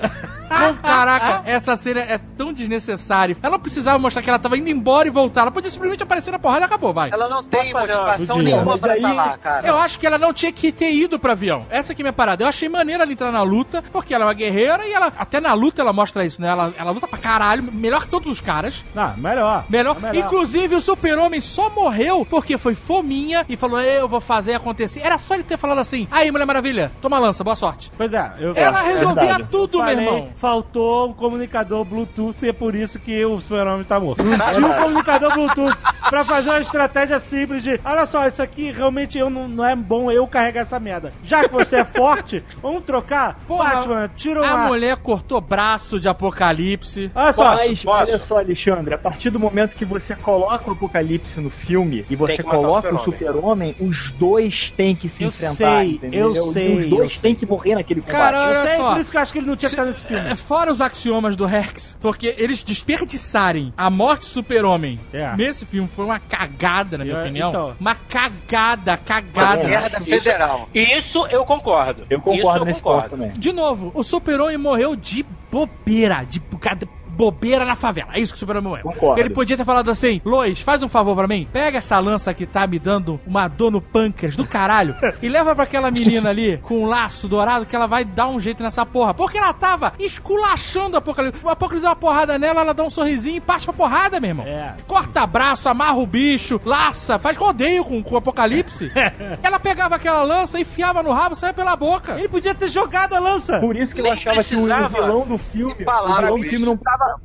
Caraca, 0.82 1.42
essa 1.46 1.76
cena 1.76 2.02
é 2.02 2.18
tão 2.18 2.54
desnecessária. 2.54 3.36
Ela 3.42 3.54
não 3.54 3.60
precisava 3.60 3.98
mostrar 4.00 4.22
que 4.22 4.30
ela 4.30 4.40
tava 4.40 4.58
indo 4.58 4.70
embora 4.70 5.08
e 5.08 5.12
voltar. 5.12 5.42
Ela 5.42 5.52
podia 5.52 5.70
simplesmente 5.70 6.04
aparecer 6.04 6.32
na 6.32 6.40
porrada 6.40 6.62
e 6.62 6.66
acabou, 6.66 6.94
vai. 6.94 7.10
ela 7.12 7.28
não 7.28 7.44
tem 7.44 7.72
uma- 7.74 7.82
motivação 7.82 8.38
nenhuma 8.38 8.66
Mas 8.74 8.80
pra 8.82 8.94
aí- 8.94 9.00
estar 9.00 9.14
lá, 9.14 9.38
cara. 9.38 9.68
Eu 9.68 9.78
acho 9.78 10.00
que 10.00 10.08
ela 10.08 10.18
não 10.18 10.34
tinha 10.34 10.52
que 10.52 10.72
ter 10.72 10.92
ido 10.94 11.20
pro 11.20 11.32
avião. 11.32 11.66
Essa 11.70 11.94
que 11.94 12.02
é 12.02 12.04
a 12.04 12.06
minha 12.06 12.14
parada. 12.14 12.44
Eu 12.44 12.48
achei 12.48 12.70
maneiro 12.70 13.02
ela 13.04 13.12
entrar 13.12 13.32
na 13.32 13.44
luta, 13.44 13.84
porque 13.92 14.14
ela 14.14 14.26
é 14.26 14.28
uma 14.28 14.34
guerreira 14.34 14.86
e 14.88 14.94
ela, 14.94 15.12
até 15.18 15.40
na 15.40 15.54
luta 15.54 15.82
ela 15.82 15.94
mostra 15.94 16.26
isso, 16.26 16.42
né? 16.42 16.48
Ela, 16.50 16.74
ela 16.78 16.92
luta 16.92 17.08
pra 17.08 17.18
caralho, 17.18 17.64
melhor 17.64 18.02
que 18.04 18.08
todos 18.10 18.30
os 18.32 18.40
caras. 18.42 18.84
Não, 18.94 19.16
melhor. 19.18 19.66
Melhor. 19.70 19.98
É 20.04 20.18
Inclusive, 20.18 20.76
o 20.76 20.82
super-homem 20.82 21.40
só 21.42 21.70
morreu 21.70 22.26
porque 22.30 22.58
foi 22.58 22.76
fominha 22.76 23.46
e 23.50 23.58
falou: 23.58 23.80
Eu 23.82 24.08
vou 24.08 24.22
fazer 24.22 24.54
acontecer. 24.54 25.02
Era 25.02 25.18
só 25.18 25.34
ele 25.34 25.44
ter 25.44 25.58
falado 25.58 25.80
assim: 25.80 26.08
Aí, 26.12 26.32
Mulher 26.32 26.46
Maravilha, 26.46 26.92
toma 27.04 27.20
lança, 27.20 27.44
boa 27.44 27.56
sorte. 27.56 27.92
Pois 27.98 28.14
é, 28.14 28.32
eu 28.40 28.54
Ela 28.56 28.80
é 28.82 28.94
resolvia 28.94 29.24
verdade. 29.26 29.48
tudo, 29.52 29.78
meu 29.78 29.86
falei, 29.88 30.06
irmão. 30.08 30.28
faltou 30.36 31.10
um 31.10 31.14
comunicador 31.14 31.84
Bluetooth 31.84 32.38
e 32.46 32.48
é 32.50 32.54
por 32.54 32.74
isso 32.74 32.98
que 32.98 33.26
o 33.26 33.40
super-homem 33.42 33.84
tá 33.84 34.00
morto. 34.00 34.24
Tinha 34.54 34.66
um 34.68 34.74
comunicador 34.82 35.34
Bluetooth 35.34 35.78
pra 36.10 36.24
fazer 36.24 36.50
uma 36.52 36.62
estratégia 36.62 37.20
simples 37.20 37.62
de, 37.62 37.78
olha 37.84 38.06
só, 38.06 38.26
isso 38.26 38.42
aqui 38.42 38.72
realmente 38.72 39.18
eu 39.18 39.30
não, 39.30 39.50
não 39.50 39.66
é 39.66 39.76
bom 39.76 40.10
eu 40.10 40.26
carregar 40.26 40.62
essa 40.62 40.80
merda. 40.80 41.12
Já 41.24 41.42
que 41.44 41.50
você 41.54 41.78
é 41.78 41.84
forte, 41.86 42.42
vamos 42.64 42.84
trocar? 42.86 43.38
Porra, 43.46 43.76
Batman, 43.76 44.10
tira 44.16 44.40
A 44.48 44.56
uma... 44.56 44.68
mulher 44.68 44.96
cortou 44.96 45.42
braço 45.42 46.00
de 46.00 46.08
apocalipse. 46.08 47.12
Olha 47.14 47.34
só, 47.34 47.56
Mas, 47.56 47.86
olha 47.86 48.18
só, 48.18 48.38
Alexandre, 48.40 48.94
a 48.94 48.98
partir 48.98 49.30
do 49.30 49.40
momento 49.40 49.76
que 49.76 49.84
você 49.84 50.16
coloca 50.16 50.70
o 50.70 50.74
Apocalipse 50.74 51.40
no 51.42 51.50
filme 51.50 52.06
e 52.10 52.16
você 52.16 52.42
coloca 52.42 52.94
o 52.96 52.98
Super-Homem. 53.00 53.74
Super-Homem, 53.74 53.76
os 53.82 54.12
dois 54.14 54.72
têm 54.72 54.96
que 54.96 55.10
se 55.10 55.24
Eu 55.24 55.30
enfrentar, 55.30 55.56
sei, 55.56 55.92
entendeu? 55.96 56.34
eu 56.36 56.46
sei, 56.54 56.78
Os 56.78 56.92
eu 56.92 56.93
dois 56.98 57.22
têm 57.22 57.36
que 57.36 57.46
morrer 57.46 57.76
naquele 57.76 58.02
combate. 58.02 58.16
Cara, 58.18 58.50
eu 58.54 58.62
sei, 58.68 58.76
só. 58.78 58.92
por 58.92 59.00
isso 59.02 59.12
que 59.12 59.18
eu 59.18 59.22
acho 59.22 59.34
que 59.34 59.40
ele 59.40 59.48
não 59.48 59.56
tinha 59.56 59.70
que 59.70 59.76
estar 59.76 59.86
nesse 59.86 60.04
filme. 60.04 60.30
É, 60.30 60.36
Fora 60.36 60.72
os 60.72 60.82
axiomas 60.82 61.36
do 61.36 61.46
Rex, 61.46 61.98
porque 62.02 62.36
eles 62.38 62.64
desperdiçarem 62.64 63.74
a 63.78 63.90
morte 63.90 64.22
do 64.22 64.26
super-homem 64.28 65.00
É. 65.14 65.36
nesse 65.36 65.66
filme 65.66 65.90
foi 65.94 66.06
uma 66.06 66.20
cagada, 66.20 66.98
na 66.98 67.04
minha 67.04 67.18
Eu- 67.18 67.22
opinião. 67.24 67.50
então. 67.50 67.76
Uma 67.80 67.96
cagada, 67.96 68.98
cagada. 68.98 69.64
Merda 69.64 70.02
federal. 70.02 70.70
Isso 70.74 71.26
eu 71.28 71.46
concordo. 71.46 72.06
Eu 72.10 72.20
concordo 72.22 72.58
Isso 72.60 72.66
nesse 72.66 72.82
concordo. 72.82 73.10
ponto 73.10 73.22
também. 73.22 73.40
De 73.40 73.52
novo, 73.52 73.92
o 73.94 74.04
super-homem 74.04 74.58
morreu 74.58 74.96
de 74.96 75.26
bobeira, 75.52 76.24
de 76.24 76.40
bocado- 76.40 76.88
bobeira 77.14 77.66
na 77.66 77.76
favela. 77.76 78.10
É 78.14 78.20
isso 78.20 78.34
que 78.34 78.38
o 78.38 78.40
super-homem 78.40 78.70
morreu. 78.70 78.84
Concordo. 78.84 79.22
Ele 79.22 79.30
podia 79.30 79.56
ter 79.56 79.64
falado 79.64 79.90
assim, 79.90 80.22
Lois, 80.26 80.60
faz 80.62 80.82
um 80.84 80.90
favor 80.90 81.16
pra 81.16 81.28
mim, 81.28 81.48
pega 81.52 81.78
essa 81.78 82.00
lança 82.00 82.34
que 82.34 82.46
tá 82.46 82.66
me 82.66 82.80
dando 82.80 83.20
uma 83.26 83.48
dor 83.48 83.72
no 83.72 83.82
pâncreas 83.82 84.36
do 84.36 84.48
caralho 84.48 84.96
e 85.22 85.30
leva 85.30 85.54
pra 85.56 85.64
aquela 85.64 85.92
menina 85.92 86.30
ali 86.30 86.58
com 86.58 86.84
um 86.84 86.86
laço 86.86 87.28
dourado 87.28 87.66
que 87.66 87.76
ela 87.76 87.88
vai 87.88 88.04
dar 88.04 88.28
um 88.28 88.40
jeito 88.40 88.64
nessa 88.64 88.86
porra. 88.86 89.14
Porque 89.14 89.38
ela 89.38 89.54
tava 89.54 89.94
esculachando 90.00 90.96
o 90.96 90.98
Apocalipse. 90.98 91.46
O 91.46 91.50
Apocalipse 91.50 91.84
dá 91.84 91.90
uma 91.90 91.96
porrada 91.96 92.38
nela, 92.38 92.62
ela 92.62 92.74
dá 92.74 92.84
um 92.84 92.90
sorrisinho 92.90 93.38
e 93.38 93.42
parte 93.42 93.66
pra 93.66 93.74
porrada, 93.74 94.20
meu 94.20 94.30
irmão. 94.30 94.46
É. 94.46 94.76
Corta 94.88 95.26
braço, 95.26 95.70
amarra 95.70 95.98
o 95.98 96.06
bicho, 96.06 96.60
laça, 96.66 97.20
faz 97.20 97.38
rodeio 97.38 97.86
com, 97.86 98.02
com 98.02 98.16
o 98.16 98.18
Apocalipse. 98.18 98.92
ela 99.44 99.60
pegava 99.60 99.96
aquela 99.96 100.24
lança, 100.24 100.60
enfiava 100.60 101.04
no 101.04 101.12
rabo, 101.12 101.36
saia 101.36 101.54
pela 101.54 101.76
boca. 101.76 102.18
Ele 102.18 102.28
podia 102.28 102.56
ter 102.56 102.70
jogado 102.70 103.14
a 103.14 103.20
lança. 103.20 103.60
Por 103.60 103.76
isso 103.76 103.94
que 103.94 104.02
eu 104.02 104.06
Nem 104.06 104.14
achava 104.14 104.44
que 104.44 104.56
o 104.56 104.64
vilão 104.66 105.26
do 105.26 105.38
filme, 105.38 105.76
Que 105.76 105.84
o 105.84 106.16
vilão 106.16 106.36
do 106.36 106.44
filme 106.44 106.66
não 106.66 106.78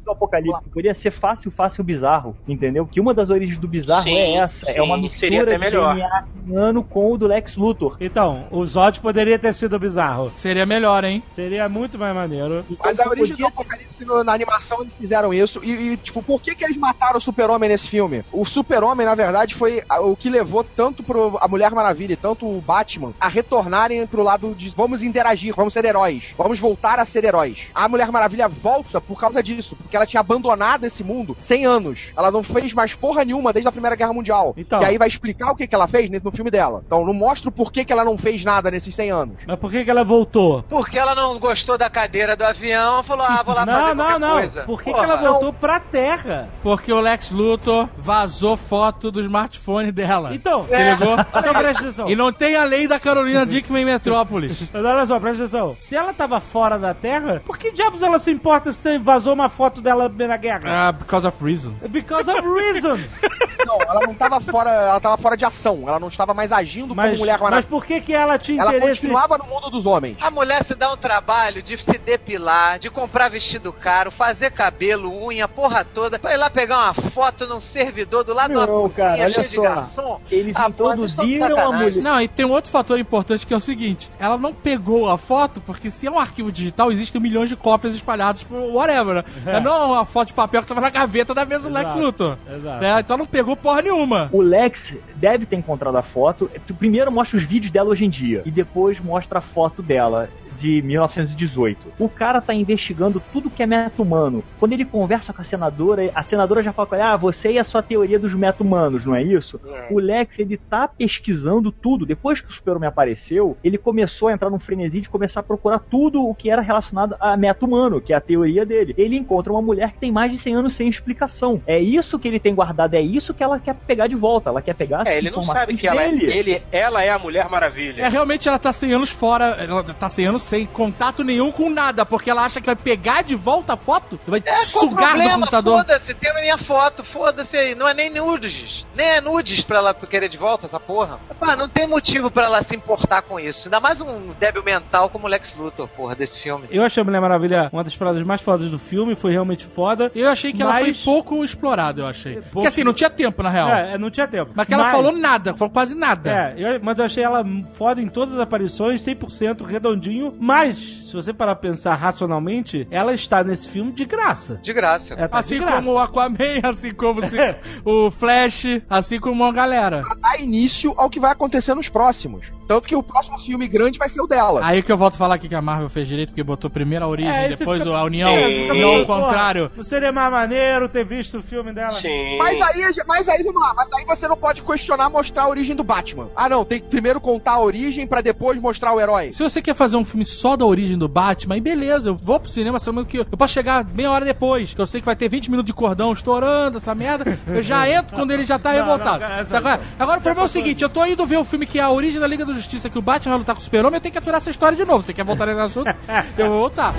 Do 0.04 0.12
Apocalipse. 0.12 0.62
Poderia 0.64 0.94
ser 0.94 1.10
fácil, 1.10 1.50
fácil, 1.50 1.82
bizarro, 1.84 2.36
entendeu? 2.46 2.86
Que 2.86 3.00
uma 3.00 3.12
das 3.14 3.30
origens 3.30 3.58
do 3.58 3.68
bizarro 3.68 4.04
Sim, 4.04 4.16
é 4.16 4.36
essa. 4.36 4.70
é 4.70 4.82
uma 4.82 4.96
sim, 4.96 5.02
mistura 5.02 5.20
seria 5.20 5.42
até 5.42 5.52
de 5.52 5.58
melhor. 5.58 5.94
DNA 5.94 6.24
humano 6.46 6.82
com 6.84 7.12
o 7.12 7.18
do 7.18 7.26
Lex 7.26 7.56
Luthor. 7.56 7.96
Então, 8.00 8.46
o 8.50 8.64
Zod 8.64 9.00
poderia 9.00 9.38
ter 9.38 9.52
sido 9.52 9.78
bizarro. 9.78 10.32
Seria 10.34 10.64
melhor, 10.64 11.04
hein? 11.04 11.22
Seria 11.28 11.68
muito 11.68 11.98
mais 11.98 12.14
maneiro. 12.14 12.64
Mas 12.82 12.98
a 13.00 13.08
origem 13.08 13.28
do 13.36 13.42
podia- 13.42 13.48
Apocalipse 13.48 14.04
no- 14.04 14.24
na 14.24 14.32
animação 14.32 14.80
eles 14.80 14.92
fizeram 14.98 15.32
isso. 15.34 15.60
E, 15.62 15.92
e, 15.92 15.96
tipo, 15.96 16.22
por 16.22 16.40
que, 16.40 16.54
que 16.54 16.64
eles 16.64 16.76
mataram 16.76 17.18
o 17.18 17.20
Super-Homem 17.20 17.68
nesse 17.68 17.88
filme? 17.88 18.24
O 18.32 18.44
Super-Homem, 18.44 19.06
na 19.06 19.14
verdade, 19.14 19.54
foi 19.54 19.82
o 20.00 20.16
que 20.16 20.30
levou 20.30 20.64
tanto 20.64 21.02
pro 21.02 21.38
a 21.40 21.48
Mulher 21.48 21.70
Maravilha 21.72 22.12
e 22.12 22.16
tanto 22.16 22.46
o 22.46 22.60
Batman 22.60 23.12
a 23.20 23.28
retornarem 23.28 24.06
pro 24.06 24.22
lado 24.22 24.54
de 24.54 24.70
vamos 24.76 25.02
interagir, 25.02 25.54
vamos 25.54 25.72
ser 25.74 25.84
heróis, 25.84 26.34
vamos 26.38 26.58
voltar 26.58 26.98
a 26.98 27.04
ser 27.04 27.24
heróis. 27.24 27.70
A 27.74 27.88
Mulher 27.88 28.10
Maravilha 28.10 28.48
volta 28.48 29.00
por 29.00 29.18
causa 29.20 29.42
disso, 29.42 29.67
porque 29.76 29.96
ela 29.96 30.06
tinha 30.06 30.20
abandonado 30.20 30.84
esse 30.84 31.02
mundo 31.04 31.36
100 31.38 31.66
anos. 31.66 32.12
Ela 32.16 32.30
não 32.30 32.42
fez 32.42 32.72
mais 32.74 32.94
porra 32.94 33.24
nenhuma 33.24 33.52
desde 33.52 33.68
a 33.68 33.72
Primeira 33.72 33.96
Guerra 33.96 34.12
Mundial. 34.12 34.54
Então. 34.56 34.80
E 34.80 34.84
aí 34.84 34.98
vai 34.98 35.08
explicar 35.08 35.50
o 35.50 35.56
que, 35.56 35.66
que 35.66 35.74
ela 35.74 35.86
fez 35.88 36.08
nesse- 36.10 36.24
no 36.24 36.30
filme 36.32 36.50
dela. 36.50 36.82
Então 36.86 37.04
não 37.04 37.14
mostra 37.14 37.48
o 37.48 37.52
porquê 37.52 37.84
que 37.84 37.92
ela 37.92 38.04
não 38.04 38.16
fez 38.18 38.44
nada 38.44 38.70
nesses 38.70 38.94
100 38.94 39.10
anos. 39.10 39.42
Mas 39.46 39.58
por 39.58 39.70
que, 39.70 39.84
que 39.84 39.90
ela 39.90 40.04
voltou? 40.04 40.62
Porque 40.68 40.98
ela 40.98 41.14
não 41.14 41.38
gostou 41.38 41.76
da 41.78 41.88
cadeira 41.90 42.36
do 42.36 42.44
avião, 42.44 43.02
falou, 43.02 43.26
ah, 43.28 43.42
vou 43.44 43.54
lá 43.54 43.66
Não, 43.66 43.74
fazer 43.74 43.94
não, 43.94 44.04
qualquer 44.04 44.20
não. 44.20 44.32
coisa. 44.34 44.62
Por 44.62 44.82
que, 44.82 44.92
que 44.92 45.00
ela 45.00 45.16
voltou 45.16 45.52
pra 45.52 45.80
Terra? 45.80 46.48
Porque 46.62 46.92
o 46.92 47.00
Lex 47.00 47.30
Luthor 47.30 47.88
vazou 47.96 48.56
foto 48.56 49.10
do 49.10 49.20
smartphone 49.20 49.92
dela. 49.92 50.34
Então, 50.34 50.62
Você 50.62 50.90
ligou? 50.90 51.14
então 51.28 51.42
presta 51.54 51.82
atenção. 51.82 52.08
E 52.10 52.16
não 52.16 52.32
tem 52.32 52.56
a 52.56 52.64
lei 52.64 52.86
da 52.88 52.98
Carolina 53.00 53.44
Dickman 53.46 53.82
em 53.82 53.86
Metrópolis. 53.86 54.68
Mas 54.72 54.84
olha 54.84 55.06
só, 55.06 55.18
presta 55.20 55.44
atenção. 55.44 55.76
Se 55.78 55.94
ela 55.96 56.12
tava 56.12 56.40
fora 56.40 56.78
da 56.78 56.94
Terra, 56.94 57.42
por 57.44 57.58
que 57.58 57.70
diabos 57.72 58.02
ela 58.02 58.18
se 58.18 58.30
importa 58.30 58.72
se 58.72 58.98
vazou 58.98 59.34
uma 59.34 59.48
foto 59.58 59.80
dela 59.82 60.08
na 60.08 60.36
guerra? 60.36 60.60
Ah, 60.88 60.92
because 60.92 61.26
of 61.26 61.44
reasons. 61.44 61.84
Because 61.88 62.30
of 62.30 62.40
reasons. 62.46 63.20
Não, 63.66 63.76
ela 63.82 64.00
não 64.06 64.14
tava 64.14 64.40
fora, 64.40 64.70
ela 64.70 65.00
tava 65.00 65.18
fora 65.18 65.36
de 65.36 65.44
ação. 65.44 65.84
Ela 65.86 65.98
não 66.00 66.08
estava 66.08 66.32
mais 66.32 66.52
agindo 66.52 66.94
Mas, 66.94 67.08
como 67.08 67.18
Mulher 67.18 67.32
mas 67.32 67.40
Maravilha. 67.42 67.68
por 67.68 67.84
que 67.84 68.00
que 68.00 68.14
ela 68.14 68.38
tinha 68.38 68.62
Ela 68.62 68.74
interesse... 68.76 69.00
continuava 69.00 69.36
no 69.36 69.44
mundo 69.46 69.68
dos 69.68 69.84
homens. 69.84 70.16
A 70.22 70.30
mulher 70.30 70.62
se 70.64 70.74
dá 70.74 70.90
um 70.90 70.96
trabalho 70.96 71.60
de 71.60 71.76
se 71.76 71.98
depilar, 71.98 72.78
de 72.78 72.88
comprar 72.88 73.28
vestido 73.28 73.70
caro, 73.72 74.10
fazer 74.10 74.52
cabelo, 74.52 75.12
unha, 75.26 75.46
porra 75.48 75.84
toda, 75.84 76.18
pra 76.18 76.32
ir 76.32 76.36
lá 76.38 76.48
pegar 76.48 76.78
uma 76.78 76.94
foto 76.94 77.46
num 77.46 77.60
servidor 77.60 78.24
do 78.24 78.32
lado 78.32 78.52
de 78.52 78.56
uma 78.56 78.66
Não, 78.66 78.82
cozinha 78.82 79.06
cara, 79.08 79.20
olha 79.22 79.28
cheia 79.30 79.48
de 79.48 79.54
só. 79.56 79.62
garçom. 79.62 80.20
Eles 80.30 80.56
Ah, 80.56 80.64
de 80.68 80.70
introduziram 80.70 81.58
a 81.60 81.72
mulher. 81.72 81.96
Não, 81.96 82.20
e 82.22 82.28
tem 82.28 82.46
um 82.46 82.52
outro 82.52 82.70
fator 82.70 82.98
importante 82.98 83.46
que 83.46 83.52
é 83.52 83.56
o 83.56 83.60
seguinte: 83.60 84.10
ela 84.18 84.38
não 84.38 84.54
pegou 84.54 85.10
a 85.10 85.18
foto, 85.18 85.60
porque 85.60 85.90
se 85.90 86.06
é 86.06 86.10
um 86.10 86.18
arquivo 86.18 86.50
digital, 86.50 86.90
existem 86.90 87.20
milhões 87.20 87.48
de 87.50 87.56
cópias 87.56 87.94
espalhadas 87.94 88.44
por 88.44 88.56
whatever, 88.72 89.16
né? 89.16 89.24
É. 89.48 89.60
Não 89.60 89.82
é 89.82 89.86
uma 89.86 90.04
foto 90.04 90.28
de 90.28 90.34
papel 90.34 90.60
que 90.62 90.68
tava 90.68 90.80
na 90.80 90.90
gaveta 90.90 91.34
da 91.34 91.44
mesa 91.44 91.68
do 91.68 91.74
Lex 91.74 91.94
Luthor. 91.94 92.36
exato. 92.48 92.80
Né? 92.80 93.00
Então 93.00 93.16
não 93.16 93.26
pegou 93.26 93.56
porra 93.56 93.82
nenhuma. 93.82 94.28
O 94.32 94.40
Lex 94.40 94.94
deve 95.14 95.46
ter 95.46 95.56
encontrado 95.56 95.96
a 95.96 96.02
foto. 96.02 96.50
Tu 96.66 96.74
Primeiro 96.74 97.10
mostra 97.10 97.36
os 97.36 97.44
vídeos 97.44 97.72
dela 97.72 97.90
hoje 97.90 98.04
em 98.04 98.10
dia 98.10 98.42
e 98.44 98.50
depois 98.50 99.00
mostra 99.00 99.38
a 99.38 99.42
foto 99.42 99.82
dela 99.82 100.28
de 100.60 100.82
1918. 100.82 101.92
O 101.98 102.08
cara 102.08 102.40
tá 102.40 102.52
investigando 102.54 103.22
tudo 103.32 103.50
que 103.50 103.62
é 103.62 103.66
meta-humano. 103.66 104.42
Quando 104.58 104.72
ele 104.72 104.84
conversa 104.84 105.32
com 105.32 105.40
a 105.40 105.44
senadora, 105.44 106.10
a 106.14 106.22
senadora 106.22 106.62
já 106.62 106.72
fala 106.72 106.88
com 106.88 106.94
ele, 106.94 107.04
ah, 107.04 107.16
você 107.16 107.52
e 107.52 107.58
a 107.58 107.64
sua 107.64 107.82
teoria 107.82 108.18
dos 108.18 108.34
meta-humanos, 108.34 109.04
não 109.04 109.14
é 109.14 109.22
isso? 109.22 109.60
O 109.90 109.98
Lex, 109.98 110.38
ele 110.38 110.56
tá 110.56 110.88
pesquisando 110.88 111.70
tudo. 111.70 112.04
Depois 112.06 112.40
que 112.40 112.48
o 112.48 112.52
Super-Homem 112.52 112.88
apareceu, 112.88 113.56
ele 113.62 113.78
começou 113.78 114.28
a 114.28 114.32
entrar 114.32 114.50
num 114.50 114.58
frenesi 114.58 115.00
de 115.00 115.08
começar 115.08 115.40
a 115.40 115.42
procurar 115.42 115.78
tudo 115.78 116.26
o 116.26 116.34
que 116.34 116.50
era 116.50 116.62
relacionado 116.62 117.16
a 117.20 117.36
meta-humano, 117.36 118.00
que 118.00 118.12
é 118.12 118.16
a 118.16 118.20
teoria 118.20 118.64
dele. 118.66 118.94
Ele 118.96 119.16
encontra 119.16 119.52
uma 119.52 119.62
mulher 119.62 119.92
que 119.92 119.98
tem 119.98 120.12
mais 120.12 120.32
de 120.32 120.38
100 120.38 120.54
anos 120.54 120.72
sem 120.72 120.88
explicação. 120.88 121.62
É 121.66 121.78
isso 121.78 122.18
que 122.18 122.28
ele 122.28 122.40
tem 122.40 122.54
guardado, 122.54 122.94
é 122.94 123.00
isso 123.00 123.32
que 123.32 123.42
ela 123.42 123.58
quer 123.58 123.74
pegar 123.74 124.06
de 124.06 124.16
volta. 124.16 124.50
Ela 124.50 124.62
quer 124.62 124.74
pegar 124.74 125.02
as 125.02 125.08
É, 125.08 125.18
ele 125.18 125.30
não 125.30 125.42
sabe 125.42 125.74
que 125.74 125.86
ela 125.86 126.02
é, 126.02 126.10
dele. 126.10 126.32
ele, 126.32 126.62
ela 126.72 127.02
é 127.02 127.10
a 127.10 127.18
Mulher 127.18 127.48
Maravilha. 127.48 128.02
É, 128.02 128.08
realmente 128.08 128.48
ela 128.48 128.58
tá 128.58 128.72
100 128.72 128.92
anos 128.94 129.10
fora, 129.10 129.44
ela 129.58 129.82
tá 129.82 130.08
100 130.08 130.26
anos 130.26 130.42
sem 130.48 130.66
contato 130.66 131.22
nenhum 131.22 131.52
com 131.52 131.68
nada, 131.70 132.04
porque 132.06 132.30
ela 132.30 132.44
acha 132.44 132.60
que 132.60 132.66
vai 132.66 132.76
pegar 132.76 133.22
de 133.22 133.34
volta 133.34 133.74
a 133.74 133.76
foto 133.76 134.18
e 134.26 134.30
vai 134.30 134.40
É, 134.40 134.50
qual 134.50 134.60
o 134.60 134.64
sugar 134.64 134.88
do 134.88 134.96
problema? 135.12 135.34
computador. 135.34 135.78
Foda-se, 135.78 136.14
tem 136.14 136.30
a 136.30 136.34
minha 136.40 136.58
foto, 136.58 137.04
foda-se 137.04 137.56
aí. 137.56 137.74
Não 137.74 137.86
é 137.86 137.92
nem 137.94 138.10
nudes. 138.10 138.86
Nem 138.96 139.06
é 139.06 139.20
nudes 139.20 139.62
pra 139.62 139.78
ela 139.78 139.94
querer 139.94 140.28
de 140.28 140.38
volta 140.38 140.66
essa 140.66 140.80
porra. 140.80 141.18
Pá, 141.38 141.54
não 141.54 141.68
tem 141.68 141.86
motivo 141.86 142.30
pra 142.30 142.44
ela 142.46 142.62
se 142.62 142.74
importar 142.74 143.22
com 143.22 143.38
isso. 143.38 143.68
Ainda 143.68 143.78
mais 143.80 144.00
um 144.00 144.28
débil 144.38 144.62
mental 144.64 145.08
como 145.10 145.26
o 145.26 145.28
Lex 145.30 145.54
Luthor, 145.54 145.86
porra, 145.88 146.14
desse 146.16 146.38
filme. 146.40 146.66
Eu 146.70 146.82
achei 146.82 147.00
a 147.00 147.04
Mulher 147.04 147.20
Maravilha 147.20 147.68
uma 147.72 147.84
das 147.84 147.96
paradas 147.96 148.22
mais 148.22 148.40
fodas 148.40 148.70
do 148.70 148.78
filme, 148.78 149.14
foi 149.14 149.32
realmente 149.32 149.66
foda. 149.66 150.10
Eu 150.14 150.28
achei 150.30 150.52
que 150.52 150.62
ela 150.62 150.72
foi 150.78 150.88
Mas- 150.88 151.02
pouco 151.02 151.44
explorada, 151.44 152.00
eu 152.02 152.06
achei. 152.06 152.34
Pouco- 152.34 152.48
Porque 152.52 152.68
assim, 152.68 152.82
não 152.84 152.94
tinha 152.94 153.10
tempo, 153.10 153.42
na 153.42 153.50
real. 153.50 153.68
É, 153.68 153.98
não 153.98 154.10
tinha 154.10 154.26
tempo. 154.26 154.52
Mas 154.54 154.66
que 154.66 154.74
ela 154.74 154.90
falou 154.90 155.12
nada, 155.12 155.52
falou 155.54 155.70
quase 155.72 155.94
nada. 155.94 156.30
É, 156.30 156.54
eu- 156.56 156.80
mas 156.82 156.98
eu 156.98 157.04
achei 157.04 157.22
ela 157.22 157.44
foda 157.74 158.00
em 158.00 158.08
todas 158.08 158.34
as 158.34 158.40
aparições, 158.40 159.02
100% 159.02 159.62
redondinho. 159.64 160.34
Mas, 160.40 160.76
se 160.78 161.12
você 161.14 161.32
parar 161.32 161.54
pra 161.56 161.70
pensar 161.70 161.94
racionalmente, 161.94 162.86
ela 162.90 163.12
está 163.14 163.42
nesse 163.42 163.68
filme 163.68 163.92
de 163.92 164.04
graça. 164.04 164.60
De 164.62 164.72
graça. 164.72 165.14
Ela 165.14 165.28
tá 165.28 165.38
Assim 165.38 165.54
de 165.54 165.60
graça. 165.60 165.76
como 165.78 165.92
o 165.92 165.98
Aquaman, 165.98 166.60
assim 166.64 166.92
como 166.94 167.22
se- 167.24 167.36
o 167.84 168.10
Flash, 168.10 168.64
assim 168.88 169.18
como 169.18 169.44
a 169.44 169.52
galera. 169.52 170.02
Pra 170.02 170.14
dar 170.14 170.40
início 170.40 170.94
ao 170.96 171.10
que 171.10 171.20
vai 171.20 171.32
acontecer 171.32 171.74
nos 171.74 171.88
próximos. 171.88 172.52
Tanto 172.68 172.86
que 172.86 172.94
o 172.94 173.02
próximo 173.02 173.38
filme 173.38 173.66
grande 173.66 173.98
vai 173.98 174.08
ser 174.10 174.20
o 174.20 174.26
dela. 174.26 174.60
Aí 174.62 174.82
que 174.82 174.92
eu 174.92 174.96
volto 174.96 175.14
a 175.14 175.16
falar 175.16 175.34
aqui 175.36 175.48
que 175.48 175.54
a 175.54 175.62
Marvel 175.62 175.88
fez 175.88 176.06
direito, 176.06 176.28
porque 176.28 176.42
botou 176.42 176.68
primeiro 176.70 177.04
a 177.04 177.08
origem, 177.08 177.32
É, 177.34 177.48
depois 177.48 177.82
fica- 177.82 177.96
a 177.96 178.04
união, 178.04 178.28
É, 178.30 178.50
fica 178.50 178.74
não 178.74 178.92
meio, 178.92 179.02
o 179.02 179.06
contrário. 179.06 179.70
Não 179.74 179.82
seria 179.82 180.12
mais 180.12 180.30
maneiro 180.30 180.88
ter 180.88 181.04
visto 181.04 181.38
o 181.38 181.42
filme 181.42 181.72
dela? 181.72 181.92
Sim. 181.92 182.36
Mas 182.38 182.60
aí, 182.60 182.82
mas 183.06 183.28
aí, 183.28 183.42
vamos 183.42 183.60
lá, 183.60 183.72
mas 183.74 183.88
aí 183.94 184.04
você 184.04 184.28
não 184.28 184.36
pode 184.36 184.62
questionar 184.62 185.08
mostrar 185.08 185.44
a 185.44 185.48
origem 185.48 185.74
do 185.74 185.82
Batman. 185.82 186.28
Ah, 186.36 186.48
não, 186.48 186.62
tem 186.64 186.78
que 186.78 186.86
primeiro 186.88 187.20
contar 187.20 187.52
a 187.52 187.60
origem 187.60 188.06
pra 188.06 188.20
depois 188.20 188.60
mostrar 188.60 188.92
o 188.92 189.00
herói. 189.00 189.32
Se 189.32 189.42
você 189.42 189.62
quer 189.62 189.74
fazer 189.74 189.96
um 189.96 190.04
filme 190.04 190.26
só 190.26 190.54
da 190.54 190.66
origem 190.66 190.98
do 190.98 191.08
Batman, 191.08 191.54
aí 191.54 191.60
beleza, 191.62 192.10
eu 192.10 192.16
vou 192.16 192.38
pro 192.38 192.50
cinema 192.50 192.78
sabendo 192.78 193.06
que 193.06 193.16
eu 193.18 193.24
posso 193.24 193.54
chegar 193.54 193.82
meia 193.94 194.10
hora 194.10 194.26
depois, 194.26 194.74
que 194.74 194.80
eu 194.80 194.86
sei 194.86 195.00
que 195.00 195.06
vai 195.06 195.16
ter 195.16 195.28
20 195.30 195.50
minutos 195.50 195.66
de 195.68 195.72
cordão 195.72 196.12
estourando, 196.12 196.76
essa 196.76 196.94
merda, 196.94 197.38
eu 197.46 197.62
já 197.62 197.88
entro 197.88 198.14
quando 198.14 198.30
ele 198.30 198.44
já 198.44 198.58
tá 198.58 198.72
Não, 198.72 198.76
revoltado. 198.76 199.20
não, 199.20 199.26
essa- 199.26 199.48
Sabe 199.48 199.68
agora, 199.68 199.80
agora 199.98 200.18
o 200.18 200.22
problema 200.22 200.44
é 200.44 200.44
o 200.44 200.52
seguinte, 200.52 200.82
eu 200.82 200.88
tô 200.90 201.04
indo 201.06 201.24
ver 201.24 201.38
o 201.38 201.44
filme 201.44 201.64
que 201.64 201.78
é 201.78 201.82
a 201.82 201.90
origem 201.90 202.20
da 202.20 202.26
Liga 202.26 202.44
da 202.44 202.57
Justiça, 202.58 202.90
que 202.90 202.98
o 202.98 203.02
Batman 203.02 203.32
vai 203.32 203.38
lutar 203.38 203.54
com 203.54 203.60
o 203.60 203.64
Super-Homem, 203.64 203.96
eu 203.96 204.00
tenho 204.00 204.12
que 204.12 204.18
aturar 204.18 204.38
essa 204.38 204.50
história 204.50 204.76
de 204.76 204.84
novo. 204.84 205.04
Você 205.04 205.14
quer 205.14 205.24
voltar 205.24 205.46
nesse 205.46 205.60
assunto? 205.60 205.94
eu 206.36 206.48
vou 206.48 206.60
voltar. 206.60 206.94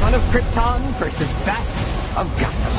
Son 0.00 0.16
of 0.16 0.30
Krypton 0.30 0.80
versus 0.98 1.28
Bat 1.44 1.60
of 2.20 2.30
Gotham. 2.40 2.77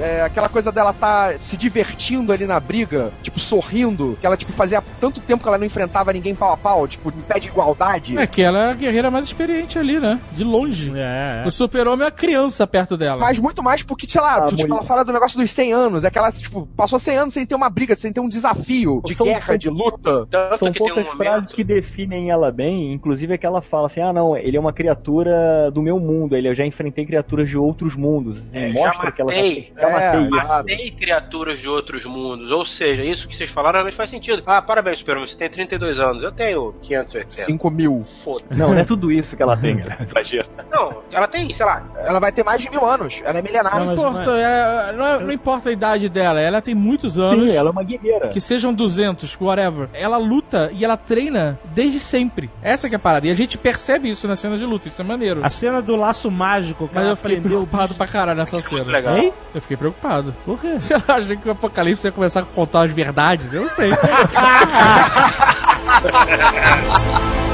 É, 0.00 0.22
aquela 0.22 0.48
coisa 0.48 0.70
dela 0.72 0.92
tá 0.92 1.34
se 1.38 1.56
divertindo 1.56 2.32
ali 2.32 2.46
na 2.46 2.58
briga, 2.60 3.12
tipo, 3.22 3.38
sorrindo, 3.40 4.16
que 4.20 4.26
ela, 4.26 4.36
tipo, 4.36 4.52
fazia 4.52 4.82
tanto 5.00 5.20
tempo 5.20 5.42
que 5.42 5.48
ela 5.48 5.58
não 5.58 5.66
enfrentava 5.66 6.12
ninguém 6.12 6.34
pau 6.34 6.52
a 6.52 6.56
pau, 6.56 6.86
tipo, 6.86 7.08
em 7.10 7.20
pé 7.22 7.38
de 7.38 7.48
igualdade. 7.48 8.16
É 8.18 8.26
que 8.26 8.42
ela 8.42 8.58
é 8.66 8.70
a 8.70 8.74
guerreira 8.74 9.10
mais 9.10 9.24
experiente 9.26 9.78
ali, 9.78 9.98
né? 9.98 10.20
De 10.32 10.44
longe. 10.44 10.92
É, 10.94 11.42
é. 11.44 11.46
O 11.46 11.50
Super-Homem 11.50 12.04
é 12.04 12.08
a 12.08 12.12
criança 12.12 12.66
perto 12.66 12.96
dela. 12.96 13.20
Mas 13.20 13.38
muito 13.38 13.62
mais 13.62 13.82
porque, 13.82 14.06
sei 14.06 14.20
lá, 14.20 14.36
A 14.38 14.46
tipo, 14.46 14.62
mulher- 14.62 14.70
ela 14.76 14.82
fala 14.82 15.04
do 15.04 15.12
negócio 15.12 15.38
dos 15.38 15.50
100 15.50 15.72
anos, 15.72 16.04
é 16.04 16.10
que 16.10 16.18
ela, 16.18 16.30
tipo, 16.32 16.66
passou 16.76 16.98
100 16.98 17.16
anos 17.18 17.34
sem 17.34 17.44
ter 17.46 17.54
uma 17.54 17.68
briga, 17.70 17.94
sem 17.96 18.12
ter 18.12 18.20
um 18.20 18.28
desafio 18.28 19.02
de 19.04 19.14
São- 19.14 19.26
guerra, 19.26 19.56
de 19.58 19.68
luta. 19.68 20.26
Tanto 20.30 20.58
São 20.58 20.72
que 20.72 20.78
tem 20.78 20.92
um 20.92 20.94
poucas 20.94 21.14
frases 21.16 21.52
que 21.52 21.64
definem 21.64 22.30
ela 22.30 22.50
bem, 22.52 22.92
inclusive 22.92 23.34
é 23.34 23.38
que 23.38 23.46
ela 23.46 23.60
fala 23.60 23.86
assim: 23.86 24.00
ah, 24.00 24.12
não, 24.12 24.36
ele 24.36 24.56
é 24.56 24.60
uma 24.60 24.72
criatura 24.72 25.70
do 25.72 25.82
meu 25.82 25.98
mundo, 25.98 26.36
ele 26.36 26.48
eu 26.48 26.54
já 26.54 26.64
enfrentei 26.64 27.04
criaturas 27.06 27.48
de 27.48 27.56
outros 27.56 27.96
mundos. 27.96 28.38
Assim, 28.38 28.58
É, 28.58 28.72
mostra 28.72 29.06
já 29.06 29.12
que 29.12 29.20
ela 29.22 29.32
matei. 29.32 29.72
Matei. 29.90 30.20
É, 30.20 30.26
exato. 30.42 30.64
Tem 30.66 30.92
criaturas 30.92 31.58
de 31.58 31.68
outros 31.68 32.04
mundos. 32.04 32.50
Ou 32.52 32.64
seja, 32.64 33.04
isso 33.04 33.26
que 33.28 33.34
vocês 33.36 33.50
falaram 33.50 33.74
realmente 33.76 33.96
faz 33.96 34.10
sentido. 34.10 34.42
Ah, 34.46 34.60
parabéns, 34.62 34.98
Superman, 34.98 35.26
você 35.26 35.36
tem 35.36 35.48
32 35.48 36.00
anos. 36.00 36.22
Eu 36.22 36.32
tenho 36.32 36.74
580. 36.82 37.30
5 37.32 37.70
mil. 37.70 38.04
Foda. 38.04 38.44
Não, 38.50 38.70
não 38.70 38.78
é 38.78 38.84
tudo 38.84 39.10
isso 39.12 39.36
que 39.36 39.42
ela 39.42 39.56
tem, 39.56 39.78
cara. 39.82 40.06
Exagero. 40.08 40.48
Não, 40.70 41.02
ela 41.12 41.26
tem, 41.28 41.52
sei 41.52 41.64
lá. 41.66 41.82
Ela 41.96 42.20
vai 42.20 42.32
ter 42.32 42.44
mais 42.44 42.60
de 42.62 42.70
mil 42.70 42.84
anos. 42.84 43.20
Ela 43.24 43.38
é 43.38 43.42
milenária. 43.42 43.84
Não 43.84 43.92
importa, 43.94 44.30
é- 44.38 44.92
não, 44.92 45.06
é- 45.06 45.18
não 45.20 45.32
importa 45.32 45.68
a 45.68 45.72
idade 45.72 46.08
dela, 46.08 46.40
ela 46.40 46.60
tem 46.60 46.74
muitos 46.74 47.18
anos. 47.18 47.50
Sim, 47.50 47.56
ela 47.56 47.68
é 47.68 47.72
uma 47.72 47.82
guerreira. 47.82 48.28
Que 48.28 48.40
sejam 48.40 48.72
200, 48.74 49.36
whatever. 49.40 49.88
Ela 49.92 50.16
luta 50.16 50.70
e 50.72 50.84
ela 50.84 50.96
treina 50.96 51.58
desde 51.74 51.98
sempre. 51.98 52.50
Essa 52.62 52.88
que 52.88 52.94
é 52.94 52.96
a 52.96 52.98
parada. 52.98 53.26
E 53.26 53.30
a 53.30 53.34
gente 53.34 53.56
percebe 53.58 54.10
isso 54.10 54.26
nas 54.28 54.38
cenas 54.40 54.58
de 54.58 54.66
luta. 54.66 54.88
Isso 54.88 55.00
é 55.00 55.04
maneiro. 55.04 55.40
A 55.44 55.48
cena 55.50 55.80
do 55.80 55.96
laço 55.96 56.30
mágico, 56.30 56.88
que 56.88 56.94
Mas 56.94 57.02
ela 57.04 57.12
eu 57.12 57.16
fiquei 57.16 57.40
preocupado 57.40 57.94
pra 57.94 58.06
caralho 58.06 58.38
nessa 58.38 58.60
cena. 58.60 58.84
legal. 58.84 59.16
Hein? 59.16 59.32
Eu 59.54 59.60
fiquei 59.62 59.76
preocupado. 59.78 60.34
Por 60.44 60.60
quê? 60.60 60.74
Você 60.80 60.94
acha 60.94 61.36
que 61.36 61.48
o 61.48 61.52
Apocalipse 61.52 62.06
ia 62.06 62.12
começar 62.12 62.40
a 62.40 62.44
contar 62.44 62.82
as 62.82 62.92
verdades? 62.92 63.54
Eu 63.54 63.62
não 63.62 63.68
sei. 63.68 63.92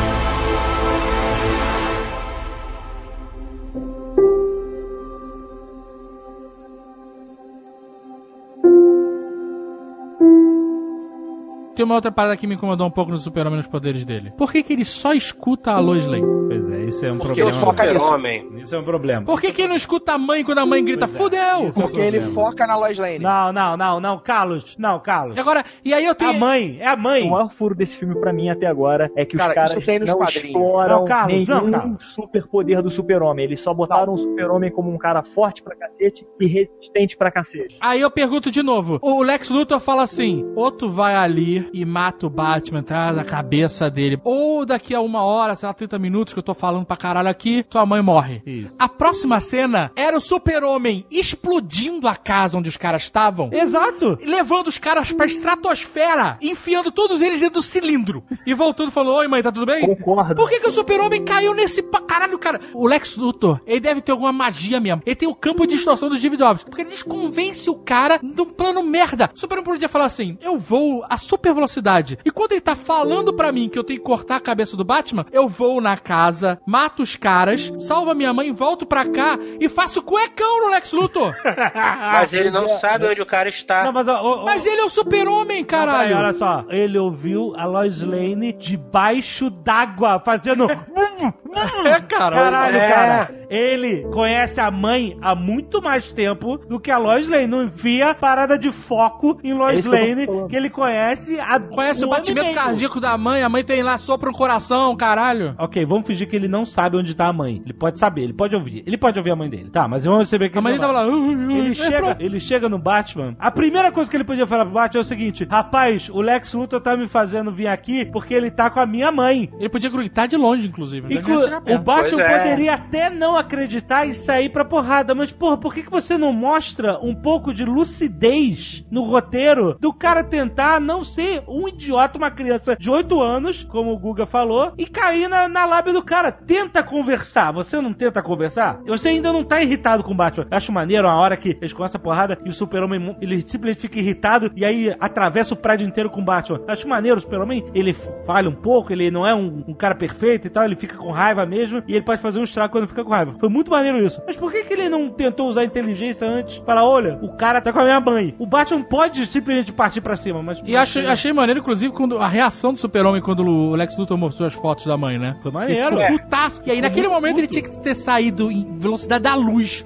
Tem 11.74 11.84
uma 11.84 11.94
outra 11.96 12.12
parada 12.12 12.36
que 12.36 12.46
me 12.46 12.55
incomodou 12.55 12.86
um 12.86 12.90
pouco 12.90 13.10
no 13.10 13.18
Super-Homem 13.18 13.56
nos 13.59 13.66
poderes 13.66 14.05
dele. 14.05 14.32
Por 14.36 14.52
que, 14.52 14.62
que 14.62 14.72
ele 14.72 14.84
só 14.84 15.12
escuta 15.12 15.72
a 15.72 15.78
Lois 15.80 16.06
Lane? 16.06 16.24
Pois 16.46 16.68
é, 16.68 16.84
isso 16.84 17.05
é 17.05 17.10
um 17.12 17.18
Porque 17.18 17.40
problema. 17.40 17.51
ele 17.51 17.59
foca 17.66 17.84
nisso. 17.86 17.98
Super-Homem. 17.98 18.48
Isso 18.60 18.74
é 18.74 18.78
um 18.78 18.84
problema. 18.84 19.26
Por 19.26 19.40
que, 19.40 19.52
que 19.52 19.62
ele 19.62 19.68
não 19.68 19.76
escuta 19.76 20.12
a 20.12 20.18
mãe 20.18 20.44
quando 20.44 20.59
a 20.59 20.66
mãe 20.66 20.84
grita, 20.84 21.06
é. 21.06 21.09
fudeu? 21.09 21.40
É 21.40 21.56
um 21.56 21.70
Porque 21.72 21.98
ele 22.01 22.20
foca 22.20 22.66
na 22.66 22.76
Lois 22.76 22.98
Lane. 22.98 23.18
Não, 23.18 23.52
não, 23.52 23.76
não, 23.76 23.98
não, 24.01 24.18
Carlos. 24.18 24.76
Não, 24.78 25.01
Carlos. 25.01 25.36
E 25.36 25.40
Agora, 25.40 25.64
e 25.84 25.92
aí 25.92 26.05
eu 26.05 26.12
A 26.12 26.14
tenho... 26.14 26.38
mãe, 26.38 26.76
é 26.80 26.88
a 26.88 26.94
O 26.94 26.98
mãe. 26.98 27.28
maior 27.28 27.51
furo 27.52 27.74
desse 27.74 27.96
filme 27.96 28.14
pra 28.20 28.32
mim 28.32 28.48
até 28.51 28.66
agora 28.66 29.10
é 29.16 29.24
que 29.24 29.34
os 29.34 29.42
Cara, 29.42 29.55
caras 29.55 29.70
isso 29.72 29.80
tem 29.82 29.98
nos 29.98 30.09
não 30.10 30.18
quadrinhos. 30.18 30.44
exploram 30.46 30.98
Não, 31.01 31.05
Carlos, 31.06 31.48
nenhum 31.48 31.60
não, 31.66 31.70
Carlos. 31.80 32.14
superpoder 32.14 32.82
do 32.82 32.90
super-homem. 32.90 33.44
Eles 33.46 33.60
só 33.60 33.74
botaram 33.74 34.14
o 34.14 34.18
super-homem 34.18 34.70
como 34.70 34.90
um 34.92 34.98
cara 34.98 35.22
forte 35.24 35.62
pra 35.62 35.74
cacete 35.74 36.24
e 36.40 36.46
resistente 36.46 37.16
pra 37.16 37.30
cacete. 37.32 37.76
Aí 37.80 38.01
eu 38.01 38.10
pergunto 38.10 38.51
de 38.51 38.62
novo. 38.62 38.98
O 39.02 39.22
Lex 39.22 39.51
Luthor 39.51 39.80
fala 39.80 40.02
assim: 40.05 40.44
ou 40.55 40.70
tu 40.70 40.88
vai 40.88 41.14
ali 41.16 41.68
e 41.74 41.84
mata 41.84 42.26
o 42.26 42.30
Batman, 42.30 42.84
traz 42.84 43.18
a 43.18 43.24
cabeça 43.24 43.90
dele. 43.90 44.20
Ou 44.22 44.64
daqui 44.64 44.94
a 44.94 45.01
uma 45.01 45.22
hora, 45.22 45.56
sei 45.56 45.66
lá, 45.66 45.74
30 45.74 45.98
minutos 45.98 46.32
que 46.32 46.38
eu 46.38 46.42
tô 46.42 46.55
falando 46.55 46.86
pra 46.86 46.96
caralho 46.96 47.28
aqui, 47.28 47.64
tua 47.64 47.84
mãe 47.84 48.01
morre. 48.01 48.42
Isso. 48.46 48.72
A 48.78 48.88
próxima 48.88 49.40
cena 49.40 49.90
era 49.96 50.16
o 50.16 50.20
super-homem 50.20 51.05
explodindo 51.10 52.06
a 52.06 52.14
casa 52.14 52.56
onde 52.56 52.68
os 52.68 52.76
caras 52.76 53.02
estavam. 53.02 53.51
Exato. 53.52 54.16
Levando 54.24 54.68
os 54.68 54.78
caras 54.78 55.12
pra 55.12 55.26
estratosfera, 55.26 56.38
enfiando 56.40 56.92
todos 56.92 57.20
eles 57.20 57.40
dentro 57.40 57.55
do 57.55 57.62
cilindro. 57.62 58.22
E 58.46 58.55
voltando 58.55 58.92
falando: 58.92 59.16
Oi, 59.16 59.26
mãe, 59.26 59.42
tá 59.42 59.51
tudo 59.51 59.66
bem? 59.66 59.84
Concordo. 59.84 60.36
Por 60.36 60.48
que, 60.48 60.60
que 60.60 60.68
o 60.68 60.72
super-homem 60.72 61.24
caiu 61.24 61.55
nesse 61.55 61.82
pa... 61.82 62.01
caralho, 62.01 62.38
cara? 62.38 62.60
O 62.72 62.86
Lex 62.86 63.16
Luthor, 63.16 63.60
ele 63.66 63.80
deve 63.80 64.01
ter 64.01 64.12
alguma 64.12 64.32
magia 64.32 64.78
mesmo. 64.78 65.02
Ele 65.05 65.16
tem 65.16 65.28
o 65.28 65.34
campo 65.34 65.66
de 65.66 65.74
distorção 65.74 66.09
dos 66.09 66.20
David 66.20 66.38
Dobbs. 66.38 66.62
Porque 66.62 66.82
ele 66.82 66.90
desconvence 66.90 67.68
o 67.68 67.74
cara 67.74 68.20
de 68.22 68.40
um 68.40 68.46
plano 68.46 68.82
merda. 68.82 69.30
O 69.34 69.38
super-homem 69.38 69.64
podia 69.64 69.88
falar 69.88 70.05
assim, 70.05 70.38
eu 70.40 70.56
vou 70.56 71.05
a 71.09 71.18
super 71.18 71.53
velocidade. 71.55 72.18
E 72.24 72.31
quando 72.31 72.52
ele 72.52 72.60
tá 72.60 72.76
falando 72.76 73.32
pra 73.32 73.51
mim 73.52 73.68
que 73.68 73.78
eu 73.78 73.85
tenho 73.85 73.98
que 73.98 74.05
cortar 74.05 74.36
a 74.36 74.40
cabeça 74.40 74.76
do 74.76 74.85
Batman, 74.85 75.24
eu 75.32 75.48
vou 75.48 75.81
na 75.81 75.97
casa, 75.97 76.60
mato 76.66 77.02
os 77.02 77.16
caras, 77.16 77.72
salvo 77.78 78.10
a 78.10 78.14
minha 78.14 78.32
mãe, 78.32 78.52
volto 78.52 78.85
pra 78.86 79.05
cá 79.06 79.39
e 79.60 79.68
faço 79.68 80.02
cuecão 80.02 80.60
no 80.66 80.70
Lex 80.70 80.93
Luthor. 80.93 81.35
Mas 81.74 82.32
ele 82.32 82.51
não 82.51 82.68
sabe 82.68 83.06
onde 83.06 83.22
o 83.22 83.26
cara 83.26 83.48
está. 83.48 83.85
Não, 83.85 83.93
mas, 83.93 84.09
ó, 84.09 84.14
ó, 84.22 84.43
ó, 84.43 84.44
Mas 84.44 84.64
ele 84.66 84.81
é 84.81 84.85
o 84.85 84.89
super-homem, 84.89 85.60
Não, 85.60 85.64
peraí, 85.66 85.86
caralho. 85.86 86.16
olha 86.16 86.32
só, 86.32 86.64
ele 86.68 86.98
ouviu 86.98 87.55
a 87.56 87.64
Lois 87.66 88.02
Lane 88.02 88.52
debaixo 88.52 89.51
d'água, 89.51 90.20
fazendo. 90.24 90.66
É, 91.86 92.01
cara. 92.09 92.35
Caralho, 92.36 92.76
É. 92.76 92.89
cara. 92.89 93.35
Ele 93.48 94.02
conhece 94.12 94.60
a 94.60 94.70
mãe 94.70 95.16
há 95.22 95.36
muito 95.36 95.81
mais 95.81 96.10
tempo 96.10 96.59
do 96.59 96.81
que 96.81 96.90
a 96.90 96.98
Lois 96.98 97.28
Lane. 97.28 97.47
Não 97.47 97.62
enfia 97.62 98.12
parada 98.12 98.59
de 98.59 98.72
foco 98.72 99.39
em 99.44 99.55
Lois 99.55 99.78
É 99.78 99.82
que 99.82 99.89
Lane, 99.89 100.26
falando. 100.26 100.48
que 100.48 100.56
ele 100.56 100.68
conhece 100.68 101.39
há 101.46 101.60
Conhece 101.60 102.04
o 102.04 102.08
e 102.08 102.10
batimento 102.10 102.54
cardíaco 102.54 103.00
da 103.00 103.16
mãe, 103.18 103.42
a 103.42 103.48
mãe 103.48 103.64
tem 103.64 103.82
lá, 103.82 103.96
sopra 103.98 104.30
um 104.30 104.32
coração, 104.32 104.94
caralho. 104.96 105.54
Ok, 105.58 105.84
vamos 105.84 106.06
fingir 106.06 106.28
que 106.28 106.36
ele 106.36 106.48
não 106.48 106.64
sabe 106.64 106.96
onde 106.96 107.14
tá 107.14 107.26
a 107.26 107.32
mãe. 107.32 107.60
Ele 107.64 107.72
pode 107.72 107.98
saber, 107.98 108.22
ele 108.22 108.32
pode 108.32 108.54
ouvir. 108.54 108.82
Ele 108.86 108.96
pode 108.96 109.18
ouvir 109.18 109.30
a 109.30 109.36
mãe 109.36 109.48
dele. 109.48 109.70
Tá, 109.70 109.86
mas 109.88 110.04
vamos 110.04 110.20
receber 110.20 110.48
que 110.50 110.58
A 110.58 110.60
mãe 110.60 110.72
ele 110.74 110.80
dele 110.80 110.92
tava 110.92 111.06
lá. 111.06 111.12
"Ui, 111.12 111.34
ui, 111.36 111.58
Ele 111.58 111.70
é 111.70 111.74
chega, 111.74 111.98
pronto." 111.98 112.20
ele 112.20 112.40
chega 112.40 112.68
no 112.68 112.78
Batman. 112.78 113.36
A 113.38 113.50
primeira 113.50 113.90
coisa 113.92 114.10
que 114.10 114.16
ele 114.16 114.24
podia 114.24 114.46
falar 114.46 114.64
pro 114.64 114.74
Batman 114.74 115.00
é 115.00 115.02
o 115.02 115.04
seguinte: 115.04 115.46
Rapaz, 115.50 116.08
o 116.08 116.20
Lex 116.20 116.52
Luthor 116.54 116.80
tá 116.80 116.96
me 116.96 117.06
fazendo 117.08 117.50
vir 117.50 117.66
aqui 117.68 118.04
porque 118.06 118.34
ele 118.34 118.50
tá 118.50 118.70
com 118.70 118.80
a 118.80 118.86
minha 118.86 119.10
mãe. 119.12 119.50
Ele 119.58 119.68
podia 119.68 119.90
gritar 119.90 120.26
de 120.26 120.36
longe, 120.36 120.68
inclusive. 120.68 121.14
Inclu- 121.14 121.40
o. 121.68 121.78
Batman 121.78 122.22
é. 122.22 122.38
poderia 122.38 122.74
até 122.74 123.10
não 123.10 123.36
acreditar 123.36 124.06
e 124.06 124.14
sair 124.14 124.48
pra 124.48 124.64
porrada, 124.64 125.14
mas 125.14 125.32
porra, 125.32 125.56
por 125.56 125.74
que, 125.74 125.82
que 125.82 125.90
você 125.90 126.16
não 126.16 126.32
mostra 126.32 126.98
um 127.02 127.14
pouco 127.14 127.52
de 127.52 127.64
lucidez 127.64 128.84
no 128.90 129.02
roteiro 129.04 129.76
do 129.80 129.92
cara 129.92 130.22
tentar 130.24 130.80
não 130.80 131.02
ser 131.02 131.34
um 131.48 131.69
idiota, 131.69 132.19
uma 132.19 132.31
criança 132.31 132.77
de 132.77 132.90
8 132.90 133.20
anos, 133.20 133.65
como 133.65 133.93
o 133.93 133.98
Guga 133.98 134.27
falou, 134.27 134.73
e 134.78 134.86
cair 134.86 135.28
na, 135.28 135.48
na 135.48 135.65
lábia 135.65 135.93
do 135.93 136.02
cara? 136.02 136.31
Tenta 136.31 136.82
conversar. 136.82 137.52
Você 137.52 137.81
não 137.81 137.93
tenta 137.93 138.23
conversar? 138.23 138.81
Você 138.86 139.09
ainda 139.09 139.32
não 139.32 139.44
tá 139.44 139.62
irritado 139.62 140.02
com 140.02 140.12
o 140.12 140.15
Batman. 140.15 140.47
Eu 140.51 140.56
acho 140.56 140.73
maneiro 140.73 141.09
a 141.09 141.15
hora 141.15 141.36
que 141.36 141.56
eles 141.61 141.73
começam 141.73 141.98
a 141.98 142.02
porrada 142.02 142.39
e 142.44 142.48
o 142.48 142.52
Super-Homem 142.52 143.16
ele 143.20 143.43
simplesmente 143.43 143.82
fica 143.82 143.98
irritado 143.98 144.51
e 144.55 144.65
aí 144.65 144.94
atravessa 145.01 145.55
o 145.55 145.56
prédio 145.56 145.86
inteiro 145.86 146.11
com 146.11 146.20
o 146.20 146.24
Batman. 146.24 146.61
Acho 146.66 146.89
maneiro 146.89 147.19
o 147.19 147.20
Super-Homem, 147.20 147.65
ele 147.74 147.93
falha 147.93 148.48
um 148.48 148.55
pouco, 148.55 148.93
ele 148.93 149.11
não 149.11 149.27
é 149.27 149.35
um, 149.35 149.65
um 149.69 149.74
cara 149.74 149.94
perfeito 149.94 150.47
e 150.47 150.51
tal, 150.51 150.65
ele 150.65 150.77
fica 150.77 150.97
com 150.97 151.11
raiva 151.11 151.44
mesmo 151.47 151.82
e 151.86 151.94
ele 151.94 152.05
pode 152.05 152.20
fazer 152.20 152.39
um 152.39 152.44
estrago 152.44 152.73
quando 152.73 152.89
fica 152.89 153.05
com 153.05 153.11
raiva. 153.11 153.35
Foi 153.39 153.48
muito 153.48 153.70
maneiro 153.70 153.98
isso. 153.98 154.23
Mas 154.27 154.36
por 154.36 154.51
que, 154.51 154.65
que 154.65 154.73
ele 154.73 154.89
não 154.89 155.11
tentou 155.11 155.48
usar 155.48 155.62
a 155.62 155.65
inteligência 155.65 156.27
antes? 156.27 156.62
Falar, 156.65 156.85
olha, 156.85 157.19
o 157.23 157.36
cara 157.36 157.61
tá 157.61 157.73
com 157.73 157.81
a 157.81 157.85
minha 157.85 158.01
mãe. 158.01 158.35
O 158.39 158.47
Batman 158.47 158.82
pode 158.82 159.24
simplesmente 159.27 159.73
partir 159.73 160.01
pra 160.01 160.16
cima, 160.16 160.43
mas. 160.43 160.62
E 160.65 160.77
achei, 160.77 161.06
achei 161.24 161.32
maneiro, 161.32 161.60
inclusive, 161.60 161.92
quando 161.92 162.18
a 162.18 162.28
reação 162.28 162.74
do 162.74 162.78
super-homem 162.78 163.22
quando 163.22 163.42
o 163.46 163.74
Lex 163.74 163.96
Luthor 163.96 164.18
mostrou 164.18 164.46
as 164.46 164.52
fotos 164.52 164.84
da 164.84 164.96
mãe, 164.96 165.18
né? 165.18 165.36
Foi 165.42 165.51
maneiro. 165.51 165.96
Ele 165.96 166.06
ficou 166.06 166.18
putaço. 166.18 166.60
E 166.66 166.70
aí, 166.70 166.80
naquele 166.82 167.09
momento, 167.09 167.38
ele 167.38 167.46
tinha 167.46 167.62
que 167.62 167.80
ter 167.80 167.94
saído 167.94 168.52
em 168.52 168.76
velocidade 168.78 169.24
da 169.24 169.34
luz. 169.34 169.84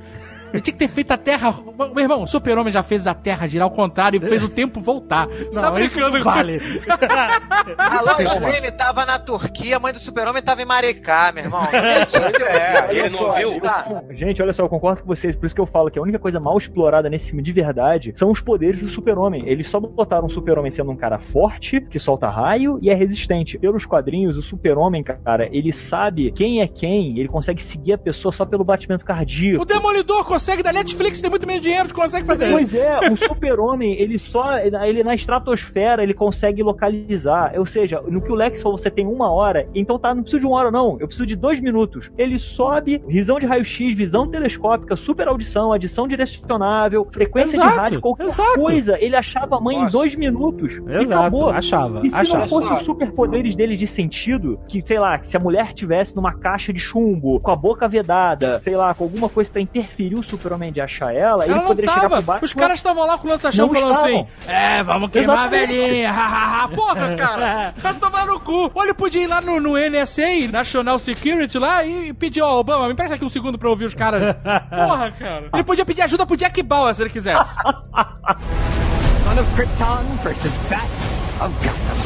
Ele 0.53 0.63
tinha 0.63 0.73
que 0.73 0.79
ter 0.79 0.89
feito 0.89 1.11
a 1.13 1.17
Terra... 1.17 1.55
Meu 1.79 2.01
irmão, 2.01 2.23
o 2.23 2.27
super-homem 2.27 2.73
já 2.73 2.83
fez 2.83 3.07
a 3.07 3.15
Terra 3.15 3.47
girar 3.47 3.67
ao 3.67 3.71
contrário 3.71 4.17
e 4.17 4.21
fez 4.29 4.43
o 4.43 4.49
tempo 4.49 4.81
voltar. 4.81 5.27
Você 5.27 5.61
tá 5.61 5.71
brincando 5.71 6.19
com 6.19 6.25
Vale. 6.25 6.61
A 7.77 8.01
Lois 8.03 8.41
Lane 8.41 8.71
tava 8.73 9.07
na 9.07 9.19
Turquia, 9.19 9.77
a 9.77 9.81
mãe 9.81 9.93
do 9.93 9.99
super-homem 9.99 10.43
tava 10.43 10.63
em 10.63 10.65
Maricá, 10.65 11.33
meu 11.33 11.45
irmão. 11.45 11.63
Não. 11.73 12.47
É, 12.47 12.89
ele 12.91 13.11
não 13.11 13.33
viu? 13.33 13.61
Tá. 13.61 14.03
Gente, 14.11 14.43
olha 14.43 14.53
só, 14.53 14.63
eu 14.63 14.69
concordo 14.69 15.03
com 15.03 15.07
vocês, 15.07 15.37
por 15.37 15.47
isso 15.47 15.55
que 15.55 15.61
eu 15.61 15.67
falo 15.67 15.91
que 15.91 15.99
a 15.99 16.03
única 16.03 16.19
coisa 16.19 16.41
mal 16.41 16.57
explorada 16.57 17.09
nesse 17.09 17.27
filme 17.27 17.43
de 17.43 17.53
verdade 17.53 18.13
são 18.17 18.31
os 18.31 18.41
poderes 18.41 18.81
do 18.81 18.89
super-homem. 18.89 19.45
Eles 19.47 19.69
só 19.69 19.81
botaram 19.81 20.27
o 20.27 20.31
super-homem 20.31 20.71
sendo 20.71 20.91
um 20.91 20.97
cara 20.97 21.19
forte, 21.19 21.81
que 21.81 21.99
solta 21.99 22.29
raio 22.29 22.79
e 22.83 22.91
é 22.91 22.95
resistente. 22.95 23.59
Pelos 23.59 23.87
quadrinhos, 23.87 24.37
o 24.37 24.43
super-homem, 24.43 25.03
cara, 25.03 25.49
ele 25.53 25.73
sabe 25.73 26.31
quem 26.33 26.61
é 26.61 26.67
quem, 26.67 27.19
ele 27.19 27.29
consegue 27.29 27.63
seguir 27.63 27.95
a 27.95 27.99
pessoa 27.99 28.33
só 28.33 28.45
pelo 28.45 28.65
batimento 28.65 29.05
cardíaco. 29.05 29.63
O 29.63 29.67
Demolidor 29.67 30.25
consegue, 30.25 30.38
da 30.63 30.73
Netflix 30.73 31.21
tem 31.21 31.29
muito 31.31 31.47
menos 31.47 31.63
dinheiro, 31.63 31.93
consegue 31.93 32.27
fazer 32.27 32.47
isso. 32.47 32.55
Pois 32.55 32.75
é, 32.75 32.99
o 33.11 33.17
super-homem, 33.17 33.99
ele 34.01 34.19
só. 34.19 34.59
Ele 34.59 35.03
na 35.03 35.15
estratosfera, 35.15 36.03
ele 36.03 36.15
consegue 36.15 36.63
localizar. 36.63 37.53
Ou 37.57 37.67
seja, 37.67 38.01
no 38.07 38.21
que 38.21 38.33
o 38.33 38.35
Lex 38.35 38.63
falou, 38.63 38.79
você 38.79 38.91
tem 38.91 39.07
uma 39.07 39.31
hora, 39.31 39.69
então 39.75 39.99
tá, 39.99 40.15
não 40.15 40.23
preciso 40.23 40.41
de 40.41 40.47
uma 40.47 40.57
hora, 40.57 40.71
não. 40.71 40.97
Eu 41.01 41.07
preciso 41.07 41.27
de 41.27 41.37
dois 41.37 41.61
minutos. 41.61 42.11
Ele 42.17 42.39
sobe, 42.39 43.03
visão 43.07 43.39
de 43.39 43.47
raio-x, 43.47 43.95
visão 43.95 44.29
telescópica, 44.29 44.97
super 44.97 45.29
audição, 45.29 45.73
adição 45.73 46.07
direcionável, 46.09 47.07
frequência 47.11 47.57
Exato, 47.57 47.73
de 47.73 47.79
rádio, 47.79 48.01
qualquer 48.01 48.27
exato. 48.29 48.55
coisa. 48.61 48.97
Ele 49.01 49.17
achava 49.17 49.57
a 49.57 49.61
mãe 49.61 49.77
em 49.77 49.81
Nossa. 49.81 49.93
dois 49.93 50.15
minutos. 50.15 50.73
e 50.75 50.93
Exato, 51.03 51.13
acabou. 51.21 51.51
achava. 51.51 52.01
E 52.07 52.11
se 52.11 52.17
achava. 52.17 52.39
não 52.41 52.49
fosse 52.49 52.73
os 52.73 52.81
superpoderes 52.81 53.57
dele 53.57 53.77
de 53.77 53.87
sentido, 53.87 54.59
que, 54.69 54.81
sei 54.81 54.99
lá, 54.99 55.21
se 55.23 55.37
a 55.37 55.41
mulher 55.41 55.73
tivesse 55.73 56.15
numa 56.17 56.33
caixa 56.33 56.73
de 56.73 56.81
chumbo, 56.81 57.41
com 57.41 57.51
a 57.51 57.57
boca 57.57 57.89
vedada, 57.89 58.61
sei 58.63 58.77
lá, 58.77 58.95
com 58.95 59.05
alguma 59.05 59.29
coisa 59.29 59.51
pra 59.51 59.61
interferir 59.61 60.15
o 60.17 60.23
super-homem 60.29 60.73
de 60.73 60.81
achar 60.81 61.15
ela, 61.15 61.45
ele 61.45 61.53
Ela 61.53 61.61
não 61.63 61.69
poderia 61.69 61.91
chegar 61.91 62.01
pro 62.03 62.11
tava. 62.11 62.23
Batman. 62.23 62.45
Os 62.47 62.53
caras 62.53 62.79
estavam 62.79 63.07
lá 63.07 63.19
com 63.19 63.27
o 63.27 63.31
lança-chão 63.31 63.69
falando 63.69 63.93
estavam. 63.93 64.21
assim: 64.21 64.27
É, 64.47 64.83
vamos 64.83 65.11
queimar 65.11 65.37
Exatamente. 65.53 65.65
a 65.65 65.67
velhinha. 65.87 66.13
hahaha." 66.13 66.69
Porra, 66.69 67.17
cara. 67.19 67.75
Vai 67.77 67.95
tomar 67.95 68.27
no 68.27 68.41
cu. 68.41 68.71
Ou 68.75 68.83
ele 68.85 68.95
podia 68.95 69.23
ir 69.23 69.27
lá 69.27 69.41
no, 69.41 69.61
no 69.61 69.75
NSA, 69.79 70.49
National 70.51 70.99
Security, 70.99 71.59
lá 71.59 71.85
e 71.85 72.13
pedir: 72.13 72.43
Ó, 72.43 72.59
Obama, 72.61 72.87
me 72.87 72.93
empresta 72.93 73.15
aqui 73.17 73.25
um 73.25 73.29
segundo 73.29 73.59
pra 73.59 73.69
ouvir 73.71 73.85
os 73.87 73.95
caras. 73.95 74.37
Porra, 74.71 75.11
cara. 75.13 75.49
Ele 75.53 75.65
podia 75.65 75.85
pedir 75.85 76.03
ajuda 76.03 76.25
pro 76.27 76.37
Jack 76.37 76.63
Bauer 76.63 76.95
se 76.95 77.03
ele 77.03 77.11
quisesse. 77.11 77.55
Son 79.25 79.41
of 79.41 79.55
Krypton 79.55 80.03
versus 80.23 80.53
Bat 80.71 80.87
of 81.45 81.55
Gotham. 81.65 81.99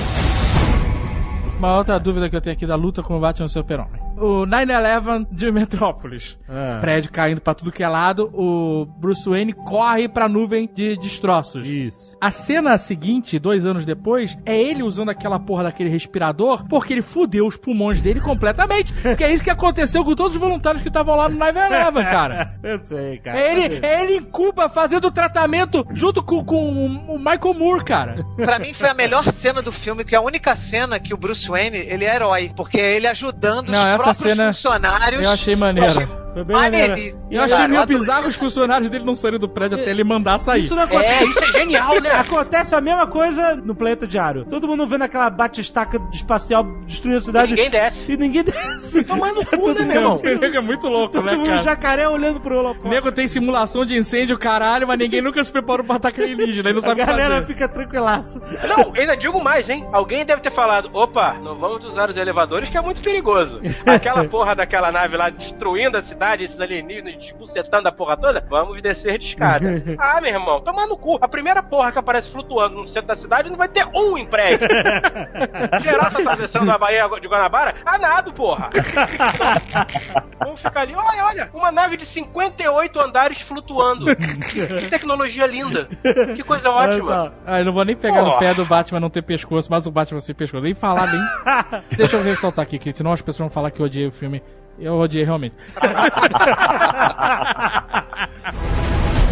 Uma 1.59 1.77
outra 1.77 1.99
dúvida 2.01 2.29
que 2.29 2.35
eu 2.35 2.41
tenho 2.41 2.57
aqui 2.57 2.67
da 2.67 2.75
luta 2.75 3.03
com 3.05 3.17
o 3.17 3.21
Batman 3.21 3.45
e 3.45 3.47
o 3.47 3.49
Super-Homem. 3.49 4.02
O 4.17 4.47
9-11 4.47 5.27
de 5.31 5.51
Metrópolis. 5.51 6.37
Ah. 6.49 6.79
Prédio 6.81 7.11
caindo 7.11 7.41
pra 7.41 7.55
tudo 7.55 7.73
que 7.73 7.83
é 7.83 7.89
lado. 7.89 8.31
O 8.33 8.87
Bruce 8.99 9.29
Wayne 9.29 9.53
corre 9.53 10.09
pra 10.09 10.29
nuvem 10.29 10.69
de 10.73 10.97
destroços. 10.97 11.67
Isso. 11.69 12.17
A 12.21 12.31
cena 12.31 12.77
seguinte, 12.79 13.39
dois 13.39 13.67
anos 13.67 13.85
depois, 13.85 14.37
é 14.47 14.61
ele 14.61 14.83
usando 14.83 15.09
aquela 15.11 15.39
porra 15.41 15.65
daquele 15.65 15.91
respirador 15.91 16.65
porque 16.69 16.93
ele 16.93 17.03
fudeu 17.03 17.47
os 17.47 17.57
pulmões 17.57 18.01
dele 18.01 18.21
completamente. 18.21 18.93
Que 19.17 19.25
é 19.25 19.33
isso 19.33 19.45
que 19.45 19.51
aconteceu 19.51 20.03
com 20.05 20.15
todos 20.15 20.35
os 20.35 20.41
voluntários 20.41 20.83
que 20.83 20.89
estavam 20.89 21.15
lá 21.15 21.29
no 21.29 21.37
9-11, 21.37 22.11
cara. 22.11 22.55
Eu 22.63 22.81
sei, 22.83 23.19
cara. 23.19 23.39
É 23.39 23.65
ele, 23.65 23.87
é 23.87 24.03
ele 24.03 24.17
em 24.17 24.23
Cuba 24.23 24.69
fazendo 24.69 25.07
o 25.07 25.11
tratamento 25.11 25.87
junto 25.93 26.23
com, 26.23 26.43
com 26.45 26.87
o 27.09 27.19
Michael 27.19 27.55
Moore, 27.55 27.85
cara. 27.85 28.25
Pra 28.37 28.59
mim 28.59 28.73
foi 28.73 28.89
a 28.89 28.95
melhor 28.95 29.31
cena 29.33 29.61
do 29.61 29.71
filme, 29.71 30.05
que 30.05 30.15
é 30.15 30.19
a 30.19 30.23
única 30.23 30.57
cena 30.57 30.99
que 30.99 31.13
o 31.13 31.17
Bruce 31.17 31.49
Wayne, 31.49 31.77
ele 31.77 32.05
é 32.05 32.15
herói. 32.15 32.53
Porque 32.57 32.81
é 32.81 32.97
ele 32.97 33.07
ajudando 33.07 33.71
Não, 33.71 33.97
os 33.97 34.02
essa 34.11 34.15
cena 34.15 34.47
funcionários. 34.47 35.25
Eu 35.25 35.31
achei 35.33 35.57
maneiro. 35.57 36.23
Foi 36.33 36.45
bem 36.45 36.57
maneiro. 36.57 36.89
maneiríssimo. 36.89 37.27
Eu 37.31 37.43
achei 37.43 37.57
Cara, 37.59 37.69
meio 37.69 37.87
bizarro 37.87 38.27
os 38.27 38.37
funcionários 38.37 38.89
dele 38.89 39.05
não 39.05 39.15
saírem 39.15 39.39
do 39.39 39.49
prédio 39.49 39.79
até 39.79 39.91
ele 39.91 40.03
mandar 40.03 40.39
sair. 40.39 40.61
Isso 40.61 40.75
não 40.75 40.85
acontece. 40.85 41.25
É, 41.25 41.27
isso 41.27 41.45
é 41.45 41.53
genial, 41.53 42.01
né? 42.01 42.11
Acontece 42.11 42.75
a 42.75 42.81
mesma 42.81 43.07
coisa 43.07 43.55
no 43.57 43.75
planeta 43.75 44.07
diário. 44.07 44.47
Todo 44.47 44.67
mundo 44.67 44.87
vendo 44.87 45.03
aquela 45.03 45.29
batistaca 45.29 45.99
espacial 46.11 46.65
destruindo 46.87 47.19
a 47.19 47.21
E 47.21 47.25
cidade. 47.25 47.51
ninguém 47.51 47.71
desce. 47.71 48.11
E 48.13 48.17
ninguém 48.17 48.45
desce. 48.45 49.05
Toma 49.07 49.31
no 49.31 49.45
cu, 49.45 49.57
Todo 49.59 49.79
né, 49.81 49.85
meu 49.85 49.97
irmão? 49.97 50.17
O 50.25 50.39
nego 50.41 50.57
é 50.57 50.61
muito 50.63 50.89
louco, 50.89 51.13
Todo 51.13 51.25
né, 51.27 51.37
mundo 51.37 51.47
cara? 51.49 51.63
jacaré 51.63 52.09
olhando 52.09 52.41
pro 52.41 52.55
O 52.57 52.59
holofote. 52.61 52.89
nego 52.89 53.13
tem 53.13 53.29
simulação 53.29 53.85
de 53.85 53.95
incêndio, 53.97 54.39
caralho, 54.39 54.87
mas 54.89 54.99
ninguém 54.99 55.21
nunca 55.21 55.45
se 55.45 55.53
preparou 55.53 55.85
pra 55.85 55.97
ataque 55.97 56.23
alienígena 56.23 56.71
e 56.71 56.73
não 56.73 56.79
A 56.81 56.83
sabe 56.83 57.01
que 57.03 57.07
galera 57.07 57.35
fazer. 57.35 57.47
fica 57.47 57.69
tranquilaço. 57.69 58.41
Não, 58.67 58.91
ainda 58.97 59.15
digo 59.17 59.43
mais, 59.45 59.69
hein? 59.69 59.87
Alguém 59.93 60.25
deve 60.25 60.41
ter 60.41 60.51
falado: 60.51 60.89
opa, 60.95 61.35
não 61.43 61.57
vamos 61.57 61.85
usar 61.85 62.09
os 62.09 62.17
elevadores 62.17 62.71
que 62.71 62.79
é 62.79 62.81
muito 62.81 63.03
perigoso. 63.03 63.61
Aquela 63.95 64.25
porra 64.25 64.55
daquela 64.55 64.91
nave 64.91 65.17
lá 65.17 65.31
destruindo 65.31 65.99
a 65.99 66.03
cidade, 66.03 66.45
esses 66.45 66.61
alienígenas 66.61 67.17
desbucetando 67.17 67.89
a 67.89 67.93
porra 67.93 68.17
toda, 68.17 68.45
vamos 68.49 68.81
descer 68.81 69.19
de 69.19 69.27
escada. 69.27 69.83
ah, 69.99 70.21
meu 70.21 70.31
irmão, 70.31 70.61
toma 70.61 70.87
no 70.87 70.97
cu. 70.97 71.19
A 71.21 71.29
primeira 71.29 71.63
porra 71.63 71.93
que 71.93 71.99
aparece 71.99 72.31
flutuando 72.31 72.77
no 72.77 72.89
centro 72.89 73.09
da 73.09 73.17
cidade 73.17 73.51
não 73.51 73.57
vai 73.57 73.69
ter 73.69 73.87
um 73.95 74.17
em 74.17 74.27
prédio. 74.27 74.69
Geral 75.81 76.11
tá 76.11 76.19
atravessando 76.19 76.71
a 76.71 76.79
Baía 76.79 77.09
de 77.21 77.29
Guanabara, 77.29 77.75
a 77.85 77.99
nado, 77.99 78.33
porra. 78.33 78.71
Vamos 80.39 80.61
ficar 80.61 80.81
ali, 80.81 80.95
olha, 80.95 81.25
olha, 81.25 81.51
uma 81.55 81.71
nave 81.71 81.97
de 81.97 82.05
58 82.07 83.01
andares 83.01 83.41
flutuando. 83.41 84.07
Que 84.17 84.89
tecnologia 84.89 85.47
linda. 85.47 85.89
Que 86.35 86.43
coisa 86.43 86.71
ótima. 86.71 87.33
Ah, 87.47 87.61
eu 87.61 87.65
não 87.65 87.73
vou 87.73 87.85
nem 87.85 87.97
pegar 87.97 88.23
no 88.23 88.31
Porra. 88.31 88.39
pé 88.39 88.55
do 88.55 88.65
Batman 88.65 89.01
não 89.01 89.11
ter 89.11 89.23
pescoço, 89.23 89.69
mas 89.71 89.87
o 89.87 89.91
Batman 89.91 90.21
sem 90.21 90.35
pescoço. 90.35 90.63
Nem 90.63 90.75
falar, 90.75 91.07
nem. 91.11 91.97
Deixa 91.97 92.17
eu 92.17 92.23
ressaltar 92.23 92.63
aqui, 92.63 92.79
que 92.79 92.93
senão 92.93 93.13
as 93.13 93.21
pessoas 93.21 93.49
vão 93.49 93.51
falar 93.51 93.71
que 93.71 93.82
eu 93.83 93.87
odiei 93.87 94.07
o 94.07 94.13
filme. 94.13 94.43
Eu 94.79 94.99
odiei 94.99 95.25
realmente. 95.25 95.55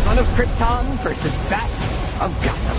Son 0.04 0.20
of 0.20 0.34
Krypton 0.34 0.84
versus 1.02 1.32
Bat 1.48 1.70
of 2.24 2.34
Gotham. 2.46 2.76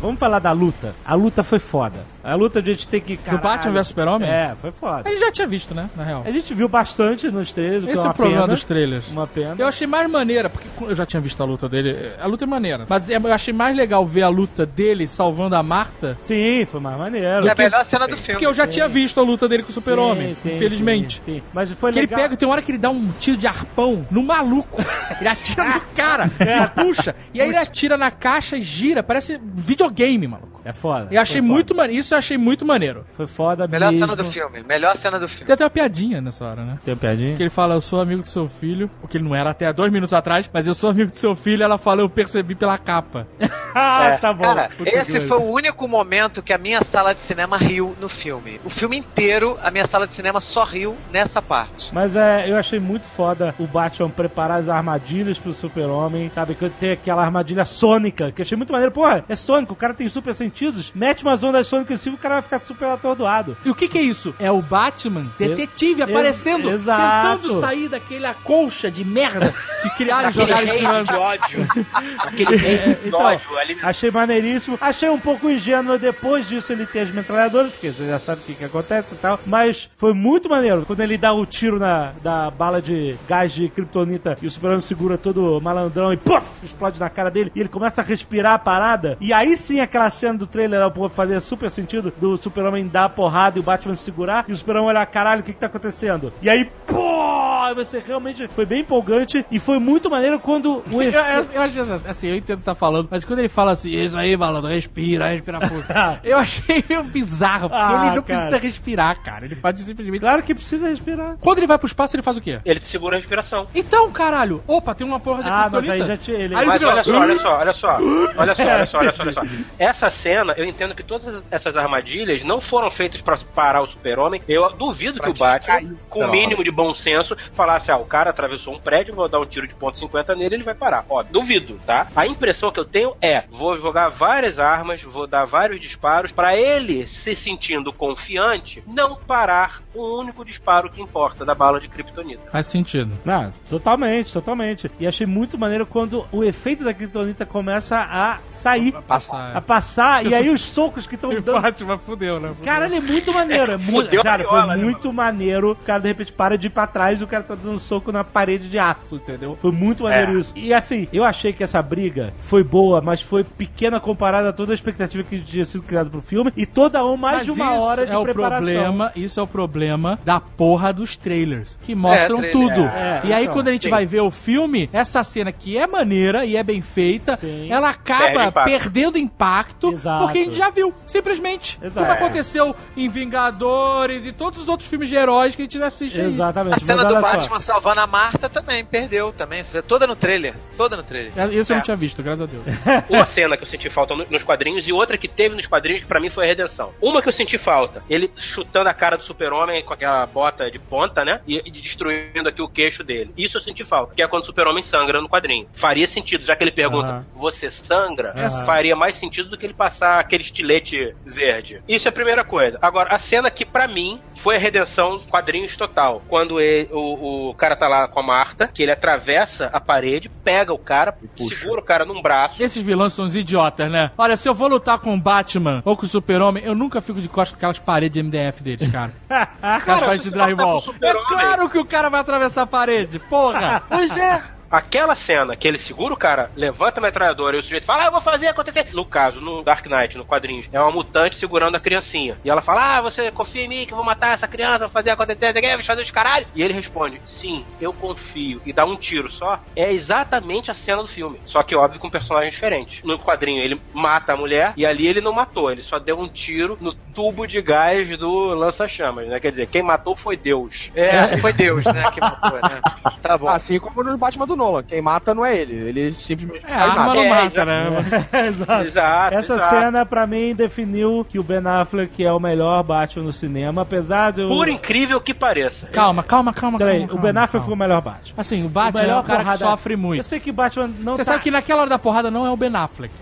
Vamos 0.00 0.20
falar 0.20 0.38
da 0.38 0.52
luta. 0.52 0.94
A 1.04 1.14
luta 1.14 1.42
foi 1.42 1.58
foda. 1.58 2.04
A 2.28 2.34
luta 2.34 2.58
a 2.58 2.62
gente 2.62 2.86
tem 2.86 3.00
que. 3.00 3.16
Do 3.16 3.38
Batman 3.38 3.72
vs 3.72 3.88
Super-Homem? 3.88 4.28
É, 4.28 4.54
foi 4.60 4.70
foda. 4.72 5.08
Ele 5.08 5.18
já 5.18 5.30
tinha 5.32 5.46
visto, 5.46 5.74
né? 5.74 5.88
Na 5.96 6.02
real. 6.04 6.22
A 6.26 6.30
gente 6.30 6.52
viu 6.54 6.68
bastante 6.68 7.30
nos 7.30 7.52
trailers, 7.52 7.84
que 7.84 7.90
Esse 7.90 7.98
é 8.00 8.00
é 8.00 8.04
uma 8.06 8.12
o 8.12 8.14
problema 8.14 8.42
pena. 8.42 8.54
dos 8.54 8.64
trailers. 8.64 9.08
Uma 9.10 9.26
pena. 9.26 9.56
Eu 9.58 9.66
achei 9.66 9.86
mais 9.86 10.10
maneira, 10.10 10.48
porque 10.50 10.68
eu 10.80 10.94
já 10.94 11.06
tinha 11.06 11.20
visto 11.20 11.42
a 11.42 11.46
luta 11.46 11.68
dele. 11.68 12.12
A 12.20 12.26
luta 12.26 12.44
é 12.44 12.46
maneira. 12.46 12.84
Mas 12.88 13.08
eu 13.08 13.32
achei 13.32 13.52
mais 13.54 13.76
legal 13.76 14.04
ver 14.06 14.22
a 14.22 14.28
luta 14.28 14.64
dele 14.66 15.06
salvando 15.06 15.56
a 15.56 15.62
Marta. 15.62 16.18
Sim, 16.22 16.64
foi 16.66 16.80
mais 16.80 16.98
maneiro. 16.98 17.46
É 17.46 17.52
a 17.52 17.54
melhor 17.56 17.84
cena 17.84 18.06
do 18.06 18.16
filme. 18.16 18.32
Porque 18.32 18.46
eu 18.46 18.54
já 18.54 18.66
tinha 18.66 18.88
visto 18.88 19.18
a 19.20 19.22
luta 19.22 19.48
dele 19.48 19.62
com 19.62 19.70
o 19.70 19.72
Super-Homem, 19.72 20.34
Sim, 20.34 20.50
sim, 20.50 20.56
infelizmente. 20.56 21.20
Sim, 21.24 21.34
sim. 21.34 21.42
Mas 21.52 21.70
foi 21.72 21.92
Que 21.92 21.98
ele 22.00 22.06
legal. 22.06 22.20
pega, 22.20 22.36
tem 22.36 22.46
uma 22.48 22.52
hora 22.54 22.62
que 22.62 22.70
ele 22.70 22.78
dá 22.78 22.90
um 22.90 23.10
tiro 23.20 23.36
de 23.36 23.46
arpão 23.46 24.06
no 24.10 24.22
maluco. 24.22 24.82
Ele 25.20 25.28
atira 25.28 25.64
no 25.64 25.80
cara, 25.96 26.30
É. 26.38 26.66
puxa. 26.66 27.14
E 27.34 27.40
aí 27.40 27.48
ele 27.48 27.56
atira 27.56 27.96
na 27.96 28.10
caixa 28.10 28.56
e 28.56 28.62
gira, 28.62 29.02
parece 29.02 29.40
videogame, 29.42 30.26
maluco. 30.28 30.60
É 30.64 30.72
foda. 30.72 31.08
Eu 31.10 31.20
achei 31.20 31.40
muito 31.40 31.74
maneiro. 31.74 31.98
Isso 32.00 32.14
eu 32.18 32.20
achei 32.20 32.36
muito 32.38 32.64
maneiro. 32.64 33.04
Foi 33.16 33.26
foda 33.26 33.66
Melhor 33.66 33.86
mesmo. 33.90 34.00
cena 34.06 34.16
do 34.16 34.24
filme. 34.24 34.62
Melhor 34.62 34.96
cena 34.96 35.18
do 35.18 35.28
filme. 35.28 35.46
Tem 35.46 35.54
até 35.54 35.64
uma 35.64 35.70
piadinha 35.70 36.20
nessa 36.20 36.44
hora, 36.44 36.64
né? 36.64 36.78
Tem 36.84 36.92
uma 36.94 37.00
piadinha? 37.00 37.36
Que 37.36 37.42
ele 37.42 37.50
fala, 37.50 37.74
eu 37.74 37.80
sou 37.80 38.00
amigo 38.00 38.22
do 38.22 38.28
seu 38.28 38.48
filho, 38.48 38.90
o 39.02 39.08
que 39.08 39.16
ele 39.16 39.24
não 39.24 39.34
era 39.34 39.50
até 39.50 39.72
dois 39.72 39.92
minutos 39.92 40.12
atrás, 40.14 40.48
mas 40.52 40.66
eu 40.66 40.74
sou 40.74 40.90
amigo 40.90 41.10
do 41.10 41.16
seu 41.16 41.34
filho, 41.34 41.62
ela 41.62 41.78
fala, 41.78 42.00
eu 42.02 42.08
percebi 42.08 42.54
pela 42.54 42.76
capa. 42.78 43.26
ah, 43.74 44.04
É. 44.04 44.16
tá 44.18 44.32
bom. 44.32 44.42
Cara, 44.44 44.70
Puta 44.76 44.90
esse 44.90 45.20
foi 45.22 45.38
o 45.38 45.44
único 45.50 45.86
momento 45.86 46.42
que 46.42 46.52
a 46.52 46.58
minha 46.58 46.82
sala 46.82 47.14
de 47.14 47.20
cinema 47.20 47.56
riu 47.56 47.96
no 48.00 48.08
filme. 48.08 48.60
O 48.64 48.70
filme 48.70 48.96
inteiro, 48.98 49.58
a 49.62 49.70
minha 49.70 49.86
sala 49.86 50.06
de 50.06 50.14
cinema 50.14 50.40
só 50.40 50.64
riu 50.64 50.96
nessa 51.12 51.40
parte. 51.40 51.90
Mas 51.92 52.16
é, 52.16 52.50
eu 52.50 52.56
achei 52.56 52.78
muito 52.80 53.06
foda 53.06 53.54
o 53.58 53.66
Batman 53.66 54.10
preparar 54.10 54.60
as 54.60 54.68
armadilhas 54.68 55.38
pro 55.38 55.52
super-homem, 55.52 56.30
sabe? 56.34 56.54
Que 56.54 56.68
tem 56.70 56.92
aquela 56.92 57.22
armadilha 57.24 57.64
sônica, 57.64 58.32
que 58.32 58.40
eu 58.40 58.44
achei 58.44 58.56
muito 58.56 58.72
maneiro. 58.72 58.92
Porra, 58.92 59.24
é 59.28 59.36
sônico, 59.36 59.72
o 59.72 59.76
cara 59.76 59.94
tem 59.94 60.08
super 60.08 60.34
sentidos, 60.34 60.92
mete 60.94 61.22
umas 61.22 61.42
ondas 61.44 61.66
sônicas 61.66 61.97
o 62.14 62.16
cara 62.18 62.34
vai 62.36 62.42
ficar 62.42 62.58
super 62.60 62.86
atordoado. 62.88 63.56
E 63.64 63.70
o 63.70 63.74
que 63.74 63.88
que 63.88 63.98
é 63.98 64.02
isso? 64.02 64.34
É 64.38 64.50
o 64.50 64.60
Batman, 64.62 65.26
detetive, 65.38 66.02
Ex- 66.02 66.10
aparecendo, 66.10 66.70
exato. 66.70 67.38
tentando 67.42 67.60
sair 67.60 67.88
daquela 67.88 68.34
colcha 68.34 68.90
de 68.90 69.04
merda 69.04 69.54
que 69.82 69.90
criaram 69.90 70.28
e 70.28 70.32
jogaram 70.32 70.66
em 70.68 70.70
cima. 70.72 71.04
de 71.04 71.12
ódio. 71.14 71.66
Aquele 72.18 72.58
de 72.58 73.08
Então, 73.08 73.20
ódio 73.20 73.58
ali. 73.58 73.78
achei 73.82 74.10
maneiríssimo. 74.10 74.78
Achei 74.80 75.08
um 75.08 75.18
pouco 75.18 75.50
ingênuo 75.50 75.98
depois 75.98 76.48
disso 76.48 76.72
ele 76.72 76.86
ter 76.86 77.00
as 77.00 77.10
metralhadoras, 77.10 77.72
porque 77.72 77.90
você 77.90 78.06
já 78.06 78.18
sabe 78.18 78.40
o 78.42 78.44
que, 78.44 78.54
que 78.54 78.64
acontece 78.64 79.14
e 79.14 79.18
tal. 79.18 79.38
Mas 79.46 79.88
foi 79.96 80.12
muito 80.12 80.48
maneiro. 80.48 80.84
Quando 80.86 81.00
ele 81.00 81.16
dá 81.18 81.32
o 81.32 81.44
tiro 81.46 81.78
na 81.78 82.12
da 82.22 82.50
bala 82.50 82.80
de 82.80 83.16
gás 83.28 83.52
de 83.52 83.68
kryptonita 83.68 84.36
e 84.40 84.46
o 84.46 84.50
super 84.50 84.80
segura 84.82 85.16
todo 85.18 85.60
malandrão 85.60 86.12
e 86.12 86.16
puff, 86.16 86.64
explode 86.64 87.00
na 87.00 87.08
cara 87.10 87.30
dele 87.30 87.50
e 87.54 87.60
ele 87.60 87.68
começa 87.68 88.00
a 88.00 88.04
respirar 88.04 88.54
a 88.54 88.58
parada. 88.58 89.16
E 89.20 89.32
aí 89.32 89.56
sim 89.56 89.80
aquela 89.80 90.10
cena 90.10 90.38
do 90.38 90.46
trailer 90.46 90.88
pô, 90.90 91.08
fazer 91.08 91.40
super 91.40 91.70
sentido 91.70 91.87
do 91.96 92.36
super-homem 92.36 92.86
dar 92.86 93.04
a 93.04 93.08
porrada 93.08 93.58
e 93.58 93.60
o 93.60 93.64
Batman 93.64 93.94
segurar 93.96 94.44
e 94.48 94.52
o 94.52 94.56
super-homem 94.56 94.88
olhar, 94.90 95.06
caralho, 95.06 95.40
o 95.40 95.44
que 95.44 95.52
que 95.52 95.58
tá 95.58 95.66
acontecendo? 95.66 96.32
E 96.42 96.48
aí, 96.48 96.70
pô, 96.86 97.74
você 97.74 98.02
realmente 98.04 98.48
foi 98.48 98.64
bem 98.66 98.80
empolgante 98.80 99.44
e 99.50 99.58
foi 99.58 99.78
muito 99.78 100.08
maneiro 100.10 100.38
quando 100.38 100.82
o 100.90 101.02
Eu, 101.02 101.10
eu, 101.12 101.44
eu 101.52 101.62
acho 101.62 101.80
assim, 101.80 102.08
assim, 102.08 102.28
eu 102.28 102.34
entendo 102.36 102.56
o 102.56 102.58
que 102.58 102.62
você 102.64 102.70
tá 102.70 102.74
falando, 102.74 103.08
mas 103.10 103.24
quando 103.24 103.38
ele 103.40 103.48
fala 103.48 103.72
assim, 103.72 103.90
isso 103.90 104.16
aí, 104.18 104.36
malandro, 104.36 104.70
respira, 104.70 105.28
respira 105.30 105.60
fundo. 105.66 105.84
eu 106.24 106.38
achei 106.38 106.84
meio 106.88 107.02
bizarro, 107.04 107.68
porque 107.68 107.82
Ah, 107.82 108.06
ele 108.06 108.16
não 108.16 108.22
cara. 108.22 108.40
precisa 108.40 108.58
respirar, 108.58 109.22
cara. 109.22 109.44
Ele 109.44 109.56
pode 109.56 109.80
simplesmente. 109.82 110.20
Claro 110.20 110.42
que 110.42 110.54
precisa 110.54 110.88
respirar. 110.88 111.36
Quando 111.40 111.58
ele 111.58 111.66
vai 111.66 111.78
pro 111.78 111.86
espaço, 111.86 112.14
ele 112.16 112.22
faz 112.22 112.36
o 112.36 112.40
quê? 112.40 112.60
Ele 112.64 112.80
te 112.80 112.88
segura 112.88 113.16
a 113.16 113.18
respiração. 113.18 113.66
Então, 113.74 114.10
caralho, 114.10 114.62
opa, 114.66 114.94
tem 114.94 115.06
uma 115.06 115.20
porra 115.20 115.42
de 115.42 115.50
Ah, 115.50 115.68
mas 115.70 115.88
aí 115.90 116.02
já 116.06 116.16
tinha 116.16 116.38
ele. 116.38 116.54
Aí 116.54 116.66
Mas 116.66 116.82
olha 116.82 117.04
só, 117.04 117.18
olha 117.20 117.38
só, 117.38 117.58
olha 117.58 117.72
só. 117.72 117.98
Olha 118.36 118.54
só, 118.54 118.62
olha 118.62 118.86
só, 118.86 118.98
olha 118.98 119.12
só, 119.12 119.22
olha 119.22 119.32
só. 119.32 119.42
Essa 119.78 120.10
cena, 120.10 120.54
eu 120.56 120.64
entendo 120.64 120.94
que 120.94 121.02
todas 121.02 121.42
essas 121.50 121.76
armadilhas 121.78 122.42
não 122.42 122.60
foram 122.60 122.90
feitas 122.90 123.20
pra 123.22 123.36
parar 123.54 123.82
o 123.82 123.86
super-homem. 123.86 124.40
Eu 124.48 124.70
duvido 124.72 125.20
que 125.20 125.30
o 125.30 125.34
Batman, 125.34 125.96
com 126.08 126.24
o 126.24 126.30
mínimo 126.30 126.62
de 126.64 126.70
bom 126.70 126.92
senso, 126.92 127.36
falasse, 127.52 127.90
ah, 127.90 127.96
o 127.96 128.04
cara 128.04 128.30
atravessou 128.30 128.74
um 128.74 128.78
prédio, 128.78 129.14
vou 129.14 129.28
dar 129.28 129.40
um 129.40 129.46
tiro 129.46 129.66
de 129.66 129.74
ponto 129.74 129.98
.50 129.98 130.36
nele, 130.36 130.56
ele 130.56 130.64
vai 130.64 130.74
parar. 130.74 131.04
Ó, 131.08 131.22
duvido, 131.22 131.78
tá? 131.86 132.06
A 132.14 132.26
impressão 132.26 132.70
que 132.70 132.80
eu 132.80 132.84
tenho 132.84 133.14
é, 133.20 133.44
vou 133.48 133.76
jogar 133.76 134.08
várias 134.08 134.58
armas, 134.58 135.02
vou 135.02 135.26
dar 135.26 135.44
vários 135.44 135.80
disparos, 135.80 136.32
pra 136.32 136.56
ele, 136.56 137.06
se 137.06 137.34
sentindo 137.34 137.92
confiante, 137.92 138.82
não 138.86 139.16
parar 139.16 139.82
o 139.94 140.18
único 140.20 140.44
disparo 140.44 140.90
que 140.90 141.00
importa 141.00 141.44
da 141.44 141.54
bala 141.54 141.80
de 141.80 141.88
kryptonita. 141.88 142.50
Faz 142.50 142.66
sentido. 142.66 143.12
Não, 143.24 143.52
totalmente, 143.68 144.32
totalmente. 144.32 144.90
E 144.98 145.06
achei 145.06 145.26
muito 145.26 145.58
maneiro 145.58 145.86
quando 145.86 146.26
o 146.32 146.42
efeito 146.44 146.84
da 146.84 146.94
kryptonita 146.94 147.46
começa 147.46 147.98
a 147.98 148.38
sair, 148.50 148.92
Passar. 149.06 149.56
a 149.56 149.60
passar, 149.60 150.26
e 150.26 150.34
aí 150.34 150.50
os 150.50 150.64
socos 150.64 151.06
que 151.06 151.14
estão 151.14 151.30
dando. 151.40 151.67
Batman 151.70 151.98
fudeu, 151.98 152.40
né? 152.40 152.52
Cara, 152.64 152.86
ele 152.86 152.96
é 152.96 153.00
muito 153.00 153.32
maneiro. 153.32 153.72
É 153.72 153.76
muito, 153.78 154.06
Fudeu 154.06 154.20
a 154.20 154.24
cara, 154.24 154.44
foi 154.44 154.66
né, 154.66 154.76
muito 154.76 155.12
maneiro. 155.12 155.72
O 155.72 155.76
cara, 155.76 156.00
de 156.00 156.08
repente, 156.08 156.32
para 156.32 156.56
de 156.56 156.66
ir 156.66 156.70
pra 156.70 156.86
trás 156.86 157.20
e 157.20 157.24
o 157.24 157.26
cara 157.26 157.42
tá 157.44 157.54
dando 157.54 157.78
soco 157.78 158.10
na 158.12 158.24
parede 158.24 158.68
de 158.68 158.78
aço, 158.78 159.16
entendeu? 159.16 159.58
Foi 159.60 159.70
muito 159.72 160.04
maneiro 160.04 160.36
É. 160.36 160.40
isso. 160.40 160.52
E 160.56 160.72
assim, 160.72 161.06
eu 161.12 161.24
achei 161.24 161.52
que 161.52 161.62
essa 161.62 161.80
briga 161.82 162.32
foi 162.38 162.62
boa, 162.62 163.00
mas 163.00 163.20
foi 163.22 163.44
pequena 163.44 164.00
comparada 164.00 164.48
a 164.48 164.52
toda 164.52 164.72
a 164.72 164.74
expectativa 164.74 165.22
que 165.22 165.40
tinha 165.40 165.64
sido 165.64 165.82
criada 165.82 166.08
pro 166.10 166.20
filme 166.20 166.52
e 166.56 166.64
toda 166.66 167.04
uma, 167.04 167.16
mais 167.28 167.36
Mas 167.38 167.44
de 167.46 167.50
uma 167.50 167.74
isso 167.74 167.82
hora 167.84 168.06
de 168.06 168.12
é 168.12 168.16
o 168.18 168.22
preparação. 168.22 168.64
problema, 168.64 169.12
isso 169.16 169.40
é 169.40 169.42
o 169.42 169.46
problema 169.46 170.18
da 170.24 170.40
porra 170.40 170.92
dos 170.92 171.16
trailers, 171.16 171.78
que 171.82 171.94
mostram 171.94 172.36
trailer, 172.38 172.52
tudo. 172.52 172.80
é. 172.86 173.20
e 173.24 173.32
aí 173.32 173.42
então, 173.44 173.54
quando 173.54 173.68
a 173.68 173.72
gente 173.72 173.84
sim. 173.84 173.90
vai 173.90 174.06
ver 174.06 174.20
o 174.20 174.30
filme, 174.30 174.88
essa 174.92 175.22
cena 175.24 175.50
que 175.52 175.76
é 175.76 175.86
maneira 175.86 176.44
e 176.44 176.56
é 176.56 176.62
bem 176.62 176.80
feita, 176.80 177.36
Sim. 177.36 177.70
ela 177.70 177.90
acaba 177.90 178.52
perdendo 178.64 179.18
impacto, 179.18 179.92
Exato. 179.92 180.24
porque 180.24 180.38
a 180.38 180.44
gente 180.44 180.56
já 180.56 180.70
viu, 180.70 180.92
simplesmente. 181.06 181.57
Exato. 181.82 181.94
Como 182.06 182.12
aconteceu 182.12 182.76
em 182.96 183.08
Vingadores 183.08 184.26
e 184.26 184.32
todos 184.32 184.62
os 184.62 184.68
outros 184.68 184.88
filmes 184.88 185.08
de 185.08 185.16
heróis 185.16 185.54
que 185.56 185.62
a 185.62 185.64
gente 185.64 185.82
assiste 185.82 186.20
aí. 186.20 186.26
Exatamente. 186.26 186.76
A 186.76 186.78
cena 186.80 187.02
mas 187.02 187.06
do 187.12 187.14
olha 187.18 187.26
só. 187.26 187.36
Batman 187.36 187.60
salvando 187.60 188.00
a 188.00 188.06
Marta 188.06 188.48
também 188.48 188.84
perdeu, 188.84 189.32
também. 189.32 189.62
Toda 189.86 190.06
no 190.06 190.14
trailer. 190.16 190.54
Toda 190.76 190.96
no 190.96 191.02
trailer. 191.02 191.32
Isso 191.52 191.72
eu 191.72 191.76
não 191.76 191.80
É. 191.80 191.84
tinha 191.84 191.96
visto, 191.96 192.22
graças 192.22 192.42
a 192.42 192.46
Deus. 192.46 192.64
Uma 193.08 193.26
cena 193.26 193.56
que 193.56 193.62
eu 193.62 193.66
senti 193.66 193.90
falta 193.90 194.14
no- 194.14 194.26
nos 194.30 194.44
quadrinhos 194.44 194.86
e 194.88 194.92
outra 194.92 195.16
que 195.18 195.26
teve 195.28 195.54
nos 195.56 195.66
quadrinhos 195.66 196.02
que 196.02 196.06
pra 196.08 196.20
mim 196.20 196.30
foi 196.30 196.44
a 196.44 196.46
redenção. 196.48 196.92
Uma 197.00 197.20
que 197.22 197.28
eu 197.28 197.32
senti 197.32 197.58
falta, 197.58 198.02
ele 198.08 198.30
chutando 198.36 198.88
a 198.88 198.94
cara 198.94 199.16
do 199.16 199.24
super-homem 199.24 199.84
com 199.84 199.92
aquela 199.92 200.24
bota 200.26 200.70
de 200.70 200.78
ponta, 200.78 201.24
né? 201.24 201.40
E, 201.46 201.60
e 201.64 201.70
destruindo 201.70 202.48
aqui 202.48 202.62
o 202.62 202.68
queixo 202.68 203.02
dele. 203.02 203.32
Isso 203.36 203.56
eu 203.56 203.60
senti 203.60 203.84
falta, 203.84 204.14
que 204.14 204.22
é 204.22 204.28
quando 204.28 204.42
o 204.42 204.46
super-homem 204.46 204.82
sangra 204.82 205.20
no 205.20 205.28
quadrinho. 205.28 205.66
Faria 205.74 206.06
sentido, 206.06 206.44
já 206.44 206.54
que 206.56 206.62
ele 206.64 206.70
pergunta, 206.72 207.10
Aham. 207.12 207.26
você 207.34 207.70
sangra? 207.70 208.32
Aham. 208.36 208.64
Faria 208.64 208.94
mais 208.96 209.14
sentido 209.16 209.48
do 209.48 209.56
que 209.58 209.66
ele 209.66 209.74
passar 209.74 210.18
aquele 210.20 210.42
estilete 210.42 211.14
verde. 211.48 211.82
Isso 211.88 212.06
é 212.06 212.10
a 212.10 212.12
primeira 212.12 212.44
coisa. 212.44 212.78
Agora, 212.82 213.14
a 213.14 213.18
cena 213.18 213.50
que 213.50 213.64
pra 213.64 213.88
mim 213.88 214.20
foi 214.36 214.56
a 214.56 214.58
redenção 214.58 215.18
quadrinhos 215.30 215.76
total. 215.76 216.22
Quando 216.28 216.60
ele- 216.60 216.88
o, 216.92 217.48
o 217.50 217.54
cara 217.54 217.74
tá 217.74 217.88
lá 217.88 218.06
com 218.06 218.20
a 218.20 218.22
Marta, 218.22 218.68
que 218.68 218.82
ele 218.82 218.92
atravessa 218.92 219.66
a 219.72 219.80
parede, 219.80 220.28
pega 220.28 220.72
o 220.72 220.78
cara, 220.78 221.16
segura 221.36 221.80
o 221.80 221.84
cara 221.84 222.04
num 222.04 222.20
braço. 222.20 222.62
Esses 222.62 222.84
vilões 222.84 223.12
são 223.14 223.24
uns 223.24 223.34
idiotas, 223.34 223.90
né? 223.90 224.10
Olha, 224.18 224.36
se 224.36 224.48
eu 224.48 224.54
vou 224.54 224.68
lutar 224.68 224.98
com 224.98 225.14
o 225.14 225.20
Batman 225.20 225.82
ou 225.84 225.96
com 225.96 226.04
o 226.04 226.08
Super-Homem, 226.08 226.62
eu 226.64 226.74
nunca 226.74 227.00
fico 227.00 227.20
de 227.20 227.28
costas 227.28 227.52
com 227.52 227.56
aquelas 227.58 227.78
paredes 227.78 228.14
de 228.14 228.22
MDF 228.22 228.62
deles, 228.62 228.90
cara. 228.92 229.12
Aquelas 229.62 229.84
Cara, 229.84 230.00
paredes 230.06 230.26
se 230.26 230.32
de 230.32 230.38
drywall. 230.38 230.84
É 231.02 231.12
claro 231.26 231.68
que 231.70 231.78
o 231.78 231.84
cara 231.84 232.08
vai 232.10 232.20
atravessar 232.20 232.62
a 232.62 232.66
parede, 232.66 233.18
porra! 233.18 233.82
Pois 233.88 234.16
é. 234.16 234.42
Aquela 234.70 235.14
cena 235.14 235.56
que 235.56 235.66
ele 235.66 235.78
segura 235.78 236.12
o 236.12 236.16
cara, 236.16 236.50
levanta 236.54 237.00
a 237.00 237.02
metralhadora 237.02 237.56
e 237.56 237.58
o 237.58 237.62
sujeito 237.62 237.86
fala, 237.86 238.04
ah, 238.04 238.06
eu 238.06 238.12
vou 238.12 238.20
fazer 238.20 238.48
acontecer. 238.48 238.88
No 238.92 239.04
caso, 239.04 239.40
no 239.40 239.62
Dark 239.62 239.86
Knight, 239.86 240.18
no 240.18 240.24
quadrinhos, 240.24 240.68
é 240.72 240.78
uma 240.78 240.90
mutante 240.90 241.36
segurando 241.36 241.76
a 241.76 241.80
criancinha. 241.80 242.36
E 242.44 242.50
ela 242.50 242.60
fala, 242.60 242.98
ah, 242.98 243.02
você 243.02 243.30
confia 243.30 243.62
em 243.62 243.68
mim 243.68 243.86
que 243.86 243.92
eu 243.92 243.96
vou 243.96 244.04
matar 244.04 244.34
essa 244.34 244.46
criança, 244.46 244.80
vou 244.80 244.88
fazer 244.88 245.10
acontecer, 245.10 245.52
você 245.52 245.60
quer 245.60 245.76
vou 245.76 245.84
fazer 245.84 246.02
os 246.02 246.10
caralho? 246.10 246.46
E 246.54 246.62
ele 246.62 246.74
responde, 246.74 247.20
sim, 247.24 247.64
eu 247.80 247.92
confio. 247.92 248.60
E 248.66 248.72
dá 248.72 248.84
um 248.84 248.96
tiro 248.96 249.30
só. 249.30 249.60
É 249.74 249.90
exatamente 249.92 250.70
a 250.70 250.74
cena 250.74 251.02
do 251.02 251.08
filme. 251.08 251.40
Só 251.46 251.62
que, 251.62 251.74
óbvio, 251.74 252.00
com 252.00 252.10
personagens 252.10 252.52
diferentes. 252.52 253.02
No 253.02 253.18
quadrinho, 253.18 253.62
ele 253.62 253.80
mata 253.94 254.34
a 254.34 254.36
mulher 254.36 254.74
e 254.76 254.84
ali 254.84 255.06
ele 255.06 255.20
não 255.20 255.32
matou. 255.32 255.70
Ele 255.70 255.82
só 255.82 255.98
deu 255.98 256.18
um 256.18 256.28
tiro 256.28 256.76
no 256.80 256.92
tubo 256.92 257.46
de 257.46 257.62
gás 257.62 258.16
do 258.18 258.54
lança-chamas, 258.54 259.28
né? 259.28 259.40
Quer 259.40 259.50
dizer, 259.50 259.68
quem 259.68 259.82
matou 259.82 260.14
foi 260.14 260.36
Deus. 260.36 260.90
É, 260.94 261.36
foi 261.38 261.52
Deus, 261.52 261.84
né, 261.86 262.10
que 262.10 262.20
matou, 262.20 262.58
né? 262.60 262.80
Tá 263.22 263.36
bom. 263.36 263.48
Assim 263.48 263.78
como 263.78 264.02
no 264.02 264.16
Batman 264.16 264.46
do 264.46 264.56
Nolan. 264.58 264.82
Quem 264.82 265.00
mata 265.00 265.34
não 265.34 265.44
é 265.46 265.56
ele. 265.56 265.74
Ele 265.88 266.12
simplesmente 266.12 266.66
É, 266.66 266.68
faz 266.68 266.90
arma 266.92 267.06
nada. 267.06 267.14
não 267.14 267.22
É, 267.22 267.44
mata, 267.44 267.64
né? 267.64 268.28
Exato. 268.48 268.84
Exato. 268.86 269.34
Essa 269.34 269.54
exato. 269.54 269.76
cena, 269.76 270.04
pra 270.06 270.26
mim, 270.26 270.54
definiu 270.54 271.24
que 271.28 271.38
o 271.38 271.42
Ben 271.42 271.62
Affleck 271.66 272.22
é 272.24 272.32
o 272.32 272.38
melhor 272.40 272.82
Batman 272.82 273.24
no 273.24 273.32
cinema, 273.32 273.82
apesar 273.82 274.32
de 274.32 274.42
eu... 274.42 274.48
Por 274.48 274.68
incrível 274.68 275.20
que 275.20 275.32
pareça. 275.32 275.86
Calma, 275.86 276.22
calma, 276.22 276.52
calma, 276.52 276.78
Peraí, 276.78 277.00
calma. 277.06 277.14
o 277.14 277.16
Ben 277.16 277.32
calma, 277.32 277.44
Affleck 277.44 277.64
foi 277.64 277.74
o 277.74 277.76
calma. 277.78 277.84
melhor 277.86 278.00
Batman. 278.02 278.34
Assim, 278.36 278.66
o 278.66 278.68
Batman 278.68 279.02
é 279.02 279.16
um 279.16 279.22
cara 279.22 279.44
que 279.44 279.56
sofre 279.58 279.96
muito. 279.96 280.18
Eu 280.20 280.24
sei 280.24 280.40
que 280.40 280.52
Batman 280.52 280.90
não 280.98 281.12
Você 281.14 281.24
tá... 281.24 281.32
sabe 281.32 281.42
que 281.44 281.50
naquela 281.50 281.82
hora 281.82 281.90
da 281.90 281.98
porrada 281.98 282.30
não 282.30 282.44
é 282.46 282.50
o 282.50 282.56
Ben 282.56 282.74
Affleck. 282.74 283.14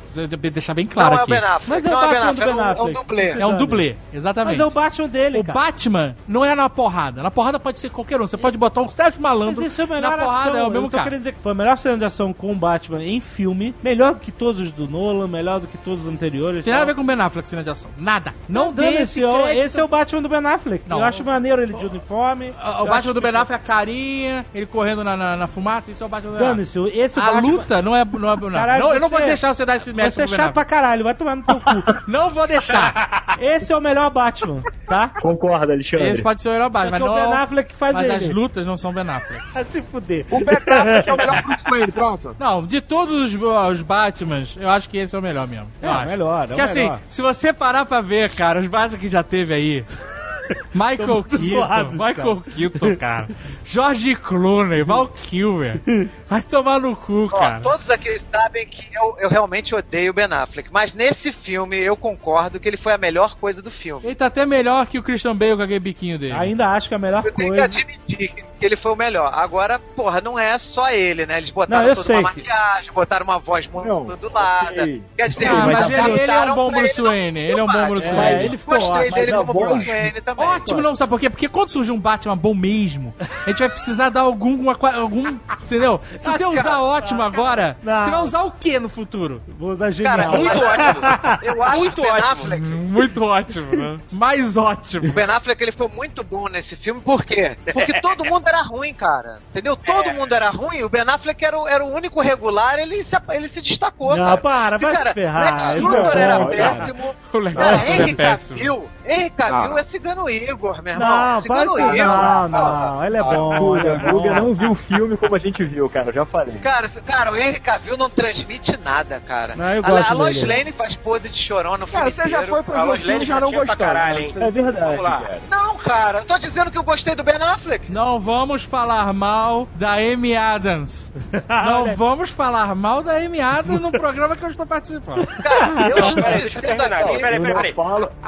Deixar 0.53 0.73
bem 0.73 0.87
claro 0.87 1.15
não 1.17 1.23
aqui. 1.25 1.33
é 1.35 1.37
o 1.37 1.41
Ben 1.41 1.49
Affleck. 1.51 1.69
Mas 1.69 1.85
é 1.85 1.89
o 1.89 1.93
não 1.93 2.01
Batman 2.01 2.27
é 2.27 2.31
o 2.31 2.35
do 2.35 2.41
Ben 2.41 2.61
Affleck. 2.61 2.81
É 2.81 2.83
um, 2.83 2.89
é 2.89 2.93
dublê. 2.93 3.29
É 3.41 3.47
um 3.47 3.57
dublê, 3.59 3.97
exatamente. 4.15 4.53
Mas 4.53 4.61
é 4.61 4.65
o 4.67 4.71
Batman 4.71 5.09
dele, 5.09 5.39
O 5.41 5.45
cara. 5.45 5.59
Batman 5.59 6.17
não 6.27 6.45
é 6.45 6.55
na 6.55 6.71
porrada. 6.71 7.23
Na 7.23 7.31
porrada 7.31 7.59
pode 7.61 7.79
ser 7.81 7.91
qualquer 7.91 8.21
um. 8.21 8.27
Você 8.27 8.37
pode 8.39 8.57
botar 8.57 8.81
um 8.81 8.89
Sérgio 8.89 9.21
Malandro. 9.21 9.63
Mas 9.63 9.73
isso 9.73 9.83
é 9.83 9.85
a 9.85 9.89
melhor 9.89 10.17
na 10.17 10.25
porrada 10.25 10.51
ação. 10.51 10.57
é 10.61 10.65
o 10.67 10.71
mesmo 10.71 10.91
cara. 10.91 11.05
Dizer 11.27 11.33
que 11.33 11.41
foi 11.43 11.53
a 11.53 11.55
melhor 11.55 11.77
cena 11.77 11.99
de 11.99 12.05
ação 12.05 12.33
com 12.33 12.53
o 12.53 12.55
Batman 12.55 13.03
em 13.03 13.21
filme, 13.21 13.75
melhor 13.83 14.15
do 14.15 14.21
que 14.21 14.31
todos 14.31 14.61
os 14.61 14.71
do 14.71 14.89
Nolan, 14.89 15.27
melhor 15.27 15.61
do 15.61 15.67
que 15.67 15.77
todos 15.79 16.07
os 16.07 16.13
anteriores. 16.13 16.65
Tem 16.65 16.73
nada 16.73 16.85
a 16.85 16.87
ver 16.87 16.95
com 16.95 17.01
o 17.01 17.05
Ben 17.05 17.21
Affleck, 17.21 17.49
cena 17.49 17.63
de 17.65 17.71
ação. 17.71 17.91
Nada. 17.99 18.35
Não 18.49 18.73
dê 18.73 18.83
Dane-se, 18.85 19.03
esse 19.03 19.25
ó, 19.25 19.49
esse 19.49 19.81
é 19.81 19.85
o 19.85 19.89
Batman 19.89 20.23
do 20.23 20.29
Ben 20.29 20.45
Affleck. 20.47 20.89
Não. 20.89 20.99
eu 20.99 21.05
acho 21.05 21.25
maneiro 21.25 21.63
ele 21.63 21.75
de 21.75 21.87
uniforme. 21.87 22.51
O- 22.51 22.83
O 22.85 22.87
Batman 22.87 23.13
do 23.13 23.21
Ben 23.21 23.35
Affleck, 23.35 23.63
a 23.63 23.67
carinha, 23.67 24.47
ele 24.55 24.67
correndo 24.67 25.03
na, 25.03 25.17
na, 25.17 25.37
na 25.37 25.47
fumaça, 25.47 25.91
isso 25.91 26.03
é 26.03 26.07
o 26.07 26.09
Batman 26.09 26.33
do 26.33 26.39
Ben 26.39 26.49
Affleck. 26.49 26.73
Dane-se, 26.73 26.99
esse 26.99 27.19
A 27.21 27.25
Batman... 27.33 27.51
luta 27.53 27.83
não 27.83 27.97
é. 27.97 28.05
Não 28.05 28.31
é 28.33 28.37
não. 28.37 28.51
Caralho, 28.53 28.85
não, 28.85 28.95
eu 28.95 29.01
não 29.01 29.09
vou 29.09 29.19
você- 29.19 29.27
deixar 29.27 29.53
você 29.55 29.65
dar 29.67 29.77
esse 29.77 29.93
mérito 29.93 30.15
Você 30.15 30.23
é 30.23 30.27
chato 30.27 30.53
pra 30.53 30.65
caralho, 30.65 31.03
vai 31.05 31.15
tomar 31.15 31.37
no 31.37 31.43
teu 31.43 31.57
cu. 31.61 31.67
Não 32.09 32.31
vou 32.31 32.47
deixar. 32.47 33.37
Esse 33.41 33.73
é 33.73 33.77
o 33.77 33.81
melhor 33.81 34.11
Batman, 34.11 34.63
tá? 34.87 35.11
Concorda, 35.21 35.73
Alexandre? 35.73 36.09
Esse 36.09 36.23
pode 36.23 36.41
ser 36.41 36.49
o 36.49 36.53
melhor 36.53 36.71
Batman, 36.71 36.99
que 36.99 37.05
mas 37.05 37.13
é 37.13 37.15
o 37.19 37.21
não... 37.23 37.31
Ben 37.31 37.39
Affleck 37.39 37.69
que 37.71 37.75
faz 37.77 37.95
Mas 37.95 38.05
ele. 38.05 38.15
as 38.15 38.31
lutas 38.31 38.65
não 38.67 38.77
são 38.77 38.93
Ben 38.93 39.09
Affleck. 39.09 39.43
Vai 39.53 39.65
se 39.65 39.83
fuder. 39.83 40.27
O 40.31 40.39
Ben 40.45 40.57
Affleck 40.57 41.09
é 41.09 41.13
o 41.17 41.19
melhor 41.19 41.43
Bruce 41.43 41.65
Wayne, 41.71 41.93
pronto. 41.93 42.37
Não, 42.39 42.65
de 42.67 42.81
todos 42.81 43.15
os, 43.35 43.35
os 43.71 43.83
Batmans, 43.83 44.57
eu 44.61 44.69
acho 44.71 44.89
que 44.89 44.99
esse 44.99 45.15
é 45.15 45.19
o 45.19 45.23
melhor 45.23 45.47
mesmo. 45.49 45.67
Eu 45.83 45.89
É, 45.89 45.93
o 45.93 45.97
acho. 45.97 46.07
melhor, 46.11 46.41
é 46.43 46.45
o 46.45 46.49
Porque 46.49 46.61
assim, 46.61 46.81
melhor. 46.83 47.01
se 47.09 47.23
você 47.23 47.53
parar 47.53 47.85
pra 47.85 48.01
ver, 48.01 48.31
cara, 48.35 48.61
os 48.61 48.69
Batman 48.69 48.99
que 48.99 49.09
já 49.09 49.23
teve 49.23 49.55
aí. 49.55 49.85
Michael 50.73 51.25
Keaton, 51.25 51.45
zoados, 51.45 51.93
Michael 51.95 52.43
Keaton, 52.55 52.95
cara. 52.97 53.29
George 53.65 54.15
Clooney, 54.15 54.85
Val 54.85 55.09
Kilmer. 55.09 55.81
Vai 56.29 56.43
tomar 56.43 56.81
no 56.81 56.97
cu, 56.97 57.29
Ó, 57.33 57.39
cara. 57.39 57.61
todos 57.61 57.89
aqui 57.91 58.19
sabem 58.19 58.67
que 58.67 58.87
eu, 58.95 59.17
eu 59.21 59.29
realmente 59.29 59.75
odeio 59.75 60.11
o 60.11 60.15
Ben 60.15 60.27
Affleck, 60.31 60.69
mas 60.73 60.93
nesse 60.95 61.31
filme 61.33 61.79
eu 61.79 61.97
concordo 61.97 62.59
que 62.59 62.69
ele 62.69 62.77
foi 62.77 62.93
a 62.93 62.99
melhor 62.99 63.37
coisa 63.37 63.63
do 63.63 63.71
filme. 63.71 64.05
Ele 64.05 64.15
tá 64.15 64.27
até 64.27 64.45
melhor 64.45 64.87
que 64.87 64.99
o 64.99 65.03
Christian 65.03 65.37
Bale 65.37 65.57
com 65.57 65.63
aquele 65.63 65.79
biquinho 65.79 66.19
dele. 66.19 66.33
Ainda 66.33 66.69
acho 66.71 66.89
que 66.89 66.95
a 66.95 66.99
melhor 66.99 67.25
Eu 67.25 67.33
tenho 67.33 67.53
que 67.53 67.59
coisa. 67.59 67.65
admitir 67.65 68.35
que 68.59 68.65
ele 68.65 68.75
foi 68.75 68.93
o 68.93 68.97
melhor. 68.97 69.31
Agora, 69.35 69.79
porra, 69.79 70.21
não 70.21 70.39
é 70.39 70.57
só 70.59 70.89
ele, 70.91 71.27
né? 71.27 71.37
Eles 71.37 71.51
botaram 71.51 71.87
Não, 71.89 71.95
toda 71.95 72.13
uma 72.21 72.33
que- 72.33 72.41
maquiagem, 72.41 72.93
botaram 72.93 73.25
uma 73.25 73.39
voz 73.39 73.67
muito 73.69 73.87
Não, 73.87 74.05
modulada. 74.05 74.71
ok. 74.83 75.03
Quer 75.17 75.29
dizer, 75.29 75.47
Ah, 75.49 75.55
mas 75.67 75.67
mas 75.81 75.91
ele, 75.91 76.11
ele 76.23 76.31
é 76.33 76.41
um 76.41 76.55
bom 76.55 76.71
Bruce 76.71 77.01
ele 77.01 77.09
Wayne. 77.09 77.39
Ele 77.41 77.61
é 77.61 77.63
um 77.63 77.67
bom. 77.67 77.87
Bruce 77.89 78.09
É, 78.09 78.13
Wayne. 78.15 78.45
ele 78.47 78.59
ficou 78.59 78.75
Gostei 78.79 78.97
ótimo. 78.97 79.15
dele 79.17 79.33
como 79.33 79.53
voz- 79.53 79.69
Bruce 79.69 79.87
Wayne 79.87 80.21
também. 80.23 80.47
Ótimo, 80.47 80.81
não, 80.83 80.97
sabe 80.97 81.11
por 81.11 81.21
quê? 81.21 81.29
Porque 81.31 81.49
quando 81.49 81.69
surgir 81.71 81.93
um 81.93 82.01
Batman 82.01 82.37
bom 82.37 82.55
mesmo, 82.55 83.15
a 83.47 83.51
gente 83.51 83.59
vai 83.59 83.69
precisar 83.69 84.09
dar 84.09 84.23
algum. 84.23 84.71
algum 84.71 85.37
entendeu? 85.63 86.01
Se 86.19 86.31
você 86.31 86.45
usar 86.45 86.81
ótimo 86.81 87.23
agora, 87.23 87.77
Não. 87.83 88.03
você 88.03 88.11
vai 88.11 88.23
usar 88.23 88.43
o 88.43 88.51
que 88.53 88.79
no 88.79 88.89
futuro? 88.89 89.43
Vou 89.59 89.71
usar 89.71 89.91
genial. 89.91 90.17
Cara, 90.17 90.29
muito 90.31 90.59
ótimo. 90.59 91.07
Eu 91.43 91.63
acho 91.63 91.77
Muito 91.79 91.95
que 91.95 92.01
o 92.01 92.05
Ben 92.05 92.13
ótimo. 92.13 92.33
Affleck 92.33 92.63
Muito 92.63 93.23
ótimo, 93.25 93.77
né? 93.77 93.99
Mais 94.11 94.57
ótimo. 94.57 95.09
O 95.09 95.13
Ben 95.13 95.25
Affleck 95.25 95.63
ele 95.63 95.73
foi 95.73 95.89
muito 95.89 96.23
bom 96.25 96.49
nesse 96.49 96.77
filme, 96.77 97.01
por 97.01 97.25
quê? 97.25 97.57
Porque 97.73 98.01
todo 98.01 98.25
mundo 98.25 98.47
era 98.49 98.63
ruim, 98.63 98.93
cara. 98.95 99.41
Entendeu? 99.51 99.77
Todo 99.77 100.13
mundo 100.13 100.33
era 100.35 100.51
ruim, 100.51 100.83
o 100.83 100.89
Ben 100.89 101.03
Affleck 101.07 101.45
era 101.45 101.59
o, 101.59 101.67
era 101.69 101.85
o 101.85 101.93
único 101.93 102.21
regular, 102.21 102.79
ele 102.79 103.03
se, 103.03 103.17
ele 103.31 103.49
se 103.49 103.61
destacou, 103.61 104.17
Não, 104.17 104.25
cara. 104.25 104.37
para, 104.39 104.79
vai 104.79 104.93
cara, 104.95 105.09
se 105.11 105.15
ferrar. 105.15 105.45
Lex 105.53 105.63
Isso 105.63 105.79
Luthor 105.87 106.17
é 106.17 106.21
era 106.21 106.39
bom, 106.39 106.47
péssimo. 106.49 107.15
O 107.33 107.39
legal 107.39 107.65
Cara, 107.65 107.77
é 107.77 107.97
Henry 107.97 108.15
péssimo. 108.15 108.59
Cavill, 108.59 108.89
Henry 109.07 109.31
Cavill 109.31 109.71
Não. 109.71 109.79
é 109.79 109.83
cigano 109.83 110.31
Igor, 110.31 110.83
meu 110.83 110.93
irmão. 110.95 111.09
Não, 111.09 111.37
cigano. 111.41 111.79
Igor. 111.79 111.95
Não, 111.97 112.49
não. 112.49 113.05
Ele 113.05 113.17
é 113.17 113.23
bom. 113.23 113.77
Ele 113.77 113.89
é 113.89 113.99
Guga, 113.99 114.41
não 114.41 114.55
viu 114.55 114.71
o 114.71 114.75
filme 114.75 115.17
como 115.17 115.35
a 115.35 115.39
gente 115.39 115.65
viu, 115.65 115.89
cara. 115.89 116.06
Eu 116.07 116.13
já 116.13 116.25
falei. 116.27 116.55
Cara, 116.59 116.89
cara, 116.89 117.33
o 117.33 117.37
Henry 117.37 117.61
Cavill 117.61 117.97
não 117.97 118.09
transmite 118.09 118.77
nada, 118.77 119.21
cara. 119.27 119.57
Não, 119.57 119.69
eu 119.73 119.83
a 119.85 119.89
gosto 119.91 120.11
a 120.11 120.15
Lois 120.15 120.41
dele. 120.41 120.59
Lane 120.59 120.73
faz 120.73 120.97
pose 120.97 121.29
de 121.29 121.37
chorão 121.39 121.77
no 121.77 121.87
filme 121.87 121.99
Cara, 121.99 122.11
você 122.11 122.29
já 122.29 122.43
foi 122.43 122.63
pra 122.63 122.77
ver 122.77 122.83
o 122.83 122.87
Lois 122.87 123.01
filme 123.01 123.13
Lane 123.15 123.25
e 123.25 123.27
já 123.27 123.41
não 123.41 123.51
gostou. 123.53 123.77
caralho, 123.77 124.21
hein? 124.21 124.33
É 124.37 124.51
verdade, 124.51 124.81
Vamos 124.87 125.03
lá. 125.03 125.21
cara. 125.21 125.41
Não, 125.51 125.77
cara, 125.77 126.25
tô 126.25 126.39
dizendo 126.39 126.71
que 126.71 126.79
eu 126.79 126.83
gostei 126.83 127.15
do 127.15 127.23
Ben 127.25 127.37
Affleck. 127.37 127.91
Não 127.91 128.19
vamos 128.21 128.63
falar 128.65 129.13
mal 129.13 129.69
da 129.75 129.95
Amy 129.95 130.37
Adams. 130.37 131.13
Não 131.49 131.97
vamos 131.97 132.31
falar 132.31 132.75
mal 132.75 133.03
da 133.03 133.17
Amy 133.17 133.41
Adams 133.41 133.81
no 133.81 133.91
programa 133.91 134.37
que 134.37 134.45
eu 134.45 134.51
estou 134.51 134.67
participando. 134.67 135.27
Cara, 135.43 135.89
eu 135.91 135.99
estou 135.99 136.23
dizendo 136.35 136.83
aqui. 136.83 137.19
Peraí, 137.19 137.41
peraí, 137.41 137.73
peraí. 137.75 137.75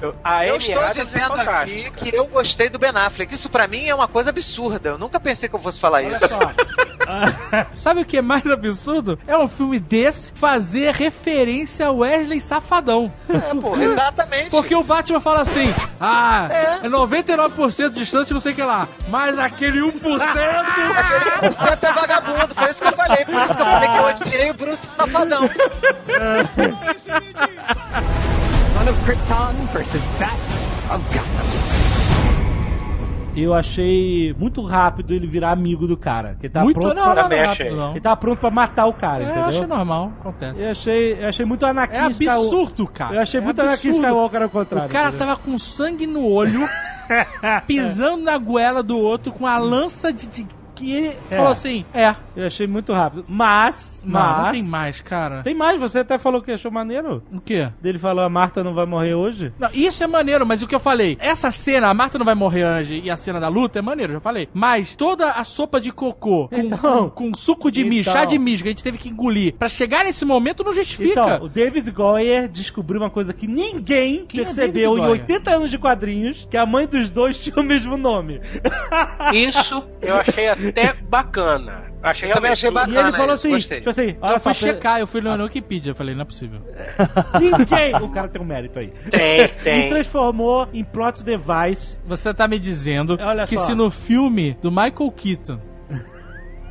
eu- 0.03 0.15
A 0.25 0.47
estou 0.47 0.83
é 0.83 0.93
dizendo 0.93 1.35
aqui 1.35 1.91
que 1.91 2.15
eu 2.17 2.27
gostei 2.27 2.69
do 2.69 2.79
Ben 2.79 2.91
Affleck. 2.95 3.33
Isso 3.35 3.49
pra 3.49 3.69
mim 3.69 3.87
é 3.87 3.95
uma 3.95 4.09
coisa 4.09 4.31
absurda. 4.31 4.91
Eu 4.91 4.99
nunca 4.99 5.21
pensei 5.21 5.49
que 5.49 5.55
eu 5.55 5.61
fosse 5.61 5.79
falar 5.81 5.99
Olha 5.99 6.17
isso. 6.17 6.29
só. 6.29 6.39
Sabe 7.75 8.01
o 8.01 8.05
que 8.05 8.19
é 8.19 8.23
mais 8.23 8.47
absurdo? 8.47 9.19
É 9.27 9.37
um 9.37 9.49
filme 9.49 9.79
desse 9.79 10.33
fazer 10.33 10.93
referência 10.95 11.87
a 11.87 11.93
Wesley 11.93 12.41
Safadão. 12.41 13.13
É, 13.29 13.55
pô, 13.55 13.77
exatamente. 13.77 14.51
Porque 14.51 14.75
o 14.75 14.83
Batman 14.83 15.21
fala 15.21 15.43
assim: 15.43 15.73
ah, 16.01 16.49
é 16.51 16.89
99% 16.89 17.91
de 17.91 17.95
distância, 17.97 18.35
não 18.35 18.41
sei 18.41 18.53
o 18.53 18.55
que 18.55 18.63
lá. 18.63 18.89
Mas 19.09 19.39
aquele 19.39 19.81
1%. 19.81 19.93
Você 20.01 20.39
é 21.87 21.93
vagabundo, 21.93 22.55
foi 22.55 22.71
isso 22.71 22.83
que 22.83 22.89
eu 22.89 22.93
falei. 22.93 23.25
Por 23.25 23.35
isso 23.35 23.55
que 23.55 23.61
eu 23.61 23.67
falei 23.67 23.89
que 23.89 23.97
eu 23.97 24.05
odiei 24.05 24.51
o 24.51 24.55
Bruce 24.55 24.87
Safadão. 24.87 25.49
Son 28.75 28.89
of 28.89 29.05
Krypton 29.05 29.55
versus 29.73 30.03
that 30.19 30.39
of 30.91 31.03
Gotham. 31.13 31.78
Eu 33.43 33.55
achei 33.55 34.35
muito 34.39 34.63
rápido 34.63 35.13
ele 35.15 35.27
virar 35.27 35.51
amigo 35.51 35.87
do 35.87 35.97
cara. 35.97 36.37
Que 36.41 36.47
ele 36.47 36.53
tava 36.53 36.65
Muito 36.65 36.81
pronto 36.81 36.95
não, 36.95 37.03
pra... 37.13 37.23
não, 37.23 37.29
não, 37.29 37.47
rápido, 37.47 37.77
não. 37.77 37.91
Ele 37.93 38.01
tava 38.01 38.17
pronto 38.17 38.39
pra 38.39 38.51
matar 38.51 38.87
o 38.87 38.93
cara, 38.93 39.23
É, 39.23 39.27
eu 39.27 39.31
entendeu? 39.31 39.49
achei 39.49 39.67
normal, 39.67 40.13
acontece. 40.21 40.63
Eu 40.63 40.71
achei, 40.71 41.13
eu 41.23 41.29
achei 41.29 41.47
muito 41.47 41.67
É 41.67 41.71
Skywalker. 41.71 42.31
absurdo, 42.31 42.87
cara. 42.87 43.15
Eu 43.17 43.21
achei 43.23 43.41
É 43.41 43.45
muito 43.45 43.61
absurdo. 43.61 43.97
Skywalker 43.97 44.43
ao 44.43 44.49
contrário. 44.51 44.89
O 44.89 44.93
cara 44.93 45.09
entendeu? 45.09 45.27
tava 45.27 45.41
com 45.41 45.59
sangue 45.59 46.07
no 46.07 46.27
olho, 46.27 46.69
pisando 47.67 48.23
na 48.25 48.37
goela 48.39 48.83
do 48.83 48.99
outro 48.99 49.33
com 49.33 49.47
a 49.47 49.59
lança 49.59 50.13
de. 50.13 50.27
de- 50.27 50.59
que 50.75 50.93
ele 50.93 51.17
É. 51.29 51.37
falou 51.37 51.51
assim: 51.51 51.85
é. 51.93 52.15
Eu 52.39 52.47
achei 52.47 52.67
muito 52.69 52.93
rápido. 52.93 53.25
Mas, 53.29 54.03
Não, 54.07 54.13
mas... 54.13 54.45
não 54.45 54.53
tem 54.53 54.63
mais, 54.63 55.01
cara. 55.01 55.43
Tem 55.43 55.55
mais, 55.55 55.81
você 55.81 55.99
até 55.99 56.19
falou 56.19 56.41
que 56.41 56.53
achou 56.53 56.71
maneiro. 56.71 57.23
O 57.33 57.41
quê? 57.41 57.69
Dele 57.83 57.99
falou, 57.99 58.25
a 58.25 58.29
Marta 58.29 58.63
não 58.63 58.73
vai 58.75 58.87
morrer 58.87 59.15
hoje. 59.15 59.53
Não, 59.59 59.69
isso 59.73 60.05
é 60.05 60.07
maneiro, 60.07 60.47
mas 60.47 60.63
o 60.63 60.67
que 60.67 60.75
eu 60.75 60.79
falei, 60.81 61.17
essa 61.21 61.51
cena, 61.51 61.89
a 61.89 61.95
Marta 61.95 62.17
não 62.17 62.25
vai 62.25 62.37
morrer 62.37 62.65
hoje 62.65 63.01
e 63.03 63.11
a 63.11 63.17
cena 63.17 63.41
da 63.41 63.49
luta 63.49 63.81
é 63.81 63.83
maneiro, 63.83 64.13
já 64.13 64.21
falei. 64.21 64.49
Mas 64.55 64.95
toda 64.95 65.33
a 65.33 65.43
sopa 65.43 65.81
de 65.81 65.91
cocô 65.91 66.49
com, 66.49 66.57
Então. 66.61 67.11
com, 67.11 67.31
com 67.31 67.35
suco 67.35 67.71
de 67.73 67.83
mijo, 67.85 68.09
Então. 68.09 68.21
chá 68.21 68.25
de 68.25 68.39
mijo 68.39 68.63
que 68.63 68.69
a 68.69 68.73
gente 68.73 68.85
teve 68.85 68.99
que 68.99 69.09
engolir 69.09 69.55
pra 69.55 69.69
chegar 69.69 70.05
nesse 70.05 70.25
momento 70.25 70.63
não 70.63 70.73
justifica. 70.73 71.11
Então, 71.21 71.45
o 71.45 71.49
David 71.49 71.91
Goyer 71.91 72.49
descobriu 72.49 73.01
uma 73.01 73.11
coisa 73.11 73.33
que 73.33 73.49
ninguém 73.49 74.25
Quem 74.27 74.41
é 74.43 74.45
percebeu 74.45 74.95
David 74.95 75.03
em 75.03 75.07
Goyer? 75.09 75.23
80 75.23 75.51
anos 75.51 75.71
de 75.73 75.79
quadrinhos, 75.79 76.47
que 76.49 76.57
a 76.57 76.65
mãe 76.65 76.87
dos 76.87 77.11
dois 77.11 77.37
tinha 77.43 77.57
o 77.57 77.65
mesmo 77.65 77.97
nome. 77.97 78.41
Isso 79.35 79.83
eu 80.01 80.17
achei 80.17 80.49
até 80.49 80.93
bacana. 81.09 81.89
Achei 82.03 82.31
Eu 82.31 82.35
também 82.35 82.53
achei 82.53 82.69
absurdo. 82.69 82.91
E 82.91 82.95
bacana. 82.95 83.09
ele 83.09 83.17
falou 83.17 83.35
isso, 83.35 83.47
assim, 83.47 83.55
gostei. 83.55 83.79
tipo 83.79 83.91
assim, 83.91 84.17
olha 84.21 84.35
eu 84.35 84.39
só, 84.39 84.55
fui 84.55 84.69
checar, 84.69 85.01
eu 85.01 85.07
fui 85.07 85.21
no 85.21 85.43
Wikipedia, 85.43 85.91
eu 85.91 85.97
falei, 85.97 86.15
não 86.15 86.23
é 86.23 86.25
possível. 86.25 86.61
ninguém, 87.41 87.97
o 87.97 88.09
cara 88.11 88.29
tem 88.29 88.41
um 88.41 88.45
mérito 88.45 88.79
aí. 88.79 88.93
Tem, 89.11 89.49
tem. 89.65 89.89
transformou 89.89 90.69
em 90.73 90.85
plot 90.85 91.25
device. 91.25 92.01
Você 92.07 92.33
tá 92.33 92.47
me 92.47 92.59
dizendo 92.59 93.19
Olha 93.21 93.47
que 93.47 93.59
só. 93.59 93.67
se 93.67 93.75
no 93.75 93.91
filme 93.91 94.57
do 94.63 94.71
Michael 94.71 95.11
Keaton 95.17 95.61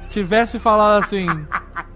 tivesse 0.10 0.58
falado 0.60 1.04
assim, 1.04 1.28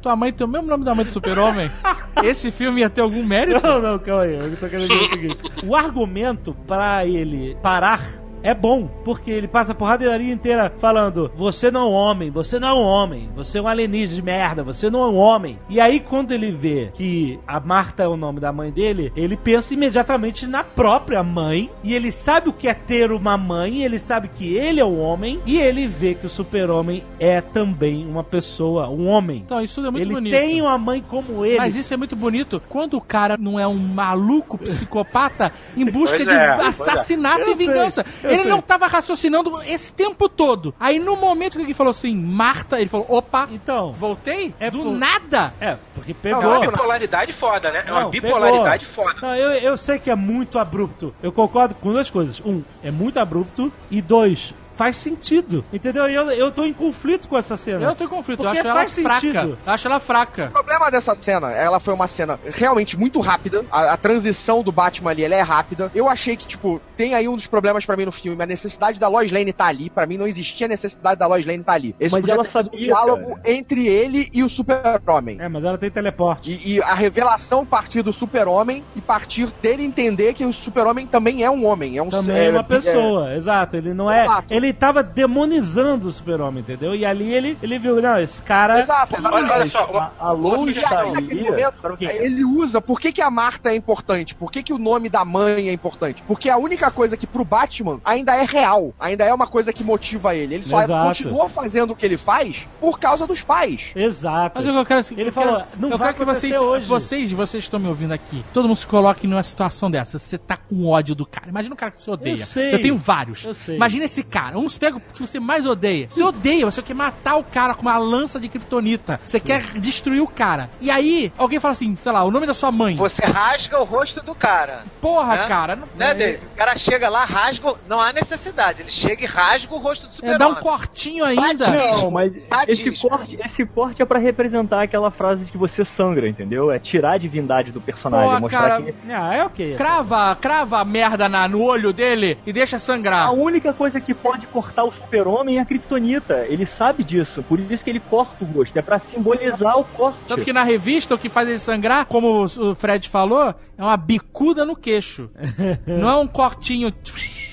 tua 0.02 0.16
mãe 0.16 0.34
tem 0.34 0.46
o 0.46 0.50
mesmo 0.50 0.68
nome 0.68 0.84
da 0.84 0.94
mãe 0.94 1.06
do 1.06 1.12
super-homem, 1.12 1.72
esse 2.24 2.52
filme 2.52 2.82
ia 2.82 2.90
ter 2.90 3.02
algum 3.02 3.24
mérito? 3.24 3.66
Não, 3.66 3.82
não, 3.82 4.00
calma 4.00 4.24
aí. 4.24 4.36
Eu 4.36 4.58
tô 4.58 4.68
querendo 4.68 4.90
dizer 4.90 5.06
o 5.06 5.10
seguinte. 5.10 5.44
O 5.64 5.76
argumento 5.76 6.54
pra 6.68 7.06
ele 7.06 7.56
parar 7.62 8.02
é 8.44 8.54
bom, 8.54 8.90
porque 9.04 9.32
ele 9.32 9.48
passa 9.48 9.72
a 9.72 9.76
porradaria 9.76 10.34
inteira 10.34 10.72
falando: 10.78 11.32
Você 11.36 11.70
não 11.72 11.82
é 11.82 11.86
um 11.86 11.92
homem, 11.92 12.30
você 12.32 12.60
não 12.60 12.68
é 12.70 12.74
um 12.74 12.84
homem, 12.84 13.30
você 13.36 13.60
é 13.60 13.62
um 13.62 13.68
alienígena 13.68 14.16
de 14.16 14.22
merda, 14.22 14.64
você 14.64 14.90
não 14.90 15.04
é 15.04 15.08
um 15.08 15.18
homem. 15.18 15.60
E 15.70 15.80
aí, 15.80 16.00
quando 16.00 16.32
ele 16.32 16.52
vê 16.52 16.92
que 16.94 17.40
a 17.48 17.60
Marta 17.60 18.04
é 18.04 18.08
o 18.08 18.18
nome 18.18 18.40
da 18.40 18.52
mãe 18.52 18.72
dele, 18.72 19.12
ele 19.16 19.38
pensa 19.38 19.74
imediatamente 19.74 20.48
na 20.48 20.64
própria 20.64 21.24
mãe, 21.24 21.70
e 21.84 21.94
ele 21.94 22.12
sabe 22.12 22.50
o 22.50 22.54
que 22.54 22.68
é 22.68 22.74
ter 22.74 23.12
uma 23.12 23.38
mãe, 23.38 23.84
ele 23.84 24.00
sabe 24.00 24.28
que 24.28 24.56
ele 24.56 24.80
é 24.80 24.86
um 24.86 25.00
homem, 25.00 25.40
e 25.46 25.60
ele 25.60 25.88
vê 25.88 26.16
que 26.16 26.26
o 26.26 26.30
super-homem 26.30 27.04
é 27.20 27.42
também 27.42 28.06
uma 28.06 28.24
pessoa, 28.24 28.90
um 28.90 29.08
homem. 29.08 29.44
Então, 29.46 29.62
isso 29.62 29.80
é 29.86 29.92
muito 29.92 30.04
ele 30.04 30.14
bonito. 30.14 30.34
tem 30.34 30.62
uma 30.62 30.78
mãe 30.78 31.04
como 31.08 31.46
ele. 31.46 31.58
Mas 31.58 31.76
isso 31.76 31.94
é 31.94 31.98
muito 31.98 32.16
bonito 32.16 32.62
quando 32.70 32.96
o 32.96 33.02
cara 33.02 33.38
não 33.38 33.60
é 33.60 33.68
um 33.68 33.78
maluco 33.78 34.58
psicopata 34.58 35.52
em 35.76 35.86
busca 35.92 36.24
de 36.24 36.30
é, 36.30 36.68
assassinato 36.68 37.42
Eu 37.42 37.52
e 37.52 37.56
vingança. 37.56 38.06
sei, 38.22 38.31
ele 38.34 38.50
não 38.50 38.62
tava 38.62 38.88
raciocinando 38.88 39.62
esse 39.64 39.92
tempo 39.94 40.28
todo. 40.30 40.74
Aí 40.80 41.00
no 41.00 41.16
momento 41.18 41.58
que 41.58 41.64
ele 41.64 41.74
falou 41.74 41.92
assim, 41.92 42.16
Marta, 42.16 42.80
ele 42.80 42.90
falou, 42.90 43.06
opa, 43.10 43.48
Então, 43.52 43.92
voltei? 43.94 44.54
É 44.60 44.70
Do 44.72 44.80
por- 44.84 44.92
nada. 44.92 45.54
É, 45.60 45.78
porque 45.94 46.12
É 46.12 46.16
pegou. 46.16 46.44
uma 46.46 46.60
bipolaridade 46.60 47.34
foda, 47.34 47.72
né? 47.72 47.84
É 47.86 47.92
uma 47.92 48.02
Não, 48.02 48.10
bipolaridade 48.10 48.86
pegou. 48.86 49.06
foda. 49.06 49.20
Não, 49.22 49.36
eu, 49.36 49.52
eu 49.52 49.78
sei 49.78 50.00
que 50.00 50.10
é 50.10 50.16
muito 50.16 50.58
abrupto. 50.60 51.14
Eu 51.22 51.32
concordo 51.32 51.76
com 51.76 51.92
duas 51.92 52.10
coisas. 52.10 52.42
Um, 52.46 52.62
é 52.84 52.92
muito 52.92 53.20
abrupto. 53.20 53.72
E 53.90 54.02
dois, 54.02 54.54
faz 54.82 54.98
sentido. 54.98 55.64
Entendeu? 55.72 56.10
E 56.10 56.16
eu, 56.16 56.32
eu 56.32 56.52
tô 56.52 56.66
em 56.66 56.74
conflito 56.74 57.28
com 57.28 57.38
essa 57.38 57.56
cena. 57.56 57.86
Eu 57.86 57.96
tô 57.96 58.06
em 58.06 58.08
conflito, 58.08 58.40
eu 58.40 58.46
Porque 58.46 58.58
acho 58.58 58.68
ela 58.68 58.80
faz 58.80 58.94
fraca. 58.98 59.22
sentido. 59.22 59.58
Eu 59.64 59.74
acho 59.74 59.88
ela 59.88 60.00
fraca. 60.00 60.48
O 60.48 60.52
problema 60.54 60.90
dessa 60.90 61.16
cena, 61.22 61.52
ela 61.52 61.80
foi 61.80 61.94
uma 61.94 62.08
cena 62.08 62.40
realmente 62.46 62.98
muito 62.98 63.20
rápida. 63.20 63.64
A, 63.72 63.94
a 63.94 63.98
transição 63.98 64.64
do 64.64 64.72
Batman 64.72 65.12
ali, 65.12 65.24
ela 65.24 65.36
é 65.36 65.42
rápida. 65.42 65.92
Eu 65.94 66.10
achei 66.10 66.36
que, 66.36 66.48
tipo, 66.48 66.82
tem 66.98 67.14
aí 67.14 67.28
um 67.28 67.36
dos 67.36 67.46
problemas 67.46 67.86
pra 67.86 67.96
mim 67.96 68.06
no 68.06 68.12
filme. 68.12 68.42
A 68.42 68.48
necessidade 68.48 69.00
da 69.00 69.08
Lois 69.08 69.32
Lane 69.32 69.54
tá 69.54 69.66
ali. 69.66 69.88
Pra 69.88 70.08
mim 70.08 70.18
não 70.18 70.26
existia 70.26 70.68
necessidade 70.68 71.20
da 71.20 71.28
Lois 71.28 71.46
Lane 71.46 71.64
tá 71.64 71.74
ali. 71.74 71.96
Esse 72.00 72.16
Mas 72.16 72.22
podia 72.22 72.34
ela 72.34 72.44
ter 72.44 72.50
sido 72.50 72.62
um 72.62 72.64
sabia, 72.72 72.80
diálogo 72.80 73.36
cara. 73.36 73.52
entre 73.52 73.88
ele 73.88 74.30
e 74.34 74.44
o 74.44 74.50
Super-Homem. 74.50 75.38
É, 75.40 75.48
mas 75.48 75.64
ela 75.64 75.78
tem 75.78 75.92
teleporte. 75.92 76.50
E, 76.50 76.78
e 76.78 76.82
a 76.82 76.96
revelação 76.96 77.64
partir 77.64 78.02
do 78.02 78.12
Super-Homem 78.12 78.84
e 78.96 79.02
partir 79.02 79.52
dele 79.62 79.84
entender 79.84 80.34
que 80.34 80.44
o 80.44 80.52
Super-Homem 80.52 81.06
também 81.06 81.44
é 81.44 81.52
um 81.52 81.68
homem. 81.68 82.00
É 82.00 82.02
um 82.02 82.10
Também 82.10 82.36
é, 82.36 82.46
é 82.48 82.52
uma 82.52 82.64
pessoa, 82.64 83.36
exato. 83.36 83.76
Ele 83.76 83.94
não 83.94 84.10
é. 84.12 84.24
Exato. 84.24 84.52
Ele 84.52 84.71
ele 84.72 84.78
tava 84.78 85.04
demonizando 85.04 86.08
o 86.08 86.12
super-homem, 86.12 86.62
entendeu? 86.62 86.96
E 86.96 87.06
ali 87.06 87.34
ele, 87.34 87.58
ele 87.62 87.78
viu, 87.78 88.02
não, 88.02 88.18
esse 88.18 88.42
cara... 88.42 88.80
Exato, 88.80 89.16
exatamente. 89.16 89.52
Olha, 89.52 89.56
olha 89.62 89.66
só, 89.66 89.86
uma, 89.86 90.14
A, 90.20 90.32
a 90.32 90.34
E 90.34 90.38
momento, 90.38 91.98
ele 92.02 92.46
usa. 92.46 92.82
Por 92.82 93.00
que, 93.00 93.12
que 93.12 93.22
a 93.22 93.30
Marta 93.30 93.70
é 93.70 93.76
importante? 93.76 94.34
Por 94.34 94.52
que, 94.52 94.64
que 94.64 94.74
o 94.74 94.78
nome 94.78 95.10
da 95.10 95.26
mãe 95.26 95.70
é 95.70 95.74
importante? 95.74 96.24
Porque 96.24 96.50
a 96.50 96.58
única 96.58 96.90
coisa 96.90 97.18
que 97.18 97.28
pro 97.28 97.44
Batman 97.44 98.00
ainda 98.06 98.36
é 98.36 98.46
real. 98.46 98.94
Ainda 99.00 99.26
é 99.26 99.34
uma 99.34 99.48
coisa 99.48 99.74
que 99.74 99.84
motiva 99.84 100.34
ele. 100.36 100.56
Ele 100.56 100.64
só 100.64 100.82
Exato. 100.82 101.08
continua 101.08 101.50
fazendo 101.50 101.92
o 101.92 101.96
que 101.96 102.06
ele 102.06 102.18
faz 102.18 102.68
por 102.80 103.00
causa 103.00 103.28
dos 103.28 103.44
pais. 103.44 103.92
Exato. 103.96 104.54
Mas 104.56 104.66
eu 104.66 104.86
quero 104.86 105.00
assim, 105.02 105.16
Ele 105.18 105.30
eu 105.30 105.34
falou, 105.34 105.58
quero- 105.58 105.68
não 105.78 105.90
eu 105.90 105.98
vai 105.98 106.14
quero 106.14 106.20
que 106.20 106.34
vocês, 106.34 106.58
hoje. 106.58 106.86
vocês, 106.86 107.32
vocês 107.32 107.64
estão 107.64 107.80
me 107.80 107.88
ouvindo 107.88 108.14
aqui. 108.14 108.44
Todo 108.54 108.68
mundo 108.68 108.78
se 108.78 108.88
coloque 108.88 109.28
numa 109.28 109.44
situação 109.44 109.92
dessa. 109.92 110.18
Você 110.18 110.38
tá 110.38 110.56
com 110.58 110.88
ódio 110.88 111.14
do 111.14 111.26
cara. 111.26 111.50
Imagina 111.50 111.74
um 111.74 111.78
cara 111.78 111.92
que 111.92 112.02
você 112.02 112.10
odeia. 112.12 112.34
Eu 112.34 112.46
sei. 112.46 112.80
tenho 112.80 112.98
vários. 112.98 113.44
Eu 113.44 113.54
sei. 113.54 113.76
Imagina 113.76 114.06
esse 114.06 114.24
cara. 114.24 114.51
Vamos 114.54 114.78
pegar 114.78 114.98
o 114.98 115.02
que 115.02 115.22
você 115.22 115.40
mais 115.40 115.66
odeia. 115.66 116.08
Você 116.10 116.24
odeia, 116.24 116.66
você 116.66 116.82
quer 116.82 116.94
matar 116.94 117.36
o 117.38 117.44
cara 117.44 117.74
com 117.74 117.82
uma 117.84 117.98
lança 117.98 118.40
de 118.40 118.48
kryptonita. 118.50 119.20
Você 119.26 119.40
quer 119.40 119.62
destruir 119.80 120.22
o 120.22 120.28
cara. 120.28 120.70
E 120.80 120.90
aí, 120.92 121.32
alguém 121.38 121.60
fala 121.60 121.72
assim, 121.74 121.96
sei 122.02 122.12
lá, 122.12 122.24
o 122.24 122.32
nome 122.32 122.46
da 122.48 122.54
sua 122.54 122.72
mãe. 122.72 122.96
Você 122.96 123.26
rasga 123.26 123.80
o 123.80 123.84
rosto 123.84 124.24
do 124.24 124.34
cara. 124.36 124.84
Porra, 125.02 125.36
né? 125.36 125.48
cara. 125.48 125.76
não- 125.76 125.88
Né, 125.96 126.14
Dave? 126.14 126.46
O 126.54 126.58
cara 126.58 126.78
chega 126.78 127.10
lá, 127.10 127.26
rasga. 127.26 127.74
Não 127.88 128.00
há 128.00 128.12
necessidade. 128.14 128.82
Ele 128.82 128.92
chega 128.92 129.24
e 129.24 129.28
rasga 129.28 129.74
o 129.74 129.78
rosto 129.78 130.04
do 130.06 130.10
É, 130.10 130.14
super 130.14 130.38
dá 130.38 130.48
um 130.48 130.56
cortinho 130.56 131.24
ainda. 131.26 131.66
Sadismo. 131.66 131.98
Não, 132.04 132.12
mas 132.12 132.36
esse 132.68 132.92
corte, 133.08 133.40
esse 133.44 133.66
corte 133.66 134.02
é 134.02 134.06
pra 134.06 134.20
representar 134.20 134.82
aquela 134.84 135.12
frase 135.12 135.46
de 135.46 135.52
que 135.52 135.58
você 135.58 135.84
sangra, 135.86 136.28
entendeu? 136.28 136.72
É 136.72 136.80
tirar 136.80 137.14
a 137.14 137.18
divindade 137.18 137.72
do 137.72 137.82
personagem, 137.82 138.30
Pô, 138.36 138.40
mostrar 138.42 138.60
cara, 138.62 138.82
que 138.82 138.94
Ah, 139.12 139.34
é 139.36 139.44
ok. 139.46 139.76
Crava, 139.76 140.36
crava 140.40 140.80
a 140.80 140.86
merda 140.86 141.28
na- 141.30 141.48
no 141.48 141.62
olho 141.62 141.92
dele 141.94 142.38
e 142.46 142.54
deixa 142.54 142.78
sangrar. 142.78 143.28
a 143.28 143.32
única 143.32 143.74
coisa 143.74 144.00
que 144.00 144.14
pode 144.14 144.41
cortar 144.48 144.84
o 144.84 144.92
super-homem 144.92 145.58
é 145.58 145.62
a 145.62 145.66
kryptonita. 145.66 146.46
Ele 146.48 146.66
sabe 146.66 147.04
disso, 147.04 147.44
por 147.44 147.60
isso 147.60 147.84
que 147.84 147.90
ele 147.90 148.00
corta 148.00 148.44
o 148.44 148.48
rosto, 148.48 148.78
é 148.78 148.82
pra 148.82 149.00
simbolizar 149.00 149.78
o 149.80 149.84
corte. 149.84 150.20
Tanto 150.28 150.44
que 150.44 150.54
na 150.54 150.64
revista 150.64 151.16
o 151.16 151.18
que 151.18 151.30
faz 151.30 151.48
ele 151.48 151.60
sangrar, 151.60 152.06
como 152.06 152.44
o 152.46 152.76
Fred 152.76 153.10
falou, 153.10 153.54
é 153.78 153.84
uma 153.84 153.98
bicuda 153.98 154.66
no 154.66 154.76
queixo. 154.76 155.30
Não 155.86 156.10
é 156.10 156.16
um 156.16 156.28
cortinho. 156.28 156.94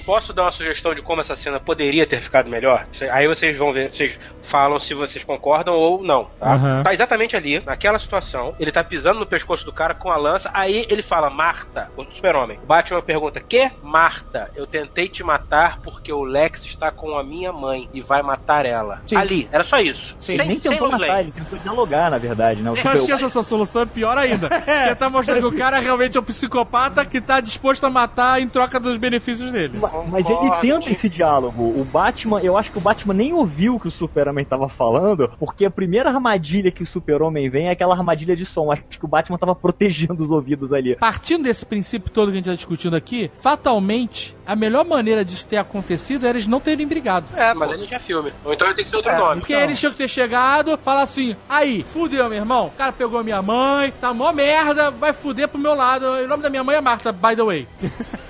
Posso 0.09 0.33
dar 0.33 0.45
uma 0.45 0.51
sugestão 0.51 0.95
de 0.95 1.03
como 1.03 1.21
essa 1.21 1.37
cena 1.37 1.61
poderia 1.61 2.07
ter 2.07 2.23
ficado 2.23 2.49
melhor? 2.49 2.87
Aí 3.13 3.29
vocês 3.29 3.59
vão 3.59 3.75
ver, 3.75 3.93
vocês 3.93 4.19
falam 4.43 4.79
se 4.79 4.95
vocês 4.95 5.23
concordam 5.23 5.75
ou 5.75 6.03
não. 6.03 6.31
Tá, 6.41 6.55
Aham. 6.55 6.83
Tá 6.83 6.95
exatamente 6.95 7.37
ali, 7.37 7.63
naquela 7.67 7.99
situação. 7.99 8.55
Ele 8.59 8.73
tá 8.73 8.83
pisando 8.83 9.21
no 9.21 9.27
pescoço 9.27 9.67
do 9.67 9.73
cara 9.73 9.93
com 9.93 10.11
a 10.11 10.17
lança. 10.17 10.51
Aí 10.55 10.87
ele 10.89 11.03
fala, 11.03 11.29
Marta, 11.29 11.91
o 11.95 12.05
super-homem. 12.07 12.59
O 12.63 12.67
Batman 12.67 13.03
pergunta, 13.03 13.39
que? 13.39 13.71
Marta, 13.83 14.51
eu 14.57 14.67
tentei 14.67 15.11
te 15.11 15.23
matar 15.23 15.79
porque 15.83 16.11
o 16.11 16.25
Lex 16.25 16.65
está 16.65 16.91
com 16.91 17.15
a 17.19 17.23
minha 17.23 17.53
mãe 17.53 17.87
e 17.93 18.01
vai 18.01 18.23
matar 18.23 18.65
ela. 18.65 19.03
Sim. 19.07 19.17
Ali, 19.17 19.47
era 19.53 19.63
só 19.63 19.79
isso. 19.79 20.17
Ele 20.27 20.43
nem 20.45 20.59
tentou 20.59 20.89
Lois 20.89 20.93
matar, 21.03 21.07
Lane. 21.17 21.21
ele 21.25 21.33
tentou 21.33 21.59
dialogar, 21.59 22.11
na 22.11 22.17
verdade, 22.17 22.63
né? 22.63 22.71
O 22.71 22.73
Eu 22.73 22.77
super- 22.79 22.93
acho 22.93 23.05
que 23.05 23.13
essa 23.13 23.29
sua 23.29 23.43
solução 23.43 23.83
é 23.83 23.87
pior 23.87 24.17
ainda. 24.17 24.49
Porque 24.49 24.95
tá 24.95 25.11
mostrando 25.11 25.41
que 25.51 25.55
o 25.55 25.59
cara 25.59 25.79
realmente 25.81 26.17
é 26.17 26.21
um 26.23 26.25
psicopata 26.25 27.05
que 27.05 27.21
tá 27.21 27.41
disposto 27.41 27.85
a 27.85 27.91
matar 27.91 28.41
em 28.41 28.49
troca 28.49 28.81
dos 28.81 28.97
benefícios 28.97 29.53
dele. 29.53 29.79
Mas 30.07 30.29
ele 30.29 30.39
Concordo. 30.39 30.61
tenta 30.61 30.91
esse 30.91 31.09
diálogo. 31.09 31.63
O 31.81 31.85
Batman, 31.85 32.41
eu 32.41 32.57
acho 32.57 32.71
que 32.71 32.79
o 32.79 32.81
Batman 32.81 33.15
nem 33.15 33.33
ouviu 33.33 33.77
o 33.77 33.81
que 33.81 33.89
o 33.89 33.91
Super-Homem 33.91 34.45
tava 34.45 34.69
falando, 34.69 35.31
porque 35.39 35.65
a 35.65 35.71
primeira 35.71 36.11
armadilha 36.11 36.71
que 36.71 36.83
o 36.83 36.87
Super-Homem 36.87 37.49
vem 37.51 37.69
é 37.69 37.71
aquela 37.73 37.95
armadilha 37.95 38.37
de 38.37 38.45
som. 38.47 38.71
Acho 38.73 38.83
que 38.89 39.05
o 39.05 39.09
Batman 39.09 39.39
tava 39.39 39.55
protegendo 39.55 40.23
os 40.23 40.31
ouvidos 40.31 40.73
ali. 40.73 40.97
Partindo 40.97 41.45
desse 41.45 41.65
princípio 41.67 42.11
todo 42.11 42.29
que 42.29 42.35
a 42.35 42.37
gente 42.37 42.47
tá 42.51 42.55
discutindo 42.55 42.95
aqui, 42.97 43.31
fatalmente, 43.37 44.37
a 44.47 44.55
melhor 44.57 44.85
maneira 44.85 45.25
disso 45.25 45.47
ter 45.47 45.57
acontecido 45.57 46.27
era 46.27 46.37
eles 46.37 46.47
não 46.47 46.61
terem 46.61 46.87
brigado. 46.87 47.27
É, 47.37 47.53
Mas 47.55 47.71
ele 47.73 47.87
tinha 47.87 48.01
filme. 48.01 48.33
Ou 48.45 48.53
então 48.53 48.67
ele 48.69 48.77
tem 48.77 48.85
que 48.85 48.91
ser 48.91 48.97
outro 48.97 49.11
É, 49.13 49.19
nome. 49.19 49.41
Porque 49.41 49.53
eles 49.53 49.79
tinham 49.79 49.93
que 49.93 49.99
ter 49.99 50.09
chegado, 50.09 50.77
falar 50.79 51.03
assim, 51.03 51.37
aí, 51.49 51.83
fudeu, 51.83 52.29
meu 52.29 52.39
irmão, 52.39 52.67
o 52.67 52.71
cara 52.71 52.93
pegou 52.93 53.23
minha 53.25 53.43
mãe, 53.43 53.93
tá 54.01 54.13
mó 54.15 54.33
merda, 54.33 54.91
vai 54.91 55.13
fuder 55.13 55.49
pro 55.49 55.59
meu 55.59 55.75
lado. 55.75 56.05
O 56.07 56.27
nome 56.29 56.43
da 56.43 56.51
minha 56.51 56.65
mãe 56.65 56.77
é 56.77 56.81
Marta, 56.81 57.13
by 57.13 57.35
the 57.37 57.43
way. 57.43 57.69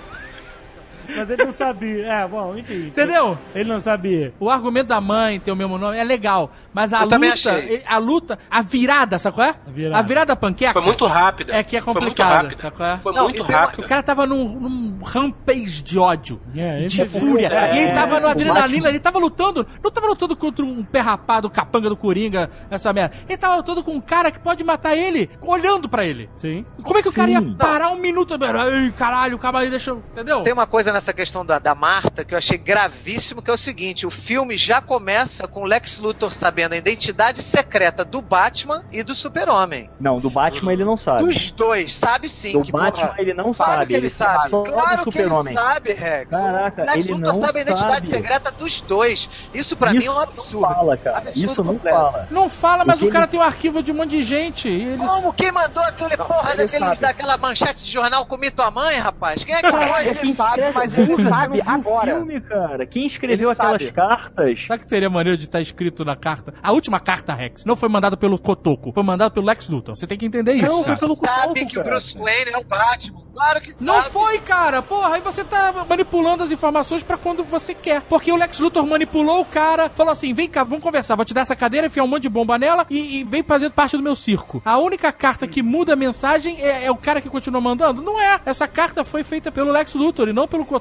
Mas 1.17 1.31
ele 1.31 1.45
não 1.45 1.53
sabia. 1.53 2.07
É, 2.07 2.29
bom, 2.29 2.57
enfim. 2.57 2.87
Entendeu? 2.89 3.37
Ele 3.55 3.69
não 3.69 3.81
sabia. 3.81 4.33
O 4.39 4.51
argumento 4.51 4.89
da 4.89 5.01
mãe 5.01 5.41
ter 5.41 5.51
o 5.53 5.57
mesmo 5.57 5.79
nome 5.79 5.97
é 5.97 6.05
legal, 6.05 6.51
mas 6.73 6.93
a 6.93 6.99
Eu 7.03 7.05
luta, 7.09 7.33
achei. 7.33 7.83
a 7.87 7.99
luta, 7.99 8.39
a 8.51 8.63
virada, 8.63 9.19
sabe 9.19 9.35
qual 9.37 9.47
é? 9.47 9.51
A 9.51 9.71
virada. 9.71 9.99
A 9.99 10.03
virada 10.03 10.37
panqueca. 10.37 10.73
Foi 10.73 10.83
muito 10.83 11.07
rápida. 11.07 11.55
É 11.55 11.63
que 11.63 11.77
é 11.77 11.81
Foi 11.81 11.93
muito 11.95 12.05
complicado, 12.05 12.43
rápida. 12.45 12.61
sabe 12.63 12.77
qual 12.77 12.89
é? 12.89 12.97
Foi 12.99 13.13
Não, 13.15 13.25
muito 13.25 13.43
rápido. 13.43 13.85
O 13.85 13.89
cara 13.89 14.03
tava 14.03 14.27
num, 14.27 14.45
num 14.61 14.99
rampage 15.03 15.83
de 15.83 15.99
ódio, 15.99 16.41
É, 16.57 16.85
de 16.87 17.09
fúria. 17.09 17.49
é, 17.49 17.75
e 17.77 17.79
ele 17.85 17.93
tava 17.93 18.21
no 18.21 18.27
o 18.27 18.31
adrenalina, 18.31 18.89
ele 18.89 19.01
tava 19.01 19.19
lutando. 19.19 19.67
Não 19.83 19.91
tava 19.91 20.07
lutando 20.07 20.37
contra 20.37 20.65
um 20.65 20.85
pé 20.85 21.01
rapado, 21.01 21.49
capanga 21.51 21.89
do 21.89 21.97
Coringa, 21.97 22.51
essa 22.71 22.93
merda. 22.93 23.17
Ele 23.29 23.37
tava 23.39 23.57
lutando 23.57 23.83
com 23.83 23.93
um 23.93 24.01
cara 24.01 24.31
que 24.31 24.39
pode 24.39 24.63
matar 24.65 24.95
ele, 24.97 25.31
olhando 25.41 25.89
pra 25.89 26.05
ele. 26.05 26.29
Sim. 26.37 26.65
Como 26.83 26.99
é 26.99 27.03
que 27.03 27.09
o 27.09 27.13
cara 27.13 27.31
ia 27.31 27.41
Sim. 27.41 27.55
parar 27.59 27.91
um 27.91 27.97
minuto? 27.97 28.35
Ai, 28.43 28.93
caralho, 28.97 29.39
calma 29.39 29.61
aí, 29.61 29.71
deixa 29.71 29.91
eu. 29.91 30.03
Entendeu? 30.13 30.43
Tem 30.43 30.53
uma 30.53 30.67
coisa 30.67 30.93
nessa 30.99 31.13
questão 31.13 31.47
da, 31.47 31.61
da 31.61 31.75
Marta 31.77 32.25
que 32.25 32.35
eu 32.35 32.39
achei 32.39 32.59
gravíssimo, 32.59 33.41
que 33.41 33.49
é 33.51 33.55
o 33.55 33.57
seguinte: 33.57 34.05
o 34.05 34.11
filme 34.11 34.57
já 34.57 34.81
começa 34.81 35.47
com 35.47 35.61
o 35.63 35.65
Lex 35.65 36.01
Luthor 36.01 36.33
sabendo 36.35 36.73
a 36.73 36.77
identidade 36.77 37.41
secreta 37.41 38.05
do 38.05 38.21
Batman 38.21 38.85
e 38.91 39.05
do 39.05 39.15
Super-Homem. 39.15 39.89
Não, 40.01 40.19
do 40.19 40.29
Batman 40.29 40.73
ele 40.73 40.85
não 40.85 40.97
sabe. 40.97 41.25
Dos 41.25 41.51
dois, 41.53 41.95
sabe 41.95 42.29
sim. 42.29 42.53
Do 42.53 42.63
que, 42.63 42.73
Batman 42.73 43.07
porra, 43.09 43.15
ele 43.19 43.33
não 43.33 43.53
Claro 43.53 43.73
sabe. 43.73 43.87
que 43.87 43.93
ele 43.95 44.11
sabe. 44.11 44.51
Só 44.51 44.63
Claro 44.65 45.11
que 45.11 45.19
ele 45.21 45.43
sabe, 45.53 45.93
Rex. 45.93 46.31
Caraca, 46.31 46.83
o 46.83 46.87
Lex 46.87 47.05
ele 47.05 47.15
Luthor 47.15 47.33
não 47.33 47.41
sabe 47.41 47.59
a 47.59 47.63
identidade 47.63 48.07
sabe. 48.09 48.09
secreta 48.09 48.51
dos 48.51 48.81
dois. 48.81 49.31
Isso 49.55 49.77
pra 49.77 49.93
mim 49.93 50.05
é 50.05 50.11
um 50.11 50.19
absurdo. 50.19 50.61
Não 50.63 50.75
fala, 50.75 50.97
cara. 50.97 51.19
Absurdo 51.19 51.47
Isso 51.53 51.63
não 51.65 51.73
completo. 51.75 51.97
fala. 51.97 52.29
Não 52.31 52.51
fala, 52.51 52.85
mas 52.85 52.97
O 52.97 52.99
que 53.01 53.07
o 53.07 53.11
cara 53.11 53.25
ele- 53.25 53.31
tem 53.31 53.41
um 53.41 53.43
arquivo 53.45 53.83
de 53.83 53.93
um 53.93 53.95
monte 53.95 54.11
de 54.11 54.23
gente. 54.25 54.69
E 54.69 54.83
eles... 54.83 54.99
Como? 55.11 55.33
Quem 55.33 55.53
mandou 55.53 55.83
aquele 55.85 56.17
porra 56.17 56.51
ele 56.55 56.63
daquele, 56.65 56.85
sabe. 56.85 57.01
daquela 57.01 57.37
manchete 57.37 57.85
de 57.85 57.91
jornal 57.93 58.27
comi 58.27 58.51
tua 58.51 58.71
mãe, 58.73 58.97
rapaz? 58.99 59.45
Quem 59.45 59.55
é 59.55 59.63
que 59.63 59.71
foi? 59.71 60.09
Ele 60.09 60.35
sabe, 60.35 60.63
mas 60.75 60.88
ele 60.95 61.17
Você 61.17 61.25
sabe 61.25 61.63
não 61.63 61.75
agora. 61.75 62.15
Filme, 62.15 62.41
cara. 62.41 62.87
Quem 62.87 63.07
escreveu 63.07 63.49
Ele 63.51 63.53
aquelas 63.53 63.83
sabe. 63.83 63.93
cartas? 63.93 64.67
Sabe 64.67 64.83
que 64.83 64.89
teria 64.89 65.11
maneira 65.11 65.37
de 65.37 65.45
estar 65.45 65.61
escrito 65.61 66.05
na 66.05 66.17
carta? 66.17 66.55
A 66.63 66.73
última 66.73 67.01
carta, 67.01 67.33
Rex, 67.35 67.65
não 67.65 67.77
foi 67.77 67.89
mandada 67.89 68.17
pelo 68.17 68.39
Kotoko, 68.39 68.93
foi 68.93 69.03
mandada 69.03 69.31
pelo 69.31 69.47
Lex 69.47 69.69
Luthor. 69.69 69.97
Você 69.97 70.07
tem 70.07 70.17
que 70.19 70.27
entender 70.27 70.55
isso, 70.55 70.67
Não, 70.67 70.85
foi 70.85 70.97
pelo 70.97 71.15
sabe 71.17 71.49
Cotoco, 71.49 71.67
que 71.67 71.79
o. 71.79 71.85
Bruce 71.85 72.17
Wayne 72.19 72.51
é 72.53 72.59
o 72.59 72.65
Batman. 72.65 73.19
Claro 73.35 73.61
que 73.61 73.73
Não 73.81 74.03
sabe. 74.03 74.11
foi, 74.11 74.39
cara. 74.41 74.83
Porra, 74.83 75.15
aí 75.15 75.21
você 75.21 75.45
tá 75.45 75.73
manipulando 75.89 76.43
as 76.43 76.51
informações 76.51 77.03
pra 77.03 77.17
quando 77.17 77.45
você 77.45 77.73
quer. 77.75 78.01
Porque 78.03 78.31
o 78.33 78.37
Lex 78.37 78.59
Luthor 78.59 78.87
manipulou 78.87 79.41
o 79.41 79.45
cara, 79.45 79.89
falou 79.89 80.13
assim: 80.13 80.33
vem 80.35 80.49
cá, 80.49 80.65
vamos 80.65 80.83
conversar, 80.83 81.15
vou 81.15 81.25
te 81.25 81.33
dar 81.35 81.43
essa 81.43 81.55
cadeira, 81.57 81.87
enfiar 81.87 82.05
um 82.05 82.09
monte 82.09 82.23
de 82.23 82.29
bomba 82.29 82.59
nela 82.59 82.87
e, 82.91 83.21
e 83.21 83.25
vem 83.25 83.43
fazer 83.43 83.71
parte 83.71 83.97
do 83.97 84.03
meu 84.03 84.17
circo. 84.17 84.61
A 84.65 84.79
única 84.79 85.13
carta 85.13 85.47
que 85.47 85.63
muda 85.63 85.93
a 85.93 85.97
mensagem 85.97 86.61
é, 86.61 86.85
é 86.87 86.91
o 86.91 86.97
cara 86.97 87.21
que 87.21 87.29
continua 87.29 87.61
mandando? 87.61 88.03
Não 88.03 88.21
é. 88.21 88.41
Essa 88.45 88.67
carta 88.67 89.05
foi 89.05 89.23
feita 89.25 89.53
pelo 89.53 89.71
Lex 89.71 89.95
Luthor 89.95 90.29
e 90.29 90.33
não 90.33 90.49
pelo 90.49 90.65
Kotoko. 90.65 90.78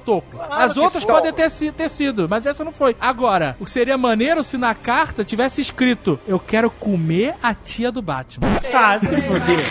As 0.49 0.73
que 0.73 0.79
outras 0.79 1.03
foi. 1.03 1.13
podem 1.13 1.33
ter, 1.33 1.51
ter 1.71 1.89
sido, 1.89 2.27
mas 2.29 2.45
essa 2.45 2.63
não 2.63 2.71
foi. 2.71 2.95
Agora, 2.99 3.55
o 3.59 3.65
que 3.65 3.71
seria 3.71 3.97
maneiro 3.97 4.43
se 4.43 4.57
na 4.57 4.73
carta 4.75 5.23
tivesse 5.23 5.61
escrito: 5.61 6.19
Eu 6.27 6.39
quero 6.39 6.69
comer 6.69 7.35
a 7.41 7.53
tia 7.53 7.91
do 7.91 8.01
Batman. 8.01 8.47
Ah, 8.73 8.99
se 8.99 9.21
fuder. 9.21 9.65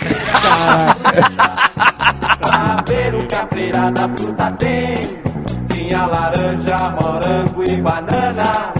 Pra 2.39 2.83
ver 2.85 3.15
o 3.15 3.25
que 3.27 3.35
a 3.35 3.47
feira 3.47 3.91
da 3.91 4.09
fruta 4.09 4.51
tem. 4.51 5.01
Tinha 5.71 6.05
laranja, 6.05 6.77
morango 6.99 7.63
e 7.63 7.75
banana. 7.77 8.73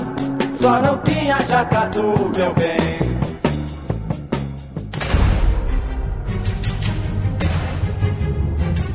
Só 0.60 0.82
não 0.82 0.98
tinha 1.00 1.38
jacatu, 1.48 2.32
meu 2.36 2.54
bem. 2.54 3.07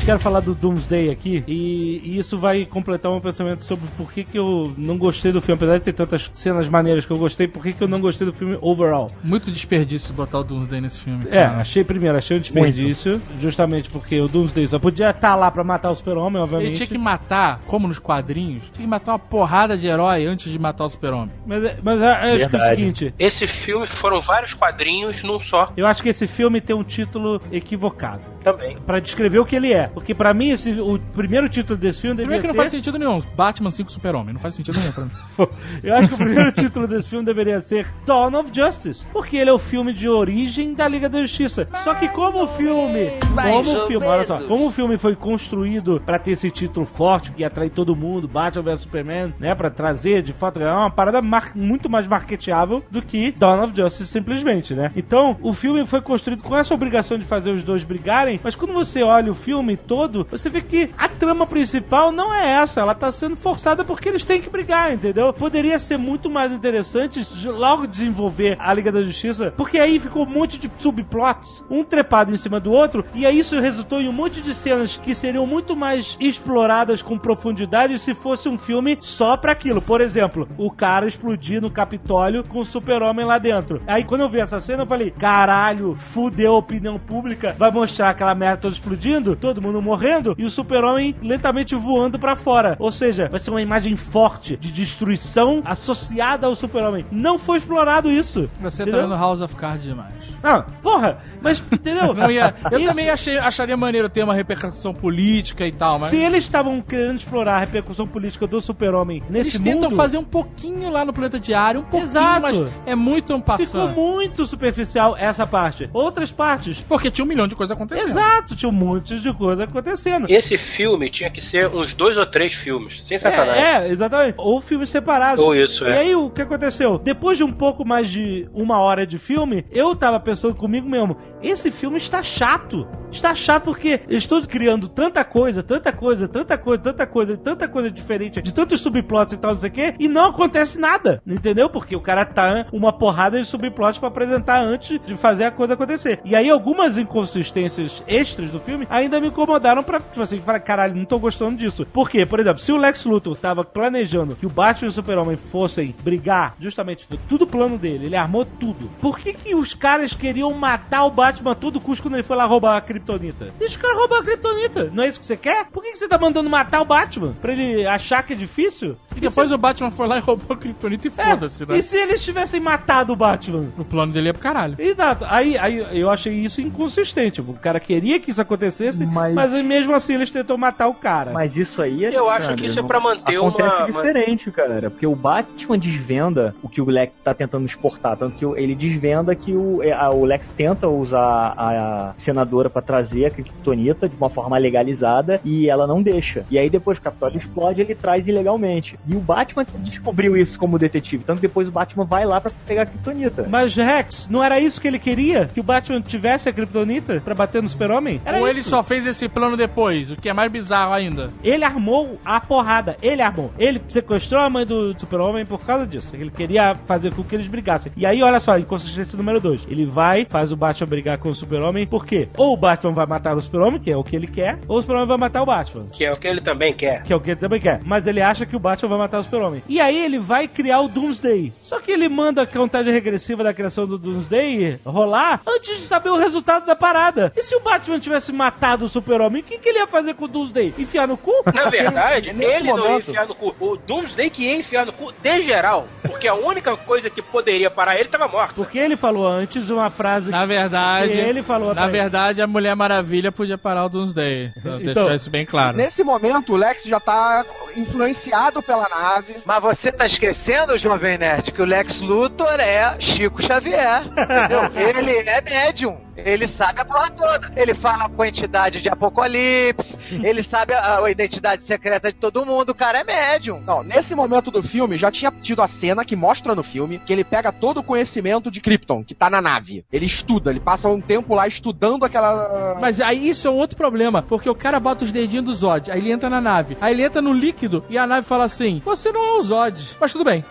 Quero 0.05 0.19
falar 0.19 0.41
do 0.41 0.53
Doomsday 0.53 1.11
aqui 1.11 1.45
e, 1.47 2.01
e 2.05 2.19
isso 2.19 2.37
vai 2.37 2.65
completar 2.67 3.09
o 3.09 3.15
meu 3.15 3.21
pensamento 3.23 3.63
sobre 3.63 3.89
por 3.97 4.13
que, 4.13 4.25
que 4.25 4.37
eu 4.37 4.75
não 4.77 4.99
gostei 4.99 5.31
do 5.31 5.41
filme. 5.41 5.55
Apesar 5.57 5.79
de 5.79 5.85
ter 5.85 5.93
tantas 5.93 6.29
cenas 6.33 6.69
maneiras 6.69 7.07
que 7.07 7.13
eu 7.13 7.19
gostei, 7.19 7.47
por 7.47 7.63
que, 7.63 7.73
que 7.73 7.83
eu 7.85 7.87
não 7.87 8.01
gostei 8.01 8.27
do 8.27 8.33
filme 8.33 8.59
overall? 8.61 9.13
Muito 9.23 9.49
desperdício 9.53 10.13
botar 10.13 10.41
o 10.41 10.45
Doomsday 10.45 10.81
nesse 10.81 10.99
filme. 10.99 11.25
É, 11.31 11.45
cara. 11.47 11.59
achei 11.61 11.85
primeiro, 11.85 12.19
achei 12.19 12.37
um 12.37 12.41
desperdício, 12.41 13.23
justamente 13.41 13.89
porque 13.91 14.21
o 14.21 14.27
Doomsday 14.27 14.67
só 14.67 14.79
podia 14.81 15.11
estar 15.11 15.37
lá 15.37 15.53
pra 15.53 15.63
matar 15.63 15.93
o 15.93 15.95
super-homem, 15.95 16.35
Ele 16.35 16.43
obviamente. 16.43 16.77
tinha 16.79 16.87
que 16.89 16.99
matar, 16.99 17.61
como 17.69 17.87
nos 17.87 18.01
quadrinhos, 18.01 18.65
tinha 18.73 18.85
que 18.85 18.87
matar 18.89 19.13
uma 19.13 19.19
porrada 19.21 19.79
de 19.79 19.87
herói 19.87 20.27
antes 20.27 20.51
de 20.51 20.59
matar 20.59 20.85
o 20.87 20.91
super-homem. 20.91 21.31
Mas, 21.47 21.63
é- 21.63 21.77
mas 21.81 22.03
é- 22.03 22.05
eu 22.33 22.35
acho 22.37 22.49
que 22.51 22.57
é 22.57 22.59
o 22.59 22.69
seguinte, 22.69 23.15
Esse 23.21 23.47
filme 23.47 23.87
foram 23.87 24.21
vários 24.21 24.53
quadrinhos 24.53 25.23
num 25.23 25.39
só 25.39 25.69
eu 25.77 25.87
acho 25.87 26.03
que 26.03 26.09
esse 26.09 26.27
filme 26.27 26.61
tem 26.61 26.75
um 26.75 26.83
título 26.83 27.41
equivocado. 27.53 28.33
também. 28.43 28.77
Pra 28.85 28.99
descrever 28.99 29.39
o 29.39 29.47
que 29.47 29.55
ele 29.55 29.73
é. 29.73 29.89
Porque 29.95 30.15
pra 30.15 30.33
mim, 30.35 30.51
esse, 30.51 30.71
o 30.81 30.99
primeiro 30.99 31.49
título 31.49 31.79
desse 31.79 32.01
filme 32.01 32.17
deveria 32.17 32.39
Primeiro 32.39 32.43
que 32.43 32.47
não 32.49 32.55
ser... 32.55 32.59
faz 32.59 32.71
sentido 32.71 32.99
nenhum. 32.99 33.21
Batman 33.37 33.71
5 33.71 33.93
Super-Homem. 33.93 34.35
Não 34.35 34.41
faz 34.41 34.55
sentido 34.55 34.79
nenhum 34.79 34.93
pra 34.93 35.05
mim. 35.05 35.11
Eu 35.83 35.95
acho 35.97 36.09
que 36.09 36.15
o 36.15 36.19
primeiro 36.19 36.51
título 36.53 36.87
desse 36.87 37.09
filme 37.09 37.25
deveria 37.25 37.61
ser 37.61 37.87
Dawn 38.07 38.35
of 38.39 38.51
Justice, 38.53 39.07
porque 39.13 39.37
ele 39.37 39.51
é 39.51 39.53
o 39.53 39.59
filme 39.59 39.93
de 39.93 40.09
origem 40.09 40.75
da 40.75 40.87
Liga 40.89 41.09
da 41.09 41.21
Justiça. 41.21 41.69
Só 41.85 41.95
que 41.95 42.09
como 42.09 42.43
o 42.45 42.47
filme, 42.47 43.13
como 43.35 43.61
o 43.83 43.87
filme, 43.87 44.07
olha 44.07 44.25
só, 44.25 44.39
como 44.45 44.67
o 44.67 44.71
filme 44.71 44.97
foi 44.99 45.15
construído 45.17 46.01
pra 46.05 46.19
ter 46.19 46.33
esse 46.33 46.51
título 46.51 46.87
forte 46.87 47.33
que 47.33 47.45
atrai 47.45 47.69
todo 47.71 47.95
mundo, 47.97 48.27
Batman 48.29 48.63
vs 48.63 48.81
Superman, 48.81 49.35
né, 49.39 49.55
Pra 49.55 49.71
trazer 49.71 50.23
de 50.23 50.33
fato 50.33 50.61
é 50.61 50.71
uma 50.73 50.91
parada 50.91 51.21
mar- 51.23 51.53
muito 51.55 51.89
mais 51.91 52.07
marketeável 52.09 52.83
do 52.91 53.03
que 53.03 53.33
Dawn 53.33 53.63
of 53.65 53.73
Justice 53.77 54.07
simplesmente, 54.11 54.75
né? 54.75 54.91
Então, 54.97 55.37
o 55.43 55.53
filme 55.53 55.85
foi 55.87 56.01
construído 56.01 56.43
com 56.43 56.57
essa 56.57 56.75
obrigação 56.75 57.19
de 57.19 57.25
fazer 57.25 57.51
os 57.51 57.63
dois 57.63 57.85
brigarem, 57.85 58.41
mas 58.43 58.55
quando 58.57 58.73
você 58.73 59.03
olha 59.03 59.31
o 59.31 59.35
filme 59.35 59.77
todo, 59.83 60.27
você 60.31 60.49
vê 60.49 60.61
que 60.61 60.91
a 60.97 61.09
trama 61.09 61.47
principal 61.47 62.11
não 62.11 62.33
é 62.33 62.47
essa, 62.47 62.81
ela 62.81 62.95
tá 62.95 63.11
sendo 63.13 63.37
forçada 63.37 63.85
porque 63.85 64.09
eles 64.09 64.25
têm 64.25 64.41
que 64.41 64.51
brigar, 64.51 64.93
entendeu? 64.93 65.33
Poderia 65.33 65.79
ser 65.79 65.97
muito 65.97 66.31
mais 66.31 66.53
interessante 66.53 67.21
logo 67.47 67.87
desenvolver 67.87 68.57
a 68.59 68.73
Liga 68.73 68.91
da 68.91 69.03
Justiça, 69.03 69.53
porque 69.57 69.79
aí 69.79 69.99
ficou 69.99 70.25
um 70.25 70.31
monte 70.31 70.59
de 70.59 70.71
subplots, 70.79 71.65
um 71.71 71.85
trepado 71.85 72.33
em 72.33 72.37
cima 72.37 72.59
do 72.59 72.73
outro, 72.73 73.05
e 73.15 73.27
aí 73.27 73.39
isso 73.39 73.59
resultou 73.61 74.01
em 74.01 74.09
um 74.09 74.13
monte 74.13 74.41
de 74.41 74.55
cenas 74.55 74.97
que 74.97 75.15
seriam 75.15 75.47
muito 75.47 75.77
mais 75.77 76.17
exploradas 76.21 77.03
com 77.03 77.19
profundidade 77.19 77.99
se 77.99 78.15
fosse 78.15 78.49
um 78.49 78.59
filme 78.59 78.97
só 79.01 79.37
pra 79.37 79.53
aquilo. 79.53 79.83
Por 79.83 80.01
exemplo, 80.01 80.49
o 80.57 80.71
cara 80.71 81.07
explodir 81.07 81.61
no 81.61 81.71
Capitólio 81.71 82.45
com 82.45 82.61
o 82.61 82.65
super-homem 82.65 83.25
lá 83.25 83.39
dentro. 83.39 83.83
Aí 83.87 84.05
quando 84.05 84.23
eu 84.23 84.29
vi 84.29 84.41
essa 84.41 84.61
cena, 84.61 84.83
eu 84.83 84.87
falei, 84.87 85.11
caralho, 85.11 85.97
fudeu 85.97 86.55
a 86.55 86.59
opinião 86.59 86.99
pública, 86.99 87.55
vai 87.59 87.71
mostrar 87.71 88.11
aquela 88.11 88.35
merda 88.35 88.59
toda 88.59 88.75
explodindo, 88.75 89.37
todo 89.37 89.63
mundo 89.63 89.72
morrendo, 89.81 90.35
e 90.37 90.45
o 90.45 90.51
super-homem 90.51 91.15
lentamente 91.23 91.75
voando 91.75 92.19
pra 92.19 92.37
fora. 92.37 92.77
Ou 92.79 92.93
seja, 92.93 93.29
vai 93.29 93.39
ser 93.41 93.51
uma 93.51 93.63
imagem 93.63 93.97
forte 93.97 94.57
de 94.57 94.73
destruição 94.73 95.63
associada 95.65 96.47
ao 96.47 96.55
super-homem. 96.55 97.07
Não 97.11 97.39
foi 97.39 97.59
explorado 97.59 98.11
isso. 98.11 98.51
Você 98.61 98.83
entendeu? 98.83 99.01
tá 99.03 99.07
vendo 99.09 99.19
House 99.19 99.41
of 99.41 99.55
Cards 99.57 99.85
demais. 99.85 100.13
Não, 100.43 100.65
porra, 100.83 101.19
mas 101.41 101.63
entendeu? 101.73 102.15
Ia, 102.31 102.55
eu 102.71 102.79
Isso- 102.79 102.89
também 102.89 103.09
achei, 103.11 103.39
acharia 103.39 103.77
maneiro 103.77 104.09
ter 104.09 104.25
uma 104.25 104.35
repercussão 104.35 104.93
política 104.93 105.67
e 105.67 105.73
tal, 105.73 105.99
mas... 106.01 106.11
Se 106.11 106.17
eles 106.17 106.45
estavam 106.45 106.81
querendo 106.81 107.17
explorar 107.17 107.57
a 107.57 107.59
repercussão 107.61 108.07
política 108.07 108.47
do 108.47 108.61
super-homem 108.61 109.23
nesse 109.31 109.51
Eles 109.53 109.61
tentam 109.61 109.91
mundo, 109.91 109.97
fazer 109.97 110.19
um 110.19 110.25
pouquinho 110.25 110.91
lá 110.91 111.05
no 111.05 111.13
Planeta 111.13 111.39
Diário, 111.39 111.81
um 111.81 111.85
pouquinho, 111.85 112.03
Exato. 112.05 112.41
mas 112.41 112.67
é 112.87 112.95
muito 112.95 113.33
um 113.35 113.39
ficou 113.39 113.57
passando. 113.57 113.93
muito 113.95 114.45
superficial 114.45 115.17
essa 115.17 115.47
parte. 115.47 115.89
Outras 115.93 116.33
partes, 116.33 116.85
Porque 116.89 117.11
tinha 117.11 117.25
um 117.25 117.29
milhão 117.29 117.47
de 117.47 117.55
coisas 117.55 117.77
acontecendo. 117.77 118.09
exato, 118.09 118.57
tinha 118.57 118.69
um 118.69 118.73
monte 118.73 119.21
de 119.21 119.33
coisa 119.35 119.62
acontecendo. 119.65 120.27
Esse 120.31 120.57
filme 120.59 121.09
tinha 121.11 121.31
que 121.31 121.41
ser 121.41 121.69
uns 121.69 121.95
dois 121.95 122.17
ou 122.17 122.27
três 122.27 122.53
filmes, 122.53 123.03
sem 123.05 123.19
sacanagem. 123.19 123.63
É, 123.63 123.87
é, 123.87 123.91
exatamente. 123.91 124.35
Ou 124.39 124.61
filmes 124.61 124.89
separados. 124.89 125.43
Ou 125.43 125.55
isso, 125.55 125.85
E 125.87 125.91
é. 125.91 125.99
aí, 125.99 126.15
o 126.15 126.31
que 126.31 126.43
aconteceu? 126.43 126.99
Depois 126.99 127.39
de 127.39 127.45
um 127.45 127.53
pouco 127.53 127.85
mais 127.85 128.11
de 128.11 128.49
uma 128.53 128.79
hora 128.79 129.07
de 129.07 129.19
filme, 129.19 129.65
eu 129.71 129.95
tava 129.95 130.19
pensando 130.21 130.55
comigo 130.55 130.89
mesmo, 130.89 131.17
esse 131.43 131.71
filme 131.71 131.97
está 131.97 132.23
chato. 132.23 132.87
Está 133.13 133.35
chato 133.35 133.65
porque 133.65 134.01
eu 134.09 134.19
estou 134.19 134.43
criando 134.43 134.89
tanta 134.89 135.25
coisa, 135.25 135.63
tanta 135.63 135.93
coisa, 135.93 136.27
tanta 136.27 136.59
coisa, 136.59 136.83
tanta 136.83 137.07
coisa, 137.07 137.37
tanta 137.37 137.69
coisa 137.69 137.91
diferente, 137.91 138.43
de 138.43 138.53
tantos 138.53 138.81
subplots 138.81 139.35
e 139.35 139.37
tal, 139.37 139.53
não 139.53 139.59
sei 139.59 139.71
o 139.71 139.73
quê, 139.73 139.95
e 139.99 140.09
não 140.09 140.27
acontece 140.27 140.81
nada, 140.81 141.23
entendeu? 141.27 141.69
Porque 141.69 141.95
o 141.95 142.01
cara 142.01 142.25
tá 142.25 142.67
uma 142.73 142.93
porrada 142.93 143.41
de 143.41 143.47
subplots 143.47 143.99
pra 143.99 144.09
apresentar 144.09 144.61
antes 144.63 145.01
de 145.05 145.17
fazer 145.17 145.45
a 145.45 145.51
coisa 145.51 145.75
acontecer. 145.75 146.21
E 146.25 146.35
aí, 146.35 146.51
algumas 146.51 146.99
inconsistências 146.99 148.03
extras 148.07 148.51
do 148.51 148.61
filme 148.61 148.87
ainda 148.91 149.21
me 149.21 149.29
incomodaram 149.29 149.83
pra, 149.83 150.01
tipo 150.01 150.23
assim, 150.23 150.39
para 150.39 150.61
caralho, 150.61 150.97
não 150.97 151.05
tô 151.05 151.19
gostando 151.19 151.57
disso. 151.57 151.87
Por 151.87 152.11
quê? 152.11 152.27
Por 152.27 152.41
exemplo, 152.41 152.59
se 152.59 152.73
o 152.73 152.77
Lex 152.77 153.05
Luthor 153.05 153.37
tava 153.37 153.65
planejando 153.65 154.37
que 154.37 154.47
o 154.47 154.51
Batman 154.51 154.87
e 154.87 154.89
o 154.89 154.93
Super-Homem 154.93 155.37
fossem 155.37 155.95
brigar, 156.03 156.55
justamente, 156.59 157.07
foi 157.07 157.19
tudo 157.29 157.47
plano 157.47 157.79
dele, 157.79 158.07
ele 158.07 158.17
armou 158.17 158.45
tudo. 158.45 158.91
Por 159.01 159.19
que 159.19 159.33
que 159.33 159.55
os 159.55 159.75
caras 159.75 160.15
queriam 160.15 160.53
matar 160.55 161.05
o 161.05 161.11
Batman 161.11 161.53
a 161.53 161.55
todo 161.55 161.81
custo 161.81 162.03
quando 162.03 162.15
ele 162.15 162.23
foi 162.23 162.37
lá 162.37 162.45
roubar 162.45 162.77
a 162.77 162.81
Kryptonita? 163.07 163.49
Deixa 163.59 163.77
o 163.79 163.81
cara 163.81 163.95
roubar 163.97 164.21
a 164.21 164.23
Kryptonita. 164.23 164.91
Não 164.93 165.03
é 165.03 165.09
isso 165.09 165.19
que 165.21 165.27
você 165.27 165.37
quer? 165.37 165.67
Por 165.67 165.83
que 165.83 165.93
que 165.93 165.99
você 165.99 166.09
tá 166.09 166.17
mandando 166.19 166.49
matar 166.49 166.81
o 166.81 166.85
Batman? 166.85 167.35
Pra 167.41 167.53
ele 167.53 167.87
achar 167.87 168.23
que 168.23 168.33
é 168.33 168.37
difícil? 168.37 168.97
E 169.17 169.21
depois 169.21 169.51
o 169.53 169.59
Batman 169.59 169.91
foi 169.91 170.07
lá 170.07 170.17
e 170.17 170.21
roubou 170.21 170.55
a 170.55 170.59
Kryptonita 170.59 171.09
e 171.09 171.11
foda-se, 171.11 171.67
né? 171.67 171.79
E 171.79 171.83
se 171.83 171.97
eles 171.97 172.23
tivessem 172.25 172.61
matado 172.61 173.13
o 173.13 173.17
Batman? 173.17 173.69
O 173.79 173.85
plano 173.85 174.13
dele 174.13 174.29
é 174.31 174.33
pro 174.33 174.43
caralho. 174.43 174.77
Exato. 174.79 175.25
Aí, 175.29 175.59
aí 175.59 176.01
eu 176.01 176.11
achei 176.11 176.33
isso 176.35 176.61
inconsistente. 176.61 177.41
O 177.41 177.55
cara 177.55 177.81
queria 177.81 178.19
que 178.21 178.31
isso 178.31 178.41
acontecesse, 178.41 179.05
mas, 179.05 179.35
Mas- 179.35 179.53
mesmo 179.65 179.95
assim 179.95 180.15
eles 180.15 180.31
tentam 180.31 180.57
matar 180.57 180.89
o 180.89 180.95
cara. 180.95 181.33
Mas 181.33 181.57
isso 181.57 181.83
aí 181.83 182.05
é. 182.05 182.17
Eu 182.17 182.29
acho 182.31 182.55
que 182.55 182.67
isso 182.67 182.79
é 182.79 182.83
pra 182.83 183.01
manter 183.01 183.37
acontece 183.37 183.77
uma- 183.77 183.87
uma- 183.87 183.87
diferente, 183.87 184.51
cara. 184.51 184.91
Porque 184.91 185.07
o 185.07 185.15
Batman 185.15 185.79
desvenda 185.79 186.55
o 186.63 186.69
que 186.69 186.81
o 186.81 186.87
Lex 186.87 187.15
tá 187.23 187.35
tentando 187.35 187.67
exportar. 187.67 188.17
Tanto 188.17 188.37
que 188.37 188.45
ele 188.61 188.75
desvenda 188.75 189.35
que 189.35 189.55
o, 189.55 189.83
é, 189.83 189.93
a- 189.93 190.11
o 190.11 190.25
Lex 190.25 190.49
tenta 190.51 190.89
usar 190.89 191.55
a 191.57 192.13
senadora 192.17 192.69
pra 192.71 192.83
trazer 192.93 193.25
a 193.25 193.31
Kryptonita 193.31 194.07
de 194.07 194.15
uma 194.17 194.29
forma 194.29 194.59
legalizada 194.59 195.41
e 195.43 195.71
ela 195.71 195.87
não 195.87 196.03
deixa. 196.03 196.45
E 196.51 196.59
aí 196.59 196.69
depois 196.69 196.99
que 196.99 197.03
o 197.03 197.05
Capitólio 197.05 197.39
explode, 197.39 197.81
ele 197.81 197.95
traz 197.95 198.29
ilegalmente. 198.29 198.99
E 199.09 199.17
o 199.17 199.19
Batman 199.19 199.65
descobriu 199.79 200.37
isso 200.37 200.59
como 200.59 200.79
detetive. 200.79 201.25
Tanto 201.25 201.41
que 201.41 201.49
depois 201.49 201.69
o 201.69 201.73
Batman 201.73 202.05
vai 202.05 202.27
lá 202.27 202.39
pra 202.39 202.53
pegar 202.67 202.83
a 202.83 202.87
Kryptonita. 202.87 203.47
Mas, 203.49 203.75
Rex, 203.75 204.29
não 204.29 204.45
era 204.45 204.61
isso 204.61 204.79
que 204.79 204.87
ele 204.87 204.99
queria? 204.99 205.47
Que 205.47 205.59
o 205.59 205.63
Batman 205.63 206.03
tivesse 206.03 206.51
a 206.51 206.53
Kryptonita 206.53 207.23
pra 207.25 207.35
bater 207.35 207.63
no 207.63 207.69
super-homem? 207.69 208.21
Ou 208.27 208.41
isso. 208.41 208.49
ele 208.49 208.63
só 208.63 208.83
fez 208.83 209.07
esse 209.07 209.27
plano 209.27 209.57
depois, 209.57 210.11
o 210.11 210.17
que 210.17 210.29
é 210.29 210.35
mais 210.35 210.53
bizarro 210.53 210.93
ainda. 210.93 211.31
Ele 211.43 211.65
armou 211.65 212.21
a 212.23 212.41
porrada. 212.41 212.99
Ele 213.01 213.23
armou. 213.23 213.51
Ele 213.59 213.81
sequestrou 213.89 214.43
a 214.43 214.51
mãe 214.51 214.67
do 214.67 214.95
super-homem 215.01 215.47
por 215.47 215.65
causa 215.65 215.87
disso. 215.87 216.15
Ele 216.15 216.31
queria 216.31 216.75
fazer 216.75 217.15
com 217.15 217.25
que 217.25 217.35
eles 217.35 217.49
brigassem. 217.49 217.91
E 217.97 218.05
aí, 218.05 218.23
olha 218.23 218.39
só, 218.39 218.59
inconsistência 218.59 219.17
número 219.17 219.41
2. 219.41 219.67
Ele 219.69 219.87
vai, 219.87 220.27
faz 220.29 220.53
o 220.53 220.57
Batman 220.57 220.89
brigar 220.89 221.17
com 221.17 221.31
o 221.31 221.35
super-homem. 221.35 221.87
Por 221.87 222.05
quê? 222.05 222.29
Ou 222.37 222.53
o 222.53 222.57
Batman 222.57 222.82
vai 222.93 223.07
matar 223.07 223.37
o 223.37 223.41
super-homem, 223.43 223.79
que 223.81 223.91
é 223.91 223.97
o 223.97 224.03
que 224.03 224.17
ele 224.17 224.27
quer, 224.27 224.59
ou 224.67 224.79
o 224.79 224.81
super-homem 224.81 225.07
vai 225.09 225.17
matar 225.19 225.43
o 225.43 225.47
Batman. 225.47 225.87
Que 225.93 226.05
é 226.05 226.13
o 226.13 226.17
que 226.17 226.27
ele 226.27 226.41
também 226.41 226.73
quer. 226.73 227.03
Que 227.03 227.13
é 227.13 227.17
o 227.17 227.21
que 227.21 227.31
ele 227.31 227.41
também 227.41 227.61
quer. 227.61 227.81
Mas 227.85 228.07
ele 228.07 228.21
acha 228.23 228.47
que 228.47 228.57
o 228.57 228.59
Batman 228.59 228.89
vai 228.89 228.99
matar 228.99 229.21
o 229.21 229.25
super-homem. 229.25 229.63
E 229.69 229.81
aí 229.81 230.03
ele 230.05 230.19
vai 230.19 230.49
criar 230.49 230.81
o 230.81 230.89
Doomsday. 230.89 231.53
Só 231.63 231.79
que 231.81 231.91
ele 231.93 232.09
manda 232.09 232.43
a 232.43 232.47
contagem 232.47 232.93
regressiva 232.93 233.45
da 233.45 233.53
criação 233.55 233.87
do 233.87 233.99
Doomsday 233.99 234.81
rolar 234.85 235.41
antes 235.47 235.77
de 235.81 235.87
saber 235.87 236.09
o 236.11 236.17
resultado 236.17 236.65
da 236.67 236.75
parada. 236.75 237.33
E 237.37 237.43
se 237.43 237.55
o 237.55 237.61
Batman 237.61 238.01
tivesse 238.01 238.33
matado 238.33 238.85
o 238.85 238.89
super-homem, 238.89 239.43
o 239.43 239.45
que, 239.45 239.59
que 239.59 239.69
ele 239.69 239.79
ia 239.79 239.87
fazer 239.87 240.15
com 240.15 240.25
o 240.25 240.29
Doomsday? 240.29 240.75
Enfiar 240.79 241.07
no 241.07 241.17
cu? 241.17 241.33
Na 241.55 241.69
verdade, 241.71 242.33
Nesse 242.33 242.55
ele 242.57 242.69
não 242.69 242.77
ia 242.79 242.83
momento- 242.85 243.11
enfiar 243.11 243.27
no 243.27 243.35
cu. 243.35 243.55
O 243.61 243.77
Doomsday 243.77 244.31
que 244.31 244.45
ia 244.47 244.57
enfiar 244.57 244.87
no 244.87 244.93
cu 244.93 245.13
de 245.23 245.43
geral. 245.43 245.87
Porque 246.03 246.27
a 246.27 246.35
única 246.35 246.77
coisa 246.77 247.11
que 247.11 247.21
poderia 247.21 247.71
parar 247.71 247.99
ele 247.99 248.09
tava 248.09 248.27
morto. 248.29 248.55
Porque 248.55 248.79
ele 248.79 248.97
falou 248.97 249.27
antes 249.27 249.69
uma 249.71 249.91
frase 249.91 250.31
Na 250.31 250.47
verdade, 250.47 251.13
que 251.13 251.19
ele 251.19 251.43
falou 251.43 251.69
na 251.69 251.75
pra 251.75 251.85
ele. 251.85 251.93
verdade, 251.93 252.41
a 252.43 252.47
Mulher 252.47 252.62
Maravilha 252.77 253.31
podia 253.33 253.59
parar 253.59 253.85
o 253.85 253.89
Doomsday. 253.89 254.53
Então, 254.57 254.81
Então, 254.81 254.95
deixar 254.95 255.15
isso 255.15 255.31
bem 255.31 255.45
claro. 255.47 255.77
Nesse 255.77 256.03
momento, 256.05 256.53
o 256.53 256.57
Lex 256.57 256.85
já 256.85 256.99
tá 257.01 257.45
influenciado 257.77 258.63
pela 258.63 258.89
nave. 258.89 259.37
Mas 259.45 259.63
você 259.63 259.91
tá 259.93 260.07
esquecendo, 260.07 260.77
Jovem 260.79 261.19
Nerd, 261.19 261.53
que 261.53 261.63
o 261.63 261.65
Lex 261.65 262.01
Luthor 262.01 262.59
é 262.61 262.97
Chico 263.01 263.43
Xavier. 263.43 264.03
Entendeu? 264.13 264.71
Ele 264.89 265.29
é 265.29 265.41
médium. 265.41 265.99
Ele 266.17 266.47
sabe 266.47 266.81
a 266.81 266.85
porra 266.85 267.11
toda. 267.11 267.53
Ele 267.57 267.75
fala 267.75 268.09
com 268.09 268.23
a 268.23 268.29
entidade 268.29 268.81
de 268.81 268.89
Apocalipse. 268.89 269.99
ele 270.23 270.43
sabe 270.43 270.75
a, 270.75 271.03
a 271.05 271.11
identidade 271.11 271.65
secreta 271.65 272.13
de 272.13 272.19
todo 272.19 272.45
mundo. 272.45 272.71
O 272.71 272.75
cara 272.75 273.01
é 273.01 273.05
médium. 273.05 273.61
Não, 273.61 273.83
nesse 273.83 274.15
momento 274.15 274.51
do 274.51 274.63
filme 274.63 274.97
já 274.97 275.11
tinha 275.11 275.31
tido 275.31 275.63
a 275.63 275.67
cena 275.67 276.05
que 276.05 276.17
mostra 276.17 276.55
no 276.55 276.63
filme 276.63 276.99
que 276.99 277.13
ele 277.13 277.25
pega 277.25 277.53
todo 277.53 277.79
o 277.79 277.83
conhecimento 277.83 278.51
de 278.51 278.61
Krypton, 278.61 279.05
que 279.05 279.15
tá 279.15 279.31
na 279.31 279.41
nave. 279.41 279.85
Ele 279.93 280.07
estuda, 280.07 280.51
ele 280.51 280.61
passa 280.61 280.89
um 280.89 281.01
tempo 281.01 281.35
lá 281.35 281.47
estudando 281.47 282.05
aquela. 282.05 282.79
Mas 282.81 283.01
aí 283.01 283.29
isso 283.29 283.49
é 283.49 283.51
um 283.51 283.57
outro 283.57 283.77
problema, 283.77 284.23
porque 284.23 284.49
o 284.49 284.55
cara 284.55 284.79
bota 284.79 285.05
os 285.05 285.13
dedinhos 285.13 285.45
do 285.45 285.55
Zod, 285.55 285.91
aí 285.91 285.99
ele 285.99 286.13
entra 286.13 286.29
na 286.29 286.41
nave, 286.41 286.77
aí 286.81 286.93
ele 286.93 287.03
entra 287.03 287.23
no 287.23 287.33
líquido 287.33 287.85
e 287.89 287.97
a 287.97 288.07
nave 288.07 288.27
fala 288.27 288.45
assim: 288.45 288.83
Você 288.85 289.11
não 289.11 289.23
é 289.23 289.33
o 289.39 289.43
Zod. 289.43 289.97
Mas 290.01 290.13
tudo 290.13 290.25
bem. 290.25 290.45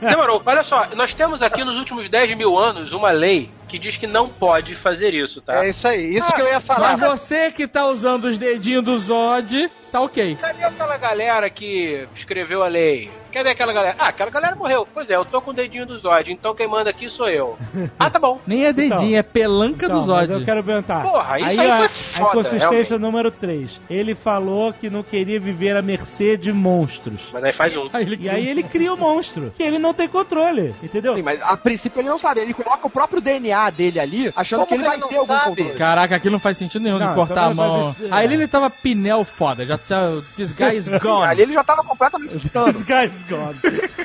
Demorou. 0.00 0.42
Olha 0.46 0.62
só, 0.62 0.88
nós 0.94 1.14
temos 1.14 1.42
aqui 1.42 1.64
nos 1.64 1.78
últimos 1.78 2.08
10 2.08 2.36
mil 2.36 2.58
anos 2.58 2.92
uma 2.92 3.10
lei 3.10 3.50
que 3.68 3.78
diz 3.78 3.96
que 3.96 4.06
não 4.06 4.28
pode 4.28 4.74
fazer 4.74 5.12
isso, 5.14 5.40
tá? 5.40 5.64
É 5.64 5.68
isso 5.68 5.86
aí. 5.86 6.16
Isso 6.16 6.32
que 6.32 6.40
eu 6.40 6.46
ia 6.46 6.60
falar. 6.60 6.96
Mas 6.96 7.00
você 7.00 7.50
que 7.50 7.66
tá 7.66 7.86
usando 7.86 8.26
os 8.26 8.38
dedinhos 8.38 8.84
do 8.84 8.98
Zod 8.98 9.70
tá 9.90 10.00
ok. 10.00 10.36
Cadê 10.40 10.64
aquela 10.64 10.96
galera 10.98 11.48
que 11.50 12.06
escreveu 12.14 12.62
a 12.62 12.68
lei? 12.68 13.10
Cadê 13.32 13.50
aquela 13.50 13.72
galera? 13.72 13.94
Ah, 13.98 14.08
aquela 14.08 14.30
galera 14.30 14.56
morreu. 14.56 14.88
Pois 14.94 15.10
é, 15.10 15.16
eu 15.16 15.24
tô 15.24 15.42
com 15.42 15.50
o 15.50 15.54
dedinho 15.54 15.84
do 15.84 15.98
Zod, 15.98 16.32
então 16.32 16.54
quem 16.54 16.66
manda 16.66 16.88
aqui 16.90 17.08
sou 17.10 17.28
eu. 17.28 17.58
Ah, 17.98 18.08
tá 18.10 18.18
bom. 18.18 18.40
Nem 18.46 18.64
é 18.66 18.72
dedinho, 18.72 18.96
Então. 19.10 19.18
é 19.18 19.22
pelanca 19.22 19.86
Então, 19.86 20.00
do 20.00 20.06
mas 20.12 20.28
Zod. 20.28 20.40
eu 20.40 20.44
quero 20.44 20.62
perguntar. 20.64 21.02
Porra, 21.02 21.38
isso 21.40 21.60
aí 21.60 21.70
a, 21.70 21.76
foi 21.76 21.86
a 21.86 21.88
foda, 21.88 22.30
inconsistência 22.30 22.68
realmente. 22.70 22.98
número 23.00 23.30
3. 23.30 23.80
Ele 23.90 24.14
falou 24.14 24.72
que 24.72 24.88
não 24.90 25.02
queria 25.02 25.38
viver 25.38 25.76
à 25.76 25.82
mercê 25.82 26.36
de 26.36 26.52
monstros. 26.52 27.30
Mas 27.32 27.44
aí 27.44 27.52
faz 27.52 27.76
um. 27.76 27.88
Aí 27.92 28.02
ele 28.04 28.18
E 28.20 28.28
aí 28.28 28.48
ele 28.48 28.62
cria 28.62 28.92
o 28.92 28.96
monstro, 28.96 29.52
que 29.56 29.62
ele 29.62 29.78
não 29.78 29.92
tem 29.94 30.08
controle, 30.08 30.74
entendeu? 30.82 31.14
Sim, 31.16 31.22
mas 31.22 31.40
a 31.42 31.56
princípio 31.56 32.00
ele 32.00 32.08
não 32.08 32.18
sabe. 32.18 32.40
Ele 32.40 32.54
coloca 32.54 32.86
o 32.86 32.90
próprio 32.90 33.20
DNA 33.20 33.70
dele 33.70 34.00
ali, 34.00 34.32
achando 34.36 34.60
Como 34.60 34.68
que 34.68 34.74
ele 34.74 34.84
vai 34.84 34.94
ele 34.94 35.00
não 35.02 35.08
ter 35.08 35.16
algum 35.16 35.34
sabe? 35.34 35.44
controle. 35.56 35.70
Caraca, 35.74 36.16
aquilo 36.16 36.32
não 36.32 36.38
faz 36.40 36.56
sentido 36.58 36.82
nenhum 36.82 36.98
Não, 36.98 37.08
de 37.08 37.14
cortar 37.14 37.44
a 37.44 37.54
mão. 37.54 37.94
Aí 38.10 38.26
é. 38.28 38.32
ele 38.32 38.46
tava 38.48 38.70
pinel 38.70 39.24
foda, 39.24 39.64
já 39.66 39.75
tá. 39.78 40.22
This 40.36 40.52
guy 40.52 40.76
is 40.76 40.88
gone. 41.02 41.24
Ali 41.28 41.42
ele 41.42 41.52
já 41.52 41.64
tava 41.64 41.82
completamente 41.82 42.38
ficando. 42.38 42.70
Os 42.76 42.82
guys 42.82 43.12
gone. 43.28 43.56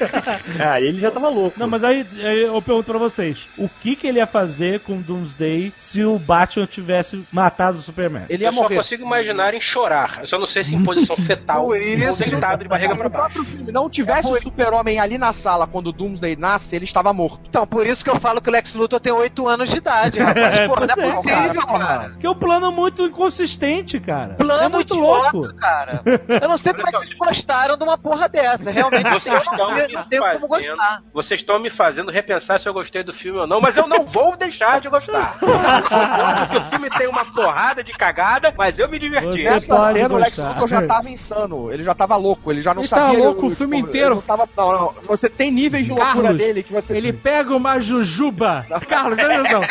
Ah, 0.59 0.81
ele 0.81 0.99
já 0.99 1.11
tava 1.11 1.29
louco. 1.29 1.59
Não, 1.59 1.67
mas 1.67 1.83
aí 1.83 2.05
aí 2.19 2.41
eu 2.41 2.61
pergunto 2.61 2.85
pra 2.85 2.97
vocês: 2.97 3.47
o 3.57 3.69
que, 3.69 3.95
que 3.95 4.07
ele 4.07 4.17
ia 4.17 4.25
fazer 4.27 4.79
com 4.81 4.97
o 4.97 5.01
Doomsday 5.01 5.71
se 5.77 6.03
o 6.03 6.17
Batman 6.17 6.65
tivesse 6.65 7.23
matado 7.31 7.77
o 7.77 7.81
Superman? 7.81 8.23
Ele 8.29 8.43
ia 8.43 8.49
Eu 8.49 8.53
só 8.53 8.61
morrer. 8.61 8.75
consigo 8.77 9.03
imaginar 9.03 9.53
em 9.53 9.59
chorar. 9.61 10.19
Eu 10.21 10.27
só 10.27 10.39
não 10.39 10.47
sei 10.47 10.63
se 10.63 10.75
em 10.75 10.83
posição 10.83 11.15
fetal 11.25 11.65
ou 11.65 11.71
deitado 11.73 12.63
de 12.63 12.69
barriga 12.69 12.93
Se 12.93 12.97
pra 12.97 13.07
o 13.07 13.09
baixo. 13.09 13.33
próprio 13.33 13.43
filme 13.43 13.71
não 13.71 13.89
tivesse 13.89 14.31
o 14.31 14.41
super-homem 14.41 14.99
ali 14.99 15.17
na 15.17 15.33
sala 15.33 15.67
quando 15.67 15.87
o 15.87 15.91
Doomsday 15.91 16.35
nasce, 16.35 16.75
ele 16.75 16.85
estava 16.85 17.13
morto. 17.13 17.41
Então, 17.47 17.65
por 17.67 17.85
isso 17.85 18.03
que 18.03 18.09
eu 18.09 18.19
falo 18.19 18.41
que 18.41 18.49
o 18.49 18.51
Lex 18.51 18.73
Luthor 18.73 18.99
tem 18.99 19.13
8 19.13 19.47
anos 19.47 19.69
de 19.69 19.77
idade, 19.77 20.19
rapaz. 20.19 20.67
Pô, 20.67 20.75
não 20.75 20.83
é 20.83 21.07
é, 21.07 21.11
possível, 21.11 21.61
cara. 21.67 21.85
cara. 21.85 22.09
Porque 22.09 22.27
o 22.27 22.35
plano 22.35 22.67
é 22.67 22.71
muito 22.71 23.03
inconsistente, 23.05 23.99
cara. 23.99 24.33
Plano 24.35 24.63
é 24.63 24.69
muito 24.69 24.93
idiota, 24.95 25.37
louco. 25.37 25.53
Cara. 25.61 26.01
Eu 26.41 26.49
não 26.49 26.57
sei 26.57 26.73
como 26.73 26.87
é 26.87 26.91
que 26.91 26.97
vocês 26.97 27.13
gostaram 27.13 27.77
de 27.77 27.83
uma 27.83 27.97
porra 27.97 28.27
dessa. 28.27 28.71
Realmente, 28.71 29.09
Vocês 29.11 29.35
eu 29.35 29.41
estão 29.41 29.57
não, 29.57 29.75
me 29.75 29.81
eu 29.81 29.89
não 29.89 30.03
tenho 30.03 30.23
como 30.23 30.47
fazendo, 30.47 30.75
gostar. 30.75 31.03
vocês 31.13 31.39
estão 31.39 31.59
me 31.59 31.69
fazendo 31.69 32.11
repensar 32.11 32.59
se 32.59 32.67
eu 32.67 32.73
gostei 32.73 33.03
do 33.03 33.13
filme 33.13 33.39
ou 33.39 33.47
não, 33.47 33.61
mas 33.61 33.77
eu 33.77 33.87
não 33.87 34.05
vou 34.05 34.35
deixar 34.35 34.81
de 34.81 34.89
gostar. 34.89 35.37
Porque 35.39 36.57
o 36.57 36.63
filme 36.71 36.89
tem 36.89 37.07
uma 37.07 37.25
porrada 37.25 37.83
de 37.83 37.91
cagada, 37.91 38.53
mas 38.57 38.79
eu 38.79 38.89
me 38.89 38.97
diverti. 38.97 39.43
Você 39.43 39.49
Nessa 39.51 39.93
cena, 39.93 40.15
o 40.15 40.17
Lex. 40.17 40.37
Luthor 40.37 40.67
já 40.67 40.81
tava 40.87 41.09
insano. 41.09 41.71
Ele 41.71 41.83
já 41.83 41.93
tava 41.93 42.15
louco. 42.15 42.51
Ele 42.51 42.61
já 42.61 42.73
não 42.73 42.81
Ele 42.81 42.87
sabia. 42.87 43.05
tava 43.07 43.17
louco 43.23 43.41
o 43.45 43.49
tipo, 43.49 43.55
filme 43.57 43.77
ele 43.77 43.87
inteiro. 43.87 44.15
Não, 44.15 44.21
tava, 44.21 44.49
não, 44.57 44.71
não. 44.71 44.93
Você 45.03 45.29
tem 45.29 45.51
níveis 45.51 45.85
de 45.85 45.91
loucura 45.91 46.13
Carlos, 46.13 46.37
dele 46.37 46.63
que 46.63 46.73
você. 46.73 46.97
Ele 46.97 47.13
pega 47.13 47.55
uma 47.55 47.79
jujuba. 47.79 48.65
Carlos, 48.87 49.15
presta 49.15 49.39
atenção. 49.41 49.61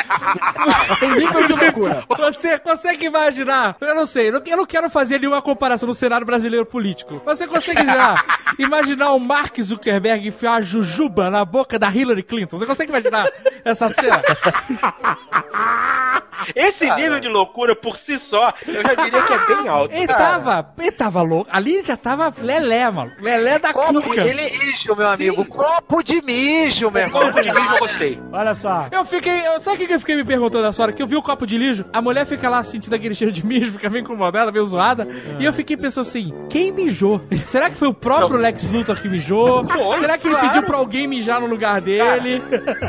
Tem 1.01 1.15
níveis 1.15 1.47
de 1.47 1.53
loucura. 1.53 2.05
Você 2.19 2.59
consegue 2.59 3.07
imaginar? 3.07 3.77
Eu 3.81 3.95
não 3.95 4.07
sei, 4.07 4.29
eu 4.29 4.41
eu 4.51 4.57
não 4.57 4.67
quero 4.67 4.91
fazer 4.91 5.19
nenhuma 5.19 5.41
comparação 5.41 5.80
no 5.87 5.95
cenário 5.95 6.27
brasileiro 6.27 6.67
político. 6.67 7.21
Você 7.25 7.47
consegue 7.47 7.85
já 7.85 8.15
imaginar 8.59 9.13
o 9.13 9.21
Mark 9.21 9.57
Zuckerberg 9.61 10.27
enfiar 10.27 10.55
a 10.55 10.63
jujuba 10.63 11.31
na 11.31 11.45
boca 11.45 11.79
da 11.79 11.91
Hillary 11.91 12.23
Clinton? 12.23 12.59
Você 12.59 12.67
consegue 12.67 12.91
imaginar 12.91 13.31
essa 13.65 13.89
cena? 13.89 14.23
Esse 16.55 16.89
nível 16.97 17.21
de 17.21 17.29
loucura 17.29 17.75
por 17.77 17.97
si 17.97 18.19
só, 18.19 18.53
eu 18.67 18.83
já 18.83 18.95
diria 18.95 19.23
que 19.23 19.33
é 19.33 19.47
bem 19.47 19.69
alto. 19.69 19.95
Ele 19.95 20.07
tava, 20.07 20.75
ele 20.79 20.93
tava 20.93 21.23
louco. 21.23 21.51
Ali 21.53 21.83
já 21.83 21.97
tava 21.97 22.33
lelé, 22.39 22.91
mano. 22.91 23.13
Lelé 23.21 23.59
da 23.59 23.73
Copo 23.73 24.03
cuca. 24.03 24.23
de 24.23 24.35
mijo, 24.35 24.97
meu 24.97 25.09
amigo. 25.09 25.45
Copo 25.47 26.03
de 26.03 26.23
mijo, 26.23 26.91
meu 26.91 27.03
irmão. 27.03 27.23
Copo 27.23 27.43
de 27.43 27.53
mijo 27.53 27.75
eu 27.75 27.79
gostei. 27.79 28.23
Olha 28.33 28.55
só. 28.55 28.89
Eu 28.91 29.05
fiquei. 29.05 29.47
Eu, 29.47 29.61
sabe 29.61 29.85
o 29.85 29.87
que 29.87 29.95
eu 29.95 30.01
fiquei 30.01 30.17
me 30.17 30.25
perguntando 30.25 30.65
nessa 30.65 30.83
hora? 30.83 30.93
Que 30.93 31.03
eu 31.03 31.07
vi 31.07 31.17
o 31.17 31.23
copo 31.23 31.47
de 31.47 31.59
lixo, 31.59 31.85
a 31.93 32.01
mulher 32.01 32.25
fica 32.27 32.49
lá 32.49 32.63
sentindo 32.63 32.95
aquele 32.95 33.15
cheiro 33.15 33.33
de 33.33 33.45
mijo, 33.45 33.73
fica 33.73 33.89
meio 33.91 34.03
incomodada, 34.03 34.51
meio 34.53 34.65
zoada. 34.65 35.07
E 35.39 35.45
eu 35.45 35.53
fiquei 35.53 35.77
pensando 35.77 36.03
assim: 36.07 36.33
quem 36.49 36.73
mijou? 36.73 37.21
Será 37.45 37.69
que 37.69 37.77
foi 37.77 37.89
o 37.89 37.95
próprio 37.95 38.39
Lex 38.39 38.71
Luthor 38.71 39.01
que 39.01 39.09
mijou? 39.09 39.67
Foi, 39.67 39.97
Será 39.97 40.17
que 40.19 40.27
ele 40.27 40.35
claro. 40.35 40.49
pediu 40.49 40.63
pra 40.67 40.77
alguém 40.77 41.07
mijar 41.07 41.41
no 41.41 41.47
lugar 41.47 41.81
dele? 41.81 42.43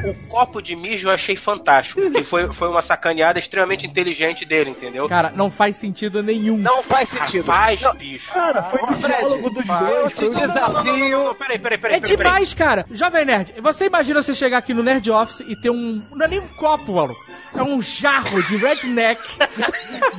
O 0.06 0.28
copo 0.28 0.62
de 0.62 0.76
mijo 0.76 1.08
eu 1.08 1.14
achei 1.14 1.36
fantástico, 1.36 2.02
porque 2.02 2.24
foi, 2.24 2.52
foi 2.54 2.68
uma 2.70 2.82
sacaneada 2.82 3.40
extremamente 3.42 3.86
inteligente 3.86 4.46
dele, 4.46 4.70
entendeu? 4.72 5.08
Cara, 5.08 5.32
não 5.36 5.50
faz 5.52 5.76
sentido 5.76 6.22
nenhum. 6.24 6.58
Não 6.58 6.82
faz 6.84 7.10
sentido. 7.10 7.44
Faz, 7.44 7.82
bicho. 7.98 8.32
Cara, 8.34 8.64
foi 8.64 8.80
o 8.82 8.88
Fred, 8.88 9.18
diálogo 9.18 9.50
dos 9.50 9.66
eu 9.68 9.86
dois. 9.88 10.20
o- 10.20 10.40
desafio. 10.40 11.24
Não, 11.24 11.36
peraí, 11.36 11.60
peraí, 11.60 11.78
peraí. 11.78 11.96
É 11.98 12.00
peraí, 12.00 12.02
peraí. 12.02 12.18
demais, 12.18 12.54
cara. 12.54 12.86
Jovem 12.92 13.26
Nerd, 13.26 13.54
você 13.62 13.86
imagina 13.86 14.22
você 14.22 14.34
chegar 14.34 14.58
aqui 14.60 14.74
no 14.74 14.84
Nerd 14.84 15.10
Office 15.12 15.42
e 15.42 15.56
ter 15.62 15.70
um. 15.70 16.02
Não 16.12 16.26
é 16.26 16.28
nem 16.30 16.40
um 16.40 16.48
copo, 16.48 16.94
mano. 16.94 17.16
É 17.56 17.64
um 17.64 17.82
jarro 17.82 18.42
de 18.44 18.56
redneck 18.58 19.22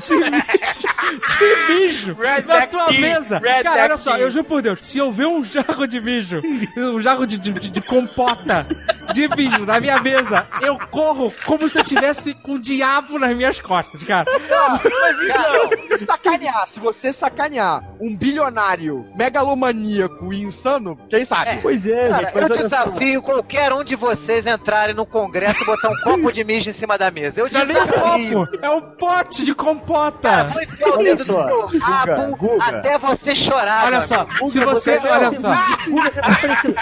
de 0.06 0.14
mijo, 0.14 0.44
de 1.38 1.72
mijo 1.74 2.16
na 2.46 2.66
tua 2.66 2.86
tea, 2.86 3.00
mesa. 3.00 3.38
redneck 3.38 3.64
Cara, 3.64 3.82
olha 3.84 3.96
só, 3.96 4.14
tea. 4.14 4.20
eu 4.22 4.30
juro 4.30 4.44
por 4.44 4.62
Deus, 4.62 4.78
se 4.82 4.98
eu 4.98 5.10
ver 5.10 5.26
um 5.26 5.42
jarro 5.42 5.86
de 5.86 6.00
mijo, 6.00 6.42
um 6.76 7.00
jarro 7.00 7.26
de, 7.26 7.38
de, 7.38 7.52
de 7.52 7.80
compota 7.80 8.66
de 9.12 9.28
mijo 9.28 9.64
na 9.64 9.80
minha 9.80 9.98
mesa, 10.00 10.46
eu 10.60 10.78
corro 10.90 11.32
como 11.46 11.68
se 11.68 11.78
eu 11.78 11.84
tivesse 11.84 12.34
com 12.34 12.52
o 12.52 12.58
diabo 12.58 13.18
nas 13.18 13.34
minhas 13.36 13.60
costas, 13.60 14.02
cara. 14.04 14.30
Se 15.98 16.04
sacanear, 16.06 16.66
se 16.66 16.80
você 16.80 17.12
sacanear 17.12 17.82
um 18.00 18.16
bilionário 18.16 19.06
megalomaníaco 19.16 20.32
e 20.32 20.42
insano, 20.42 20.98
quem 21.08 21.24
sabe? 21.24 21.60
Pois 21.62 21.86
é, 21.86 22.08
Cara, 22.08 22.26
gente. 22.26 22.38
eu 22.38 22.48
desafio 22.48 23.22
qualquer 23.22 23.72
um 23.72 23.82
de 23.84 23.96
vocês 23.96 24.46
entrarem 24.46 24.94
no 24.94 25.06
congresso 25.06 25.62
e 25.62 25.66
botar 25.66 25.88
um 25.90 25.96
copo 26.02 26.32
de 26.32 26.44
mijo 26.44 26.70
em 26.70 26.72
cima 26.72 26.96
da 26.98 27.10
mesa. 27.10 27.21
Eu 27.36 27.48
Não 27.50 27.60
é 27.60 27.64
nem 27.66 27.76
um 27.82 27.86
copo, 28.44 28.58
é 28.62 28.70
um 28.70 28.80
pote 28.80 29.44
de 29.44 29.54
compota. 29.54 30.28
Cara, 30.28 30.44
vou 30.48 30.62
enfiar 30.62 30.88
o 30.88 30.92
Olha 30.94 31.04
dedo 31.16 31.24
só, 31.24 31.46
no 31.46 31.66
Guga, 31.68 31.78
rabo 31.84 32.36
Guga. 32.36 32.64
até 32.64 32.98
você 32.98 33.34
chorar. 33.34 33.86
Olha 33.86 34.02
só, 34.02 34.20
amigo. 34.22 34.48
se 34.48 34.60
você. 34.64 34.96
Guga, 34.98 35.12
Olha 35.12 35.30
você- 35.30 35.40
só. 35.40 35.54
Guga, 35.90 36.10
você 36.12 36.20
tá 36.20 36.28
parecendo. 36.40 36.74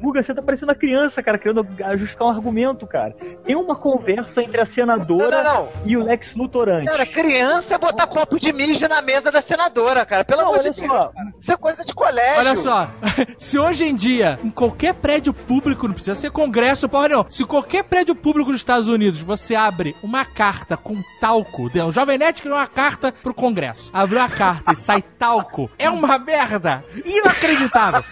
Guga, 0.00 0.22
você 0.22 0.34
tá 0.34 0.42
parecendo 0.42 0.72
a 0.72 0.74
criança, 0.74 1.22
cara, 1.22 1.38
querendo 1.38 1.66
justificar 1.96 2.28
um 2.28 2.30
argumento, 2.30 2.86
cara. 2.86 3.14
Tem 3.44 3.56
uma 3.56 3.76
conversa 3.76 4.42
entre 4.42 4.60
a 4.60 4.66
senadora 4.66 5.42
Não, 5.42 5.54
não, 5.54 5.60
não. 5.62 5.68
e 5.86 5.96
o 5.96 6.02
Lex 6.04 6.34
Luthor 6.34 6.68
antes. 6.68 6.84
Cara, 6.90 7.06
criança 7.06 7.74
é 7.74 7.78
botar 7.78 8.06
copo 8.06 8.38
de 8.38 8.52
mijo 8.52 8.86
na 8.88 9.00
mesa 9.00 9.30
da 9.30 9.40
senadora, 9.40 10.04
cara. 10.04 10.24
Pelo 10.24 10.42
Não, 10.42 10.48
amor 10.48 10.60
olha 10.60 10.70
de 10.70 10.80
Deus. 10.80 10.92
só. 10.92 11.10
Isso 11.40 11.52
é 11.52 11.56
coisa 11.56 11.84
de 11.84 11.94
colégio. 11.94 12.38
Olha 12.38 12.56
só, 12.56 12.88
se 13.38 13.58
hoje 13.58 13.84
em 13.86 13.94
dia, 13.94 14.38
em 14.44 14.50
qualquer 14.50 14.94
prédio 14.94 15.32
público, 15.32 15.86
não 15.86 15.94
precisa 15.94 16.14
ser 16.14 16.30
congresso, 16.30 16.88
porra 16.88 17.08
não, 17.08 17.26
se 17.30 17.44
qualquer 17.44 17.84
prédio 17.84 18.14
público 18.14 18.50
dos 18.50 18.60
Estados 18.60 18.88
Unidos 18.88 19.20
você 19.20 19.54
abre 19.84 19.96
uma 20.02 20.24
carta 20.24 20.76
com 20.78 21.02
talco, 21.20 21.64
o 21.66 21.92
Jovem 21.92 22.16
Nerd 22.16 22.40
criou 22.40 22.56
uma 22.56 22.66
carta 22.66 23.12
pro 23.22 23.34
congresso, 23.34 23.90
abriu 23.92 24.20
a 24.22 24.28
carta 24.30 24.72
e 24.72 24.76
sai 24.76 25.02
talco, 25.02 25.70
é 25.78 25.90
uma 25.90 26.18
merda, 26.18 26.82
inacreditável. 27.04 28.02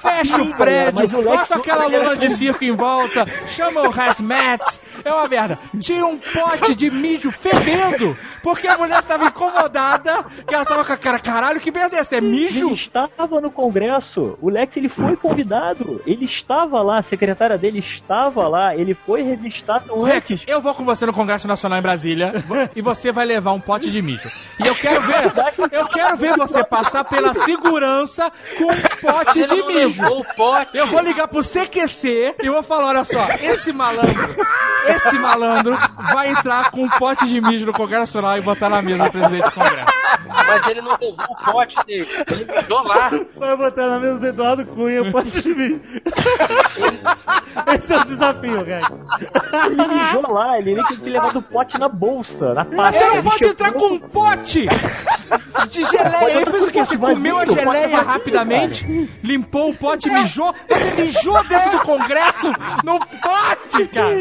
Fecha 0.00 0.40
o 0.40 0.54
prédio, 0.54 1.02
Lex 1.20 1.24
bota 1.24 1.54
aquela 1.56 1.86
Luthor- 1.86 2.02
lona 2.02 2.16
de 2.16 2.30
circo 2.30 2.62
em 2.62 2.70
volta, 2.72 3.26
chama 3.48 3.82
o 3.82 4.00
hazmat, 4.00 4.78
é 5.04 5.12
uma 5.12 5.26
merda. 5.26 5.58
Tinha 5.80 6.06
um 6.06 6.16
pote 6.18 6.74
de 6.76 6.90
mijo 6.90 7.32
fedendo, 7.32 8.16
porque 8.42 8.68
a 8.68 8.78
mulher 8.78 9.02
tava 9.02 9.26
incomodada, 9.26 10.24
que 10.46 10.54
ela 10.54 10.64
tava 10.64 10.84
com 10.84 10.92
a 10.92 10.96
cara, 10.96 11.18
caralho, 11.18 11.60
que 11.60 11.72
merda 11.72 11.96
é 11.96 12.00
essa? 12.00 12.16
É 12.16 12.20
mijo? 12.20 12.66
Ele 12.68 12.74
estava 12.74 13.40
no 13.40 13.50
Congresso. 13.50 14.38
O 14.40 14.48
Lex 14.48 14.76
ele 14.76 14.88
foi 14.88 15.16
convidado. 15.16 16.00
Ele 16.06 16.24
estava 16.24 16.80
lá, 16.82 16.98
a 16.98 17.02
secretária 17.02 17.58
dele 17.58 17.78
estava 17.80 18.46
lá. 18.46 18.76
Ele 18.76 18.94
foi 18.94 19.22
revistado 19.22 20.04
antes. 20.04 20.38
eu 20.46 20.60
vou 20.60 20.74
com 20.74 20.84
você 20.84 21.04
no 21.06 21.12
Congresso 21.16 21.48
Nacional 21.48 21.78
em 21.78 21.82
Brasília 21.82 22.32
e 22.76 22.82
você 22.82 23.10
vai 23.10 23.24
levar 23.26 23.52
um 23.52 23.60
pote 23.60 23.90
de 23.90 24.02
mijo. 24.02 24.30
E 24.62 24.66
eu 24.66 24.74
quero 24.74 25.00
ver, 25.00 25.32
eu 25.72 25.86
quero 25.88 26.16
ver 26.16 26.36
você 26.36 26.62
passar 26.62 27.04
pela 27.04 27.32
segurança 27.34 28.30
com 28.58 28.64
um 28.64 29.00
pote 29.00 29.46
de 29.46 29.62
mijo. 29.62 30.02
Pote. 30.36 30.76
Eu 30.76 30.86
vou 30.88 31.00
ligar 31.00 31.26
pro 31.28 31.40
CQC 31.40 32.36
e 32.42 32.48
vou 32.50 32.62
falar, 32.62 32.88
olha 32.88 33.04
só, 33.04 33.26
esse 33.42 33.72
malandro, 33.72 34.36
esse 34.88 35.18
malandro 35.18 35.76
vai 36.12 36.30
entrar 36.30 36.70
com 36.70 36.82
um 36.84 36.88
pote 36.90 37.26
de 37.26 37.40
mijo 37.40 37.66
no 37.66 37.72
Congresso 37.72 38.00
Nacional 38.00 38.38
e 38.38 38.42
botar 38.42 38.68
na 38.68 38.82
mesa 38.82 39.04
do 39.04 39.10
presidente 39.10 39.44
do 39.44 39.52
Congresso. 39.52 39.92
Mas 40.46 40.66
ele 40.66 40.80
não 40.80 40.92
levou 40.92 41.14
o 41.14 41.52
pote 41.52 41.76
dele. 41.86 42.08
Ele 42.30 42.44
mijou 42.44 42.82
lá. 42.82 43.10
Vai 43.36 43.56
botar 43.56 43.88
na 43.88 43.98
mesa 43.98 44.18
do 44.18 44.26
Eduardo 44.26 44.66
Cunha 44.66 45.02
o 45.02 45.12
pote 45.12 45.42
de 45.42 45.54
mim. 45.54 45.80
Esse 47.74 47.92
é 47.92 47.96
o 47.96 48.04
desafio, 48.04 48.64
Rex. 48.64 48.88
Ele 49.66 49.88
mijou 49.88 50.32
lá. 50.32 50.58
Ele 50.58 50.74
nem 50.74 50.84
tinha 50.84 50.98
que 50.98 51.10
levar 51.10 51.32
do 51.32 51.42
pote 51.42 51.78
na 51.78 51.88
bolsa, 51.88 52.52
na 52.54 52.64
Mas 52.64 52.76
pasta. 52.76 52.98
você 52.98 53.16
não 53.16 53.22
pode 53.22 53.46
entrar 53.46 53.72
com 53.72 53.86
um 53.86 53.98
pote 53.98 54.66
de 55.68 55.84
geleia. 55.84 56.36
Ele 56.36 56.46
fez 56.46 56.66
o 56.66 56.70
quê? 56.70 56.84
Você 56.84 56.98
comeu 56.98 57.38
a 57.38 57.46
geleia 57.46 58.02
rapidamente, 58.02 59.08
limpou 59.22 59.70
o 59.70 59.74
pote 59.74 60.08
e 60.08 60.12
mijou. 60.12 60.54
Você 60.68 60.90
mijou 61.02 61.42
dentro 61.44 61.70
do 61.72 61.80
Congresso 61.80 62.48
num 62.84 62.98
pote, 62.98 63.86
cara. 63.88 64.18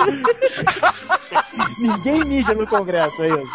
Ninguém 1.77 2.23
mija 2.23 2.53
no 2.53 2.65
Congresso, 2.65 3.21
é 3.21 3.27
isso. 3.27 3.49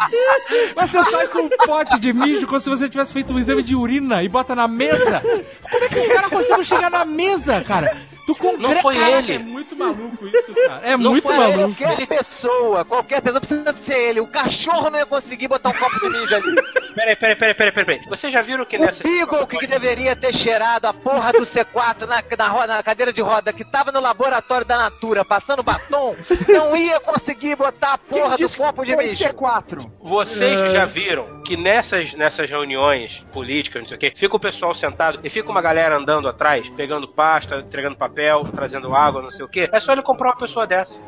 Você 0.75 1.03
sai 1.03 1.27
com 1.27 1.39
um 1.39 1.49
pote 1.49 1.99
de 1.99 2.13
mijo 2.13 2.45
como 2.45 2.59
se 2.59 2.69
você 2.69 2.87
tivesse 2.87 3.13
feito 3.13 3.33
um 3.33 3.39
exame 3.39 3.63
de 3.63 3.75
urina 3.75 4.23
e 4.23 4.29
bota 4.29 4.53
na 4.55 4.67
mesa. 4.67 5.21
Como 5.69 5.83
é 5.83 5.87
que 5.87 5.99
o 5.99 6.13
cara 6.13 6.29
conseguiu 6.29 6.63
chegar 6.63 6.91
na 6.91 7.03
mesa, 7.03 7.61
cara? 7.61 7.97
Do 8.27 8.35
Congresso. 8.35 8.61
Não 8.61 8.81
foi 8.81 8.95
Caraca, 8.95 9.17
ele. 9.17 9.33
É 9.33 9.39
muito 9.39 9.75
maluco 9.75 10.27
isso, 10.27 10.53
cara. 10.53 10.81
É 10.83 10.95
Não 10.97 11.11
muito 11.11 11.23
foi 11.27 11.37
maluco. 11.37 11.75
Qualquer 11.75 12.07
pessoa, 12.07 12.85
qualquer 12.85 13.21
pessoa 13.21 13.39
precisa 13.41 13.71
ser 13.73 13.97
ele. 14.09 14.19
O 14.19 14.27
cachorro 14.27 14.89
não 14.89 14.99
ia 14.99 15.05
conseguir 15.05 15.47
botar 15.47 15.69
um 15.69 15.73
copo 15.73 15.99
de 15.99 16.09
mijo 16.09 16.35
ali. 16.35 16.55
Peraí, 16.91 17.15
peraí, 17.15 17.35
peraí, 17.37 17.53
peraí, 17.55 17.71
peraí. 17.71 17.85
peraí. 17.99 18.09
Vocês 18.09 18.33
já 18.33 18.41
viram 18.41 18.65
que 18.65 18.77
nessa. 18.77 19.01
O 19.01 19.07
Beagle 19.09 19.47
que 19.47 19.65
deveria 19.65 20.13
ter 20.13 20.33
cheirado 20.35 20.87
a 20.87 20.93
porra 20.93 21.31
do 21.31 21.39
C4 21.43 22.01
na, 22.05 22.21
na, 22.37 22.47
roda- 22.49 22.75
na 22.75 22.83
cadeira 22.83 23.13
de 23.13 23.21
roda, 23.21 23.53
que 23.53 23.63
tava 23.63 23.93
no 23.93 24.01
laboratório 24.01 24.65
da 24.67 24.77
Natura 24.77 25.23
passando 25.23 25.63
batom, 25.63 26.13
não 26.49 26.75
ia 26.75 26.99
conseguir 26.99 27.55
botar 27.55 27.93
a 27.93 27.97
Quem 27.97 28.19
porra 28.21 28.37
do 28.37 28.45
que 28.45 28.57
copo 28.57 28.83
de 28.83 28.93
mijo. 28.97 29.15
C4? 29.23 29.89
Vocês 30.01 30.59
É. 30.59 30.63
que 30.67 30.69
já 30.73 30.83
viram 30.83 31.41
que 31.43 31.55
nessas, 31.55 32.13
nessas 32.13 32.49
reuniões 32.49 33.25
políticas, 33.31 33.83
não 33.83 33.87
sei 33.87 33.95
o 33.95 33.99
quê, 33.99 34.11
fica 34.13 34.35
o 34.35 34.39
pessoal 34.39 34.75
sentado 34.75 35.17
e 35.23 35.29
fica 35.29 35.49
uma 35.49 35.61
galera 35.61 35.95
andando 35.95 36.27
atrás, 36.27 36.69
pegando 36.71 37.07
pasta, 37.07 37.55
entregando 37.59 37.95
papel, 37.95 38.10
trazendo 38.53 38.95
água, 38.95 39.21
não 39.21 39.31
sei 39.31 39.45
o 39.45 39.49
quê. 39.49 39.69
É 39.71 39.79
só 39.79 39.93
ele 39.93 40.01
comprar 40.01 40.29
uma 40.29 40.37
pessoa 40.37 40.67
dessa. 40.67 41.01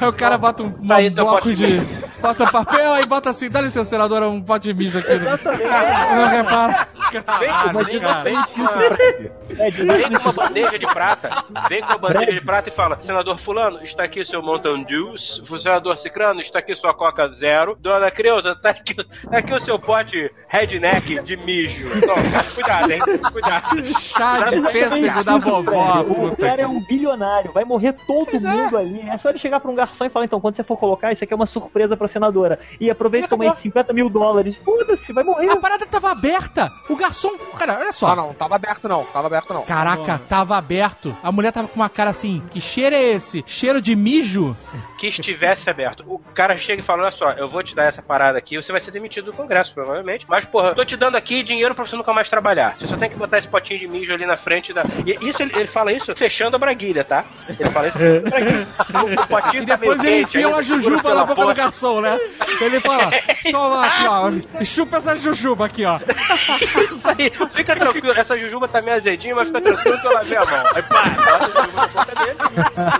Aí 0.00 0.08
o 0.08 0.12
cara 0.12 0.38
bota 0.38 0.62
um, 0.62 0.66
um 0.66 0.88
Tá 0.88 0.96
aí 0.96 1.10
bloco 1.10 1.32
pote 1.34 1.54
de. 1.54 1.80
Bota 2.24 2.50
papel 2.50 2.94
aí 2.94 3.04
bota 3.04 3.28
assim, 3.28 3.50
dá 3.50 3.60
licença, 3.60 3.84
senadora, 3.84 4.26
um 4.26 4.40
pote 4.40 4.72
de 4.72 4.74
mijo 4.74 4.98
aqui. 4.98 5.12
Não 5.12 6.26
repara. 6.26 6.88
Vem 7.12 7.20
com, 7.20 7.22
Caralho, 7.22 7.84
vem, 7.84 8.00
cara. 8.00 8.22
vem 8.22 8.34
com 8.34 8.60
uma, 8.60 9.94
vem 9.94 10.12
com 10.12 10.18
uma 10.18 10.32
bandeja 10.32 10.78
de 10.78 10.86
prata. 10.86 11.44
Vem 11.68 11.82
com 11.82 11.88
uma 11.88 11.98
bandeja 11.98 12.32
de 12.32 12.40
prata 12.40 12.68
e 12.70 12.72
fala: 12.72 12.98
Senador 13.00 13.36
Fulano, 13.38 13.82
está 13.82 14.04
aqui 14.04 14.24
seu 14.24 14.42
Mountain 14.42 14.84
Dew. 14.84 15.16
Senador 15.18 15.98
Cicrano, 15.98 16.40
está 16.40 16.60
aqui 16.60 16.74
sua 16.74 16.94
Coca 16.94 17.28
Zero. 17.28 17.76
Dona 17.78 18.10
Creuza, 18.10 18.56
tá 18.56 18.70
aqui, 18.70 18.94
tá 18.94 19.38
aqui 19.38 19.52
o 19.52 19.60
seu 19.60 19.78
pote 19.78 20.30
redneck 20.48 21.22
de 21.22 21.36
mijo. 21.36 22.00
Toma, 22.00 22.44
cuidado, 22.54 22.90
hein? 22.90 23.00
Cuidado. 23.30 24.00
Chá 24.00 24.44
de 24.44 24.60
pêssego 24.72 25.24
da 25.24 25.36
vovó, 25.36 25.92
Fred, 25.92 26.10
o 26.10 26.14
puta. 26.14 26.43
Cara 26.44 26.62
é 26.62 26.66
um 26.66 26.80
bilionário, 26.80 27.52
vai 27.52 27.64
morrer 27.64 27.94
todo 28.06 28.40
mundo 28.40 28.76
ali. 28.76 29.00
É 29.08 29.16
só 29.18 29.30
ele 29.30 29.38
chegar 29.38 29.60
pra 29.60 29.70
um 29.70 29.74
garçom 29.74 30.04
e 30.04 30.10
falar: 30.10 30.24
então, 30.24 30.40
quando 30.40 30.56
você 30.56 30.64
for 30.64 30.76
colocar, 30.76 31.12
isso 31.12 31.24
aqui 31.24 31.32
é 31.32 31.36
uma 31.36 31.46
surpresa 31.46 31.96
pra 31.96 32.08
senadora. 32.08 32.58
E 32.80 32.90
aproveita 32.90 33.26
e 33.26 33.30
toma 33.30 33.44
aí 33.44 33.52
50 33.52 33.92
mil 33.92 34.08
dólares. 34.08 34.56
Foda-se, 34.56 35.12
vai 35.12 35.24
morrer. 35.24 35.50
A 35.50 35.56
parada 35.56 35.86
tava 35.86 36.10
aberta. 36.10 36.70
O 36.88 36.96
garçom. 36.96 37.36
Cara, 37.58 37.78
olha 37.78 37.92
só. 37.92 38.08
Ah, 38.08 38.16
não, 38.16 38.34
tava 38.34 38.56
aberto 38.56 38.88
não, 38.88 39.04
tava 39.04 39.26
aberto 39.26 39.54
não. 39.54 39.62
Caraca, 39.62 40.20
tava 40.28 40.56
aberto. 40.56 41.16
A 41.22 41.32
mulher 41.32 41.52
tava 41.52 41.68
com 41.68 41.76
uma 41.76 41.88
cara 41.88 42.10
assim: 42.10 42.42
que 42.50 42.60
cheiro 42.60 42.94
é 42.94 43.02
esse? 43.02 43.42
Cheiro 43.46 43.80
de 43.80 43.94
mijo? 43.94 44.56
Que 44.98 45.08
estivesse 45.08 45.68
aberto. 45.68 46.04
O 46.06 46.18
cara 46.34 46.56
chega 46.56 46.80
e 46.80 46.84
fala: 46.84 47.02
Olha 47.02 47.10
só, 47.10 47.30
eu 47.32 47.48
vou 47.48 47.62
te 47.62 47.74
dar 47.74 47.84
essa 47.84 48.02
parada 48.02 48.38
aqui, 48.38 48.56
você 48.56 48.72
vai 48.72 48.80
ser 48.80 48.90
demitido 48.90 49.26
do 49.26 49.32
Congresso, 49.32 49.72
provavelmente. 49.74 50.26
Mas, 50.28 50.44
porra, 50.44 50.68
eu 50.68 50.74
tô 50.74 50.84
te 50.84 50.96
dando 50.96 51.16
aqui 51.16 51.42
dinheiro 51.42 51.74
pra 51.74 51.84
você 51.84 51.96
nunca 51.96 52.12
mais 52.12 52.28
trabalhar. 52.28 52.76
Você 52.78 52.86
só 52.86 52.96
tem 52.96 53.10
que 53.10 53.16
botar 53.16 53.38
esse 53.38 53.48
potinho 53.48 53.80
de 53.80 53.88
mijo 53.88 54.12
ali 54.12 54.26
na 54.26 54.36
frente 54.36 54.72
da. 54.72 54.82
E 55.04 55.28
isso 55.28 55.42
ele, 55.42 55.52
ele 55.56 55.66
fala 55.66 55.92
isso 55.92 56.14
fechando 56.14 56.33
a 56.56 56.58
braguilha, 56.58 57.04
tá? 57.04 57.24
Ele 57.48 57.70
fala 57.70 57.88
isso 57.88 57.98
fechando 57.98 58.26
a 58.26 58.30
braguilha. 58.30 58.66
O 59.14 59.26
potinho 59.26 59.62
E 59.62 59.66
tá 59.66 59.76
depois 59.76 60.00
ele 60.00 60.08
quente, 60.10 60.22
enfia 60.22 60.48
uma 60.48 60.62
jujuba 60.62 61.14
na 61.14 61.24
boca 61.24 61.46
do 61.46 61.54
garçom, 61.54 62.00
né? 62.00 62.18
Ele 62.60 62.80
fala: 62.80 63.10
toma 63.50 63.86
aqui, 63.86 64.06
ó. 64.06 64.64
Chupa 64.64 64.96
essa 64.96 65.16
jujuba 65.16 65.66
aqui, 65.66 65.84
ó. 65.84 65.98
Isso 65.98 67.08
aí, 67.08 67.32
fica 67.50 67.76
tranquilo, 67.76 68.12
essa 68.12 68.36
jujuba 68.38 68.66
tá 68.68 68.80
meio 68.82 68.96
azedinha, 68.96 69.34
mas 69.34 69.48
fica 69.48 69.60
tranquilo 69.60 70.00
que 70.00 70.06
eu 70.06 70.12
lavei 70.12 70.36
a 70.36 70.44
mão. 70.44 70.64
Aí 70.74 70.82
pá, 70.82 71.02
bota 71.02 71.36
a 71.36 71.46
jujuba 71.46 71.72
na 71.74 71.86
boca 71.88 72.14
dele, 72.14 72.36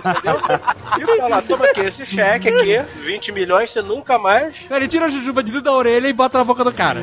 entendeu? 0.09 1.15
E 1.15 1.17
fala, 1.17 1.41
toma 1.41 1.65
aqui, 1.65 1.81
esse 1.81 2.05
cheque 2.05 2.49
aqui, 2.49 2.77
20 3.01 3.31
milhões, 3.31 3.69
você 3.71 3.81
nunca 3.81 4.17
mais... 4.17 4.53
Ele 4.69 4.87
tira 4.87 5.05
a 5.05 5.09
jujuba 5.09 5.43
de 5.43 5.51
dentro 5.51 5.65
da 5.65 5.71
orelha 5.71 6.07
e 6.07 6.13
bota 6.13 6.37
na 6.37 6.43
boca 6.43 6.63
do 6.63 6.71
cara. 6.71 6.99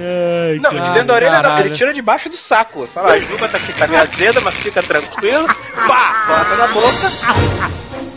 Não, 0.60 0.70
de 0.70 0.90
dentro 0.92 1.06
da 1.08 1.14
orelha 1.14 1.32
não, 1.32 1.42
caralho. 1.42 1.66
ele 1.66 1.74
tira 1.74 1.92
debaixo 1.92 2.28
do 2.28 2.36
saco. 2.36 2.86
Fala, 2.86 3.12
a 3.12 3.18
jujuba 3.18 3.48
tá 3.48 3.58
aqui, 3.58 3.72
tá 3.72 3.86
meio 3.86 4.02
azeda, 4.02 4.40
mas 4.40 4.54
fica 4.56 4.82
tranquilo. 4.82 5.46
Pá, 5.86 6.21
bota 6.26 6.56
na 6.56 6.66
boca. 6.68 7.12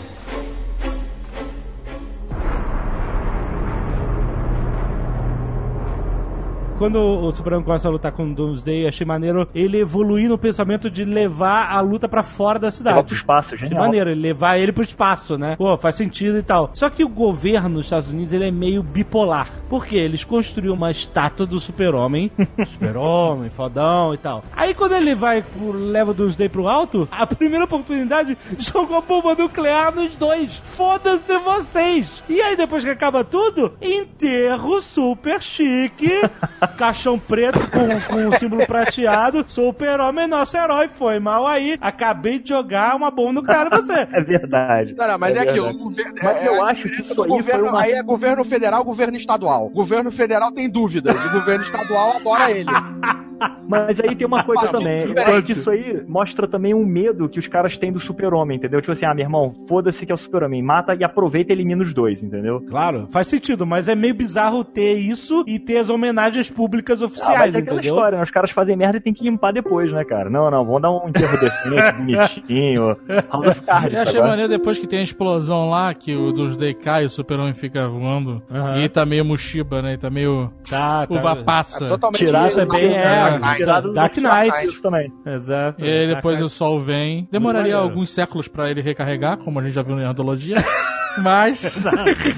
Quando 6.78 6.98
o 6.98 7.32
Superman 7.32 7.62
começa 7.62 7.88
a 7.88 7.90
lutar 7.90 8.12
com 8.12 8.30
o 8.30 8.34
Doomsday, 8.34 8.86
achei 8.86 9.06
maneiro 9.06 9.48
ele 9.54 9.78
evoluir 9.78 10.28
no 10.28 10.36
pensamento 10.36 10.90
de 10.90 11.06
levar 11.06 11.70
a 11.70 11.80
luta 11.80 12.06
pra 12.06 12.22
fora 12.22 12.58
da 12.58 12.70
cidade. 12.70 12.96
Levar 12.96 13.06
pro 13.06 13.14
espaço, 13.14 13.56
genial. 13.56 13.80
maneiro, 13.80 14.10
ele 14.10 14.20
levar 14.20 14.58
ele 14.58 14.72
pro 14.72 14.82
espaço, 14.82 15.38
né? 15.38 15.56
Pô, 15.56 15.74
faz 15.78 15.94
sentido 15.94 16.36
e 16.36 16.42
tal. 16.42 16.68
Só 16.74 16.90
que 16.90 17.02
o 17.02 17.08
governo 17.08 17.76
dos 17.76 17.86
Estados 17.86 18.10
Unidos, 18.10 18.34
ele 18.34 18.48
é 18.48 18.50
meio 18.50 18.82
bipolar. 18.82 19.48
Por 19.70 19.86
quê? 19.86 19.96
Eles 19.96 20.22
construíram 20.22 20.74
uma 20.74 20.90
estátua 20.90 21.46
do 21.46 21.58
super-homem. 21.58 22.30
super-homem, 22.66 23.48
fodão 23.48 24.12
e 24.12 24.18
tal. 24.18 24.44
Aí 24.54 24.74
quando 24.74 24.92
ele 24.92 25.14
vai, 25.14 25.42
leva 25.58 26.10
o 26.10 26.14
Doomsday 26.14 26.50
pro 26.50 26.68
alto, 26.68 27.08
a 27.10 27.26
primeira 27.26 27.64
oportunidade, 27.64 28.36
jogou 28.58 29.00
bomba 29.00 29.34
nuclear 29.34 29.94
nos 29.94 30.14
dois. 30.14 30.56
Foda-se 30.62 31.38
vocês! 31.38 32.22
E 32.28 32.38
aí 32.42 32.54
depois 32.54 32.84
que 32.84 32.90
acaba 32.90 33.24
tudo, 33.24 33.72
enterro 33.80 34.78
super 34.82 35.40
chique, 35.40 36.10
caixão 36.66 37.18
preto 37.18 37.58
com, 37.70 38.00
com 38.14 38.28
o 38.28 38.38
símbolo 38.38 38.66
prateado, 38.66 39.44
super-homem, 39.46 40.26
nosso 40.26 40.56
herói, 40.56 40.88
foi 40.88 41.18
mal 41.18 41.46
aí. 41.46 41.76
Acabei 41.80 42.38
de 42.38 42.48
jogar 42.50 42.94
uma 42.96 43.10
bomba 43.10 43.32
nuclear 43.34 43.66
em 43.66 43.70
você. 43.70 44.06
É 44.16 44.20
verdade. 44.20 44.94
Não, 44.96 45.06
não, 45.08 45.18
mas 45.18 45.36
é, 45.36 45.40
aquilo. 45.40 45.66
verdade. 45.66 45.76
o 45.78 45.84
governo- 45.84 46.14
Mas 46.22 46.42
é, 46.42 46.48
eu 46.48 46.64
a 46.64 46.70
acho 46.70 46.82
que 46.82 47.00
isso 47.00 47.14
do 47.14 47.22
aí 47.22 47.28
foi 47.28 47.38
governo, 47.38 47.68
uma- 47.68 47.80
aí 47.82 47.92
é 47.92 48.02
governo 48.02 48.44
federal, 48.44 48.84
governo 48.84 49.16
estadual. 49.16 49.68
Governo 49.68 50.10
federal 50.10 50.50
tem 50.52 50.68
dúvidas, 50.68 51.14
o 51.26 51.30
governo 51.30 51.62
estadual 51.64 52.16
adora 52.16 52.50
ele. 52.50 52.70
Mas 53.68 53.98
aí 54.00 54.14
tem 54.14 54.26
uma 54.26 54.42
coisa 54.44 54.68
também. 54.68 55.04
Eu 55.04 55.22
acho 55.22 55.42
que 55.42 55.52
isso 55.52 55.70
aí 55.70 56.02
mostra 56.06 56.46
também 56.46 56.72
um 56.74 56.84
medo 56.84 57.28
que 57.28 57.38
os 57.38 57.46
caras 57.46 57.76
têm 57.76 57.92
do 57.92 57.98
super-homem, 58.00 58.56
entendeu? 58.56 58.80
Tipo 58.80 58.92
assim, 58.92 59.04
ah, 59.06 59.12
meu 59.14 59.24
irmão, 59.24 59.54
foda-se 59.68 60.06
que 60.06 60.12
é 60.12 60.14
o 60.14 60.18
super-homem. 60.18 60.62
Mata 60.62 60.94
e 60.94 61.02
aproveita 61.04 61.52
e 61.52 61.54
elimina 61.56 61.82
os 61.82 61.92
dois, 61.92 62.22
entendeu? 62.22 62.60
Claro, 62.68 63.06
faz 63.10 63.26
sentido, 63.28 63.66
mas 63.66 63.88
é 63.88 63.94
meio 63.94 64.14
bizarro 64.14 64.62
ter 64.64 64.94
isso 64.94 65.44
e 65.46 65.58
ter 65.58 65.78
as 65.78 65.90
homenagens 65.90 66.50
públicas 66.50 67.02
Ah, 67.02 67.06
oficiais, 67.06 67.38
mas 67.38 67.54
é 67.54 67.58
aquela 67.58 67.76
entendeu? 67.78 67.94
história, 67.94 68.18
né? 68.18 68.24
Os 68.24 68.30
caras 68.30 68.50
fazem 68.50 68.76
merda 68.76 68.98
e 68.98 69.00
tem 69.00 69.12
que 69.12 69.24
limpar 69.24 69.52
depois, 69.52 69.90
né, 69.92 70.04
cara? 70.04 70.30
Não, 70.30 70.50
não, 70.50 70.64
vamos 70.64 70.82
dar 70.82 70.90
um 70.90 71.08
enterro 71.08 71.38
decente, 71.38 71.92
bonitinho. 71.98 72.96
House 73.32 73.46
of 73.48 73.60
Cards, 73.62 73.92
Eu 73.94 74.02
achei 74.02 74.14
agora. 74.18 74.28
maneiro 74.30 74.48
depois 74.50 74.78
que 74.78 74.86
tem 74.86 75.00
a 75.00 75.02
explosão 75.02 75.68
lá, 75.68 75.92
que 75.94 76.14
o 76.14 76.32
dos 76.32 76.56
Day 76.56 76.74
cai 76.74 77.02
e 77.02 77.06
o 77.06 77.10
super-homem 77.10 77.54
fica 77.54 77.88
voando. 77.88 78.42
Aham. 78.50 78.78
E 78.80 78.88
tá 78.88 79.04
meio 79.04 79.24
Mushiba, 79.24 79.82
né? 79.82 79.94
E 79.94 79.98
tá 79.98 80.08
meio 80.10 80.50
Tá, 80.68 81.06
tá. 81.06 81.14
uva 81.14 81.36
passa. 81.36 81.84
É 81.84 81.88
totalmente 81.88 82.24
Isso 82.24 82.60
é 82.60 82.66
bem- 82.66 82.94
é, 82.94 83.25
Dark 83.30 83.60
Knight. 83.60 83.92
Dark 83.94 84.16
Knight. 84.16 84.82
Também. 84.82 85.12
Exato. 85.26 85.84
E 85.84 85.88
aí 85.88 86.14
depois 86.14 86.38
Tá, 86.38 86.44
o 86.44 86.48
sol 86.48 86.80
vem. 86.80 87.28
Demoraria 87.30 87.76
alguns 87.76 88.10
séculos 88.10 88.48
pra 88.48 88.70
ele 88.70 88.80
recarregar, 88.80 89.36
como 89.38 89.58
a 89.60 89.62
gente 89.62 89.74
já 89.74 89.82
viu 89.82 89.96
na 89.96 90.02
Nerdologia. 90.04 90.56
Mas 91.22 91.78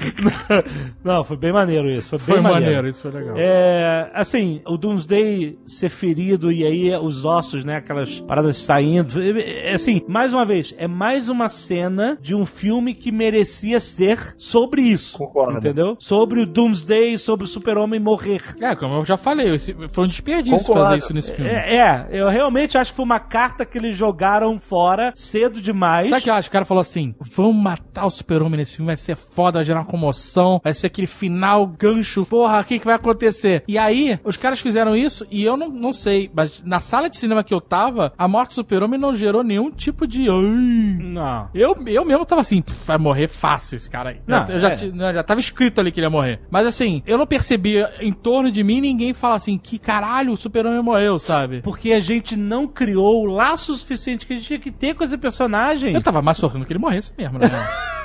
Não, 1.03 1.23
foi 1.23 1.37
bem 1.37 1.51
maneiro 1.51 1.89
isso. 1.89 2.09
Foi, 2.09 2.19
foi 2.19 2.33
bem 2.35 2.43
maneiro. 2.43 2.65
maneiro. 2.65 2.87
isso 2.87 3.01
foi 3.01 3.11
legal. 3.11 3.35
É, 3.37 4.09
assim, 4.13 4.61
o 4.65 4.77
Doomsday 4.77 5.57
ser 5.65 5.89
ferido 5.89 6.51
e 6.51 6.63
aí 6.65 6.95
os 6.97 7.25
ossos, 7.25 7.63
né, 7.63 7.75
aquelas 7.77 8.19
paradas 8.21 8.57
saindo. 8.57 9.21
é, 9.21 9.73
Assim, 9.73 10.01
mais 10.07 10.33
uma 10.33 10.45
vez, 10.45 10.73
é 10.77 10.87
mais 10.87 11.29
uma 11.29 11.49
cena 11.49 12.17
de 12.21 12.35
um 12.35 12.45
filme 12.45 12.93
que 12.93 13.11
merecia 13.11 13.79
ser 13.79 14.33
sobre 14.37 14.81
isso. 14.81 15.17
Concordo. 15.17 15.57
Entendeu? 15.57 15.95
Sobre 15.99 16.41
o 16.41 16.45
Doomsday, 16.45 17.17
sobre 17.17 17.45
o 17.45 17.47
super-homem 17.47 17.99
morrer. 17.99 18.41
É, 18.61 18.75
como 18.75 18.95
eu 18.95 19.05
já 19.05 19.17
falei, 19.17 19.55
esse- 19.55 19.75
foi 19.91 20.05
um 20.05 20.07
desperdício 20.07 20.59
Concordo. 20.59 20.83
fazer 20.83 20.97
isso 20.97 21.13
nesse 21.13 21.33
filme. 21.35 21.49
É, 21.49 21.75
é, 21.77 22.07
eu 22.11 22.29
realmente 22.29 22.77
acho 22.77 22.91
que 22.91 22.95
foi 22.97 23.05
uma 23.05 23.19
carta 23.19 23.65
que 23.65 23.77
eles 23.77 23.95
jogaram 23.95 24.59
fora 24.59 25.11
cedo 25.15 25.61
demais. 25.61 26.09
Sabe 26.09 26.21
o 26.21 26.23
que 26.23 26.29
eu 26.29 26.33
acho? 26.33 26.49
O 26.49 26.51
cara 26.51 26.65
falou 26.65 26.81
assim: 26.81 27.15
vamos 27.31 27.55
matar 27.61 28.05
o 28.05 28.09
super-homem 28.09 28.57
nesse 28.57 28.68
filme, 28.77 28.87
vai 28.87 28.97
ser 28.97 29.15
foda, 29.15 29.59
vai 29.59 29.65
gerar 29.65 29.79
uma 29.79 29.85
comoção, 29.85 30.59
vai 30.63 30.73
ser 30.73 30.87
aquele 30.87 31.07
final 31.07 31.65
gancho. 31.67 32.25
Porra, 32.25 32.61
o 32.61 32.63
que, 32.63 32.79
que 32.79 32.85
vai 32.85 32.95
acontecer? 32.95 33.63
E 33.67 33.77
aí, 33.77 34.19
os 34.23 34.37
caras 34.37 34.59
fizeram 34.59 34.95
isso 34.95 35.25
e 35.29 35.43
eu 35.43 35.55
não, 35.57 35.69
não 35.69 35.93
sei, 35.93 36.29
mas 36.33 36.61
na 36.63 36.79
sala 36.79 37.09
de 37.09 37.17
cinema 37.17 37.43
que 37.43 37.53
eu 37.53 37.61
tava, 37.61 38.13
a 38.17 38.27
morte 38.27 38.49
do 38.49 38.55
super-homem 38.55 38.99
não 38.99 39.15
gerou 39.15 39.43
nenhum 39.43 39.71
tipo 39.71 40.07
de. 40.07 40.27
Não. 40.27 41.49
Eu, 41.53 41.75
eu 41.87 42.05
mesmo 42.05 42.25
tava 42.25 42.41
assim, 42.41 42.61
"Pff, 42.61 42.85
vai 42.85 42.97
morrer 42.97 43.27
fácil 43.27 43.75
esse 43.75 43.89
cara 43.89 44.11
aí. 44.11 44.21
Não, 44.27 44.45
eu 44.47 44.59
já, 44.59 44.71
é. 44.71 44.77
já 44.77 45.23
tava 45.23 45.39
escrito 45.39 45.79
ali 45.79 45.91
que 45.91 45.99
ele 45.99 46.05
ia 46.07 46.11
morrer. 46.11 46.41
Mas 46.49 46.65
assim, 46.65 47.01
eu 47.05 47.17
não 47.17 47.25
percebi 47.27 47.83
em 47.99 48.11
torno 48.11 48.51
de 48.51 48.63
mim 48.63 48.81
ninguém 48.81 49.13
fala 49.13 49.35
assim, 49.35 49.57
que 49.57 49.77
caralho, 49.77 50.31
o 50.31 50.37
super-homem 50.37 50.81
morreu, 50.81 51.19
sabe? 51.19 51.61
Porque 51.61 51.91
a 51.91 51.99
gente 51.99 52.35
não 52.35 52.67
criou 52.67 53.23
o 53.23 53.25
laço 53.25 53.75
suficiente 53.75 54.25
que 54.25 54.33
a 54.33 54.35
gente 54.35 54.47
tinha 54.47 54.59
que 54.59 54.71
ter 54.71 54.95
com 54.95 55.03
esse 55.03 55.17
personagem. 55.17 55.93
Eu 55.93 56.01
tava 56.01 56.21
mais 56.21 56.37
sorrindo 56.37 56.65
que 56.65 56.73
ele 56.73 56.79
morresse 56.79 57.13
mesmo, 57.17 57.39
né? 57.39 57.47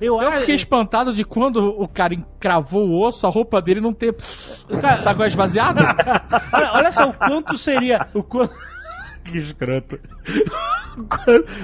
Eu, 0.00 0.20
Eu 0.22 0.32
fiquei 0.32 0.54
espantado 0.54 1.12
de 1.12 1.24
quando 1.24 1.56
o 1.80 1.88
cara 1.88 2.14
encravou 2.14 2.88
o 2.88 3.00
osso, 3.00 3.26
a 3.26 3.30
roupa 3.30 3.60
dele 3.60 3.80
não 3.80 3.92
ter. 3.92 4.14
Cara, 4.80 5.14
qual 5.14 5.24
é 5.24 5.28
esvaziada? 5.28 5.80
Olha, 6.52 6.72
olha 6.72 6.92
só 6.92 7.08
o 7.08 7.14
quanto 7.14 7.56
seria. 7.56 8.06
O 8.14 8.22
quanto. 8.22 8.54
Que 9.24 9.38
escroto. 9.38 9.98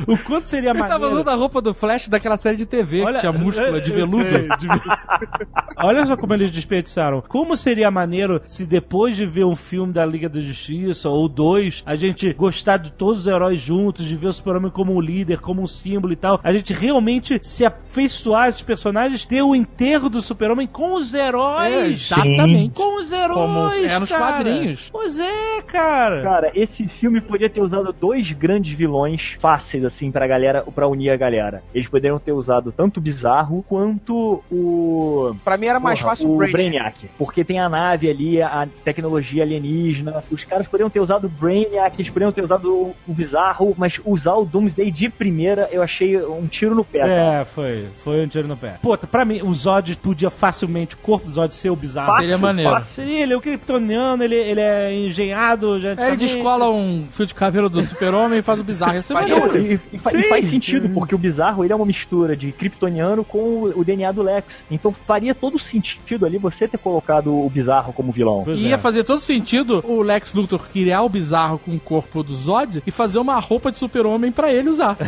o 0.07 0.19
quanto 0.19 0.49
seria 0.49 0.71
Ele 0.71 0.79
tava 0.81 0.91
maneiro... 0.93 1.15
usando 1.15 1.29
a 1.29 1.35
roupa 1.35 1.61
do 1.61 1.73
Flash 1.73 2.09
daquela 2.09 2.37
série 2.37 2.57
de 2.57 2.67
TV 2.67 3.05
que 3.05 3.19
tinha 3.21 3.33
múscula 3.33 3.81
de 3.81 3.91
eu 3.91 3.97
veludo. 3.97 4.29
sei, 4.31 4.49
de 4.59 4.67
Olha 5.77 6.05
só 6.05 6.17
como 6.17 6.35
eles 6.35 6.51
desperdiçaram. 6.51 7.23
Como 7.27 7.57
seria 7.57 7.91
maneiro 7.91 8.41
se 8.47 8.67
depois 8.67 9.17
de 9.17 9.25
ver 9.27 9.45
um 9.45 9.55
filme 9.57 9.93
da 9.93 10.05
Liga 10.05 10.29
da 10.29 10.41
Justiça 10.41 11.09
ou 11.09 11.29
dois, 11.29 11.83
a 11.87 11.95
gente 11.95 12.33
gostar 12.33 12.77
de 12.79 12.93
todos 12.93 13.21
os 13.21 13.27
heróis 13.27 13.61
juntos, 13.61 14.07
de 14.07 14.17
ver 14.17 14.29
o 14.29 14.33
Super-Homem 14.33 14.71
como 14.71 14.95
um 14.95 15.01
líder, 15.01 15.41
como 15.41 15.63
um 15.63 15.67
símbolo 15.67 16.13
e 16.13 16.17
tal, 16.17 16.41
a 16.43 16.53
gente 16.53 16.73
realmente 16.73 17.39
se 17.43 17.65
afeiçoar 17.65 18.49
esses 18.49 18.63
personagens, 18.63 19.25
ter 19.25 19.43
o 19.43 19.55
enterro 19.55 20.09
do 20.09 20.21
Super-Homem 20.21 20.67
com 20.67 20.95
os 20.95 21.15
É, 21.15 21.29
heróis. 21.29 22.11
exatamente. 22.13 22.75
Com 22.75 22.97
os 23.01 23.13
heróis, 23.13 23.35
Como 23.35 23.69
é 23.73 23.99
nos 23.99 24.11
cara. 24.11 24.25
quadrinhos. 24.35 24.89
Pois 24.91 25.19
é, 25.19 25.63
cara. 25.67 26.23
Cara, 26.23 26.53
esse 26.55 26.87
filme 26.89 27.21
podia 27.21 27.49
ter 27.51 27.61
usado 27.61 27.93
dois 27.93 28.33
grandes 28.33 28.73
vilões 28.73 29.37
fáceis, 29.39 29.85
assim, 29.85 30.11
pra 30.11 30.27
galera, 30.27 30.63
pra 30.63 30.89
unir 30.89 31.11
a 31.11 31.17
galera. 31.17 31.63
Eles 31.75 31.89
poderiam 31.89 32.19
ter 32.19 32.33
usado 32.33 32.73
tanto 32.73 32.99
o 32.99 33.01
Bizarro 33.01 33.65
quanto 33.69 34.43
o. 34.51 35.35
Pra 35.45 35.57
mim 35.57 35.67
era 35.67 35.81
mais 35.81 36.01
Porra, 36.01 36.11
fácil 36.11 36.31
o 36.31 36.37
Brainiac. 36.37 36.53
Brainiac. 36.53 37.11
Porque 37.19 37.45
tem 37.45 37.59
a 37.59 37.69
nave 37.69 38.09
ali, 38.09 38.41
a 38.41 38.67
tecnologia 38.85 39.43
alienígena. 39.43 40.23
Os 40.31 40.45
caras 40.45 40.67
poderiam 40.67 40.91
ter 40.91 41.01
usado 41.01 41.25
o 41.27 41.29
Brainiac, 41.29 41.97
eles 41.97 42.09
poderiam 42.11 42.33
ter 42.33 42.43
usado 42.43 42.73
o, 42.73 42.95
Bizarro, 43.07 43.75
mas 43.77 44.01
usar 44.05 44.35
o 44.35 44.45
Doomsday 44.45 44.91
de 44.91 45.09
primeira 45.09 45.69
eu 45.71 45.83
achei 45.83 46.17
um 46.17 46.47
tiro 46.47 46.75
no 46.75 46.85
pé. 46.85 47.01
cara. 47.01 47.41
É, 47.41 47.45
foi. 47.45 47.87
Foi 47.99 48.25
um 48.25 48.29
tiro 48.29 48.49
no 48.49 48.57
pé. 48.57 48.79
Pô, 48.81 48.97
pra 48.97 49.25
mim, 49.25 49.43
o 49.43 49.53
Zod 49.53 49.97
podia 49.97 50.31
facilmente, 50.31 50.95
o 50.95 50.99
corpo 50.99 51.27
do 51.27 51.33
Zod 51.33 51.55
ser 51.55 51.71
o 51.71 51.77
bizarro. 51.77 52.17
Seria 52.17 52.39
maneiro. 52.39 52.83
Seria 52.83 53.23
ele, 53.23 53.33
é 53.33 53.37
o 53.37 53.41
kryptoniano, 53.41 54.23
ele, 54.23 54.37
ele 54.37 54.61
é 54.61 54.95
engenhado, 54.95 55.81
já. 55.81 55.95
Aí 55.97 56.09
ele 56.09 56.17
descola 56.17 56.71
um 56.71 57.07
fio 57.11 57.27
de 57.27 57.35
cabelo 57.41 57.69
do 57.71 57.81
super-homem 57.83 58.39
e 58.39 58.43
faz 58.43 58.61
o 58.61 58.65
bizarro. 58.65 58.95
Ia 58.95 59.03
ser 59.03 59.15
Não, 59.15 59.21
maneiro. 59.23 59.57
e, 59.59 59.81
e 59.95 59.99
fa- 59.99 60.13
e 60.13 60.23
Sim, 60.23 60.29
faz 60.29 60.47
sentido, 60.47 60.87
sim. 60.87 60.95
porque 60.95 61.15
o 61.15 61.19
bizarro 61.19 61.65
ele 61.65 61.73
é 61.73 61.77
uma 61.77 61.87
mistura 61.87 62.37
de 62.37 62.53
kryptoniano 62.53 63.25
com 63.25 63.39
o, 63.39 63.81
o 63.81 63.85
DNA 63.85 64.13
do 64.13 64.23
Lex. 64.23 64.63
Então 64.71 64.95
faria 65.07 65.35
todo 65.35 65.59
sentido 65.59 66.27
ali 66.27 66.37
você 66.39 66.69
ter 66.69 66.79
colocado 66.79 67.35
o 67.35 67.49
bizarro 67.49 67.93
como 67.93 68.13
vilão. 68.13 68.43
Pois 68.45 68.59
E 68.59 68.69
ia 68.69 68.75
é. 68.75 68.79
fazer 68.79 69.05
todo 69.05 69.19
sentido 69.21 69.83
o 69.89 70.03
Lex 70.03 70.35
Luthor 70.35 70.69
criar 70.69 71.03
o 71.03 71.09
bizarro 71.09 71.59
com 71.59 71.75
o 71.75 71.81
corpo 71.81 72.23
do 72.23 72.37
Zod 72.37 72.83
e 72.87 72.91
fazer 72.91 73.19
uma 73.19 73.41
roupa 73.41 73.73
de 73.73 73.79
super-homem 73.79 74.31
pra 74.31 74.53
ele 74.53 74.69
usar. 74.69 74.97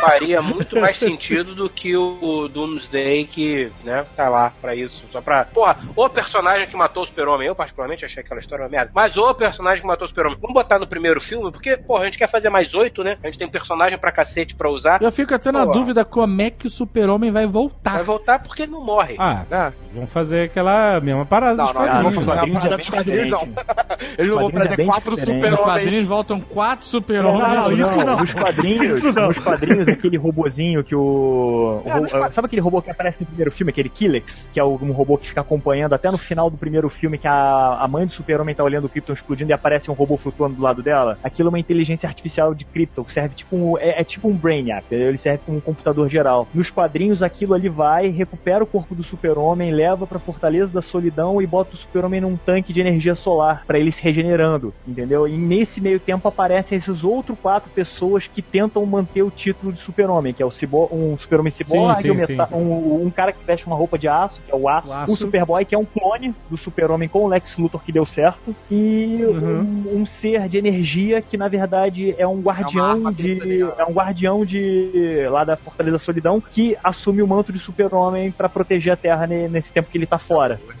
Faria 0.00 0.42
muito 0.42 0.78
mais 0.78 0.98
sentido 0.98 1.54
do 1.54 1.70
que 1.70 1.96
o, 1.96 2.18
o 2.20 2.48
Doomsday 2.48 3.24
que, 3.24 3.70
né, 3.82 4.04
tá 4.14 4.28
lá 4.28 4.52
pra 4.60 4.74
isso. 4.74 5.02
Só 5.10 5.20
pra. 5.22 5.44
Porra, 5.46 5.78
o 5.96 6.08
personagem 6.10 6.66
que 6.68 6.76
matou 6.76 7.04
o 7.04 7.06
Super-Homem, 7.06 7.46
eu 7.48 7.54
particularmente 7.54 8.04
achei 8.04 8.22
aquela 8.22 8.38
história 8.40 8.64
uma 8.64 8.68
merda. 8.68 8.90
Mas 8.94 9.16
o 9.16 9.32
personagem 9.34 9.80
que 9.80 9.86
matou 9.86 10.04
o 10.04 10.08
Super-Homem, 10.08 10.36
vamos 10.40 10.52
botar 10.52 10.78
no 10.78 10.86
primeiro 10.86 11.20
filme, 11.22 11.50
porque, 11.50 11.73
porra, 11.76 12.02
a 12.02 12.04
gente 12.06 12.18
quer 12.18 12.28
fazer 12.28 12.48
mais 12.50 12.74
oito, 12.74 13.02
né? 13.04 13.16
A 13.22 13.26
gente 13.26 13.38
tem 13.38 13.46
um 13.46 13.50
personagem 13.50 13.98
pra 13.98 14.10
cacete 14.12 14.54
pra 14.54 14.70
usar. 14.70 15.02
Eu 15.02 15.12
fico 15.12 15.34
até 15.34 15.50
na 15.52 15.66
Pô. 15.66 15.72
dúvida 15.72 16.04
como 16.04 16.40
é 16.42 16.50
que 16.50 16.66
o 16.66 16.70
super-homem 16.70 17.30
vai 17.30 17.46
voltar. 17.46 17.94
Vai 17.94 18.02
voltar 18.04 18.38
porque 18.40 18.62
ele 18.62 18.72
não 18.72 18.84
morre. 18.84 19.16
Ah, 19.18 19.42
É. 19.50 19.72
vamos 19.94 20.12
fazer 20.12 20.44
aquela 20.46 21.00
mesma 21.00 21.24
parada 21.24 21.54
Não, 21.56 21.66
dos 21.66 21.74
não, 21.74 21.82
eles 21.84 21.94
não 21.94 22.10
vão 22.10 22.24
quadrinhos. 22.24 22.24
fazer 22.24 22.30
quadrinhos 22.30 22.56
a 22.56 22.60
parada 22.60 22.74
é 22.74 22.78
dos 22.78 22.88
bem 22.88 22.98
quadrinhos, 22.98 23.30
não. 23.30 23.38
diferente. 23.40 23.64
Eles 24.18 24.30
não 24.30 24.36
vão 24.38 24.44
Quadrinhos 24.50 24.54
é 24.54 24.58
trazer 24.60 24.76
bem 24.76 24.86
quatro 24.86 25.16
super-homens. 25.18 25.60
quadrinhos 25.64 26.06
voltam 26.06 26.40
quatro 26.40 26.84
super-homens. 26.86 27.48
Não, 27.48 27.54
não, 27.70 27.72
isso 27.72 27.96
não. 28.06 28.16
Nos 28.18 28.34
quadrinhos, 28.34 28.96
Isso 28.98 29.12
não. 29.12 29.28
nos 29.28 29.38
quadrinhos, 29.38 29.88
aquele 29.88 30.16
robozinho 30.16 30.84
que 30.84 30.94
o. 30.94 31.82
É, 31.84 31.98
o- 32.00 32.08
Sabe 32.32 32.46
aquele 32.46 32.60
robô 32.60 32.80
que 32.82 32.90
aparece 32.90 33.18
no 33.20 33.26
primeiro 33.26 33.50
filme, 33.50 33.70
aquele 33.70 33.88
Killex? 33.88 34.48
Que 34.52 34.60
é 34.60 34.64
um 34.64 34.92
robô 34.92 35.16
que 35.18 35.28
fica 35.28 35.40
acompanhando 35.40 35.94
até 35.94 36.10
no 36.10 36.18
final 36.18 36.50
do 36.50 36.56
primeiro 36.56 36.88
filme, 36.88 37.18
que 37.18 37.26
a, 37.26 37.78
a 37.80 37.88
mãe 37.88 38.06
do 38.06 38.12
super-homem 38.12 38.54
tá 38.54 38.62
olhando 38.62 38.84
o 38.84 38.88
Krypton 38.88 39.12
explodindo 39.14 39.50
e 39.50 39.52
aparece 39.54 39.90
um 39.90 39.94
robô 39.94 40.16
flutuando 40.16 40.54
do 40.56 40.62
lado 40.62 40.82
dela. 40.82 41.18
Aquilo 41.22 41.48
é 41.48 41.50
uma 41.50 41.58
inteligência 41.64 42.06
artificial 42.08 42.54
de 42.54 42.64
Krypton, 42.64 43.04
que 43.04 43.12
serve 43.12 43.34
tipo 43.34 43.56
um. 43.56 43.78
É, 43.78 44.00
é 44.00 44.04
tipo 44.04 44.28
um 44.28 44.32
Brainiac, 44.34 44.84
ele 44.90 45.18
serve 45.18 45.40
como 45.46 45.58
um 45.58 45.60
computador 45.60 46.08
geral. 46.08 46.46
Nos 46.54 46.70
quadrinhos, 46.70 47.22
aquilo 47.22 47.54
ali 47.54 47.68
vai, 47.68 48.08
recupera 48.08 48.62
o 48.62 48.66
corpo 48.66 48.94
do 48.94 49.02
super-homem, 49.02 49.72
leva 49.72 50.06
pra 50.06 50.18
Fortaleza 50.18 50.72
da 50.72 50.82
Solidão 50.82 51.40
e 51.40 51.46
bota 51.46 51.74
o 51.74 51.78
super-homem 51.78 52.20
num 52.20 52.36
tanque 52.36 52.72
de 52.72 52.80
energia 52.80 53.14
solar 53.14 53.64
pra 53.66 53.78
ele 53.78 53.90
se 53.90 54.02
regenerando, 54.02 54.72
entendeu? 54.86 55.26
E 55.26 55.36
nesse 55.36 55.80
meio 55.80 55.98
tempo 55.98 56.28
aparecem 56.28 56.76
esses 56.76 57.02
outros 57.02 57.38
quatro 57.40 57.70
pessoas 57.70 58.26
que 58.26 58.42
tentam 58.42 58.84
manter 58.84 59.22
o 59.22 59.30
título 59.30 59.72
de 59.72 59.80
super-homem, 59.80 60.32
que 60.34 60.42
é 60.42 60.46
o 60.46 60.50
cibor, 60.50 60.88
um 60.94 61.16
super-homem 61.18 61.50
ciborgue, 61.50 62.10
um, 62.52 62.56
um- 62.56 63.06
um 63.06 63.10
cara 63.10 63.32
que 63.32 63.42
veste 63.44 63.66
uma 63.66 63.76
roupa 63.76 63.98
de 63.98 64.06
aço, 64.08 64.40
que 64.44 64.52
é 64.52 64.56
o 64.56 64.68
aço, 64.68 64.90
O 64.90 64.92
aço. 64.92 65.12
o 65.12 65.16
Superboy, 65.16 65.64
que 65.64 65.74
é 65.74 65.78
um 65.78 65.84
clone 65.84 66.34
do 66.50 66.56
super-homem 66.56 67.08
com 67.08 67.20
o 67.24 67.28
Lex 67.28 67.56
Luthor 67.56 67.82
que 67.82 67.92
deu 67.92 68.04
certo, 68.04 68.54
e 68.70 69.18
Uhum. 69.24 69.84
um, 69.94 70.00
um 70.02 70.06
ser 70.06 70.48
de 70.48 70.58
energia 70.58 71.22
que 71.22 71.36
na 71.36 71.43
verdade 71.48 72.14
é 72.18 72.26
um 72.26 72.40
guardião 72.40 72.84
arma 72.84 73.12
dele, 73.12 73.36
tá 73.38 73.44
de 73.44 73.50
ligado? 73.50 73.74
é 73.80 73.84
um 73.84 73.92
guardião 73.92 74.44
de 74.44 75.26
lá 75.30 75.44
da 75.44 75.56
Fortaleza 75.56 75.92
da 75.94 75.98
Solidão 75.98 76.40
que 76.40 76.76
assume 76.82 77.22
o 77.22 77.26
manto 77.26 77.52
de 77.52 77.58
super-homem 77.58 78.30
pra 78.30 78.48
proteger 78.48 78.92
a 78.92 78.96
Terra 78.96 79.26
ne- 79.26 79.48
nesse 79.48 79.72
tempo 79.72 79.90
que 79.90 79.98
ele 79.98 80.06
tá 80.06 80.18
fora. 80.18 80.60
O 80.68 80.72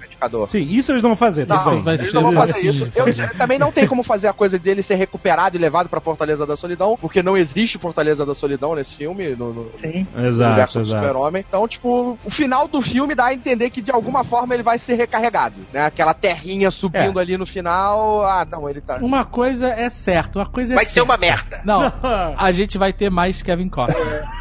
Sim, 0.46 0.62
isso 0.68 0.92
eles 0.92 1.02
não 1.02 1.10
vão 1.10 1.16
fazer, 1.16 1.46
tá 1.46 1.64
Não, 1.64 1.88
eles 1.92 2.10
ser 2.10 2.14
não 2.14 2.22
vão 2.22 2.32
fazer 2.32 2.52
assim, 2.52 2.68
isso. 2.68 2.88
Eu, 2.94 3.12
ser. 3.14 3.30
também 3.36 3.58
não 3.58 3.70
tem 3.72 3.86
como 3.86 4.02
fazer 4.02 4.28
a 4.28 4.32
coisa 4.32 4.58
dele 4.58 4.82
ser 4.82 4.94
recuperado 4.96 5.56
e 5.56 5.60
levado 5.60 5.88
pra 5.88 6.00
Fortaleza 6.00 6.46
da 6.46 6.56
Solidão, 6.56 6.96
porque 7.00 7.22
não 7.22 7.36
existe 7.36 7.78
Fortaleza 7.78 8.24
da 8.26 8.34
Solidão 8.34 8.74
nesse 8.74 8.94
filme, 8.94 9.30
no, 9.36 9.52
no- 9.52 9.70
Sim. 9.74 10.06
no 10.14 10.26
Exato, 10.26 10.48
universo 10.50 10.78
do. 10.80 10.84
Super-Homem. 10.86 11.44
Então, 11.48 11.66
tipo, 11.68 12.18
o 12.24 12.30
final 12.30 12.66
do 12.68 12.80
filme 12.82 13.14
dá 13.14 13.26
a 13.26 13.34
entender 13.34 13.70
que 13.70 13.80
de 13.82 13.90
alguma 13.90 14.24
forma 14.24 14.54
ele 14.54 14.62
vai 14.62 14.78
ser 14.78 14.94
recarregado, 14.94 15.54
né? 15.72 15.86
Aquela 15.86 16.14
terrinha 16.14 16.70
subindo 16.70 17.18
ali 17.18 17.36
no 17.36 17.46
final. 17.46 18.24
Ah, 18.24 18.46
não, 18.50 18.68
ele 18.68 18.80
tá. 18.80 18.98
Uma 19.00 19.24
coisa 19.24 19.68
é 19.68 19.88
certa, 19.90 20.38
uma 20.38 20.46
coisa 20.46 20.74
é 20.74 20.76
Vai 20.76 20.84
ser 20.84 20.92
certa. 20.92 21.10
uma 21.10 21.16
merda. 21.16 21.60
Não, 21.64 21.92
a 22.38 22.52
gente 22.52 22.78
vai 22.78 22.92
ter 22.92 23.10
mais 23.10 23.42
Kevin 23.42 23.68
Costner. 23.68 24.24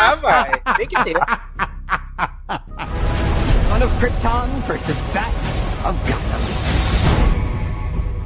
Ah, 0.00 0.14
vai. 0.20 0.50
Tem 0.76 0.86
que 0.88 1.04
ter. 1.04 1.16
Son 3.78 3.84
of 3.84 3.94
Krypton 4.00 4.48
versus 4.66 4.96
that 5.12 5.30
of 5.88 5.96
Gotham. 6.10 6.40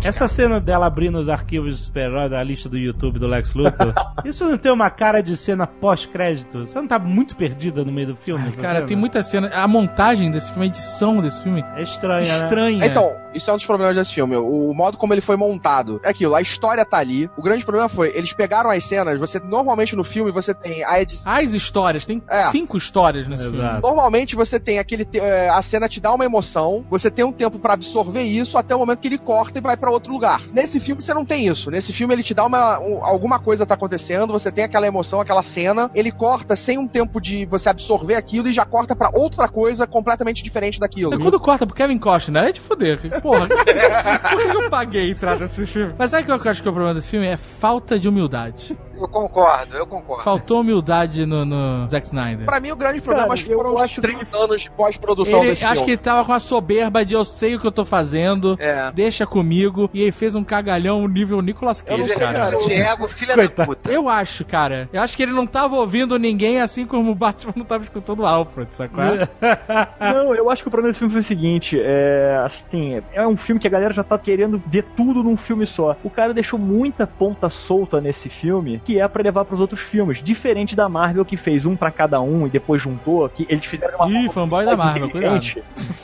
Essa 0.02 0.26
cena 0.26 0.58
dela 0.60 0.86
abrindo 0.86 1.18
os 1.18 1.28
arquivos 1.28 1.76
de 1.76 1.82
super-herói 1.84 2.28
da 2.28 2.42
lista 2.42 2.68
do 2.68 2.76
YouTube 2.78 3.18
do 3.18 3.26
Lex 3.26 3.54
Luthor, 3.54 3.92
isso 4.24 4.44
não 4.48 4.56
tem 4.56 4.72
uma 4.72 4.88
cara 4.90 5.22
de 5.22 5.36
cena 5.36 5.66
pós-crédito? 5.66 6.60
Você 6.66 6.76
não 6.80 6.88
tá 6.88 6.98
muito 6.98 7.36
perdida 7.36 7.84
no 7.84 7.92
meio 7.92 8.08
do 8.08 8.16
filme? 8.16 8.48
essa 8.48 8.60
Cara, 8.62 8.74
cena? 8.76 8.86
tem 8.86 8.96
muita 8.96 9.22
cena. 9.22 9.48
A 9.54 9.68
montagem 9.68 10.30
desse 10.30 10.50
filme, 10.50 10.64
a 10.64 10.68
edição 10.70 11.20
desse 11.20 11.42
filme, 11.42 11.62
É 11.76 11.82
estranha, 11.82 12.26
né? 12.26 12.36
estranha. 12.36 12.86
Então, 12.86 13.12
isso 13.34 13.50
é 13.50 13.52
um 13.52 13.56
dos 13.56 13.66
problemas 13.66 13.96
desse 13.96 14.12
filme. 14.14 14.36
O 14.36 14.72
modo 14.74 14.96
como 14.98 15.12
ele 15.14 15.20
foi 15.20 15.36
montado. 15.36 16.00
É 16.04 16.10
aquilo, 16.10 16.34
a 16.34 16.40
história 16.40 16.84
tá 16.84 16.98
ali. 16.98 17.28
O 17.36 17.42
grande 17.42 17.64
problema 17.64 17.88
foi, 17.88 18.12
eles 18.14 18.32
pegaram 18.32 18.70
as 18.70 18.84
cenas, 18.84 19.18
você 19.18 19.38
normalmente 19.40 19.94
no 19.96 20.04
filme 20.04 20.30
você 20.30 20.54
tem 20.54 20.84
a 20.84 21.00
edição. 21.00 21.32
As 21.32 21.52
histórias, 21.52 22.04
tem 22.04 22.22
É. 22.28 22.48
cinco 22.50 22.76
histórias 22.76 23.26
nesse 23.28 23.44
Exato. 23.44 23.56
filme. 23.58 23.80
Normalmente 23.82 24.34
você 24.36 24.58
tem 24.60 24.78
aquele. 24.78 25.04
te- 25.04 25.18
é, 25.20 25.48
A 25.48 25.60
cena 25.62 25.88
te 25.88 26.00
dá 26.00 26.12
uma 26.12 26.24
emoção, 26.24 26.84
você 26.90 27.10
tem 27.10 27.24
um 27.24 27.32
tempo 27.32 27.58
pra 27.58 27.74
absorver 27.74 28.22
isso 28.22 28.56
até 28.58 28.74
o 28.74 28.78
momento 28.78 29.00
que 29.00 29.08
ele 29.08 29.18
corta 29.18 29.58
e 29.58 29.62
vai 29.62 29.76
pra 29.76 29.90
outro 29.90 30.12
lugar. 30.12 30.40
Nesse 30.52 30.80
filme 30.80 31.00
você 31.02 31.12
não 31.14 31.24
tem 31.24 31.46
isso. 31.46 31.70
Nesse 31.70 31.92
filme 31.92 32.14
ele 32.14 32.22
te 32.22 32.34
dá 32.34 32.44
uma. 32.46 32.78
um- 32.78 33.04
alguma 33.04 33.38
coisa 33.38 33.66
tá 33.66 33.74
acontecendo, 33.74 34.32
você 34.32 34.50
tem 34.50 34.64
aquela 34.64 34.86
emoção, 34.86 35.20
aquela 35.20 35.42
cena, 35.42 35.90
ele 35.94 36.10
corta 36.10 36.56
sem 36.56 36.78
um 36.78 36.88
tempo 36.88 37.20
de 37.20 37.44
você 37.46 37.68
absorver 37.68 38.14
aquilo 38.14 38.48
e 38.48 38.52
já 38.52 38.64
corta 38.64 38.94
pra 38.96 39.10
outra 39.12 39.48
coisa 39.48 39.86
completamente 39.86 40.42
diferente 40.42 40.80
daquilo. 40.80 41.14
É 41.14 41.18
quando 41.18 41.38
corta 41.40 41.66
pro 41.66 41.74
Kevin 41.76 41.98
Costner, 41.98 42.44
é 42.44 42.52
de 42.52 42.60
fuder. 42.60 43.00
Porra, 43.22 43.46
por 43.46 44.50
que 44.50 44.56
eu 44.56 44.68
paguei 44.68 45.12
entrar 45.12 45.38
nesse 45.38 45.64
filme? 45.64 45.94
Mas 45.96 46.10
sabe 46.10 46.24
o 46.30 46.38
que 46.38 46.46
eu 46.46 46.50
acho 46.50 46.60
que 46.60 46.68
é 46.68 46.70
o 46.70 46.74
problema 46.74 46.94
desse 46.94 47.10
filme? 47.10 47.26
É 47.26 47.36
falta 47.36 47.98
de 47.98 48.08
humildade. 48.08 48.76
Eu 49.02 49.08
concordo, 49.08 49.76
eu 49.76 49.86
concordo. 49.86 50.22
Faltou 50.22 50.60
humildade 50.60 51.26
no, 51.26 51.44
no 51.44 51.88
Zack 51.88 52.06
Snyder. 52.06 52.46
Pra 52.46 52.60
mim, 52.60 52.70
o 52.70 52.76
grande 52.76 53.00
problema 53.00 53.28
Cara, 53.28 53.34
acho 53.34 53.44
que 53.44 53.54
foram 53.54 53.74
os 53.74 53.80
acho 53.80 54.00
30 54.00 54.36
anos 54.36 54.60
de 54.60 54.70
pós-produção 54.70 55.40
Ele, 55.40 55.48
desse 55.48 55.64
acho 55.64 55.72
filme. 55.74 55.84
que 55.86 55.90
ele 55.92 55.98
tava 55.98 56.24
com 56.24 56.32
a 56.32 56.38
soberba 56.38 57.04
de 57.04 57.14
eu 57.14 57.24
sei 57.24 57.56
o 57.56 57.60
que 57.60 57.66
eu 57.66 57.72
tô 57.72 57.84
fazendo, 57.84 58.56
É. 58.60 58.92
deixa 58.92 59.26
comigo, 59.26 59.90
e 59.92 60.04
aí 60.04 60.12
fez 60.12 60.36
um 60.36 60.44
cagalhão 60.44 61.06
nível 61.08 61.42
Nicolas 61.42 61.82
Cage, 61.82 62.04
sei, 62.04 62.14
cara. 62.16 62.32
cara. 62.34 62.46
Exercício 62.46 62.68
de 62.68 62.74
ego, 62.80 63.08
filha 63.08 63.34
Coitado. 63.34 63.56
da 63.56 63.66
puta. 63.66 63.90
Eu 63.90 64.08
acho, 64.08 64.44
cara. 64.44 64.88
Eu 64.92 65.02
acho 65.02 65.16
que 65.16 65.22
ele 65.24 65.32
não 65.32 65.46
tava 65.46 65.74
ouvindo 65.76 66.16
ninguém, 66.18 66.60
assim 66.60 66.86
como 66.86 67.10
o 67.10 67.14
Batman 67.14 67.52
não 67.56 67.64
tava 67.64 67.82
escutando 67.82 68.20
o 68.20 68.26
Alfred, 68.26 68.68
sacou? 68.74 69.02
Não, 70.00 70.34
eu 70.34 70.50
acho 70.50 70.62
que 70.62 70.68
o 70.68 70.70
problema 70.70 70.90
desse 70.92 70.98
filme 71.00 71.12
foi 71.12 71.20
o 71.20 71.24
seguinte, 71.24 71.78
é, 71.82 72.40
assim, 72.44 73.00
é 73.12 73.26
um 73.26 73.36
filme 73.36 73.60
que 73.60 73.66
a 73.66 73.70
galera 73.70 73.92
já 73.92 74.04
tá 74.04 74.18
querendo 74.18 74.62
ver 74.66 74.84
tudo 74.96 75.22
num 75.22 75.36
filme 75.36 75.66
só. 75.66 75.96
O 76.04 76.10
cara 76.10 76.32
deixou 76.34 76.58
muita 76.58 77.06
ponta 77.06 77.48
solta 77.50 78.00
nesse 78.00 78.28
filme, 78.28 78.80
que 78.84 78.91
que 78.92 79.00
é 79.00 79.08
pra 79.08 79.22
levar 79.22 79.46
pros 79.46 79.58
outros 79.58 79.80
filmes. 79.80 80.22
Diferente 80.22 80.76
da 80.76 80.86
Marvel 80.88 81.24
que 81.24 81.36
fez 81.36 81.64
um 81.64 81.74
pra 81.74 81.90
cada 81.90 82.20
um 82.20 82.46
e 82.46 82.50
depois 82.50 82.82
juntou, 82.82 83.26
que 83.28 83.46
eles 83.48 83.64
fizeram 83.64 83.96
uma 83.96 84.08
Ih, 84.08 84.28
fanboy 84.28 84.66
da 84.66 84.76
Marvel, 84.76 85.08
cuidado. 85.08 85.40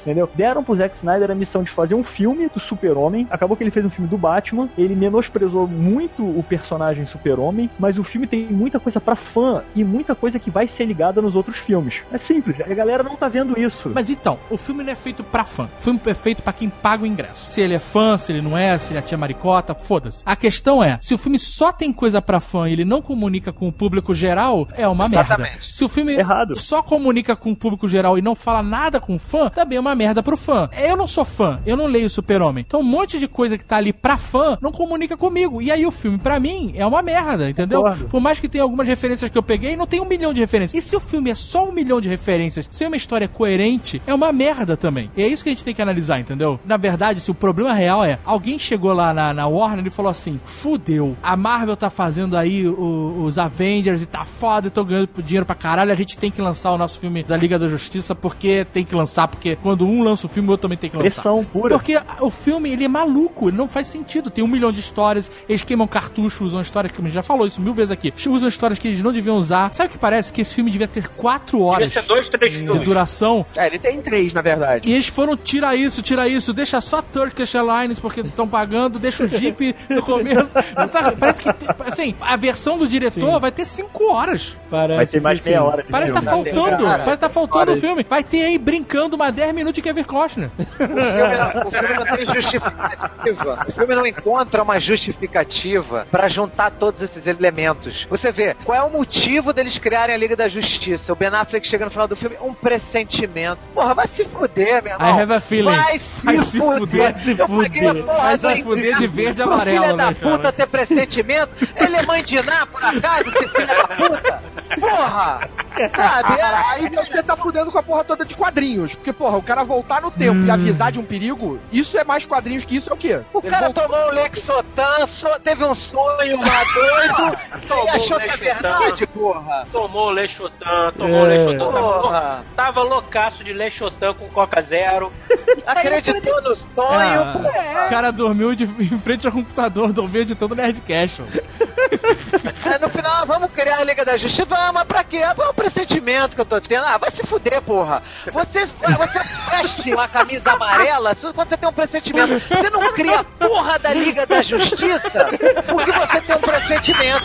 Entendeu? 0.00 0.28
Deram 0.34 0.64
pro 0.64 0.74
Zack 0.74 0.96
Snyder 0.96 1.30
a 1.30 1.34
missão 1.34 1.62
de 1.62 1.70
fazer 1.70 1.94
um 1.94 2.02
filme 2.02 2.48
do 2.48 2.58
Super-Homem. 2.58 3.26
Acabou 3.30 3.56
que 3.56 3.62
ele 3.62 3.70
fez 3.70 3.84
um 3.84 3.90
filme 3.90 4.08
do 4.08 4.16
Batman. 4.16 4.70
Ele 4.78 4.96
menosprezou 4.96 5.66
muito 5.66 6.22
o 6.22 6.42
personagem 6.42 7.04
Super-Homem, 7.04 7.68
mas 7.78 7.98
o 7.98 8.04
filme 8.04 8.26
tem 8.26 8.46
muita 8.46 8.80
coisa 8.80 9.00
pra 9.00 9.14
fã 9.14 9.62
e 9.74 9.84
muita 9.84 10.14
coisa 10.14 10.38
que 10.38 10.50
vai 10.50 10.66
ser 10.66 10.86
ligada 10.86 11.20
nos 11.20 11.34
outros 11.34 11.58
filmes. 11.58 12.00
É 12.10 12.16
simples, 12.16 12.56
a 12.60 12.74
galera 12.74 13.02
não 13.02 13.16
tá 13.16 13.28
vendo 13.28 13.58
isso. 13.58 13.90
Mas 13.94 14.08
então, 14.08 14.38
o 14.48 14.56
filme 14.56 14.82
não 14.82 14.92
é 14.92 14.96
feito 14.96 15.22
pra 15.22 15.44
fã. 15.44 15.68
O 15.78 15.82
filme 15.82 16.00
é 16.06 16.14
feito 16.14 16.42
pra 16.42 16.54
quem 16.54 16.70
paga 16.70 17.02
o 17.02 17.06
ingresso. 17.06 17.50
Se 17.50 17.60
ele 17.60 17.74
é 17.74 17.78
fã, 17.78 18.16
se 18.16 18.32
ele 18.32 18.40
não 18.40 18.56
é, 18.56 18.78
se 18.78 18.90
ele 18.90 18.98
é 18.98 19.02
tia 19.02 19.18
maricota, 19.18 19.74
foda-se. 19.74 20.22
A 20.24 20.34
questão 20.34 20.82
é, 20.82 20.98
se 21.02 21.12
o 21.12 21.18
filme 21.18 21.38
só 21.38 21.70
tem 21.70 21.92
coisa 21.92 22.22
pra 22.22 22.40
fã 22.40 22.66
e 22.68 22.72
ele 22.78 22.88
não 22.88 23.02
comunica 23.02 23.52
com 23.52 23.68
o 23.68 23.72
público 23.72 24.14
geral, 24.14 24.68
é 24.74 24.86
uma 24.86 25.06
Exatamente. 25.06 25.50
merda. 25.50 25.62
Se 25.62 25.84
o 25.84 25.88
filme 25.88 26.14
Errado. 26.14 26.56
só 26.56 26.82
comunica 26.82 27.34
com 27.36 27.52
o 27.52 27.56
público 27.56 27.88
geral 27.88 28.18
e 28.18 28.22
não 28.22 28.34
fala 28.34 28.62
nada 28.62 29.00
com 29.00 29.16
o 29.16 29.18
fã, 29.18 29.50
também 29.50 29.76
é 29.76 29.80
uma 29.80 29.94
merda 29.94 30.22
pro 30.22 30.36
fã. 30.36 30.68
Eu 30.72 30.96
não 30.96 31.06
sou 31.06 31.24
fã, 31.24 31.60
eu 31.66 31.76
não 31.76 31.86
leio 31.86 32.08
Super-Homem. 32.08 32.64
Então 32.66 32.80
um 32.80 32.84
monte 32.84 33.18
de 33.18 33.28
coisa 33.28 33.58
que 33.58 33.64
tá 33.64 33.76
ali 33.76 33.92
pra 33.92 34.16
fã 34.16 34.56
não 34.60 34.72
comunica 34.72 35.16
comigo. 35.16 35.60
E 35.60 35.70
aí 35.70 35.84
o 35.84 35.90
filme, 35.90 36.18
pra 36.18 36.38
mim, 36.38 36.72
é 36.76 36.86
uma 36.86 37.02
merda, 37.02 37.48
entendeu? 37.48 37.82
Concordo. 37.82 38.04
Por 38.08 38.20
mais 38.20 38.38
que 38.40 38.48
tenha 38.48 38.62
algumas 38.62 38.86
referências 38.86 39.30
que 39.30 39.36
eu 39.38 39.42
peguei, 39.42 39.76
não 39.76 39.86
tem 39.86 40.00
um 40.00 40.04
milhão 40.04 40.32
de 40.32 40.40
referências. 40.40 40.82
E 40.82 40.86
se 40.86 40.94
o 40.96 41.00
filme 41.00 41.30
é 41.30 41.34
só 41.34 41.68
um 41.68 41.72
milhão 41.72 42.00
de 42.00 42.08
referências, 42.08 42.68
se 42.70 42.84
é 42.84 42.86
uma 42.86 42.96
história 42.96 43.28
coerente, 43.28 44.00
é 44.06 44.14
uma 44.14 44.32
merda 44.32 44.76
também. 44.76 45.10
E 45.16 45.22
é 45.22 45.26
isso 45.26 45.42
que 45.42 45.50
a 45.50 45.52
gente 45.52 45.64
tem 45.64 45.74
que 45.74 45.82
analisar, 45.82 46.20
entendeu? 46.20 46.60
Na 46.64 46.76
verdade, 46.76 47.20
se 47.20 47.30
o 47.30 47.34
problema 47.34 47.72
real 47.72 48.04
é, 48.04 48.18
alguém 48.24 48.58
chegou 48.58 48.92
lá 48.92 49.12
na, 49.12 49.32
na 49.34 49.46
Warner 49.46 49.86
e 49.86 49.90
falou 49.90 50.10
assim, 50.10 50.40
fudeu, 50.44 51.16
a 51.22 51.36
Marvel 51.36 51.76
tá 51.76 51.90
fazendo 51.90 52.36
aí 52.36 52.57
o- 52.66 53.22
os 53.24 53.38
Avengers 53.38 54.02
e 54.02 54.06
tá 54.06 54.24
foda 54.24 54.68
e 54.68 54.70
tô 54.70 54.84
ganhando 54.84 55.08
dinheiro 55.22 55.46
pra 55.46 55.54
caralho, 55.54 55.92
a 55.92 55.94
gente 55.94 56.16
tem 56.18 56.30
que 56.30 56.40
lançar 56.40 56.72
o 56.72 56.78
nosso 56.78 56.98
filme 57.00 57.22
da 57.22 57.36
Liga 57.36 57.58
da 57.58 57.68
Justiça 57.68 58.14
porque 58.14 58.66
tem 58.72 58.84
que 58.84 58.94
lançar, 58.94 59.28
porque 59.28 59.56
quando 59.56 59.86
um 59.86 60.02
lança 60.02 60.26
o 60.26 60.28
filme, 60.28 60.48
o 60.48 60.52
outro 60.52 60.62
também 60.62 60.78
tem 60.78 60.90
que 60.90 60.96
lançar. 60.96 61.10
Pressão 61.22 61.44
pura. 61.44 61.74
Porque 61.76 62.00
o 62.20 62.30
filme, 62.30 62.70
ele 62.70 62.84
é 62.84 62.88
maluco, 62.88 63.48
ele 63.48 63.56
não 63.56 63.68
faz 63.68 63.86
sentido. 63.86 64.30
Tem 64.30 64.42
um 64.42 64.48
milhão 64.48 64.72
de 64.72 64.80
histórias, 64.80 65.30
eles 65.48 65.62
queimam 65.62 65.86
cartucho, 65.86 66.44
usam 66.44 66.60
histórias 66.60 66.92
que 66.92 67.00
a 67.00 67.04
gente 67.04 67.12
já 67.14 67.22
falou 67.22 67.46
isso 67.46 67.60
mil 67.60 67.74
vezes 67.74 67.90
aqui. 67.92 68.12
Usam 68.28 68.48
histórias 68.48 68.78
que 68.78 68.88
eles 68.88 69.02
não 69.02 69.12
deviam 69.12 69.36
usar. 69.36 69.72
Sabe 69.74 69.88
o 69.88 69.92
que 69.92 69.98
parece? 69.98 70.32
Que 70.32 70.40
esse 70.42 70.54
filme 70.54 70.70
devia 70.70 70.88
ter 70.88 71.08
quatro 71.08 71.62
horas 71.62 71.92
ser 71.92 72.02
dois, 72.02 72.28
três 72.28 72.52
de 72.52 72.58
filmes. 72.58 72.82
duração. 72.82 73.44
É, 73.56 73.66
ele 73.66 73.78
tem 73.78 74.00
três, 74.00 74.32
na 74.32 74.42
verdade. 74.42 74.88
E 74.88 74.92
eles 74.92 75.06
foram, 75.08 75.36
tira 75.36 75.74
isso, 75.74 76.02
tira 76.02 76.28
isso, 76.28 76.52
deixa 76.52 76.80
só 76.80 77.00
Turkish 77.02 77.54
Airlines 77.54 77.98
porque 77.98 78.20
estão 78.20 78.46
pagando, 78.48 78.98
deixa 78.98 79.24
o 79.24 79.28
Jeep 79.28 79.74
no 79.90 80.02
começo. 80.02 80.52
Sabe, 80.92 81.16
parece 81.16 81.42
que, 81.42 81.48
assim, 81.86 82.14
a 82.20 82.36
versão 82.48 82.78
do 82.78 82.88
diretor 82.88 83.38
vai 83.38 83.50
ter 83.50 83.64
cinco 83.64 84.10
horas. 84.12 84.56
Parece 84.70 84.96
Vai 84.96 85.06
ter 85.06 85.20
mais 85.20 85.40
que 85.40 85.48
meia 85.48 85.60
sim. 85.60 85.66
hora 85.66 85.82
de 85.82 85.88
Parece 85.90 86.12
que 86.12 86.20
tá 86.20 86.30
faltando, 86.30 86.84
Cara, 86.84 86.98
parece 86.98 87.12
que 87.16 87.20
tá 87.20 87.28
faltando 87.28 87.72
o 87.72 87.76
filme. 87.76 88.06
Vai 88.08 88.22
ter 88.24 88.42
aí 88.42 88.58
brincando 88.58 89.16
uma 89.16 89.30
10 89.30 89.54
minutos 89.54 89.74
de 89.76 89.82
Kevin 89.82 90.04
Costner. 90.04 90.50
O 90.58 90.90
filme, 90.90 91.66
o 91.66 91.70
filme 91.70 91.94
não 91.94 92.16
tem 92.16 92.26
justificativa. 92.26 93.66
O 93.68 93.72
filme 93.72 93.94
não 93.94 94.06
encontra 94.06 94.62
uma 94.62 94.78
justificativa 94.78 96.06
pra 96.10 96.28
juntar 96.28 96.70
todos 96.70 97.02
esses 97.02 97.26
elementos. 97.26 98.06
Você 98.08 98.30
vê, 98.32 98.54
qual 98.64 98.76
é 98.78 98.82
o 98.82 98.90
motivo 98.90 99.52
deles 99.52 99.78
criarem 99.78 100.14
a 100.14 100.18
Liga 100.18 100.36
da 100.36 100.48
Justiça? 100.48 101.12
O 101.12 101.16
Ben 101.16 101.28
Affleck 101.28 101.66
chega 101.66 101.84
no 101.84 101.90
final 101.90 102.08
do 102.08 102.16
filme, 102.16 102.36
um 102.40 102.54
pressentimento. 102.54 103.60
Porra, 103.74 103.94
vai 103.94 104.06
se 104.06 104.24
fuder, 104.24 104.82
meu 104.82 104.92
irmão. 104.94 105.08
I 105.08 105.20
have 105.22 105.32
a 105.32 105.40
feeling. 105.40 105.74
Vai 105.76 105.98
se, 105.98 106.24
Vai 106.24 106.38
se 106.38 106.58
fuder, 106.58 107.12
vai 107.12 107.22
se 107.22 107.34
fuder. 107.36 108.04
Vai 108.04 108.38
se 108.38 108.62
fuder 108.62 108.98
de 108.98 109.06
verde 109.06 109.40
e 109.40 109.44
amarelo, 109.44 109.82
Filha 109.84 109.96
da 109.96 110.06
né, 110.10 110.14
cara? 110.14 110.36
puta 110.36 110.52
ter 110.52 110.66
pressentimento. 110.66 111.50
Ele 111.76 111.96
é 111.96 112.02
mãe 112.02 112.22
de 112.22 112.37
Por 112.70 112.84
acaso, 112.84 113.28
esse 113.28 113.48
filho 113.48 113.66
da 113.66 113.88
puta? 113.88 114.42
Porra! 114.80 115.48
Sabe? 115.78 116.36
Cara, 116.36 116.60
aí 116.72 116.88
você 116.88 117.22
tá 117.22 117.36
fudendo 117.36 117.70
com 117.70 117.78
a 117.78 117.82
porra 117.82 118.02
toda 118.04 118.24
de 118.24 118.34
quadrinhos. 118.34 118.94
Porque, 118.96 119.12
porra, 119.12 119.36
o 119.36 119.42
cara 119.42 119.62
voltar 119.64 120.00
no 120.02 120.10
tempo 120.10 120.44
e 120.44 120.50
avisar 120.50 120.90
de 120.90 120.98
um 120.98 121.04
perigo, 121.04 121.60
isso 121.70 121.96
é 121.96 122.02
mais 122.04 122.26
quadrinhos 122.26 122.64
que 122.64 122.76
isso 122.76 122.90
é 122.90 122.94
o 122.94 122.96
quê? 122.96 123.20
O 123.32 123.38
Ele 123.38 123.50
cara 123.50 123.66
voltou- 123.66 123.84
tomou 123.88 124.08
um 124.08 124.14
Lexotan, 124.14 125.06
so- 125.06 125.38
teve 125.42 125.64
um 125.64 125.74
sonho 125.74 126.40
lá 126.40 126.64
doido, 126.74 127.38
e 127.86 127.88
achou 127.90 128.16
que 128.18 128.24
é 128.24 128.36
Lexotan. 128.36 128.38
verdade, 128.78 129.06
porra. 129.06 129.66
Tomou 129.70 130.08
o 130.08 130.10
Lechotan, 130.10 130.92
tomou 130.96 131.22
o 131.22 131.26
É. 131.26 131.28
Lechotan. 131.36 131.58
Tava, 131.72 132.00
Porra. 132.00 132.44
tava 132.56 132.82
loucaço 132.82 133.44
de 133.44 133.52
Lechotan 133.52 134.14
com 134.14 134.28
Coca 134.28 134.60
Zero. 134.62 135.12
Acreditou 135.66 136.42
no 136.42 136.56
sonho, 136.56 136.70
Ah, 136.76 137.30
porra. 137.32 137.86
O 137.86 137.90
cara 137.90 138.10
dormiu 138.10 138.54
de, 138.54 138.64
em 138.64 138.98
frente 139.00 139.26
ao 139.26 139.32
computador, 139.32 139.92
dormiu 139.92 140.22
editando 140.22 140.54
Nerdcast. 140.56 141.22
Aí 142.64 142.78
no 142.78 142.88
final, 142.88 143.26
vamos 143.26 143.50
criar 143.50 143.78
a 143.78 143.84
Liga 143.84 144.04
da 144.04 144.16
Justiça, 144.16 144.44
vamos, 144.44 144.72
mas 144.72 144.84
pra 144.84 145.04
quê? 145.04 145.18
É 145.18 145.30
um 145.30 145.54
pressentimento 145.54 146.34
que 146.34 146.40
eu 146.40 146.46
tô 146.46 146.60
tendo. 146.60 146.84
Ah, 146.84 146.98
vai 146.98 147.10
se 147.10 147.26
fuder, 147.26 147.60
porra. 147.62 148.02
Você, 148.32 148.66
você 148.66 149.20
veste 149.50 149.92
uma 149.92 150.08
camisa 150.08 150.52
amarela 150.52 151.14
quando 151.14 151.48
você 151.48 151.56
tem 151.56 151.68
um 151.68 151.72
pressentimento. 151.72 152.40
Você 152.40 152.70
não 152.70 152.92
cria 152.92 153.20
a 153.20 153.24
porra 153.24 153.78
da 153.78 153.92
Liga 153.92 154.26
da 154.26 154.42
Justiça 154.42 155.28
porque 155.66 155.92
você 155.92 156.20
tem 156.20 156.36
um 156.36 156.40
pressentimento. 156.40 157.24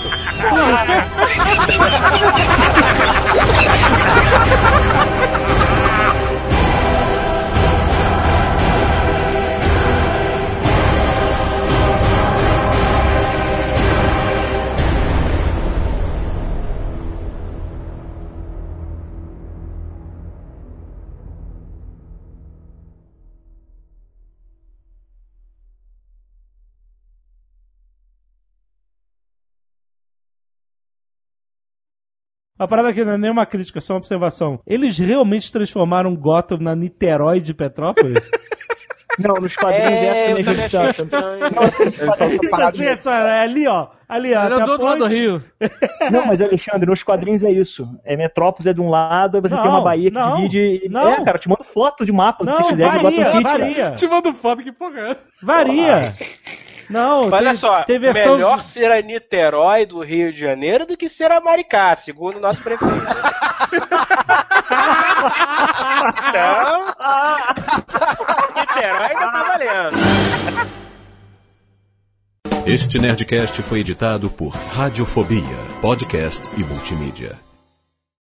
A 32.64 32.68
parada 32.68 32.90
aqui 32.90 33.04
não 33.04 33.14
é 33.14 33.18
nenhuma 33.18 33.46
crítica, 33.46 33.80
é 33.80 33.82
só 33.82 33.94
uma 33.94 34.00
observação. 34.00 34.60
Eles 34.66 34.98
realmente 34.98 35.52
transformaram 35.52 36.16
Gotham 36.16 36.58
na 36.60 36.76
Niterói 36.76 37.42
de 37.42 37.54
Petrópolis? 37.54 38.24
Não, 39.20 39.36
nos 39.36 39.56
quadrinhos 39.56 39.92
É, 39.92 40.06
essa 40.08 40.30
eu 40.32 40.36
nem 40.36 40.44
também 40.44 40.66
achei 40.66 40.80
tanto. 40.80 41.04
estranho. 41.04 41.44
Eles 42.02 42.18
são 42.18 42.28
Isso 42.28 42.38
separados 42.42 42.80
assim, 42.80 42.90
é 42.90 42.98
só- 43.00 43.12
é 43.14 43.42
ali, 43.42 43.68
ó. 43.68 43.88
Ali, 44.10 44.34
ó. 44.34 44.42
Era 44.44 44.60
do 44.66 44.72
outro 44.72 44.86
lado 44.88 44.98
do. 45.00 45.06
Rio. 45.08 45.44
Não, 46.12 46.26
mas 46.26 46.42
Alexandre, 46.42 46.90
nos 46.90 47.04
quadrinhos 47.04 47.44
é 47.44 47.52
isso. 47.52 47.88
É 48.04 48.18
Metrópolis 48.18 48.66
é 48.66 48.74
de 48.74 48.82
um 48.82 48.90
lado, 48.90 49.36
aí 49.38 49.42
você 49.42 49.54
tem 49.56 49.64
Não, 49.66 49.70
uma 49.72 49.82
Bahia 49.82 50.10
que 50.10 50.16
não, 50.18 50.48
divide. 50.48 50.90
não. 50.90 51.14
É, 51.14 51.24
cara, 51.24 51.38
eu 51.38 51.42
te 51.42 51.48
mando 51.48 51.64
foto 51.64 52.04
de 52.04 52.12
mapa 52.12 52.44
Não, 52.44 52.56
se 52.64 52.70
quiser 52.70 52.90
de 52.90 52.98
Gotham 52.98 53.04
varia, 53.04 53.26
cara. 53.26 53.42
varia. 53.44 53.92
Te 53.92 54.08
mando 54.08 54.34
foto, 54.34 54.64
que 54.64 54.72
porra 54.72 55.00
é? 55.00 55.18
Varia. 55.44 56.16
Não, 56.90 57.30
Olha 57.30 57.50
tem, 57.50 57.56
só, 57.56 57.84
tem 57.84 58.00
versão... 58.00 58.36
melhor 58.36 58.64
ser 58.64 58.92
a 58.92 59.02
Niterói 59.02 59.86
do 59.86 60.02
Rio 60.02 60.32
de 60.32 60.40
Janeiro 60.40 60.86
do 60.86 60.98
que 60.98 61.10
ser 61.10 61.32
a 61.32 61.40
Maricá, 61.40 61.96
segundo 61.96 62.38
o 62.38 62.42
nosso 62.42 62.62
prefeito. 62.62 62.94
então, 66.30 66.96
Niterói 68.56 69.08
ainda 69.08 69.32
tá 69.32 69.44
valendo. 69.44 69.98
Este 72.66 72.98
Nerdcast 72.98 73.62
foi 73.62 73.80
editado 73.80 74.30
por 74.30 74.50
Radiofobia, 74.50 75.58
podcast 75.82 76.50
e 76.58 76.64
multimídia. 76.64 77.53